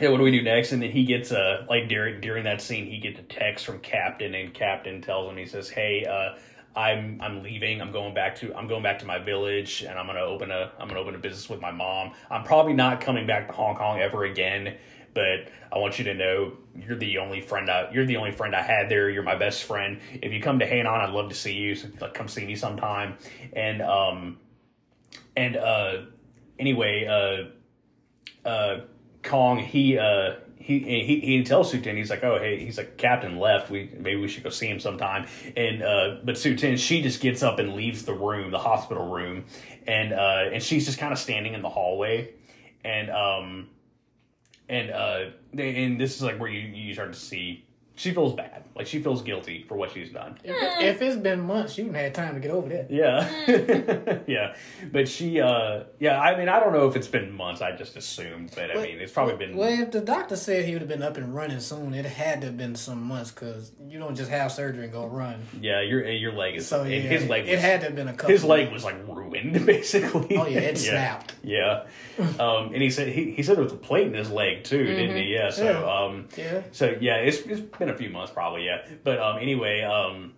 yeah, 0.00 0.08
what 0.08 0.16
do 0.16 0.24
we 0.24 0.30
do 0.30 0.42
next? 0.42 0.72
And 0.72 0.82
then 0.82 0.90
he 0.90 1.04
gets 1.04 1.32
a 1.32 1.66
like 1.68 1.88
during 1.88 2.22
during 2.22 2.44
that 2.44 2.62
scene, 2.62 2.86
he 2.86 2.98
gets 2.98 3.20
a 3.20 3.24
text 3.24 3.66
from 3.66 3.78
Captain, 3.80 4.34
and 4.34 4.54
Captain 4.54 5.02
tells 5.02 5.30
him 5.30 5.36
he 5.36 5.44
says, 5.44 5.68
"Hey, 5.68 6.06
uh, 6.06 6.38
I'm 6.74 7.20
I'm 7.20 7.42
leaving. 7.42 7.80
I'm 7.80 7.92
going 7.92 8.14
back 8.14 8.36
to 8.36 8.54
I'm 8.54 8.66
going 8.66 8.82
back 8.82 8.98
to 9.00 9.06
my 9.06 9.18
village, 9.18 9.82
and 9.82 9.98
I'm 9.98 10.06
gonna 10.06 10.20
open 10.20 10.50
a 10.50 10.72
I'm 10.78 10.88
gonna 10.88 11.00
open 11.00 11.14
a 11.14 11.18
business 11.18 11.48
with 11.48 11.60
my 11.60 11.70
mom. 11.70 12.12
I'm 12.30 12.44
probably 12.44 12.72
not 12.72 13.00
coming 13.00 13.26
back 13.26 13.48
to 13.48 13.52
Hong 13.52 13.76
Kong 13.76 14.00
ever 14.00 14.24
again. 14.24 14.76
But 15.14 15.48
I 15.70 15.78
want 15.78 15.98
you 15.98 16.04
to 16.06 16.14
know 16.14 16.56
you're 16.74 16.96
the 16.96 17.18
only 17.18 17.42
friend 17.42 17.70
I 17.70 17.90
you're 17.92 18.06
the 18.06 18.16
only 18.16 18.32
friend 18.32 18.56
I 18.56 18.62
had 18.62 18.88
there. 18.88 19.10
You're 19.10 19.22
my 19.22 19.36
best 19.36 19.64
friend. 19.64 20.00
If 20.22 20.32
you 20.32 20.40
come 20.40 20.58
to 20.60 20.68
Hainan, 20.68 20.86
I'd 20.86 21.10
love 21.10 21.28
to 21.28 21.34
see 21.34 21.52
you. 21.52 21.74
So 21.74 21.88
like, 22.00 22.14
come 22.14 22.28
see 22.28 22.46
me 22.46 22.56
sometime. 22.56 23.18
And 23.52 23.82
um, 23.82 24.38
and 25.36 25.56
uh, 25.56 26.02
anyway, 26.58 27.06
uh, 28.44 28.48
uh, 28.48 28.80
Kong 29.22 29.58
he 29.58 29.98
uh 29.98 30.36
he 30.62 30.78
he 30.80 31.20
he 31.20 31.44
tells 31.44 31.70
Su 31.70 31.80
Tin 31.80 31.96
he's 31.96 32.10
like 32.10 32.24
oh 32.24 32.38
hey 32.38 32.64
he's 32.64 32.78
like 32.78 32.96
Captain 32.96 33.38
left. 33.38 33.70
We 33.70 33.90
maybe 33.98 34.20
we 34.20 34.28
should 34.28 34.42
go 34.42 34.50
see 34.50 34.68
him 34.68 34.80
sometime. 34.80 35.26
And 35.56 35.82
uh 35.82 36.16
but 36.24 36.38
Su 36.38 36.56
Tin 36.56 36.76
she 36.76 37.02
just 37.02 37.20
gets 37.20 37.42
up 37.42 37.58
and 37.58 37.74
leaves 37.74 38.04
the 38.04 38.14
room 38.14 38.50
the 38.50 38.58
hospital 38.58 39.08
room. 39.08 39.44
And 39.86 40.12
uh 40.12 40.50
and 40.52 40.62
she's 40.62 40.86
just 40.86 40.98
kind 40.98 41.12
of 41.12 41.18
standing 41.18 41.54
in 41.54 41.62
the 41.62 41.68
hallway. 41.68 42.34
And 42.84 43.10
um 43.10 43.68
and 44.68 44.90
uh 44.90 45.24
and 45.58 46.00
this 46.00 46.16
is 46.16 46.22
like 46.22 46.38
where 46.40 46.50
you 46.50 46.60
you 46.60 46.94
start 46.94 47.12
to 47.12 47.18
see 47.18 47.64
she 47.94 48.12
feels 48.12 48.32
bad 48.34 48.64
like 48.74 48.86
she 48.86 49.02
feels 49.02 49.20
guilty 49.22 49.64
for 49.68 49.76
what 49.76 49.90
she's 49.90 50.10
done 50.10 50.38
If, 50.42 50.56
if 50.80 51.02
it's 51.02 51.16
been 51.16 51.40
months, 51.42 51.76
you 51.76 51.92
have 51.92 52.12
time 52.14 52.34
to 52.34 52.40
get 52.40 52.50
over 52.50 52.68
that. 52.70 52.90
yeah 52.90 54.20
yeah 54.26 54.54
but 54.90 55.08
she 55.08 55.40
uh 55.40 55.84
yeah 55.98 56.18
i 56.18 56.36
mean 56.38 56.48
i 56.48 56.58
don't 56.58 56.72
know 56.72 56.86
if 56.88 56.96
it's 56.96 57.06
been 57.08 57.30
months 57.32 57.60
i 57.60 57.72
just 57.76 57.96
assumed 57.96 58.50
but 58.54 58.70
i 58.70 58.82
mean 58.82 58.98
it's 58.98 59.12
probably 59.12 59.36
been 59.36 59.56
Well, 59.56 59.68
if 59.68 59.90
the 59.90 60.00
doctor 60.00 60.36
said 60.36 60.64
he 60.64 60.72
would 60.72 60.80
have 60.82 60.88
been 60.88 61.02
up 61.02 61.16
and 61.18 61.34
running 61.34 61.60
soon, 61.60 61.92
it 61.94 62.06
had 62.06 62.40
to 62.40 62.46
have 62.48 62.56
been 62.56 62.74
some 62.74 63.02
months 63.02 63.30
because 63.30 63.72
you 63.88 63.98
don't 63.98 64.14
just 64.16 64.30
have 64.30 64.50
surgery 64.52 64.84
and 64.84 64.92
go 64.92 65.06
run. 65.06 65.42
yeah 65.60 65.80
your 65.82 66.02
your 66.08 66.32
leg 66.32 66.56
is 66.56 66.66
So 66.66 66.84
yeah, 66.84 66.98
his 66.98 67.28
leg 67.28 67.46
it 67.46 67.58
had 67.58 67.80
to 67.80 67.86
have 67.86 67.96
been 67.96 68.08
a 68.08 68.12
couple. 68.14 68.30
his 68.30 68.42
leg 68.44 68.72
was 68.72 68.84
like 68.84 68.96
ruined 69.06 69.66
basically 69.66 70.36
Oh 70.38 70.46
yeah, 70.46 70.60
it 70.60 70.78
snapped. 70.78 71.34
yeah 71.42 71.84
um 72.38 72.72
and 72.72 72.82
he 72.82 72.90
said 72.90 73.08
he, 73.08 73.32
he 73.32 73.42
said 73.42 73.56
there 73.56 73.64
was 73.64 73.72
a 73.72 73.76
plate 73.76 74.06
in 74.06 74.14
his 74.14 74.30
leg 74.30 74.64
too 74.64 74.84
didn't 74.84 75.16
he 75.16 75.34
yeah 75.34 75.50
so 75.50 75.64
Yeah. 75.64 75.94
um 76.04 76.28
Yeah. 76.36 76.62
so 76.72 76.96
yeah 77.00 77.16
it's, 77.16 77.38
it's 77.38 77.60
been 77.82 77.94
a 77.94 77.98
few 77.98 78.10
months 78.10 78.32
probably 78.32 78.64
yeah. 78.66 78.86
But 79.02 79.18
um 79.18 79.38
anyway 79.38 79.82
um 79.82 80.34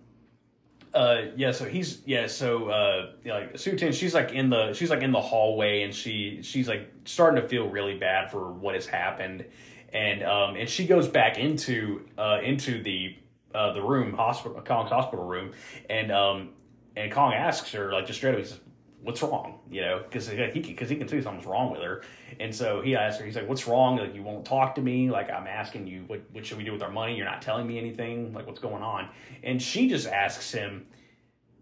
uh 0.93 1.23
yeah 1.35 1.51
so 1.51 1.65
he's 1.65 2.01
yeah 2.05 2.27
so 2.27 2.69
uh 2.69 3.11
like 3.25 3.57
Su 3.57 3.75
Tin 3.75 3.91
she's 3.91 4.13
like 4.13 4.31
in 4.31 4.49
the 4.49 4.73
she's 4.73 4.89
like 4.89 5.01
in 5.01 5.11
the 5.11 5.21
hallway 5.21 5.83
and 5.83 5.93
she 5.93 6.39
she's 6.41 6.67
like 6.67 6.91
starting 7.05 7.41
to 7.41 7.47
feel 7.47 7.67
really 7.69 7.97
bad 7.97 8.31
for 8.31 8.51
what 8.51 8.75
has 8.75 8.85
happened. 8.85 9.45
And 9.93 10.23
um 10.23 10.55
and 10.55 10.67
she 10.67 10.87
goes 10.87 11.07
back 11.07 11.37
into 11.37 12.07
uh 12.17 12.39
into 12.43 12.81
the 12.81 13.15
uh 13.53 13.73
the 13.73 13.81
room 13.81 14.13
hospital 14.13 14.59
Kong's 14.61 14.89
hospital 14.89 15.25
room. 15.25 15.51
And 15.89 16.11
um 16.11 16.49
and 16.95 17.11
Kong 17.11 17.33
asks 17.33 17.71
her 17.73 17.91
like 17.91 18.07
just 18.07 18.19
straight 18.19 18.33
up 18.33 18.39
he 18.39 18.45
says 18.45 18.59
what's 19.05 19.21
wrong? 19.21 19.59
You 19.69 19.81
know 19.81 20.01
because 20.03 20.27
he 20.27 20.59
because 20.59 20.89
he 20.89 20.95
can 20.95 21.07
see 21.07 21.21
something's 21.21 21.45
wrong 21.45 21.71
with 21.71 21.81
her. 21.81 22.01
And 22.39 22.53
so 22.53 22.81
he 22.81 22.95
asks 22.95 23.19
her 23.19 23.25
he's 23.25 23.35
like 23.35 23.47
what's 23.47 23.67
wrong? 23.67 23.97
Like 23.97 24.15
you 24.15 24.23
won't 24.23 24.45
talk 24.45 24.75
to 24.75 24.81
me? 24.81 25.09
Like 25.09 25.29
i'm 25.29 25.47
asking 25.47 25.87
you 25.87 26.03
what, 26.07 26.21
what 26.31 26.45
should 26.45 26.57
we 26.57 26.63
do 26.63 26.73
with 26.73 26.81
our 26.81 26.91
money? 26.91 27.15
You're 27.15 27.25
not 27.25 27.41
telling 27.41 27.67
me 27.67 27.77
anything? 27.77 28.33
Like 28.33 28.47
what's 28.47 28.59
going 28.59 28.83
on? 28.83 29.09
And 29.43 29.61
she 29.61 29.87
just 29.87 30.07
asks 30.07 30.51
him 30.51 30.87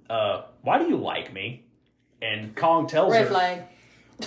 uh 0.10 0.44
why 0.62 0.80
do 0.80 0.88
you 0.88 0.98
like 0.98 1.34
me? 1.34 1.66
And 2.22 2.56
kong 2.56 2.88
tells 2.88 3.12
Red 3.12 3.24
her 3.24 3.30
flag. 3.30 3.64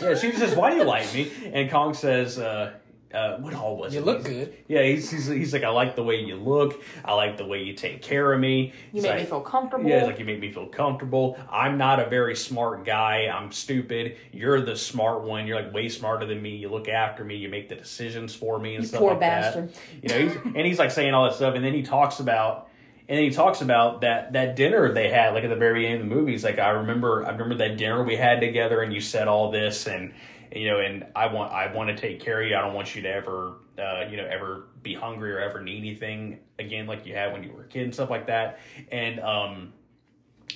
yeah 0.01 0.15
she 0.15 0.33
says 0.33 0.55
why 0.55 0.71
do 0.71 0.77
you 0.77 0.85
like 0.85 1.13
me? 1.15 1.33
And 1.53 1.71
kong 1.71 1.95
says 1.95 2.39
uh 2.39 2.75
uh, 3.15 3.37
what 3.39 3.55
all 3.55 3.77
was 3.77 3.95
You 3.95 4.01
it? 4.01 4.07
look 4.07 4.27
He's- 4.27 4.47
good. 4.47 4.57
Yeah, 4.69 4.83
he's, 4.83 5.11
he's 5.11 5.27
he's 5.27 5.53
like 5.53 5.63
I 5.63 5.69
like 5.69 5.95
the 5.97 6.03
way 6.03 6.17
you 6.21 6.35
look. 6.37 6.83
I 7.05 7.15
like 7.15 7.37
the 7.37 7.47
way 7.47 7.63
you 7.63 7.73
take 7.73 8.03
care 8.03 8.33
of 8.33 8.41
me. 8.41 8.67
You 8.67 8.73
He's 8.93 9.03
make 9.05 9.13
like- 9.13 9.21
me 9.21 9.27
feel 9.27 9.41
comfortable. 9.41 9.89
yeah, 9.89 9.99
it's 9.99 10.07
like 10.09 10.19
you 10.19 10.25
make 10.25 10.41
me 10.41 10.51
feel 10.53 10.67
comfortable. 10.67 11.39
I'm 11.51 11.79
not 11.79 12.01
a 12.01 12.09
very 12.09 12.35
smart 12.35 12.85
guy. 12.85 13.29
I'm 13.33 13.53
stupid. 13.53 14.17
You're 14.33 14.61
the 14.61 14.77
smart 14.77 15.23
one. 15.23 15.47
You're 15.47 15.61
like 15.63 15.73
way 15.73 15.89
smarter 15.89 16.27
than 16.27 16.43
me. 16.43 16.57
You 16.57 16.69
look 16.69 16.89
after 16.89 17.25
me. 17.25 17.37
You 17.37 17.49
make 17.49 17.69
the 17.69 17.77
decisions 17.77 18.35
for 18.35 18.59
me 18.59 18.75
and 18.75 18.83
You 18.85 18.89
stuff 18.89 19.01
poor 19.01 19.11
like 19.13 19.21
bastard. 19.21 19.73
that. 19.73 19.79
You 20.03 20.09
know, 20.09 20.29
he's, 20.29 20.37
and 20.45 20.67
he's 20.67 20.79
like 20.79 20.91
saying 20.91 21.15
all 21.15 21.25
that 21.25 21.35
stuff, 21.35 21.55
and 21.55 21.65
then 21.65 21.73
he 21.75 21.83
talks 21.83 22.21
about. 22.21 22.69
And 23.09 23.17
then 23.17 23.23
he 23.25 23.31
talks 23.31 23.61
about 23.61 24.01
that 24.01 24.33
that 24.33 24.57
dinner 24.57 24.93
they 24.93 25.09
had, 25.11 25.33
like 25.33 25.45
at 25.45 25.51
the 25.51 25.55
very 25.55 25.87
end 25.87 26.03
of 26.03 26.09
the 26.09 26.13
movie. 26.13 26.33
He's 26.33 26.43
like, 26.43 26.59
I 26.59 26.71
remember, 26.71 27.25
I 27.25 27.31
remember 27.31 27.55
that 27.55 27.77
dinner 27.77 28.03
we 28.03 28.17
had 28.17 28.41
together, 28.41 28.81
and 28.83 28.93
you 28.93 29.01
said 29.01 29.29
all 29.29 29.53
this, 29.53 29.87
and 29.87 30.13
you 30.55 30.69
know, 30.71 30.81
and 30.81 31.07
I 31.15 31.27
want, 31.27 31.53
I 31.53 31.73
want 31.73 31.91
to 31.91 31.97
take 31.97 32.21
care 32.21 32.43
of 32.43 32.49
you. 32.49 32.57
I 32.57 32.61
don't 32.61 32.75
want 32.75 32.95
you 32.95 33.03
to 33.03 33.09
ever, 33.09 33.55
uh, 33.79 34.05
you 34.09 34.17
know, 34.17 34.27
ever 34.27 34.65
be 34.83 34.95
hungry 34.95 35.33
or 35.33 35.41
ever 35.41 35.61
need 35.61 35.79
anything 35.79 36.41
again, 36.59 36.87
like 36.87 37.07
you 37.07 37.15
had 37.15 37.33
when 37.33 37.43
you 37.43 37.53
were 37.53 37.65
a 37.65 37.69
kid 37.69 37.85
and 37.85 37.95
stuff 37.95 38.11
like 38.11 38.27
that. 38.27 38.59
And 38.91 39.21
um, 39.21 39.73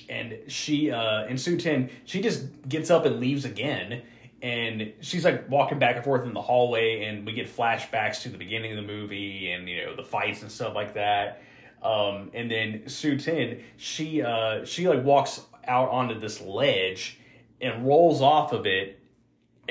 and 0.09 0.37
she 0.47 0.91
uh 0.91 1.23
and 1.23 1.39
Su 1.39 1.57
Tin 1.57 1.89
she 2.05 2.21
just 2.21 2.45
gets 2.67 2.89
up 2.89 3.05
and 3.05 3.19
leaves 3.19 3.45
again 3.45 4.03
and 4.41 4.93
she's 5.01 5.23
like 5.23 5.49
walking 5.49 5.79
back 5.79 5.95
and 5.95 6.03
forth 6.03 6.25
in 6.25 6.33
the 6.33 6.41
hallway 6.41 7.03
and 7.05 7.25
we 7.25 7.33
get 7.33 7.47
flashbacks 7.47 8.21
to 8.23 8.29
the 8.29 8.37
beginning 8.37 8.71
of 8.71 8.77
the 8.77 8.93
movie 8.93 9.51
and 9.51 9.69
you 9.69 9.85
know 9.85 9.95
the 9.95 10.03
fights 10.03 10.41
and 10.41 10.51
stuff 10.51 10.73
like 10.73 10.93
that 10.93 11.41
um 11.83 12.31
and 12.33 12.49
then 12.49 12.87
Su 12.87 13.17
Tin 13.17 13.63
she 13.77 14.21
uh 14.21 14.65
she 14.65 14.87
like 14.87 15.03
walks 15.03 15.41
out 15.67 15.89
onto 15.89 16.19
this 16.19 16.41
ledge 16.41 17.19
and 17.59 17.85
rolls 17.85 18.21
off 18.21 18.51
of 18.53 18.65
it 18.65 18.99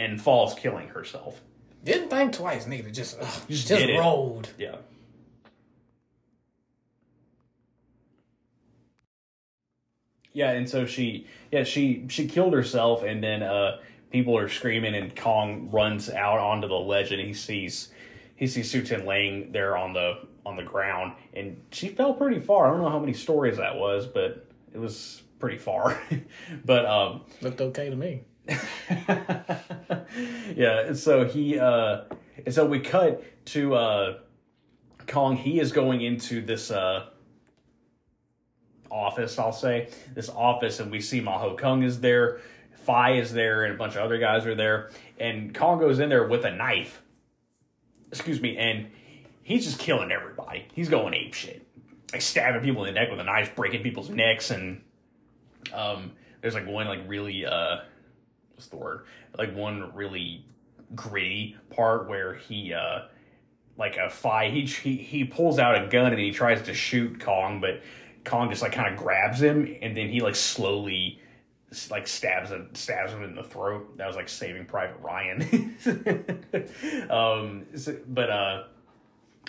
and 0.00 0.20
falls 0.20 0.54
killing 0.54 0.88
herself 0.88 1.40
Didn't 1.84 2.08
think 2.10 2.32
twice, 2.32 2.66
neither. 2.66 2.90
Just 2.90 3.18
ugh, 3.20 3.26
Just 3.48 3.68
just, 3.68 3.80
did 3.80 3.90
it. 3.90 3.98
rolled. 3.98 4.48
yeah 4.58 4.76
Yeah, 10.32 10.52
and 10.52 10.68
so 10.68 10.86
she 10.86 11.26
yeah, 11.50 11.64
she 11.64 12.06
she 12.08 12.26
killed 12.28 12.52
herself 12.54 13.02
and 13.02 13.22
then 13.22 13.42
uh 13.42 13.78
people 14.10 14.36
are 14.38 14.48
screaming 14.48 14.94
and 14.94 15.14
Kong 15.16 15.70
runs 15.70 16.08
out 16.10 16.38
onto 16.38 16.68
the 16.68 16.74
ledge 16.78 17.10
and 17.12 17.20
he 17.20 17.34
sees 17.34 17.88
he 18.36 18.46
sees 18.46 18.70
Su 18.70 18.82
Tin 18.82 19.06
laying 19.06 19.52
there 19.52 19.76
on 19.76 19.92
the 19.92 20.20
on 20.46 20.56
the 20.56 20.62
ground 20.62 21.14
and 21.34 21.60
she 21.72 21.88
fell 21.88 22.14
pretty 22.14 22.40
far. 22.40 22.66
I 22.66 22.70
don't 22.70 22.80
know 22.82 22.88
how 22.90 22.98
many 23.00 23.12
stories 23.12 23.56
that 23.56 23.76
was, 23.76 24.06
but 24.06 24.46
it 24.72 24.78
was 24.78 25.20
pretty 25.40 25.58
far. 25.58 26.00
but 26.64 26.86
um 26.86 27.22
Looked 27.42 27.60
okay 27.60 27.90
to 27.90 27.96
me. 27.96 28.22
yeah, 30.56 30.86
and 30.86 30.98
so 30.98 31.24
he 31.24 31.58
uh 31.58 32.02
and 32.44 32.54
so 32.54 32.66
we 32.66 32.80
cut 32.80 33.22
to 33.46 33.74
uh 33.74 34.18
Kong 35.06 35.36
he 35.36 35.60
is 35.60 35.72
going 35.72 36.00
into 36.00 36.40
this 36.40 36.70
uh 36.70 37.06
office, 38.90 39.38
I'll 39.38 39.52
say. 39.52 39.88
This 40.14 40.28
office 40.28 40.80
and 40.80 40.90
we 40.90 41.00
see 41.00 41.20
Maho 41.20 41.56
Kung 41.56 41.84
is 41.84 42.00
there, 42.00 42.40
Fi 42.72 43.12
is 43.12 43.32
there 43.32 43.64
and 43.64 43.74
a 43.74 43.76
bunch 43.76 43.94
of 43.94 44.02
other 44.02 44.18
guys 44.18 44.46
are 44.46 44.56
there 44.56 44.90
and 45.18 45.54
Kong 45.54 45.78
goes 45.78 46.00
in 46.00 46.08
there 46.08 46.26
with 46.26 46.44
a 46.44 46.50
knife. 46.50 47.02
Excuse 48.10 48.40
me, 48.40 48.56
and 48.56 48.88
he's 49.44 49.64
just 49.64 49.78
killing 49.78 50.10
everybody. 50.10 50.66
He's 50.74 50.88
going 50.88 51.14
ape 51.14 51.34
shit. 51.34 51.64
Like 52.12 52.22
stabbing 52.22 52.62
people 52.62 52.84
in 52.84 52.92
the 52.92 53.00
neck 53.00 53.10
with 53.10 53.20
a 53.20 53.24
knife, 53.24 53.54
breaking 53.54 53.84
people's 53.84 54.10
necks 54.10 54.50
and 54.50 54.82
um 55.72 56.10
there's 56.40 56.54
like 56.54 56.66
one 56.66 56.88
like 56.88 57.02
really 57.06 57.46
uh 57.46 57.76
what's 58.60 58.68
the 58.68 58.76
word? 58.76 59.06
Like 59.38 59.54
one 59.54 59.90
really 59.94 60.44
gritty 60.94 61.56
part 61.70 62.08
where 62.08 62.34
he 62.34 62.74
uh 62.74 63.06
like 63.78 63.96
a 63.96 64.10
fight 64.10 64.52
he 64.52 64.66
he 64.66 64.96
he 64.96 65.24
pulls 65.24 65.58
out 65.58 65.82
a 65.82 65.86
gun 65.86 66.12
and 66.12 66.20
he 66.20 66.30
tries 66.32 66.60
to 66.62 66.74
shoot 66.74 67.20
Kong 67.20 67.60
but 67.60 67.80
Kong 68.24 68.50
just 68.50 68.60
like 68.60 68.72
kind 68.72 68.92
of 68.92 69.00
grabs 69.00 69.40
him 69.40 69.76
and 69.80 69.96
then 69.96 70.08
he 70.08 70.20
like 70.20 70.34
slowly 70.34 71.20
like 71.90 72.08
stabs 72.08 72.50
him 72.50 72.68
stabs 72.74 73.12
him 73.12 73.22
in 73.22 73.36
the 73.36 73.44
throat 73.44 73.96
that 73.96 74.06
was 74.08 74.16
like 74.16 74.28
saving 74.28 74.66
private 74.66 74.98
Ryan 75.00 75.76
um 77.10 77.66
but 78.08 78.30
uh 78.30 78.64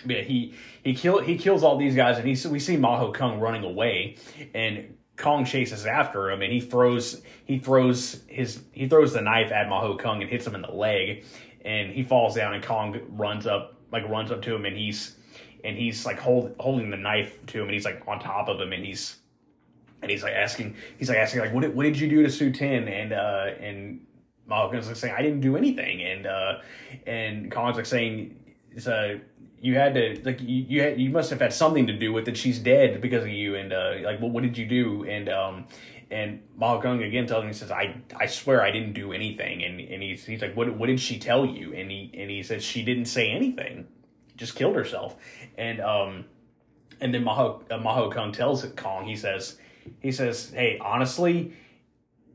yeah, 0.05 0.21
he 0.21 0.53
he 0.83 0.93
kill 0.93 1.19
he 1.19 1.37
kills 1.37 1.63
all 1.63 1.77
these 1.77 1.95
guys, 1.95 2.17
and 2.17 2.27
he 2.27 2.47
we 2.47 2.59
see 2.59 2.75
Maho 2.75 3.13
Kung 3.13 3.39
running 3.39 3.63
away, 3.63 4.17
and 4.55 4.97
Kong 5.21 5.45
chases 5.45 5.85
after 5.85 6.29
him, 6.31 6.41
and 6.41 6.51
he 6.51 6.59
throws 6.59 7.21
he 7.45 7.59
throws 7.59 8.23
his 8.27 8.63
he 8.71 8.87
throws 8.87 9.13
the 9.13 9.21
knife 9.21 9.51
at 9.51 9.67
Maho 9.67 9.97
Kung 9.97 10.21
and 10.21 10.29
hits 10.29 10.45
him 10.45 10.55
in 10.55 10.61
the 10.61 10.71
leg, 10.71 11.23
and 11.63 11.91
he 11.91 12.03
falls 12.03 12.35
down, 12.35 12.53
and 12.53 12.63
Kong 12.63 12.99
runs 13.09 13.47
up 13.47 13.75
like 13.91 14.07
runs 14.09 14.31
up 14.31 14.41
to 14.41 14.55
him, 14.55 14.65
and 14.65 14.75
he's 14.75 15.15
and 15.63 15.77
he's 15.77 16.05
like 16.05 16.19
hold, 16.19 16.55
holding 16.59 16.89
the 16.89 16.97
knife 16.97 17.37
to 17.47 17.59
him, 17.59 17.65
and 17.65 17.73
he's 17.73 17.85
like 17.85 18.01
on 18.07 18.19
top 18.19 18.49
of 18.49 18.59
him, 18.59 18.73
and 18.73 18.83
he's 18.83 19.17
and 20.01 20.09
he's 20.09 20.23
like 20.23 20.33
asking 20.33 20.75
he's 20.97 21.09
like 21.09 21.19
asking 21.19 21.41
like 21.41 21.53
what 21.53 21.61
did, 21.61 21.75
what 21.75 21.83
did 21.83 21.99
you 21.99 22.09
do 22.09 22.23
to 22.23 22.29
Su 22.29 22.51
Tin? 22.51 22.87
And 22.87 23.13
uh 23.13 23.51
and 23.59 24.05
Maho 24.49 24.71
Kung's 24.71 24.87
like 24.87 24.95
saying 24.95 25.13
I 25.17 25.21
didn't 25.21 25.41
do 25.41 25.55
anything, 25.55 26.01
and 26.03 26.25
uh 26.25 26.59
and 27.05 27.51
Kong's 27.51 27.77
like 27.77 27.85
saying 27.85 28.37
it's 28.71 28.87
uh 28.87 29.19
you 29.61 29.75
had 29.75 29.93
to 29.93 30.19
like 30.25 30.41
you 30.41 30.65
you, 30.67 30.81
had, 30.81 30.99
you 30.99 31.11
must 31.11 31.29
have 31.29 31.39
had 31.39 31.53
something 31.53 31.87
to 31.87 31.93
do 31.93 32.11
with 32.11 32.27
it. 32.27 32.35
She's 32.35 32.57
dead 32.57 32.99
because 32.99 33.23
of 33.23 33.29
you, 33.29 33.55
and 33.55 33.71
uh, 33.71 33.93
like, 34.03 34.19
well, 34.19 34.31
what 34.31 34.41
did 34.41 34.57
you 34.57 34.65
do? 34.65 35.05
And 35.05 35.29
um, 35.29 35.67
and 36.09 36.41
Mao 36.57 36.81
Kung 36.81 37.01
again 37.03 37.27
tells 37.27 37.43
him, 37.43 37.49
he 37.49 37.53
says, 37.53 37.71
I 37.71 37.95
I 38.19 38.25
swear 38.25 38.61
I 38.61 38.71
didn't 38.71 38.93
do 38.93 39.13
anything. 39.13 39.63
And 39.63 39.79
and 39.79 40.01
he's 40.01 40.25
he's 40.25 40.41
like, 40.41 40.55
what 40.55 40.75
what 40.75 40.87
did 40.87 40.99
she 40.99 41.19
tell 41.19 41.45
you? 41.45 41.73
And 41.73 41.91
he 41.91 42.11
and 42.17 42.29
he 42.29 42.41
says 42.41 42.63
she 42.63 42.83
didn't 42.83 43.05
say 43.05 43.29
anything, 43.29 43.87
just 44.35 44.55
killed 44.55 44.75
herself. 44.75 45.15
And 45.57 45.79
um, 45.79 46.25
and 46.99 47.13
then 47.13 47.23
Maho 47.23 47.61
uh, 47.71 47.77
Maho 47.77 48.11
Kung 48.11 48.31
tells 48.31 48.65
Kong, 48.75 49.05
he 49.05 49.15
says 49.15 49.57
he 49.99 50.11
says, 50.11 50.51
"Hey, 50.51 50.79
honestly." 50.81 51.53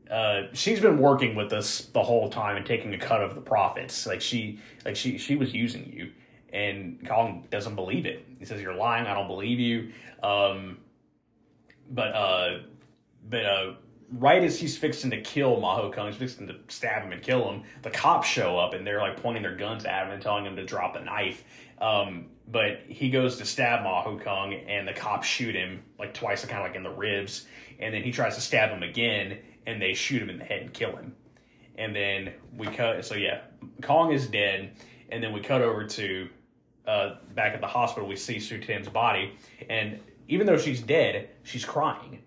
Uh, 0.09 0.43
she's 0.53 0.79
been 0.79 0.99
working 0.99 1.35
with 1.35 1.51
us 1.51 1.81
the 1.91 2.01
whole 2.01 2.29
time 2.29 2.55
and 2.55 2.65
taking 2.65 2.93
a 2.93 2.97
cut 2.97 3.21
of 3.21 3.35
the 3.35 3.41
profits. 3.41 4.07
Like 4.07 4.21
she, 4.21 4.57
like 4.85 4.95
she, 4.95 5.17
she 5.17 5.35
was 5.35 5.53
using 5.53 5.91
you, 5.93 6.13
and 6.57 7.05
Colin 7.05 7.43
doesn't 7.51 7.75
believe 7.75 8.05
it. 8.05 8.25
He 8.39 8.45
says, 8.45 8.61
"You're 8.61 8.75
lying. 8.75 9.05
I 9.05 9.13
don't 9.13 9.27
believe 9.27 9.59
you." 9.59 9.91
Um, 10.23 10.77
but 11.91 12.15
uh, 12.15 12.59
but 13.29 13.45
uh, 13.45 13.73
right 14.11 14.43
as 14.43 14.59
he's 14.59 14.77
fixing 14.77 15.11
to 15.11 15.21
kill 15.21 15.57
Maho 15.57 15.93
Kung, 15.93 16.07
he's 16.07 16.17
fixing 16.17 16.47
to 16.47 16.55
stab 16.67 17.03
him 17.03 17.11
and 17.11 17.21
kill 17.21 17.49
him. 17.51 17.63
The 17.81 17.89
cops 17.89 18.27
show 18.27 18.57
up 18.57 18.73
and 18.73 18.85
they're 18.85 19.01
like 19.01 19.21
pointing 19.21 19.43
their 19.43 19.55
guns 19.55 19.85
at 19.85 20.05
him 20.05 20.13
and 20.13 20.21
telling 20.21 20.45
him 20.45 20.55
to 20.55 20.65
drop 20.65 20.93
the 20.93 21.01
knife. 21.01 21.43
Um, 21.79 22.27
but 22.47 22.79
he 22.87 23.09
goes 23.09 23.37
to 23.37 23.45
stab 23.45 23.81
Maho 23.85 24.21
Kung 24.21 24.53
and 24.53 24.87
the 24.87 24.93
cops 24.93 25.27
shoot 25.27 25.55
him 25.55 25.83
like 25.99 26.13
twice, 26.13 26.43
kind 26.45 26.61
of 26.61 26.67
like 26.67 26.75
in 26.75 26.83
the 26.83 26.89
ribs. 26.89 27.45
And 27.79 27.93
then 27.93 28.03
he 28.03 28.11
tries 28.11 28.35
to 28.35 28.41
stab 28.41 28.69
him 28.69 28.83
again 28.83 29.37
and 29.67 29.81
they 29.81 29.93
shoot 29.93 30.21
him 30.21 30.29
in 30.29 30.39
the 30.39 30.45
head 30.45 30.61
and 30.61 30.73
kill 30.73 30.95
him. 30.95 31.15
And 31.77 31.95
then 31.95 32.33
we 32.55 32.67
cut. 32.67 33.05
So 33.05 33.15
yeah, 33.15 33.41
Kong 33.83 34.11
is 34.11 34.27
dead. 34.27 34.71
And 35.09 35.23
then 35.23 35.31
we 35.31 35.41
cut 35.41 35.61
over 35.61 35.85
to 35.85 36.29
uh, 36.87 37.15
back 37.33 37.53
at 37.53 37.61
the 37.61 37.67
hospital. 37.67 38.07
We 38.07 38.15
see 38.15 38.39
Su 38.39 38.59
Tin's 38.59 38.89
body, 38.89 39.35
and 39.69 39.99
even 40.27 40.47
though 40.47 40.57
she's 40.57 40.81
dead, 40.81 41.29
she's 41.43 41.65
crying. 41.65 42.23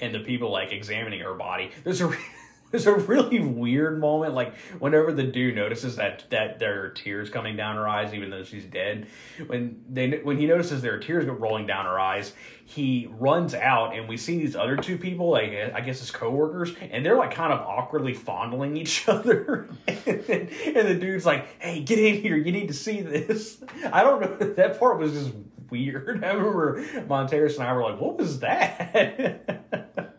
And 0.00 0.12
the 0.12 0.20
people 0.20 0.50
like 0.50 0.72
examining 0.72 1.20
her 1.20 1.34
body. 1.34 1.70
There's 1.84 2.00
a 2.00 2.12
there's 2.72 2.86
a 2.86 2.94
really 2.94 3.38
weird 3.38 4.00
moment, 4.00 4.34
like 4.34 4.56
whenever 4.78 5.12
the 5.12 5.22
dude 5.22 5.54
notices 5.54 5.96
that 5.96 6.24
that 6.30 6.58
there 6.58 6.82
are 6.82 6.88
tears 6.88 7.30
coming 7.30 7.54
down 7.54 7.76
her 7.76 7.88
eyes, 7.88 8.12
even 8.14 8.30
though 8.30 8.42
she's 8.42 8.64
dead. 8.64 9.06
When 9.46 9.84
they 9.88 10.10
when 10.22 10.38
he 10.38 10.46
notices 10.46 10.82
there 10.82 10.94
are 10.94 10.98
tears 10.98 11.26
rolling 11.26 11.66
down 11.66 11.84
her 11.84 12.00
eyes, 12.00 12.32
he 12.64 13.08
runs 13.18 13.54
out, 13.54 13.94
and 13.94 14.08
we 14.08 14.16
see 14.16 14.38
these 14.38 14.56
other 14.56 14.76
two 14.76 14.96
people, 14.96 15.30
like 15.30 15.52
I 15.52 15.80
guess 15.82 16.00
his 16.00 16.10
coworkers, 16.10 16.72
and 16.80 17.04
they're 17.04 17.16
like 17.16 17.34
kind 17.34 17.52
of 17.52 17.60
awkwardly 17.60 18.14
fondling 18.14 18.76
each 18.76 19.06
other. 19.08 19.68
and, 19.86 19.98
and 20.08 20.88
the 20.88 20.96
dude's 20.98 21.26
like, 21.26 21.60
"Hey, 21.60 21.80
get 21.82 21.98
in 21.98 22.22
here! 22.22 22.36
You 22.36 22.50
need 22.50 22.68
to 22.68 22.74
see 22.74 23.02
this." 23.02 23.62
I 23.92 24.02
don't 24.02 24.20
know. 24.20 24.54
That 24.62 24.78
part 24.78 24.98
was 24.98 25.12
just 25.12 25.32
weird. 25.70 26.24
I 26.24 26.32
remember 26.32 26.84
Montarius 27.06 27.54
and 27.54 27.64
I 27.64 27.72
were 27.72 27.82
like, 27.82 28.00
"What 28.00 28.16
was 28.18 28.40
that?" 28.40 30.11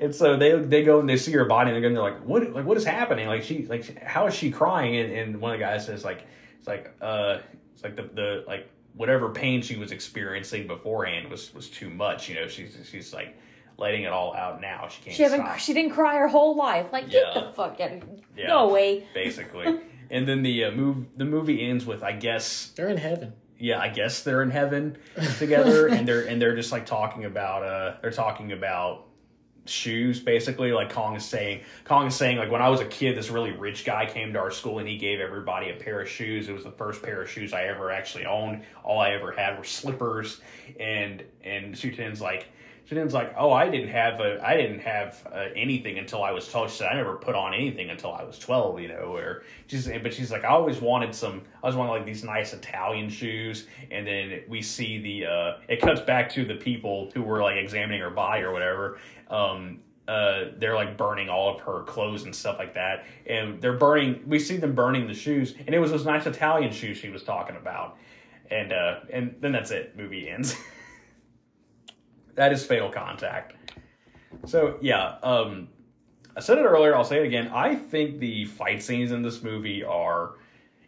And 0.00 0.14
so 0.14 0.36
they 0.36 0.52
they 0.58 0.82
go 0.82 1.00
and 1.00 1.08
they 1.08 1.16
see 1.16 1.32
her 1.32 1.44
body 1.44 1.70
and 1.70 1.82
they're, 1.82 1.90
they're 1.92 2.02
like, 2.02 2.20
"What? 2.22 2.50
Like 2.52 2.64
what 2.64 2.76
is 2.76 2.84
happening? 2.84 3.26
Like 3.28 3.42
she 3.42 3.66
like 3.66 4.02
how 4.02 4.26
is 4.26 4.34
she 4.34 4.50
crying?" 4.50 4.96
And, 4.96 5.12
and 5.12 5.40
one 5.40 5.52
of 5.52 5.58
the 5.58 5.64
guys 5.64 5.86
says 5.86 6.04
like, 6.04 6.26
"It's 6.58 6.66
like 6.68 6.94
uh, 7.00 7.38
it's 7.74 7.82
like 7.82 7.96
the 7.96 8.02
the 8.02 8.44
like 8.46 8.68
whatever 8.94 9.30
pain 9.30 9.62
she 9.62 9.76
was 9.76 9.92
experiencing 9.92 10.66
beforehand 10.66 11.30
was 11.30 11.52
was 11.54 11.68
too 11.68 11.90
much. 11.90 12.28
You 12.28 12.36
know, 12.36 12.48
she's 12.48 12.76
she's 12.90 13.12
like." 13.14 13.36
Letting 13.78 14.04
it 14.04 14.10
all 14.10 14.34
out 14.34 14.62
now. 14.62 14.88
She 14.88 15.02
can't. 15.02 15.14
She 15.14 15.22
haven't. 15.22 15.40
stop. 15.40 15.58
She 15.58 15.74
didn't 15.74 15.90
cry 15.90 16.16
her 16.16 16.28
whole 16.28 16.56
life. 16.56 16.86
Like 16.94 17.10
get 17.10 17.34
the 17.34 17.52
fuck 17.54 17.78
out. 17.78 17.92
of 17.92 18.02
Yeah. 18.34 18.46
Go 18.46 18.70
away. 18.70 19.06
basically. 19.12 19.66
and 20.10 20.26
then 20.26 20.42
the 20.42 20.64
uh, 20.64 20.70
move 20.70 21.04
the 21.18 21.26
movie 21.26 21.62
ends 21.68 21.84
with 21.84 22.02
I 22.02 22.12
guess 22.12 22.68
They're 22.74 22.88
in 22.88 22.96
heaven. 22.96 23.34
yeah 23.58 23.78
I 23.78 23.90
guess 23.90 24.22
they're 24.22 24.42
in 24.42 24.48
heaven 24.50 24.96
together 25.38 25.88
and 25.90 26.08
they're 26.08 26.26
and 26.26 26.40
they're 26.40 26.56
just 26.56 26.72
like 26.72 26.86
talking 26.86 27.26
about 27.26 27.64
uh 27.64 27.96
they're 28.00 28.10
talking 28.12 28.52
about 28.52 29.08
shoes 29.68 30.20
basically 30.20 30.72
like 30.72 30.92
Kong 30.92 31.16
is 31.16 31.24
saying 31.24 31.62
Kong 31.84 32.06
is 32.06 32.14
saying 32.14 32.38
like 32.38 32.50
when 32.50 32.62
I 32.62 32.68
was 32.68 32.80
a 32.80 32.84
kid 32.84 33.16
this 33.16 33.30
really 33.30 33.52
rich 33.52 33.84
guy 33.84 34.06
came 34.06 34.32
to 34.32 34.38
our 34.38 34.50
school 34.50 34.78
and 34.78 34.88
he 34.88 34.96
gave 34.96 35.20
everybody 35.20 35.70
a 35.70 35.74
pair 35.74 36.00
of 36.00 36.08
shoes. 36.08 36.48
It 36.48 36.52
was 36.52 36.64
the 36.64 36.70
first 36.70 37.02
pair 37.02 37.22
of 37.22 37.30
shoes 37.30 37.52
I 37.52 37.64
ever 37.64 37.90
actually 37.90 38.26
owned. 38.26 38.62
All 38.84 39.00
I 39.00 39.10
ever 39.10 39.32
had 39.32 39.58
were 39.58 39.64
slippers. 39.64 40.40
And 40.78 41.22
and 41.44 41.76
Su 41.76 41.90
Tin's 41.90 42.20
like 42.20 42.48
Su 42.88 42.94
Tin's 42.94 43.12
like 43.12 43.34
oh 43.36 43.52
I 43.52 43.68
didn't 43.68 43.88
have 43.88 44.20
a 44.20 44.40
I 44.46 44.56
didn't 44.56 44.78
have 44.80 45.26
uh, 45.32 45.46
anything 45.56 45.98
until 45.98 46.22
I 46.22 46.30
was 46.30 46.48
12 46.48 46.70
she 46.70 46.76
said 46.78 46.88
I 46.92 46.94
never 46.94 47.16
put 47.16 47.34
on 47.34 47.52
anything 47.52 47.90
until 47.90 48.12
I 48.12 48.22
was 48.22 48.38
12 48.38 48.80
you 48.80 48.88
know 48.88 49.14
or 49.16 49.42
she's 49.66 49.88
but 49.88 50.14
she's 50.14 50.30
like 50.30 50.44
I 50.44 50.48
always 50.48 50.80
wanted 50.80 51.12
some 51.12 51.42
I 51.56 51.66
always 51.66 51.76
wanted 51.76 51.90
like 51.90 52.06
these 52.06 52.22
nice 52.22 52.52
Italian 52.52 53.10
shoes. 53.10 53.66
And 53.90 54.06
then 54.06 54.42
we 54.48 54.62
see 54.62 54.98
the 54.98 55.26
uh 55.26 55.52
it 55.68 55.80
cuts 55.80 56.00
back 56.00 56.30
to 56.34 56.44
the 56.44 56.54
people 56.54 57.10
who 57.12 57.22
were 57.22 57.42
like 57.42 57.56
examining 57.56 58.00
her 58.00 58.10
body 58.10 58.42
or 58.42 58.52
whatever. 58.52 58.98
Um 59.28 59.80
uh 60.06 60.50
they're 60.58 60.76
like 60.76 60.96
burning 60.96 61.28
all 61.28 61.52
of 61.52 61.60
her 61.62 61.82
clothes 61.82 62.22
and 62.22 62.34
stuff 62.34 62.56
like 62.56 62.74
that. 62.74 63.04
And 63.28 63.60
they're 63.60 63.78
burning 63.78 64.22
we 64.28 64.38
see 64.38 64.58
them 64.58 64.76
burning 64.76 65.08
the 65.08 65.14
shoes 65.14 65.56
and 65.58 65.74
it 65.74 65.80
was 65.80 65.90
those 65.90 66.04
nice 66.04 66.26
Italian 66.26 66.70
shoes 66.70 66.98
she 66.98 67.10
was 67.10 67.24
talking 67.24 67.56
about. 67.56 67.96
And 68.48 68.72
uh 68.72 69.00
and 69.12 69.34
then 69.40 69.50
that's 69.50 69.72
it. 69.72 69.96
Movie 69.96 70.28
ends 70.28 70.54
that 72.36 72.52
is 72.52 72.64
fatal 72.64 72.90
contact 72.90 73.54
so 74.46 74.78
yeah 74.80 75.16
um 75.22 75.68
I 76.36 76.40
said 76.40 76.58
it 76.58 76.64
earlier, 76.64 76.94
I'll 76.94 77.02
say 77.02 77.20
it 77.20 77.26
again. 77.26 77.48
I 77.48 77.74
think 77.74 78.18
the 78.18 78.44
fight 78.44 78.82
scenes 78.82 79.10
in 79.10 79.22
this 79.22 79.42
movie 79.42 79.82
are 79.82 80.34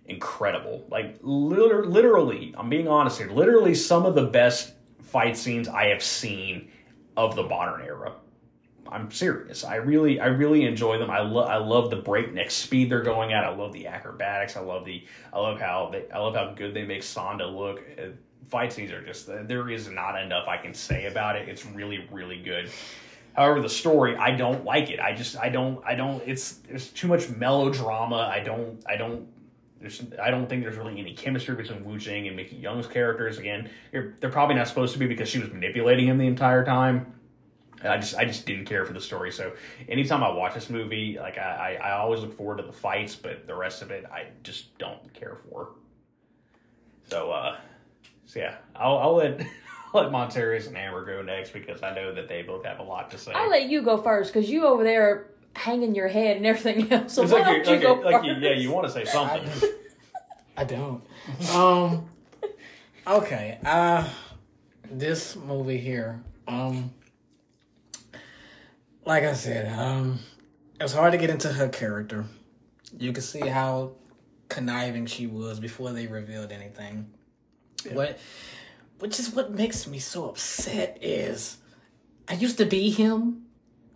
incredible. 0.04 0.86
Like 0.90 1.18
liter- 1.22 1.86
literally, 1.86 2.54
I'm 2.56 2.68
being 2.68 2.86
honest 2.86 3.16
here. 3.16 3.30
Literally, 3.30 3.74
some 3.74 4.04
of 4.04 4.14
the 4.14 4.24
best 4.24 4.74
fight 5.02 5.38
scenes 5.38 5.66
I 5.66 5.86
have 5.86 6.02
seen 6.02 6.70
of 7.16 7.34
the 7.34 7.44
modern 7.44 7.80
era. 7.80 8.16
I'm 8.90 9.10
serious. 9.10 9.64
I 9.64 9.76
really, 9.76 10.20
I 10.20 10.26
really 10.26 10.64
enjoy 10.66 10.98
them. 10.98 11.10
I 11.10 11.20
love, 11.20 11.48
I 11.48 11.56
love 11.56 11.88
the 11.88 11.96
breakneck 11.96 12.50
speed 12.50 12.90
they're 12.90 13.02
going 13.02 13.32
at. 13.32 13.44
I 13.44 13.54
love 13.54 13.72
the 13.72 13.86
acrobatics. 13.86 14.54
I 14.54 14.60
love 14.60 14.84
the, 14.84 15.06
I 15.32 15.38
love 15.38 15.58
how 15.60 15.88
they, 15.92 16.10
I 16.10 16.18
love 16.18 16.34
how 16.34 16.52
good 16.52 16.74
they 16.74 16.84
make 16.84 17.02
Sanda 17.02 17.50
look. 17.50 17.82
Fight 18.48 18.72
scenes 18.72 18.92
are 18.92 19.04
just 19.04 19.26
there 19.26 19.68
is 19.68 19.88
not 19.88 20.20
enough 20.20 20.48
I 20.48 20.56
can 20.56 20.72
say 20.72 21.06
about 21.06 21.36
it. 21.36 21.48
It's 21.48 21.66
really, 21.66 22.08
really 22.10 22.38
good. 22.38 22.70
However, 23.34 23.60
the 23.60 23.68
story, 23.68 24.16
I 24.16 24.32
don't 24.32 24.64
like 24.64 24.90
it. 24.90 24.98
I 24.98 25.14
just, 25.14 25.36
I 25.36 25.48
don't, 25.48 25.80
I 25.84 25.94
don't. 25.94 26.20
It's 26.26 26.54
there's 26.68 26.88
too 26.88 27.06
much 27.06 27.28
melodrama. 27.28 28.16
I 28.16 28.40
don't, 28.40 28.82
I 28.88 28.96
don't. 28.96 29.28
There's, 29.80 30.02
I 30.20 30.32
don't 30.32 30.48
think 30.48 30.64
there's 30.64 30.76
really 30.76 30.98
any 30.98 31.14
chemistry 31.14 31.54
between 31.54 31.84
Wu 31.84 31.98
Jing 31.98 32.26
and 32.26 32.34
Miki 32.34 32.56
Yeung's 32.56 32.88
characters. 32.88 33.38
Again, 33.38 33.70
they're, 33.92 34.16
they're 34.18 34.30
probably 34.30 34.56
not 34.56 34.66
supposed 34.66 34.92
to 34.94 34.98
be 34.98 35.06
because 35.06 35.28
she 35.28 35.38
was 35.38 35.52
manipulating 35.52 36.08
him 36.08 36.18
the 36.18 36.26
entire 36.26 36.64
time. 36.64 37.14
And 37.80 37.92
I 37.92 37.98
just, 37.98 38.16
I 38.16 38.24
just 38.24 38.44
didn't 38.44 38.64
care 38.64 38.84
for 38.84 38.92
the 38.92 39.00
story. 39.00 39.30
So 39.30 39.52
anytime 39.88 40.24
I 40.24 40.30
watch 40.30 40.54
this 40.54 40.68
movie, 40.68 41.16
like 41.20 41.38
I, 41.38 41.78
I, 41.80 41.90
I 41.90 41.92
always 41.98 42.22
look 42.22 42.36
forward 42.36 42.56
to 42.56 42.64
the 42.64 42.72
fights, 42.72 43.14
but 43.14 43.46
the 43.46 43.54
rest 43.54 43.82
of 43.82 43.92
it, 43.92 44.04
I 44.06 44.26
just 44.42 44.76
don't 44.78 45.14
care 45.14 45.36
for. 45.48 45.68
So, 47.08 47.30
uh, 47.30 47.56
so 48.28 48.38
yeah, 48.38 48.54
I'll, 48.76 48.98
I'll 48.98 49.14
let. 49.16 49.40
I'll 49.92 50.02
let 50.04 50.12
Montarius 50.12 50.68
and 50.68 50.76
Amber 50.76 51.04
go 51.04 51.22
next 51.22 51.50
because 51.52 51.82
I 51.82 51.94
know 51.94 52.14
that 52.14 52.28
they 52.28 52.42
both 52.42 52.64
have 52.64 52.78
a 52.78 52.82
lot 52.82 53.10
to 53.12 53.18
say. 53.18 53.32
I'll 53.32 53.48
let 53.50 53.68
you 53.68 53.82
go 53.82 53.96
first 53.96 54.32
because 54.32 54.48
you 54.50 54.66
over 54.66 54.84
there 54.84 55.30
hanging 55.54 55.94
your 55.94 56.08
head 56.08 56.36
and 56.36 56.46
everything 56.46 56.92
else. 56.92 57.14
So 57.14 57.22
It's 57.24 57.32
why 57.32 57.40
like, 57.40 57.64
don't 57.64 57.80
you, 57.82 57.88
you 57.88 57.94
like, 57.94 58.02
go 58.02 58.08
you- 58.10 58.14
like 58.16 58.24
you, 58.24 58.34
first? 58.34 58.44
yeah, 58.44 58.52
you 58.52 58.70
want 58.70 58.86
to 58.86 58.92
say 58.92 59.04
something. 59.06 59.70
I 60.56 60.64
don't. 60.64 61.02
Um. 61.54 62.08
Okay. 63.06 63.58
Uh, 63.64 64.06
this 64.90 65.34
movie 65.36 65.78
here. 65.78 66.22
Um. 66.46 66.92
Like 69.06 69.24
I 69.24 69.32
said, 69.32 69.72
um, 69.78 70.18
it 70.78 70.82
was 70.82 70.92
hard 70.92 71.12
to 71.12 71.18
get 71.18 71.30
into 71.30 71.48
her 71.50 71.68
character. 71.68 72.26
You 72.98 73.12
can 73.12 73.22
see 73.22 73.40
how 73.48 73.92
conniving 74.50 75.06
she 75.06 75.26
was 75.26 75.58
before 75.60 75.92
they 75.92 76.06
revealed 76.06 76.52
anything. 76.52 77.10
What, 77.92 78.18
which 78.98 79.18
is 79.20 79.30
what 79.30 79.50
makes 79.52 79.86
me 79.86 79.98
so 79.98 80.28
upset 80.28 80.98
is, 81.00 81.58
I 82.28 82.34
used 82.34 82.58
to 82.58 82.66
be 82.66 82.90
him 82.90 83.46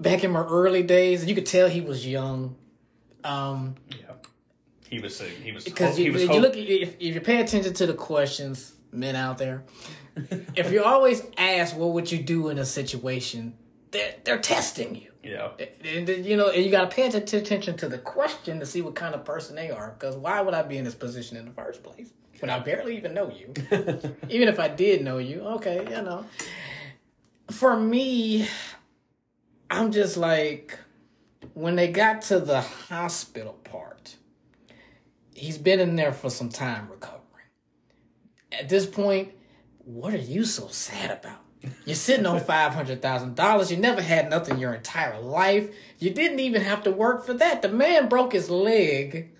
back 0.00 0.24
in 0.24 0.30
my 0.30 0.42
early 0.44 0.82
days, 0.82 1.20
and 1.20 1.28
you 1.28 1.34
could 1.34 1.46
tell 1.46 1.68
he 1.68 1.80
was 1.80 2.06
young. 2.06 2.56
Um, 3.24 3.74
yeah, 3.90 3.96
he 4.88 4.98
was. 5.00 5.20
uh, 5.20 5.24
He 5.24 5.52
was. 5.52 5.64
because 5.64 5.98
you, 5.98 6.12
was 6.12 6.22
you 6.22 6.40
look 6.40 6.56
if, 6.56 6.96
if 7.00 7.14
you 7.14 7.20
pay 7.20 7.40
attention 7.40 7.72
to 7.74 7.86
the 7.86 7.94
questions 7.94 8.72
men 8.90 9.16
out 9.16 9.38
there 9.38 9.62
if 10.56 10.70
you 10.72 10.82
always 10.82 11.22
ask 11.38 11.74
what 11.76 11.92
would 11.92 12.10
you 12.12 12.18
do 12.18 12.48
in 12.50 12.58
a 12.58 12.64
situation 12.64 13.54
they're, 13.90 14.14
they're 14.24 14.38
testing 14.38 14.94
you 14.96 15.10
Yeah, 15.22 15.50
and, 15.84 16.08
and, 16.08 16.26
you 16.26 16.36
know 16.36 16.50
and 16.50 16.62
you 16.62 16.70
got 16.70 16.90
to 16.90 16.94
pay 16.94 17.06
attention 17.06 17.76
to 17.78 17.88
the 17.88 17.96
question 17.98 18.60
to 18.60 18.66
see 18.66 18.82
what 18.82 18.94
kind 18.94 19.14
of 19.14 19.24
person 19.24 19.56
they 19.56 19.70
are 19.70 19.94
because 19.98 20.16
why 20.16 20.40
would 20.42 20.52
i 20.52 20.62
be 20.62 20.76
in 20.76 20.84
this 20.84 20.94
position 20.94 21.36
in 21.38 21.46
the 21.46 21.52
first 21.52 21.82
place 21.82 22.10
when 22.42 22.50
i 22.50 22.58
barely 22.58 22.96
even 22.96 23.14
know 23.14 23.30
you 23.30 23.52
even 24.28 24.48
if 24.48 24.58
i 24.58 24.68
did 24.68 25.02
know 25.02 25.18
you 25.18 25.40
okay 25.40 25.78
you 25.88 26.02
know 26.02 26.26
for 27.50 27.76
me 27.76 28.46
i'm 29.70 29.90
just 29.90 30.16
like 30.16 30.78
when 31.54 31.76
they 31.76 31.88
got 31.88 32.20
to 32.20 32.38
the 32.38 32.60
hospital 32.60 33.54
part 33.64 34.16
he's 35.42 35.58
been 35.58 35.80
in 35.80 35.96
there 35.96 36.12
for 36.12 36.30
some 36.30 36.48
time 36.48 36.88
recovering. 36.88 37.20
At 38.52 38.68
this 38.68 38.86
point, 38.86 39.32
what 39.84 40.14
are 40.14 40.18
you 40.18 40.44
so 40.44 40.68
sad 40.68 41.10
about? 41.10 41.40
You're 41.84 41.96
sitting 41.96 42.26
on 42.26 42.40
five 42.40 42.74
hundred 42.74 43.02
thousand 43.02 43.34
dollars. 43.36 43.70
You 43.70 43.76
never 43.76 44.02
had 44.02 44.30
nothing 44.30 44.58
your 44.58 44.74
entire 44.74 45.20
life. 45.20 45.70
You 45.98 46.10
didn't 46.10 46.40
even 46.40 46.62
have 46.62 46.82
to 46.84 46.90
work 46.90 47.24
for 47.24 47.34
that. 47.34 47.62
The 47.62 47.68
man 47.68 48.08
broke 48.08 48.32
his 48.32 48.50
leg. 48.50 49.30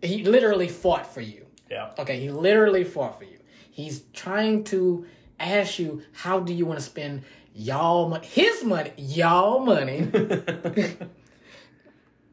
He 0.00 0.24
literally 0.24 0.68
fought 0.68 1.12
for 1.12 1.20
you. 1.20 1.41
Yeah, 1.72 1.90
Okay, 1.98 2.20
he 2.20 2.30
literally 2.30 2.84
fought 2.84 3.18
for 3.18 3.24
you. 3.24 3.38
He's 3.70 4.02
trying 4.12 4.64
to 4.64 5.06
ask 5.40 5.78
you, 5.78 6.02
how 6.12 6.38
do 6.40 6.52
you 6.52 6.66
want 6.66 6.78
to 6.78 6.84
spend 6.84 7.22
y'all 7.54 8.08
mo- 8.10 8.20
his 8.22 8.62
money, 8.62 8.92
y'all 8.96 9.58
money, 9.60 10.02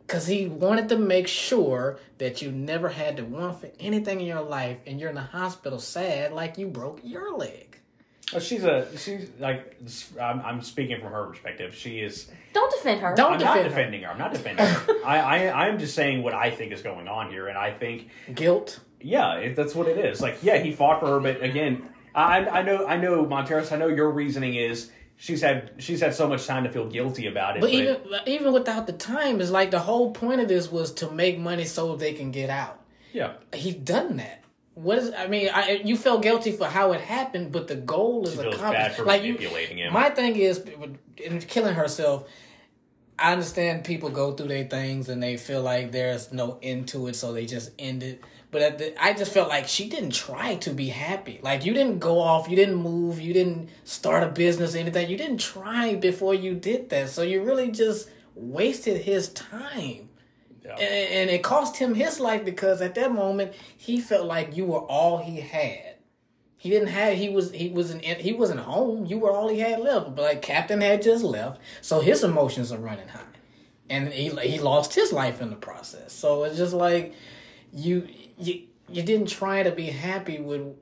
because 0.01 0.27
he 0.27 0.47
wanted 0.47 0.89
to 0.89 0.97
make 0.97 1.27
sure 1.27 1.99
that 2.17 2.41
you 2.41 2.51
never 2.51 2.89
had 2.89 3.17
to 3.17 3.23
want 3.23 3.61
for 3.61 3.69
anything 3.79 4.19
in 4.19 4.25
your 4.27 4.41
life, 4.41 4.77
and 4.85 4.99
you're 4.99 5.09
in 5.09 5.15
the 5.15 5.21
hospital 5.21 5.79
sad 5.79 6.33
like 6.33 6.57
you 6.57 6.67
broke 6.67 6.99
your 7.03 7.35
leg. 7.37 7.77
Well, 8.33 8.41
she's 8.41 8.63
a 8.63 8.95
she's 8.95 9.27
like 9.39 9.75
I'm, 10.21 10.41
I'm 10.41 10.61
speaking 10.61 10.99
from 11.01 11.11
her 11.11 11.25
perspective. 11.25 11.73
She 11.73 11.99
is. 11.99 12.29
Don't 12.53 12.71
defend 12.71 13.01
her. 13.01 13.15
Don't 13.15 13.33
I'm 13.33 13.39
not 13.39 13.55
defend 13.55 13.63
her. 13.63 13.69
defending 13.69 14.01
her. 14.03 14.11
I'm 14.11 14.19
not 14.19 14.33
defending 14.33 14.65
her. 14.65 14.93
I, 15.05 15.19
I 15.49 15.67
I'm 15.67 15.79
just 15.79 15.95
saying 15.95 16.21
what 16.21 16.35
I 16.35 16.51
think 16.51 16.71
is 16.71 16.83
going 16.83 17.07
on 17.07 17.31
here, 17.31 17.47
and 17.47 17.57
I 17.57 17.71
think 17.71 18.09
Guilt. 18.35 18.81
Yeah, 19.01 19.35
it, 19.35 19.55
that's 19.55 19.75
what 19.75 19.87
it 19.87 19.97
is. 19.97 20.21
Like 20.21 20.39
yeah, 20.41 20.57
he 20.57 20.71
fought 20.71 20.99
for 20.99 21.07
her, 21.07 21.19
but 21.19 21.41
again, 21.43 21.89
I 22.13 22.45
I 22.47 22.61
know 22.61 22.85
I 22.85 22.97
know 22.97 23.25
Montarius. 23.25 23.71
I 23.71 23.77
know 23.77 23.87
your 23.87 24.11
reasoning 24.11 24.55
is 24.55 24.91
she's 25.19 25.41
had 25.41 25.71
she's 25.77 26.01
had 26.01 26.15
so 26.15 26.27
much 26.27 26.47
time 26.47 26.63
to 26.63 26.71
feel 26.71 26.87
guilty 26.87 27.27
about 27.27 27.57
it. 27.57 27.61
But 27.61 27.69
even 27.69 27.97
even 28.25 28.53
without 28.53 28.87
the 28.87 28.93
time, 28.93 29.39
it's 29.39 29.51
like 29.51 29.71
the 29.71 29.79
whole 29.79 30.11
point 30.11 30.41
of 30.41 30.47
this 30.47 30.71
was 30.71 30.91
to 30.95 31.11
make 31.11 31.37
money 31.37 31.65
so 31.65 31.95
they 31.95 32.13
can 32.13 32.31
get 32.31 32.49
out. 32.49 32.81
yeah, 33.13 33.33
He's 33.53 33.75
done 33.75 34.17
that. 34.17 34.43
What 34.73 34.97
is? 34.97 35.11
I 35.13 35.27
mean, 35.27 35.49
I, 35.53 35.81
you 35.83 35.97
felt 35.97 36.23
guilty 36.23 36.53
for 36.53 36.65
how 36.65 36.93
it 36.93 37.01
happened, 37.01 37.51
but 37.51 37.67
the 37.67 37.75
goal 37.75 38.25
is 38.27 38.39
accomplished. 38.39 38.99
like 38.99 39.23
you, 39.23 39.35
him. 39.35 39.93
my 39.93 40.09
thing 40.09 40.37
is 40.37 40.63
in 41.17 41.39
killing 41.41 41.75
herself. 41.75 42.27
I 43.21 43.33
understand 43.33 43.83
people 43.83 44.09
go 44.09 44.31
through 44.31 44.47
their 44.47 44.63
things 44.63 45.09
and 45.09 45.21
they 45.21 45.35
feel 45.35 45.61
like 45.61 45.91
there's 45.91 46.31
no 46.31 46.57
end 46.63 46.87
to 46.89 47.07
it, 47.07 47.17
so 47.17 47.33
they 47.33 47.45
just 47.45 47.71
end 47.77 48.03
it. 48.03 48.23
But 48.51 48.61
at 48.63 48.77
the, 48.79 49.03
I 49.03 49.13
just 49.13 49.31
felt 49.31 49.47
like 49.47 49.67
she 49.67 49.89
didn't 49.89 50.11
try 50.11 50.55
to 50.55 50.71
be 50.71 50.89
happy. 50.89 51.39
Like 51.43 51.65
you 51.65 51.73
didn't 51.73 51.99
go 51.99 52.19
off, 52.19 52.49
you 52.49 52.55
didn't 52.55 52.75
move, 52.75 53.21
you 53.21 53.33
didn't 53.33 53.69
start 53.83 54.23
a 54.23 54.27
business, 54.27 54.73
anything. 54.73 55.09
You 55.09 55.17
didn't 55.17 55.37
try 55.37 55.95
before 55.95 56.33
you 56.33 56.55
did 56.55 56.89
that. 56.89 57.09
So 57.09 57.21
you 57.21 57.43
really 57.43 57.69
just 57.69 58.09
wasted 58.33 59.01
his 59.01 59.29
time. 59.29 60.09
Yeah. 60.65 60.73
And, 60.73 60.81
and 60.81 61.29
it 61.29 61.43
cost 61.43 61.77
him 61.77 61.93
his 61.93 62.19
life 62.19 62.43
because 62.43 62.81
at 62.81 62.95
that 62.95 63.11
moment 63.11 63.53
he 63.77 63.99
felt 63.99 64.25
like 64.25 64.57
you 64.57 64.65
were 64.65 64.79
all 64.79 65.19
he 65.19 65.39
had. 65.41 65.95
He 66.57 66.69
didn't 66.69 66.89
have. 66.89 67.17
He 67.17 67.29
was. 67.29 67.51
He 67.51 67.69
wasn't. 67.69 68.03
He 68.03 68.33
wasn't 68.33 68.59
home. 68.59 69.05
You 69.05 69.17
were 69.17 69.31
all 69.31 69.47
he 69.47 69.59
had 69.59 69.79
left. 69.79 70.13
But 70.13 70.23
like 70.23 70.41
Captain 70.41 70.81
had 70.81 71.01
just 71.01 71.23
left, 71.23 71.61
so 71.81 72.01
his 72.01 72.21
emotions 72.21 72.73
are 72.73 72.77
running 72.77 73.07
high, 73.07 73.21
and 73.89 74.11
he 74.11 74.27
he 74.41 74.59
lost 74.59 74.93
his 74.93 75.13
life 75.13 75.41
in 75.41 75.51
the 75.51 75.55
process. 75.55 76.11
So 76.11 76.43
it's 76.43 76.57
just 76.57 76.73
like 76.73 77.13
you 77.73 78.07
you 78.37 78.63
you 78.89 79.03
didn't 79.03 79.27
try 79.27 79.63
to 79.63 79.71
be 79.71 79.85
happy 79.87 80.39
with 80.39 80.75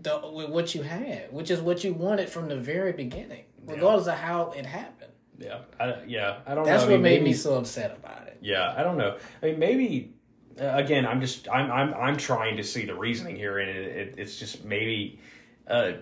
the 0.00 0.20
with 0.32 0.50
what 0.50 0.74
you 0.74 0.82
had, 0.82 1.32
which 1.32 1.50
is 1.50 1.60
what 1.60 1.84
you 1.84 1.92
wanted 1.94 2.28
from 2.28 2.48
the 2.48 2.56
very 2.56 2.92
beginning, 2.92 3.44
regardless 3.64 4.06
of 4.08 4.14
how 4.14 4.50
it 4.52 4.66
happened. 4.66 5.12
yeah, 5.38 5.60
I, 5.78 6.02
yeah. 6.06 6.38
I 6.46 6.54
don't 6.54 6.64
That's 6.64 6.82
know. 6.84 6.88
I 6.88 6.92
what 6.92 6.96
mean, 6.96 7.02
made 7.02 7.18
maybe- 7.20 7.24
me 7.30 7.32
so 7.34 7.54
upset 7.58 7.96
about 7.96 8.26
it. 8.28 8.38
Yeah, 8.40 8.74
I 8.76 8.82
don't 8.82 8.98
know. 8.98 9.16
I 9.42 9.46
mean, 9.46 9.58
maybe 9.58 10.14
uh, 10.60 10.72
again, 10.74 11.06
I'm 11.06 11.20
just 11.20 11.48
I'm 11.48 11.70
I'm 11.70 11.94
I'm 11.94 12.16
trying 12.16 12.56
to 12.56 12.64
see 12.64 12.84
the 12.84 12.94
reasoning 12.94 13.36
here, 13.36 13.58
and 13.58 13.70
it, 13.70 13.96
it, 13.96 14.14
it's 14.18 14.38
just 14.38 14.64
maybe 14.64 15.20
uh, 15.68 15.92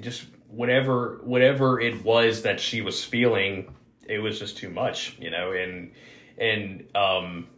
just 0.00 0.24
whatever 0.48 1.20
whatever 1.24 1.80
it 1.80 2.02
was 2.04 2.42
that 2.42 2.58
she 2.60 2.80
was 2.80 3.04
feeling, 3.04 3.74
it 4.08 4.18
was 4.18 4.38
just 4.38 4.56
too 4.56 4.70
much, 4.70 5.16
you 5.20 5.30
know, 5.30 5.52
and 5.52 5.92
and 6.38 6.84
um. 6.96 7.48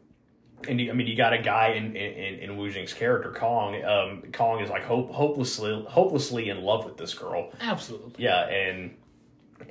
And 0.69 0.81
you, 0.81 0.91
I 0.91 0.95
mean, 0.95 1.07
you 1.07 1.17
got 1.17 1.33
a 1.33 1.39
guy 1.39 1.69
in 1.73 1.95
in, 1.97 2.39
in 2.41 2.57
Wu 2.57 2.71
Jing's 2.71 2.93
character, 2.95 3.31
Kong. 3.33 3.85
Um, 3.85 4.23
Kong 4.33 4.61
is 4.61 4.71
like 4.71 4.85
hope, 4.85 5.11
hopelessly 5.11 5.85
hopelessly 5.89 6.49
in 6.49 6.63
love 6.63 6.85
with 6.85 6.97
this 6.97 7.15
girl, 7.15 7.53
Absolutely. 7.61 8.15
yeah, 8.25 8.47
and 8.49 8.97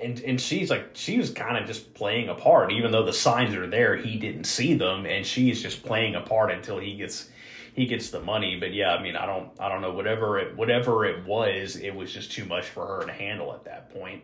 and 0.02 0.20
and 0.22 0.40
she's 0.40 0.70
like 0.70 0.90
she 0.94 1.18
was 1.18 1.32
kind 1.32 1.58
of 1.58 1.66
just 1.66 1.94
playing 1.96 2.30
a 2.30 2.36
part, 2.36 2.72
even 2.72 2.92
though 2.92 3.04
the 3.04 3.14
signs 3.14 3.56
are 3.56 3.68
there, 3.68 3.96
he 3.98 4.18
didn't 4.18 4.44
see 4.46 4.76
them, 4.76 5.06
and 5.06 5.26
she's 5.26 5.62
just 5.62 5.84
playing 5.84 6.16
a 6.16 6.22
part 6.22 6.52
until 6.52 6.78
he 6.78 6.96
gets 6.96 7.30
he 7.74 7.88
gets 7.88 8.12
the 8.12 8.22
money. 8.22 8.58
But 8.60 8.72
yeah, 8.74 8.94
I 8.94 9.02
mean, 9.02 9.16
I 9.16 9.26
don't 9.26 9.50
I 9.60 9.68
don't 9.70 9.82
know 9.82 9.92
whatever 9.94 10.38
it 10.40 10.56
whatever 10.56 11.04
it 11.06 11.26
was, 11.26 11.78
it 11.78 11.96
was 11.96 12.14
just 12.14 12.32
too 12.32 12.46
much 12.46 12.66
for 12.66 12.86
her 12.86 13.06
to 13.06 13.12
handle 13.12 13.54
at 13.54 13.64
that 13.66 13.90
point. 13.92 14.24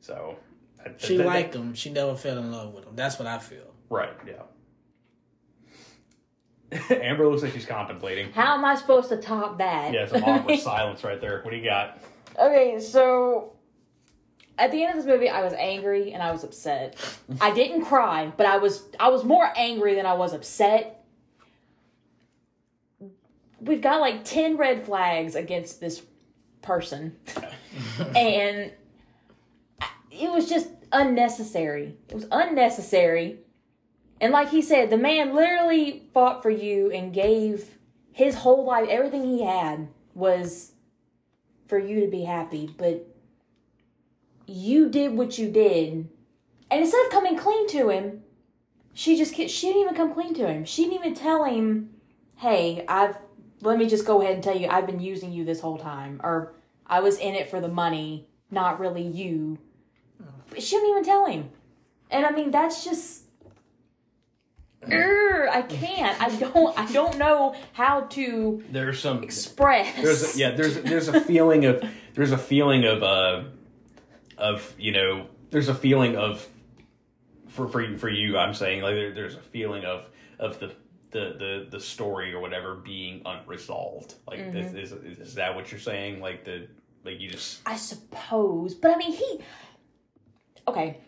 So 0.00 0.36
She 0.98 1.16
that- 1.16 1.22
that- 1.22 1.26
liked 1.28 1.54
him. 1.54 1.74
She 1.74 1.90
never 1.90 2.16
fell 2.16 2.38
in 2.38 2.50
love 2.50 2.74
with 2.74 2.84
him. 2.86 2.96
That's 2.96 3.18
what 3.20 3.28
I 3.28 3.38
feel. 3.38 3.72
right, 3.88 4.10
yeah. 4.26 4.42
Amber 6.90 7.28
looks 7.28 7.42
like 7.42 7.52
she's 7.52 7.66
contemplating. 7.66 8.32
How 8.32 8.54
am 8.54 8.64
I 8.64 8.74
supposed 8.74 9.08
to 9.10 9.16
top 9.16 9.58
that? 9.58 9.92
Yeah, 9.92 10.06
some 10.06 10.24
awkward 10.24 10.58
silence 10.60 11.04
right 11.04 11.20
there. 11.20 11.40
What 11.42 11.50
do 11.50 11.56
you 11.56 11.64
got? 11.64 11.98
Okay, 12.38 12.80
so 12.80 13.52
at 14.58 14.72
the 14.72 14.82
end 14.82 14.98
of 14.98 15.04
this 15.04 15.12
movie, 15.12 15.28
I 15.28 15.42
was 15.42 15.52
angry 15.54 16.12
and 16.12 16.22
I 16.22 16.32
was 16.32 16.44
upset. 16.44 16.96
I 17.40 17.52
didn't 17.52 17.84
cry, 17.84 18.32
but 18.36 18.46
I 18.46 18.56
was 18.58 18.84
I 18.98 19.08
was 19.08 19.24
more 19.24 19.50
angry 19.56 19.94
than 19.94 20.06
I 20.06 20.14
was 20.14 20.32
upset. 20.32 21.04
We've 23.60 23.80
got 23.80 24.00
like 24.00 24.24
ten 24.24 24.56
red 24.56 24.84
flags 24.84 25.34
against 25.34 25.80
this 25.80 26.02
person, 26.62 27.16
and 28.16 28.72
it 30.10 30.30
was 30.30 30.48
just 30.48 30.68
unnecessary. 30.92 31.96
It 32.08 32.14
was 32.14 32.26
unnecessary. 32.30 33.40
And 34.20 34.32
like 34.32 34.50
he 34.50 34.62
said, 34.62 34.90
the 34.90 34.96
man 34.96 35.34
literally 35.34 36.08
fought 36.14 36.42
for 36.42 36.50
you 36.50 36.90
and 36.90 37.12
gave 37.12 37.76
his 38.12 38.36
whole 38.36 38.64
life, 38.64 38.88
everything 38.88 39.24
he 39.24 39.44
had 39.44 39.88
was 40.14 40.72
for 41.66 41.78
you 41.78 42.00
to 42.00 42.10
be 42.10 42.24
happy, 42.24 42.74
but 42.78 43.06
you 44.46 44.88
did 44.88 45.12
what 45.12 45.38
you 45.38 45.50
did. 45.50 46.08
And 46.70 46.80
instead 46.80 47.04
of 47.04 47.12
coming 47.12 47.36
clean 47.36 47.68
to 47.68 47.90
him, 47.90 48.22
she 48.94 49.16
just 49.16 49.34
she 49.34 49.66
didn't 49.66 49.82
even 49.82 49.94
come 49.94 50.14
clean 50.14 50.32
to 50.34 50.46
him. 50.46 50.64
She 50.64 50.84
didn't 50.84 51.00
even 51.00 51.14
tell 51.14 51.44
him, 51.44 51.90
"Hey, 52.36 52.84
I've 52.88 53.18
let 53.60 53.78
me 53.78 53.86
just 53.86 54.06
go 54.06 54.22
ahead 54.22 54.34
and 54.34 54.42
tell 54.42 54.56
you 54.56 54.68
I've 54.68 54.86
been 54.86 55.00
using 55.00 55.32
you 55.32 55.44
this 55.44 55.60
whole 55.60 55.76
time 55.78 56.20
or 56.24 56.54
I 56.86 57.00
was 57.00 57.18
in 57.18 57.34
it 57.34 57.50
for 57.50 57.60
the 57.60 57.68
money, 57.68 58.26
not 58.50 58.80
really 58.80 59.02
you." 59.02 59.58
She 60.58 60.76
didn't 60.76 60.90
even 60.90 61.04
tell 61.04 61.26
him. 61.26 61.50
And 62.10 62.24
I 62.24 62.30
mean, 62.30 62.50
that's 62.50 62.84
just 62.84 63.25
I 64.92 65.62
can't. 65.62 66.20
I 66.20 66.34
don't 66.36 66.78
I 66.78 66.92
don't 66.92 67.18
know 67.18 67.54
how 67.72 68.02
to 68.02 68.62
There's 68.70 69.00
some 69.00 69.22
express. 69.22 69.96
there's 69.96 70.34
a, 70.34 70.38
yeah 70.38 70.50
there's 70.52 70.80
there's 70.82 71.08
a 71.08 71.20
feeling 71.20 71.64
of 71.64 71.84
there's 72.14 72.32
a 72.32 72.38
feeling 72.38 72.84
of 72.84 73.02
uh 73.02 73.44
of 74.38 74.74
you 74.78 74.92
know 74.92 75.26
there's 75.50 75.68
a 75.68 75.74
feeling 75.74 76.16
of 76.16 76.46
for 77.48 77.68
for 77.68 77.80
you, 77.82 77.96
for 77.96 78.08
you 78.08 78.36
I'm 78.36 78.54
saying 78.54 78.82
like 78.82 78.94
there, 78.94 79.14
there's 79.14 79.34
a 79.34 79.40
feeling 79.40 79.84
of 79.84 80.06
of 80.38 80.58
the 80.60 80.72
the 81.10 81.36
the 81.38 81.66
the 81.70 81.80
story 81.80 82.34
or 82.34 82.40
whatever 82.40 82.74
being 82.74 83.22
unresolved 83.24 84.14
like 84.26 84.52
this, 84.52 84.72
is 84.74 84.92
is 84.92 85.34
that 85.34 85.54
what 85.54 85.70
you're 85.70 85.80
saying 85.80 86.20
like 86.20 86.44
the 86.44 86.68
like 87.06 87.20
you 87.20 87.30
just 87.30 87.60
I 87.64 87.76
suppose, 87.76 88.74
but 88.74 88.90
I 88.94 88.96
mean, 88.98 89.12
he. 89.12 89.40
Okay, 90.68 90.98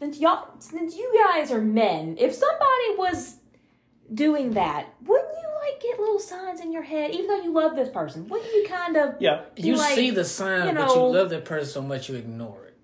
since 0.00 0.18
y'all, 0.18 0.48
since 0.58 0.96
you 0.96 1.22
guys 1.24 1.52
are 1.52 1.60
men, 1.60 2.16
if 2.18 2.34
somebody 2.34 2.96
was 2.96 3.36
doing 4.12 4.52
that, 4.52 4.86
wouldn't 5.04 5.28
you 5.30 5.48
like 5.62 5.80
get 5.80 6.00
little 6.00 6.18
signs 6.18 6.60
in 6.60 6.72
your 6.72 6.82
head, 6.82 7.12
even 7.12 7.26
though 7.28 7.42
you 7.42 7.52
love 7.52 7.76
this 7.76 7.90
person? 7.90 8.26
Wouldn't 8.28 8.50
you 8.52 8.66
kind 8.66 8.96
of? 8.96 9.14
yeah 9.20 9.42
You 9.56 9.76
like, 9.76 9.94
see 9.94 10.10
the 10.10 10.24
sign, 10.24 10.68
you 10.68 10.74
but 10.74 10.94
you 10.94 11.02
love 11.02 11.30
that 11.30 11.44
person 11.44 11.70
so 11.70 11.82
much 11.82 12.08
you 12.08 12.16
ignore 12.16 12.64
it. 12.64 12.76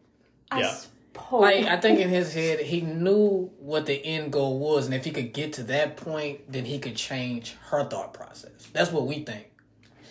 I 0.50 0.60
Yeah. 0.60 0.74
suppose. 0.74 1.40
Like 1.40 1.64
I 1.64 1.78
think 1.80 1.98
in 2.00 2.10
his 2.10 2.34
head, 2.34 2.60
he 2.60 2.82
knew 2.82 3.50
what 3.58 3.86
the 3.86 3.94
end 3.94 4.30
goal 4.32 4.58
was, 4.58 4.84
and 4.84 4.94
if 4.94 5.04
he 5.06 5.10
could 5.10 5.32
get 5.32 5.54
to 5.54 5.62
that 5.64 5.96
point, 5.96 6.52
then 6.52 6.66
he 6.66 6.78
could 6.78 6.96
change 6.96 7.56
her 7.70 7.82
thought 7.84 8.12
process. 8.12 8.68
That's 8.74 8.92
what 8.92 9.06
we 9.06 9.20
think. 9.20 9.50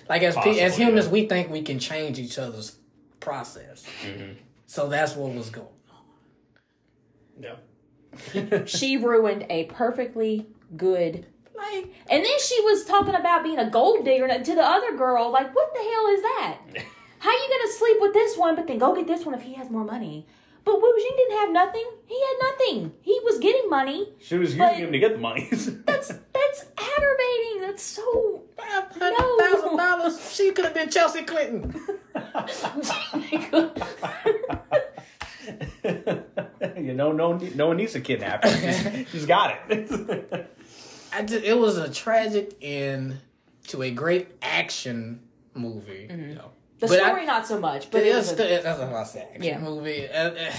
Like 0.10 0.24
as 0.24 0.36
pe- 0.36 0.60
as 0.60 0.76
humans, 0.76 1.06
yeah. 1.06 1.12
we 1.12 1.28
think 1.28 1.50
we 1.52 1.62
can 1.62 1.78
change 1.80 2.18
each 2.20 2.38
other's 2.40 2.78
process. 3.20 3.86
Mm-hmm. 4.04 4.34
So 4.66 4.88
that's 4.90 5.16
what 5.16 5.34
was 5.34 5.50
going. 5.52 5.68
On. 7.38 7.44
yeah 8.34 8.64
she 8.66 8.98
ruined 8.98 9.46
a 9.50 9.66
perfectly 9.66 10.48
good. 10.78 11.26
Like 11.56 11.94
And 12.10 12.24
then 12.24 12.40
she 12.40 12.60
was 12.62 12.86
talking 12.86 13.16
about 13.16 13.44
being 13.44 13.58
a 13.60 13.70
gold 13.70 14.04
digger 14.06 14.28
to 14.28 14.56
the 14.56 14.62
other 14.64 14.96
girl. 14.98 15.32
Like, 15.32 15.56
what 15.56 15.74
the 15.74 15.80
hell 15.80 16.08
is 16.08 16.22
that? 16.22 16.58
How 17.20 17.32
you 17.32 17.50
gonna 17.50 17.74
sleep 17.74 17.98
with 18.02 18.14
this 18.14 18.38
one, 18.38 18.56
but 18.56 18.68
then 18.68 18.78
go 18.78 18.94
get 18.96 19.08
this 19.08 19.26
one 19.26 19.34
if 19.36 19.42
he 19.42 19.54
has 19.56 19.70
more 19.70 19.84
money? 19.84 20.28
But 20.64 20.82
Wu 20.82 20.96
Jing 21.00 21.14
didn't 21.18 21.38
have 21.40 21.52
nothing. 21.52 21.86
He 22.08 22.20
had 22.20 22.36
nothing. 22.42 22.92
He 23.02 23.20
was 23.24 23.38
getting 23.40 23.70
money. 23.70 24.14
she 24.20 24.38
was 24.38 24.54
But- 24.56 24.72
using 24.74 24.86
him 24.88 24.92
to 24.94 25.00
get 25.00 25.14
the 25.14 25.20
money 25.20 25.48
That's 25.52 26.08
that's 26.08 26.66
aggravating. 26.78 27.62
That's 27.62 27.84
so. 27.84 28.44
five 28.58 28.92
hundred 28.92 29.40
thousand 29.40 29.78
dollars, 29.78 30.34
she 30.34 30.52
could 30.52 30.66
have 30.66 30.74
been 30.74 30.90
Chelsea 30.90 31.24
Clinton. 31.24 31.74
you 36.78 36.94
know 36.94 37.12
no 37.12 37.38
no 37.56 37.68
one 37.68 37.78
needs 37.78 37.94
to 37.94 38.02
kidnap 38.02 38.44
her 38.44 38.50
she's, 38.50 39.10
she's 39.12 39.26
got 39.26 39.56
it 39.70 40.52
I 41.14 41.22
just, 41.24 41.46
it 41.46 41.58
was 41.58 41.78
a 41.78 41.90
tragic 41.92 42.56
end 42.62 43.18
to 43.68 43.84
a 43.84 43.90
great 43.92 44.28
action 44.42 45.22
movie. 45.54 46.10
Mm-hmm. 46.12 46.32
Yeah. 46.32 46.38
The 46.80 46.88
But 46.88 47.00
I- 47.00 47.08
story, 47.08 47.26
not 47.26 47.48
so 47.48 47.58
much, 47.58 47.84
but 47.90 48.00
But 48.00 48.02
it 48.04 48.08
it's 48.08 48.18
was 48.18 48.32
a- 48.32 48.34
still, 48.34 48.64
that's 48.64 48.80
what 48.80 48.94
I 48.94 49.04
said. 49.06 49.28
Action 49.30 49.44
Yeah. 49.44 49.60
movie. 49.60 50.10
Uh, 50.10 50.32
uh, 50.32 50.52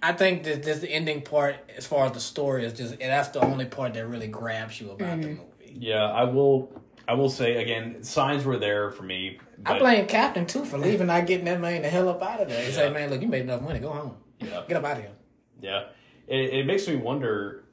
I 0.00 0.12
think 0.12 0.44
that 0.44 0.62
this 0.62 0.78
the 0.78 0.88
ending 0.88 1.22
part, 1.22 1.56
as 1.76 1.84
far 1.84 2.06
as 2.06 2.12
the 2.12 2.20
story, 2.20 2.64
is 2.64 2.74
just 2.74 2.96
that's 3.00 3.30
the 3.30 3.40
only 3.44 3.64
part 3.64 3.94
that 3.94 4.06
really 4.06 4.28
grabs 4.28 4.80
you 4.80 4.92
about 4.92 5.20
the 5.20 5.28
movie. 5.30 5.76
Yeah, 5.80 6.04
I 6.04 6.22
will. 6.22 6.70
I 7.08 7.14
will 7.14 7.30
say 7.30 7.62
again, 7.62 8.02
signs 8.04 8.44
were 8.44 8.58
there 8.58 8.90
for 8.90 9.02
me. 9.02 9.38
I 9.64 9.78
blame 9.78 10.06
Captain 10.06 10.44
too 10.46 10.64
for 10.64 10.76
leaving, 10.78 11.06
not 11.06 11.26
getting 11.26 11.46
that 11.46 11.60
man 11.60 11.82
the 11.82 11.88
hell 11.88 12.08
up 12.10 12.22
out 12.22 12.40
of 12.42 12.48
there. 12.48 12.60
He 12.60 12.68
Yeah. 12.68 12.74
said, 12.74 12.92
"Man, 12.92 13.08
look, 13.10 13.22
you 13.22 13.28
made 13.28 13.42
enough 13.42 13.62
money. 13.62 13.78
Go 13.80 13.90
home. 13.90 14.16
Yeah. 14.40 14.62
Get 14.68 14.76
up 14.76 14.84
out 14.84 14.98
of 14.98 15.02
here." 15.02 15.12
Yeah, 15.60 15.84
it, 16.28 16.50
it 16.54 16.66
makes 16.66 16.86
me 16.86 16.96
wonder. 16.96 17.64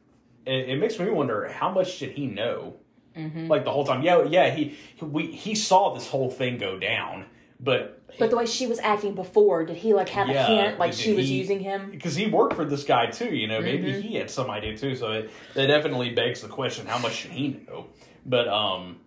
It, 0.46 0.70
it 0.70 0.80
makes 0.80 0.98
me 0.98 1.10
wonder 1.10 1.48
how 1.50 1.70
much 1.70 2.00
did 2.00 2.12
he 2.12 2.28
know, 2.28 2.76
Mm-hmm. 3.16 3.48
like 3.48 3.64
the 3.66 3.72
whole 3.72 3.86
time. 3.86 4.02
Yeah, 4.04 4.24
yeah. 4.24 4.50
He 4.52 4.78
we 5.02 5.28
he 5.28 5.54
saw 5.54 5.94
this 5.94 6.08
whole 6.08 6.30
thing 6.32 6.58
go 6.58 6.80
down, 6.80 7.26
but 7.60 8.02
But 8.20 8.30
the 8.30 8.38
way 8.38 8.46
she 8.46 8.68
was 8.68 8.80
acting 8.80 9.16
before, 9.16 9.66
did 9.66 9.76
he 9.78 9.94
like 9.94 10.10
have 10.10 10.28
Yeah, 10.30 10.44
a 10.44 10.46
hint, 10.64 10.80
like 10.80 10.92
did 10.92 11.00
she 11.00 11.14
was 11.14 11.28
he- 11.28 11.38
using 11.40 11.60
him? 11.60 11.92
because 11.92 12.16
he 12.16 12.28
worked 12.28 12.56
for 12.56 12.64
this 12.66 12.84
guy 12.84 13.08
too, 13.08 13.34
you 13.36 13.48
know, 13.48 13.60
maybe 13.62 13.92
Mm-hmm. 13.92 14.02
he 14.02 14.16
had 14.16 14.30
some 14.30 14.50
idea 14.50 14.78
too. 14.78 14.96
So 14.96 15.12
it, 15.12 15.30
that 15.56 15.68
definitely 15.68 16.12
begs 16.12 16.42
the 16.42 16.48
question: 16.48 16.86
how 16.88 16.98
much 17.00 17.14
should 17.16 17.32
he 17.32 17.60
know? 17.68 17.88
But 18.26 18.48
um, 18.48 18.98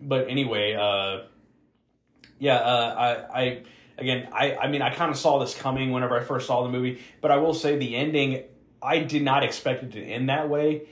but 0.00 0.28
anyway, 0.28 0.74
uh, 0.74 1.24
yeah, 2.38 2.56
uh, 2.56 3.26
I 3.32 3.40
I 3.40 3.62
again, 3.98 4.28
I 4.32 4.56
I 4.56 4.68
mean, 4.68 4.82
I 4.82 4.94
kind 4.94 5.10
of 5.10 5.16
saw 5.16 5.38
this 5.38 5.54
coming 5.54 5.90
whenever 5.90 6.18
I 6.18 6.24
first 6.24 6.46
saw 6.46 6.62
the 6.62 6.70
movie, 6.70 7.00
but 7.20 7.30
I 7.30 7.36
will 7.36 7.54
say 7.54 7.76
the 7.76 7.96
ending, 7.96 8.44
I 8.82 9.00
did 9.00 9.22
not 9.22 9.42
expect 9.44 9.82
it 9.82 9.92
to 9.92 10.02
end 10.02 10.28
that 10.28 10.48
way. 10.48 10.88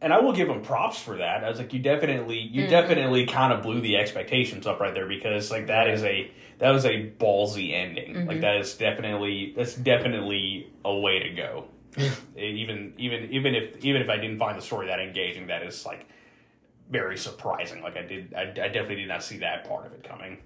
And 0.00 0.12
I 0.12 0.18
will 0.18 0.32
give 0.32 0.48
him 0.48 0.62
props 0.62 0.98
for 1.00 1.18
that. 1.18 1.44
I 1.44 1.48
was 1.48 1.58
like, 1.58 1.72
you 1.72 1.78
definitely, 1.78 2.40
you 2.40 2.66
definitely 2.66 3.24
kind 3.24 3.52
of 3.52 3.62
blew 3.62 3.80
the 3.80 3.96
expectations 3.98 4.66
up 4.66 4.80
right 4.80 4.92
there 4.92 5.06
because 5.06 5.48
like 5.48 5.68
that 5.68 5.88
is 5.88 6.02
a 6.02 6.28
that 6.58 6.70
was 6.72 6.84
a 6.84 7.08
ballsy 7.18 7.72
ending. 7.72 8.26
Like 8.26 8.40
that 8.40 8.56
is 8.56 8.74
definitely 8.74 9.52
that's 9.56 9.74
definitely 9.74 10.72
a 10.84 10.96
way 10.98 11.20
to 11.20 11.30
go. 11.30 11.68
even 12.36 12.94
even 12.98 13.30
even 13.30 13.54
if 13.54 13.84
even 13.84 14.02
if 14.02 14.08
I 14.08 14.16
didn't 14.16 14.38
find 14.38 14.58
the 14.58 14.62
story 14.62 14.86
that 14.88 14.98
engaging, 14.98 15.46
that 15.46 15.62
is 15.62 15.86
like 15.86 16.08
very 16.92 17.16
surprising. 17.16 17.82
Like 17.82 17.96
I 17.96 18.02
did, 18.02 18.34
I, 18.34 18.42
I 18.42 18.68
definitely 18.68 18.96
did 18.96 19.08
not 19.08 19.24
see 19.24 19.38
that 19.38 19.66
part 19.66 19.86
of 19.86 19.92
it 19.92 20.04
coming. 20.04 20.38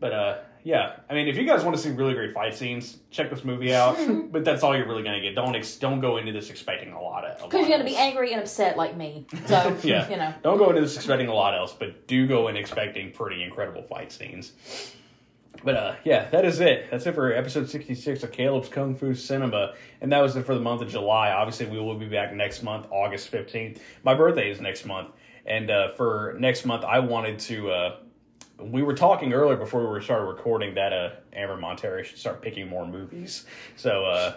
But 0.00 0.12
uh, 0.12 0.38
yeah, 0.64 0.96
I 1.08 1.14
mean, 1.14 1.28
if 1.28 1.36
you 1.36 1.44
guys 1.44 1.64
want 1.64 1.76
to 1.76 1.82
see 1.82 1.90
really 1.90 2.14
great 2.14 2.32
fight 2.34 2.54
scenes, 2.54 2.98
check 3.10 3.30
this 3.30 3.44
movie 3.44 3.74
out. 3.74 3.96
but 4.32 4.44
that's 4.44 4.62
all 4.62 4.76
you're 4.76 4.86
really 4.86 5.02
gonna 5.02 5.20
get. 5.20 5.34
Don't 5.34 5.54
ex- 5.54 5.76
don't 5.76 6.00
go 6.00 6.16
into 6.16 6.32
this 6.32 6.50
expecting 6.50 6.92
a 6.92 7.00
lot 7.00 7.24
of. 7.24 7.50
Because 7.50 7.68
you're 7.68 7.76
gonna 7.76 7.88
be 7.88 7.96
angry 7.96 8.32
and 8.32 8.40
upset 8.40 8.76
like 8.76 8.96
me. 8.96 9.26
So 9.46 9.76
Yeah, 9.82 10.08
you 10.08 10.16
know. 10.16 10.32
Don't 10.42 10.58
go 10.58 10.68
into 10.70 10.80
this 10.80 10.96
expecting 10.96 11.28
a 11.28 11.34
lot 11.34 11.54
else, 11.54 11.74
but 11.78 12.06
do 12.06 12.26
go 12.26 12.48
in 12.48 12.56
expecting 12.56 13.12
pretty 13.12 13.42
incredible 13.42 13.82
fight 13.82 14.12
scenes. 14.12 14.52
But 15.62 15.76
uh, 15.76 15.94
yeah, 16.04 16.28
that 16.30 16.44
is 16.44 16.60
it. 16.60 16.90
That's 16.90 17.06
it 17.06 17.14
for 17.14 17.32
episode 17.32 17.70
66 17.70 18.22
of 18.22 18.32
Kaleb's 18.32 18.68
Kung 18.68 18.94
Fu 18.94 19.14
Cinema. 19.14 19.74
And 20.02 20.12
that 20.12 20.20
was 20.20 20.36
it 20.36 20.44
for 20.44 20.54
the 20.54 20.60
month 20.60 20.82
of 20.82 20.88
July. 20.90 21.30
Obviously, 21.30 21.66
we 21.66 21.78
will 21.78 21.98
be 21.98 22.06
back 22.06 22.34
next 22.34 22.62
month, 22.62 22.86
August 22.90 23.32
15th. 23.32 23.78
My 24.02 24.14
birthday 24.14 24.50
is 24.50 24.60
next 24.60 24.84
month. 24.84 25.08
And 25.46 25.70
uh, 25.70 25.92
for 25.94 26.36
next 26.38 26.64
month, 26.64 26.84
I 26.84 27.00
wanted 27.00 27.38
to. 27.40 27.70
Uh, 27.70 27.96
we 28.58 28.82
were 28.82 28.94
talking 28.94 29.32
earlier 29.32 29.56
before 29.56 29.92
we 29.92 30.00
started 30.00 30.24
recording 30.24 30.74
that 30.74 30.92
uh, 30.92 31.10
Amber 31.32 31.56
Montarius 31.56 32.04
should 32.06 32.18
start 32.18 32.40
picking 32.40 32.68
more 32.68 32.86
movies. 32.86 33.46
So, 33.76 34.04
uh, 34.06 34.36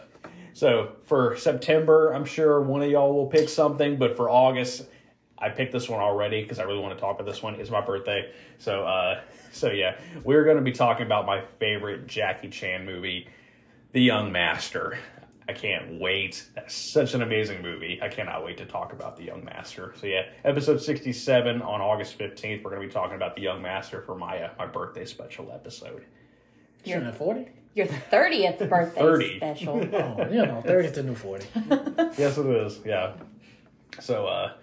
so 0.54 0.94
for 1.06 1.38
September, 1.38 2.12
I'm 2.12 2.26
sure 2.26 2.62
one 2.62 2.82
of 2.82 2.90
y'all 2.90 3.14
will 3.14 3.28
pick 3.28 3.48
something. 3.48 3.98
But 3.98 4.18
for 4.18 4.30
August, 4.30 4.86
I 5.38 5.50
picked 5.50 5.72
this 5.72 5.88
one 5.88 6.00
already 6.00 6.42
because 6.42 6.60
I 6.60 6.64
really 6.64 6.80
want 6.80 6.96
to 6.96 7.00
talk 7.00 7.16
about 7.16 7.32
this 7.32 7.44
one. 7.44 7.56
It's 7.56 7.70
my 7.70 7.82
birthday, 7.82 8.32
so 8.58 8.84
uh, 8.84 9.22
so 9.52 9.70
yeah, 9.70 9.98
we're 10.24 10.44
going 10.44 10.58
to 10.58 10.64
be 10.64 10.72
talking 10.72 11.06
about 11.06 11.26
my 11.26 11.42
favorite 11.60 12.08
Jackie 12.08 12.50
Chan 12.50 12.86
movie, 12.86 13.28
The 13.92 14.02
Young 14.02 14.32
Master. 14.32 14.98
I 15.50 15.54
can't 15.54 16.00
wait. 16.00 16.46
That's 16.56 16.76
such 16.76 17.14
an 17.14 17.22
amazing 17.22 17.62
movie. 17.62 18.00
I 18.02 18.10
cannot 18.10 18.44
wait 18.44 18.58
to 18.58 18.66
talk 18.66 18.92
about 18.92 19.16
The 19.16 19.24
Young 19.24 19.46
Master. 19.46 19.94
So 20.00 20.08
yeah, 20.08 20.24
episode 20.44 20.82
sixty-seven 20.82 21.62
on 21.62 21.82
August 21.82 22.16
fifteenth. 22.16 22.64
We're 22.64 22.72
going 22.72 22.82
to 22.82 22.88
be 22.88 22.94
talking 22.94 23.16
about 23.16 23.36
The 23.36 23.44
Young 23.44 23.62
Master 23.62 24.02
for 24.02 24.16
my 24.16 24.40
uh, 24.44 24.50
my 24.60 24.66
birthday 24.66 25.06
special 25.06 25.52
episode. 25.54 26.04
You're 26.84 27.00
in 27.02 27.12
forty. 27.14 27.48
Your 27.76 27.86
thirtieth 27.88 28.60
birthday 28.70 29.00
30. 29.00 29.38
special. 29.38 29.78
Oh, 29.94 30.28
you 30.30 30.46
know, 30.46 30.62
thirty 30.66 30.88
is 30.88 30.94
the 30.94 31.04
new 31.04 31.16
forty. 31.16 31.46
Yes, 32.18 32.38
it 32.38 32.46
is. 32.46 32.80
Yeah. 32.86 33.14
So, 34.00 34.26
uh, 34.28 34.54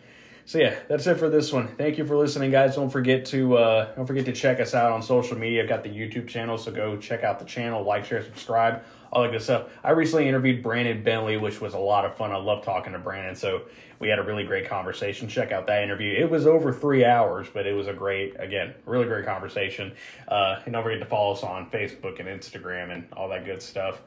so 0.47 0.59
yeah, 0.59 0.75
that's 0.89 1.07
it 1.07 1.17
for 1.17 1.31
this 1.31 1.53
one. 1.53 1.69
Thank 1.77 1.97
you 1.97 2.05
for 2.07 2.17
listening, 2.17 2.51
guys. 2.51 2.75
Don't 2.75 2.91
forget 2.91 3.25
to 3.27 3.57
uh, 3.57 3.95
don't 3.95 4.07
forget 4.07 4.25
to 4.27 4.33
check 4.33 4.61
us 4.61 4.75
out 4.75 4.93
on 4.93 5.01
social 5.03 5.39
media. 5.39 5.63
I've 5.63 5.69
got 5.69 5.83
the 5.83 5.89
YouTube 5.89 6.29
channel, 6.29 6.59
so 6.59 6.71
go 6.71 6.97
check 6.97 7.25
out 7.25 7.39
the 7.39 7.45
channel, 7.45 7.83
like, 7.83 8.05
share, 8.05 8.23
subscribe, 8.23 8.83
that 9.23 9.33
good 9.33 9.43
stuff. 9.43 9.69
I 9.83 9.91
recently 9.91 10.29
interviewed 10.29 10.63
Brandon 10.63 11.03
Bentley, 11.03 11.37
which 11.37 11.61
was 11.61 11.75
a 11.75 11.79
lot 11.79 12.05
of 12.05 12.17
fun. 12.17 12.33
I 12.33 12.37
love 12.37 12.65
talking 12.65 12.93
to 12.93 12.99
Brandon, 12.99 13.35
so 13.35 13.63
we 13.99 14.09
had 14.09 14.19
a 14.19 14.23
really 14.23 14.45
great 14.45 14.69
conversation. 14.69 15.29
Check 15.29 15.53
out 15.53 15.67
that 15.69 15.83
interview. 15.83 16.13
It 16.13 16.31
was 16.31 16.47
over 16.47 16.73
three 16.73 17.05
hours, 17.05 17.47
but 17.53 17.67
it 17.67 17.73
was 17.73 17.87
a 17.87 17.93
great, 17.93 18.39
again, 18.39 18.75
really 18.87 19.07
great 19.07 19.25
conversation. 19.25 19.93
Uh, 20.29 20.61
and 20.65 20.73
don't 20.73 20.83
forget 20.83 21.01
to 21.01 21.07
follow 21.07 21.33
us 21.33 21.43
on 21.43 21.71
Facebook 21.71 22.21
and 22.21 22.29
Instagram 22.29 22.93
and 22.93 23.07
all 23.13 23.29
that 23.29 23.45
good 23.45 23.63
stuff. 23.63 24.03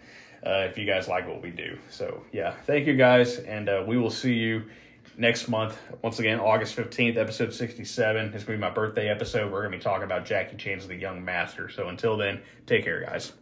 Uh, 0.45 0.67
if 0.69 0.77
you 0.77 0.85
guys 0.85 1.07
like 1.07 1.27
what 1.27 1.41
we 1.41 1.49
do. 1.49 1.77
So, 1.89 2.23
yeah, 2.31 2.51
thank 2.65 2.85
you 2.85 2.95
guys, 2.95 3.39
and 3.39 3.67
uh, 3.67 3.84
we 3.88 3.97
will 3.97 4.11
see 4.11 4.35
you 4.35 4.65
next 5.17 5.47
month. 5.47 5.77
Once 6.03 6.19
again, 6.19 6.39
August 6.39 6.75
15th, 6.75 7.17
episode 7.17 7.51
67. 7.51 8.25
It's 8.25 8.43
going 8.43 8.45
to 8.45 8.51
be 8.51 8.57
my 8.57 8.69
birthday 8.69 9.09
episode. 9.09 9.51
We're 9.51 9.61
going 9.61 9.71
to 9.71 9.77
be 9.79 9.84
talking 9.84 10.03
about 10.03 10.25
Jackie 10.25 10.55
Chan's 10.55 10.88
The 10.88 10.95
Young 10.95 11.25
Master. 11.25 11.69
So, 11.69 11.88
until 11.89 12.17
then, 12.17 12.41
take 12.67 12.84
care, 12.84 13.01
guys. 13.01 13.34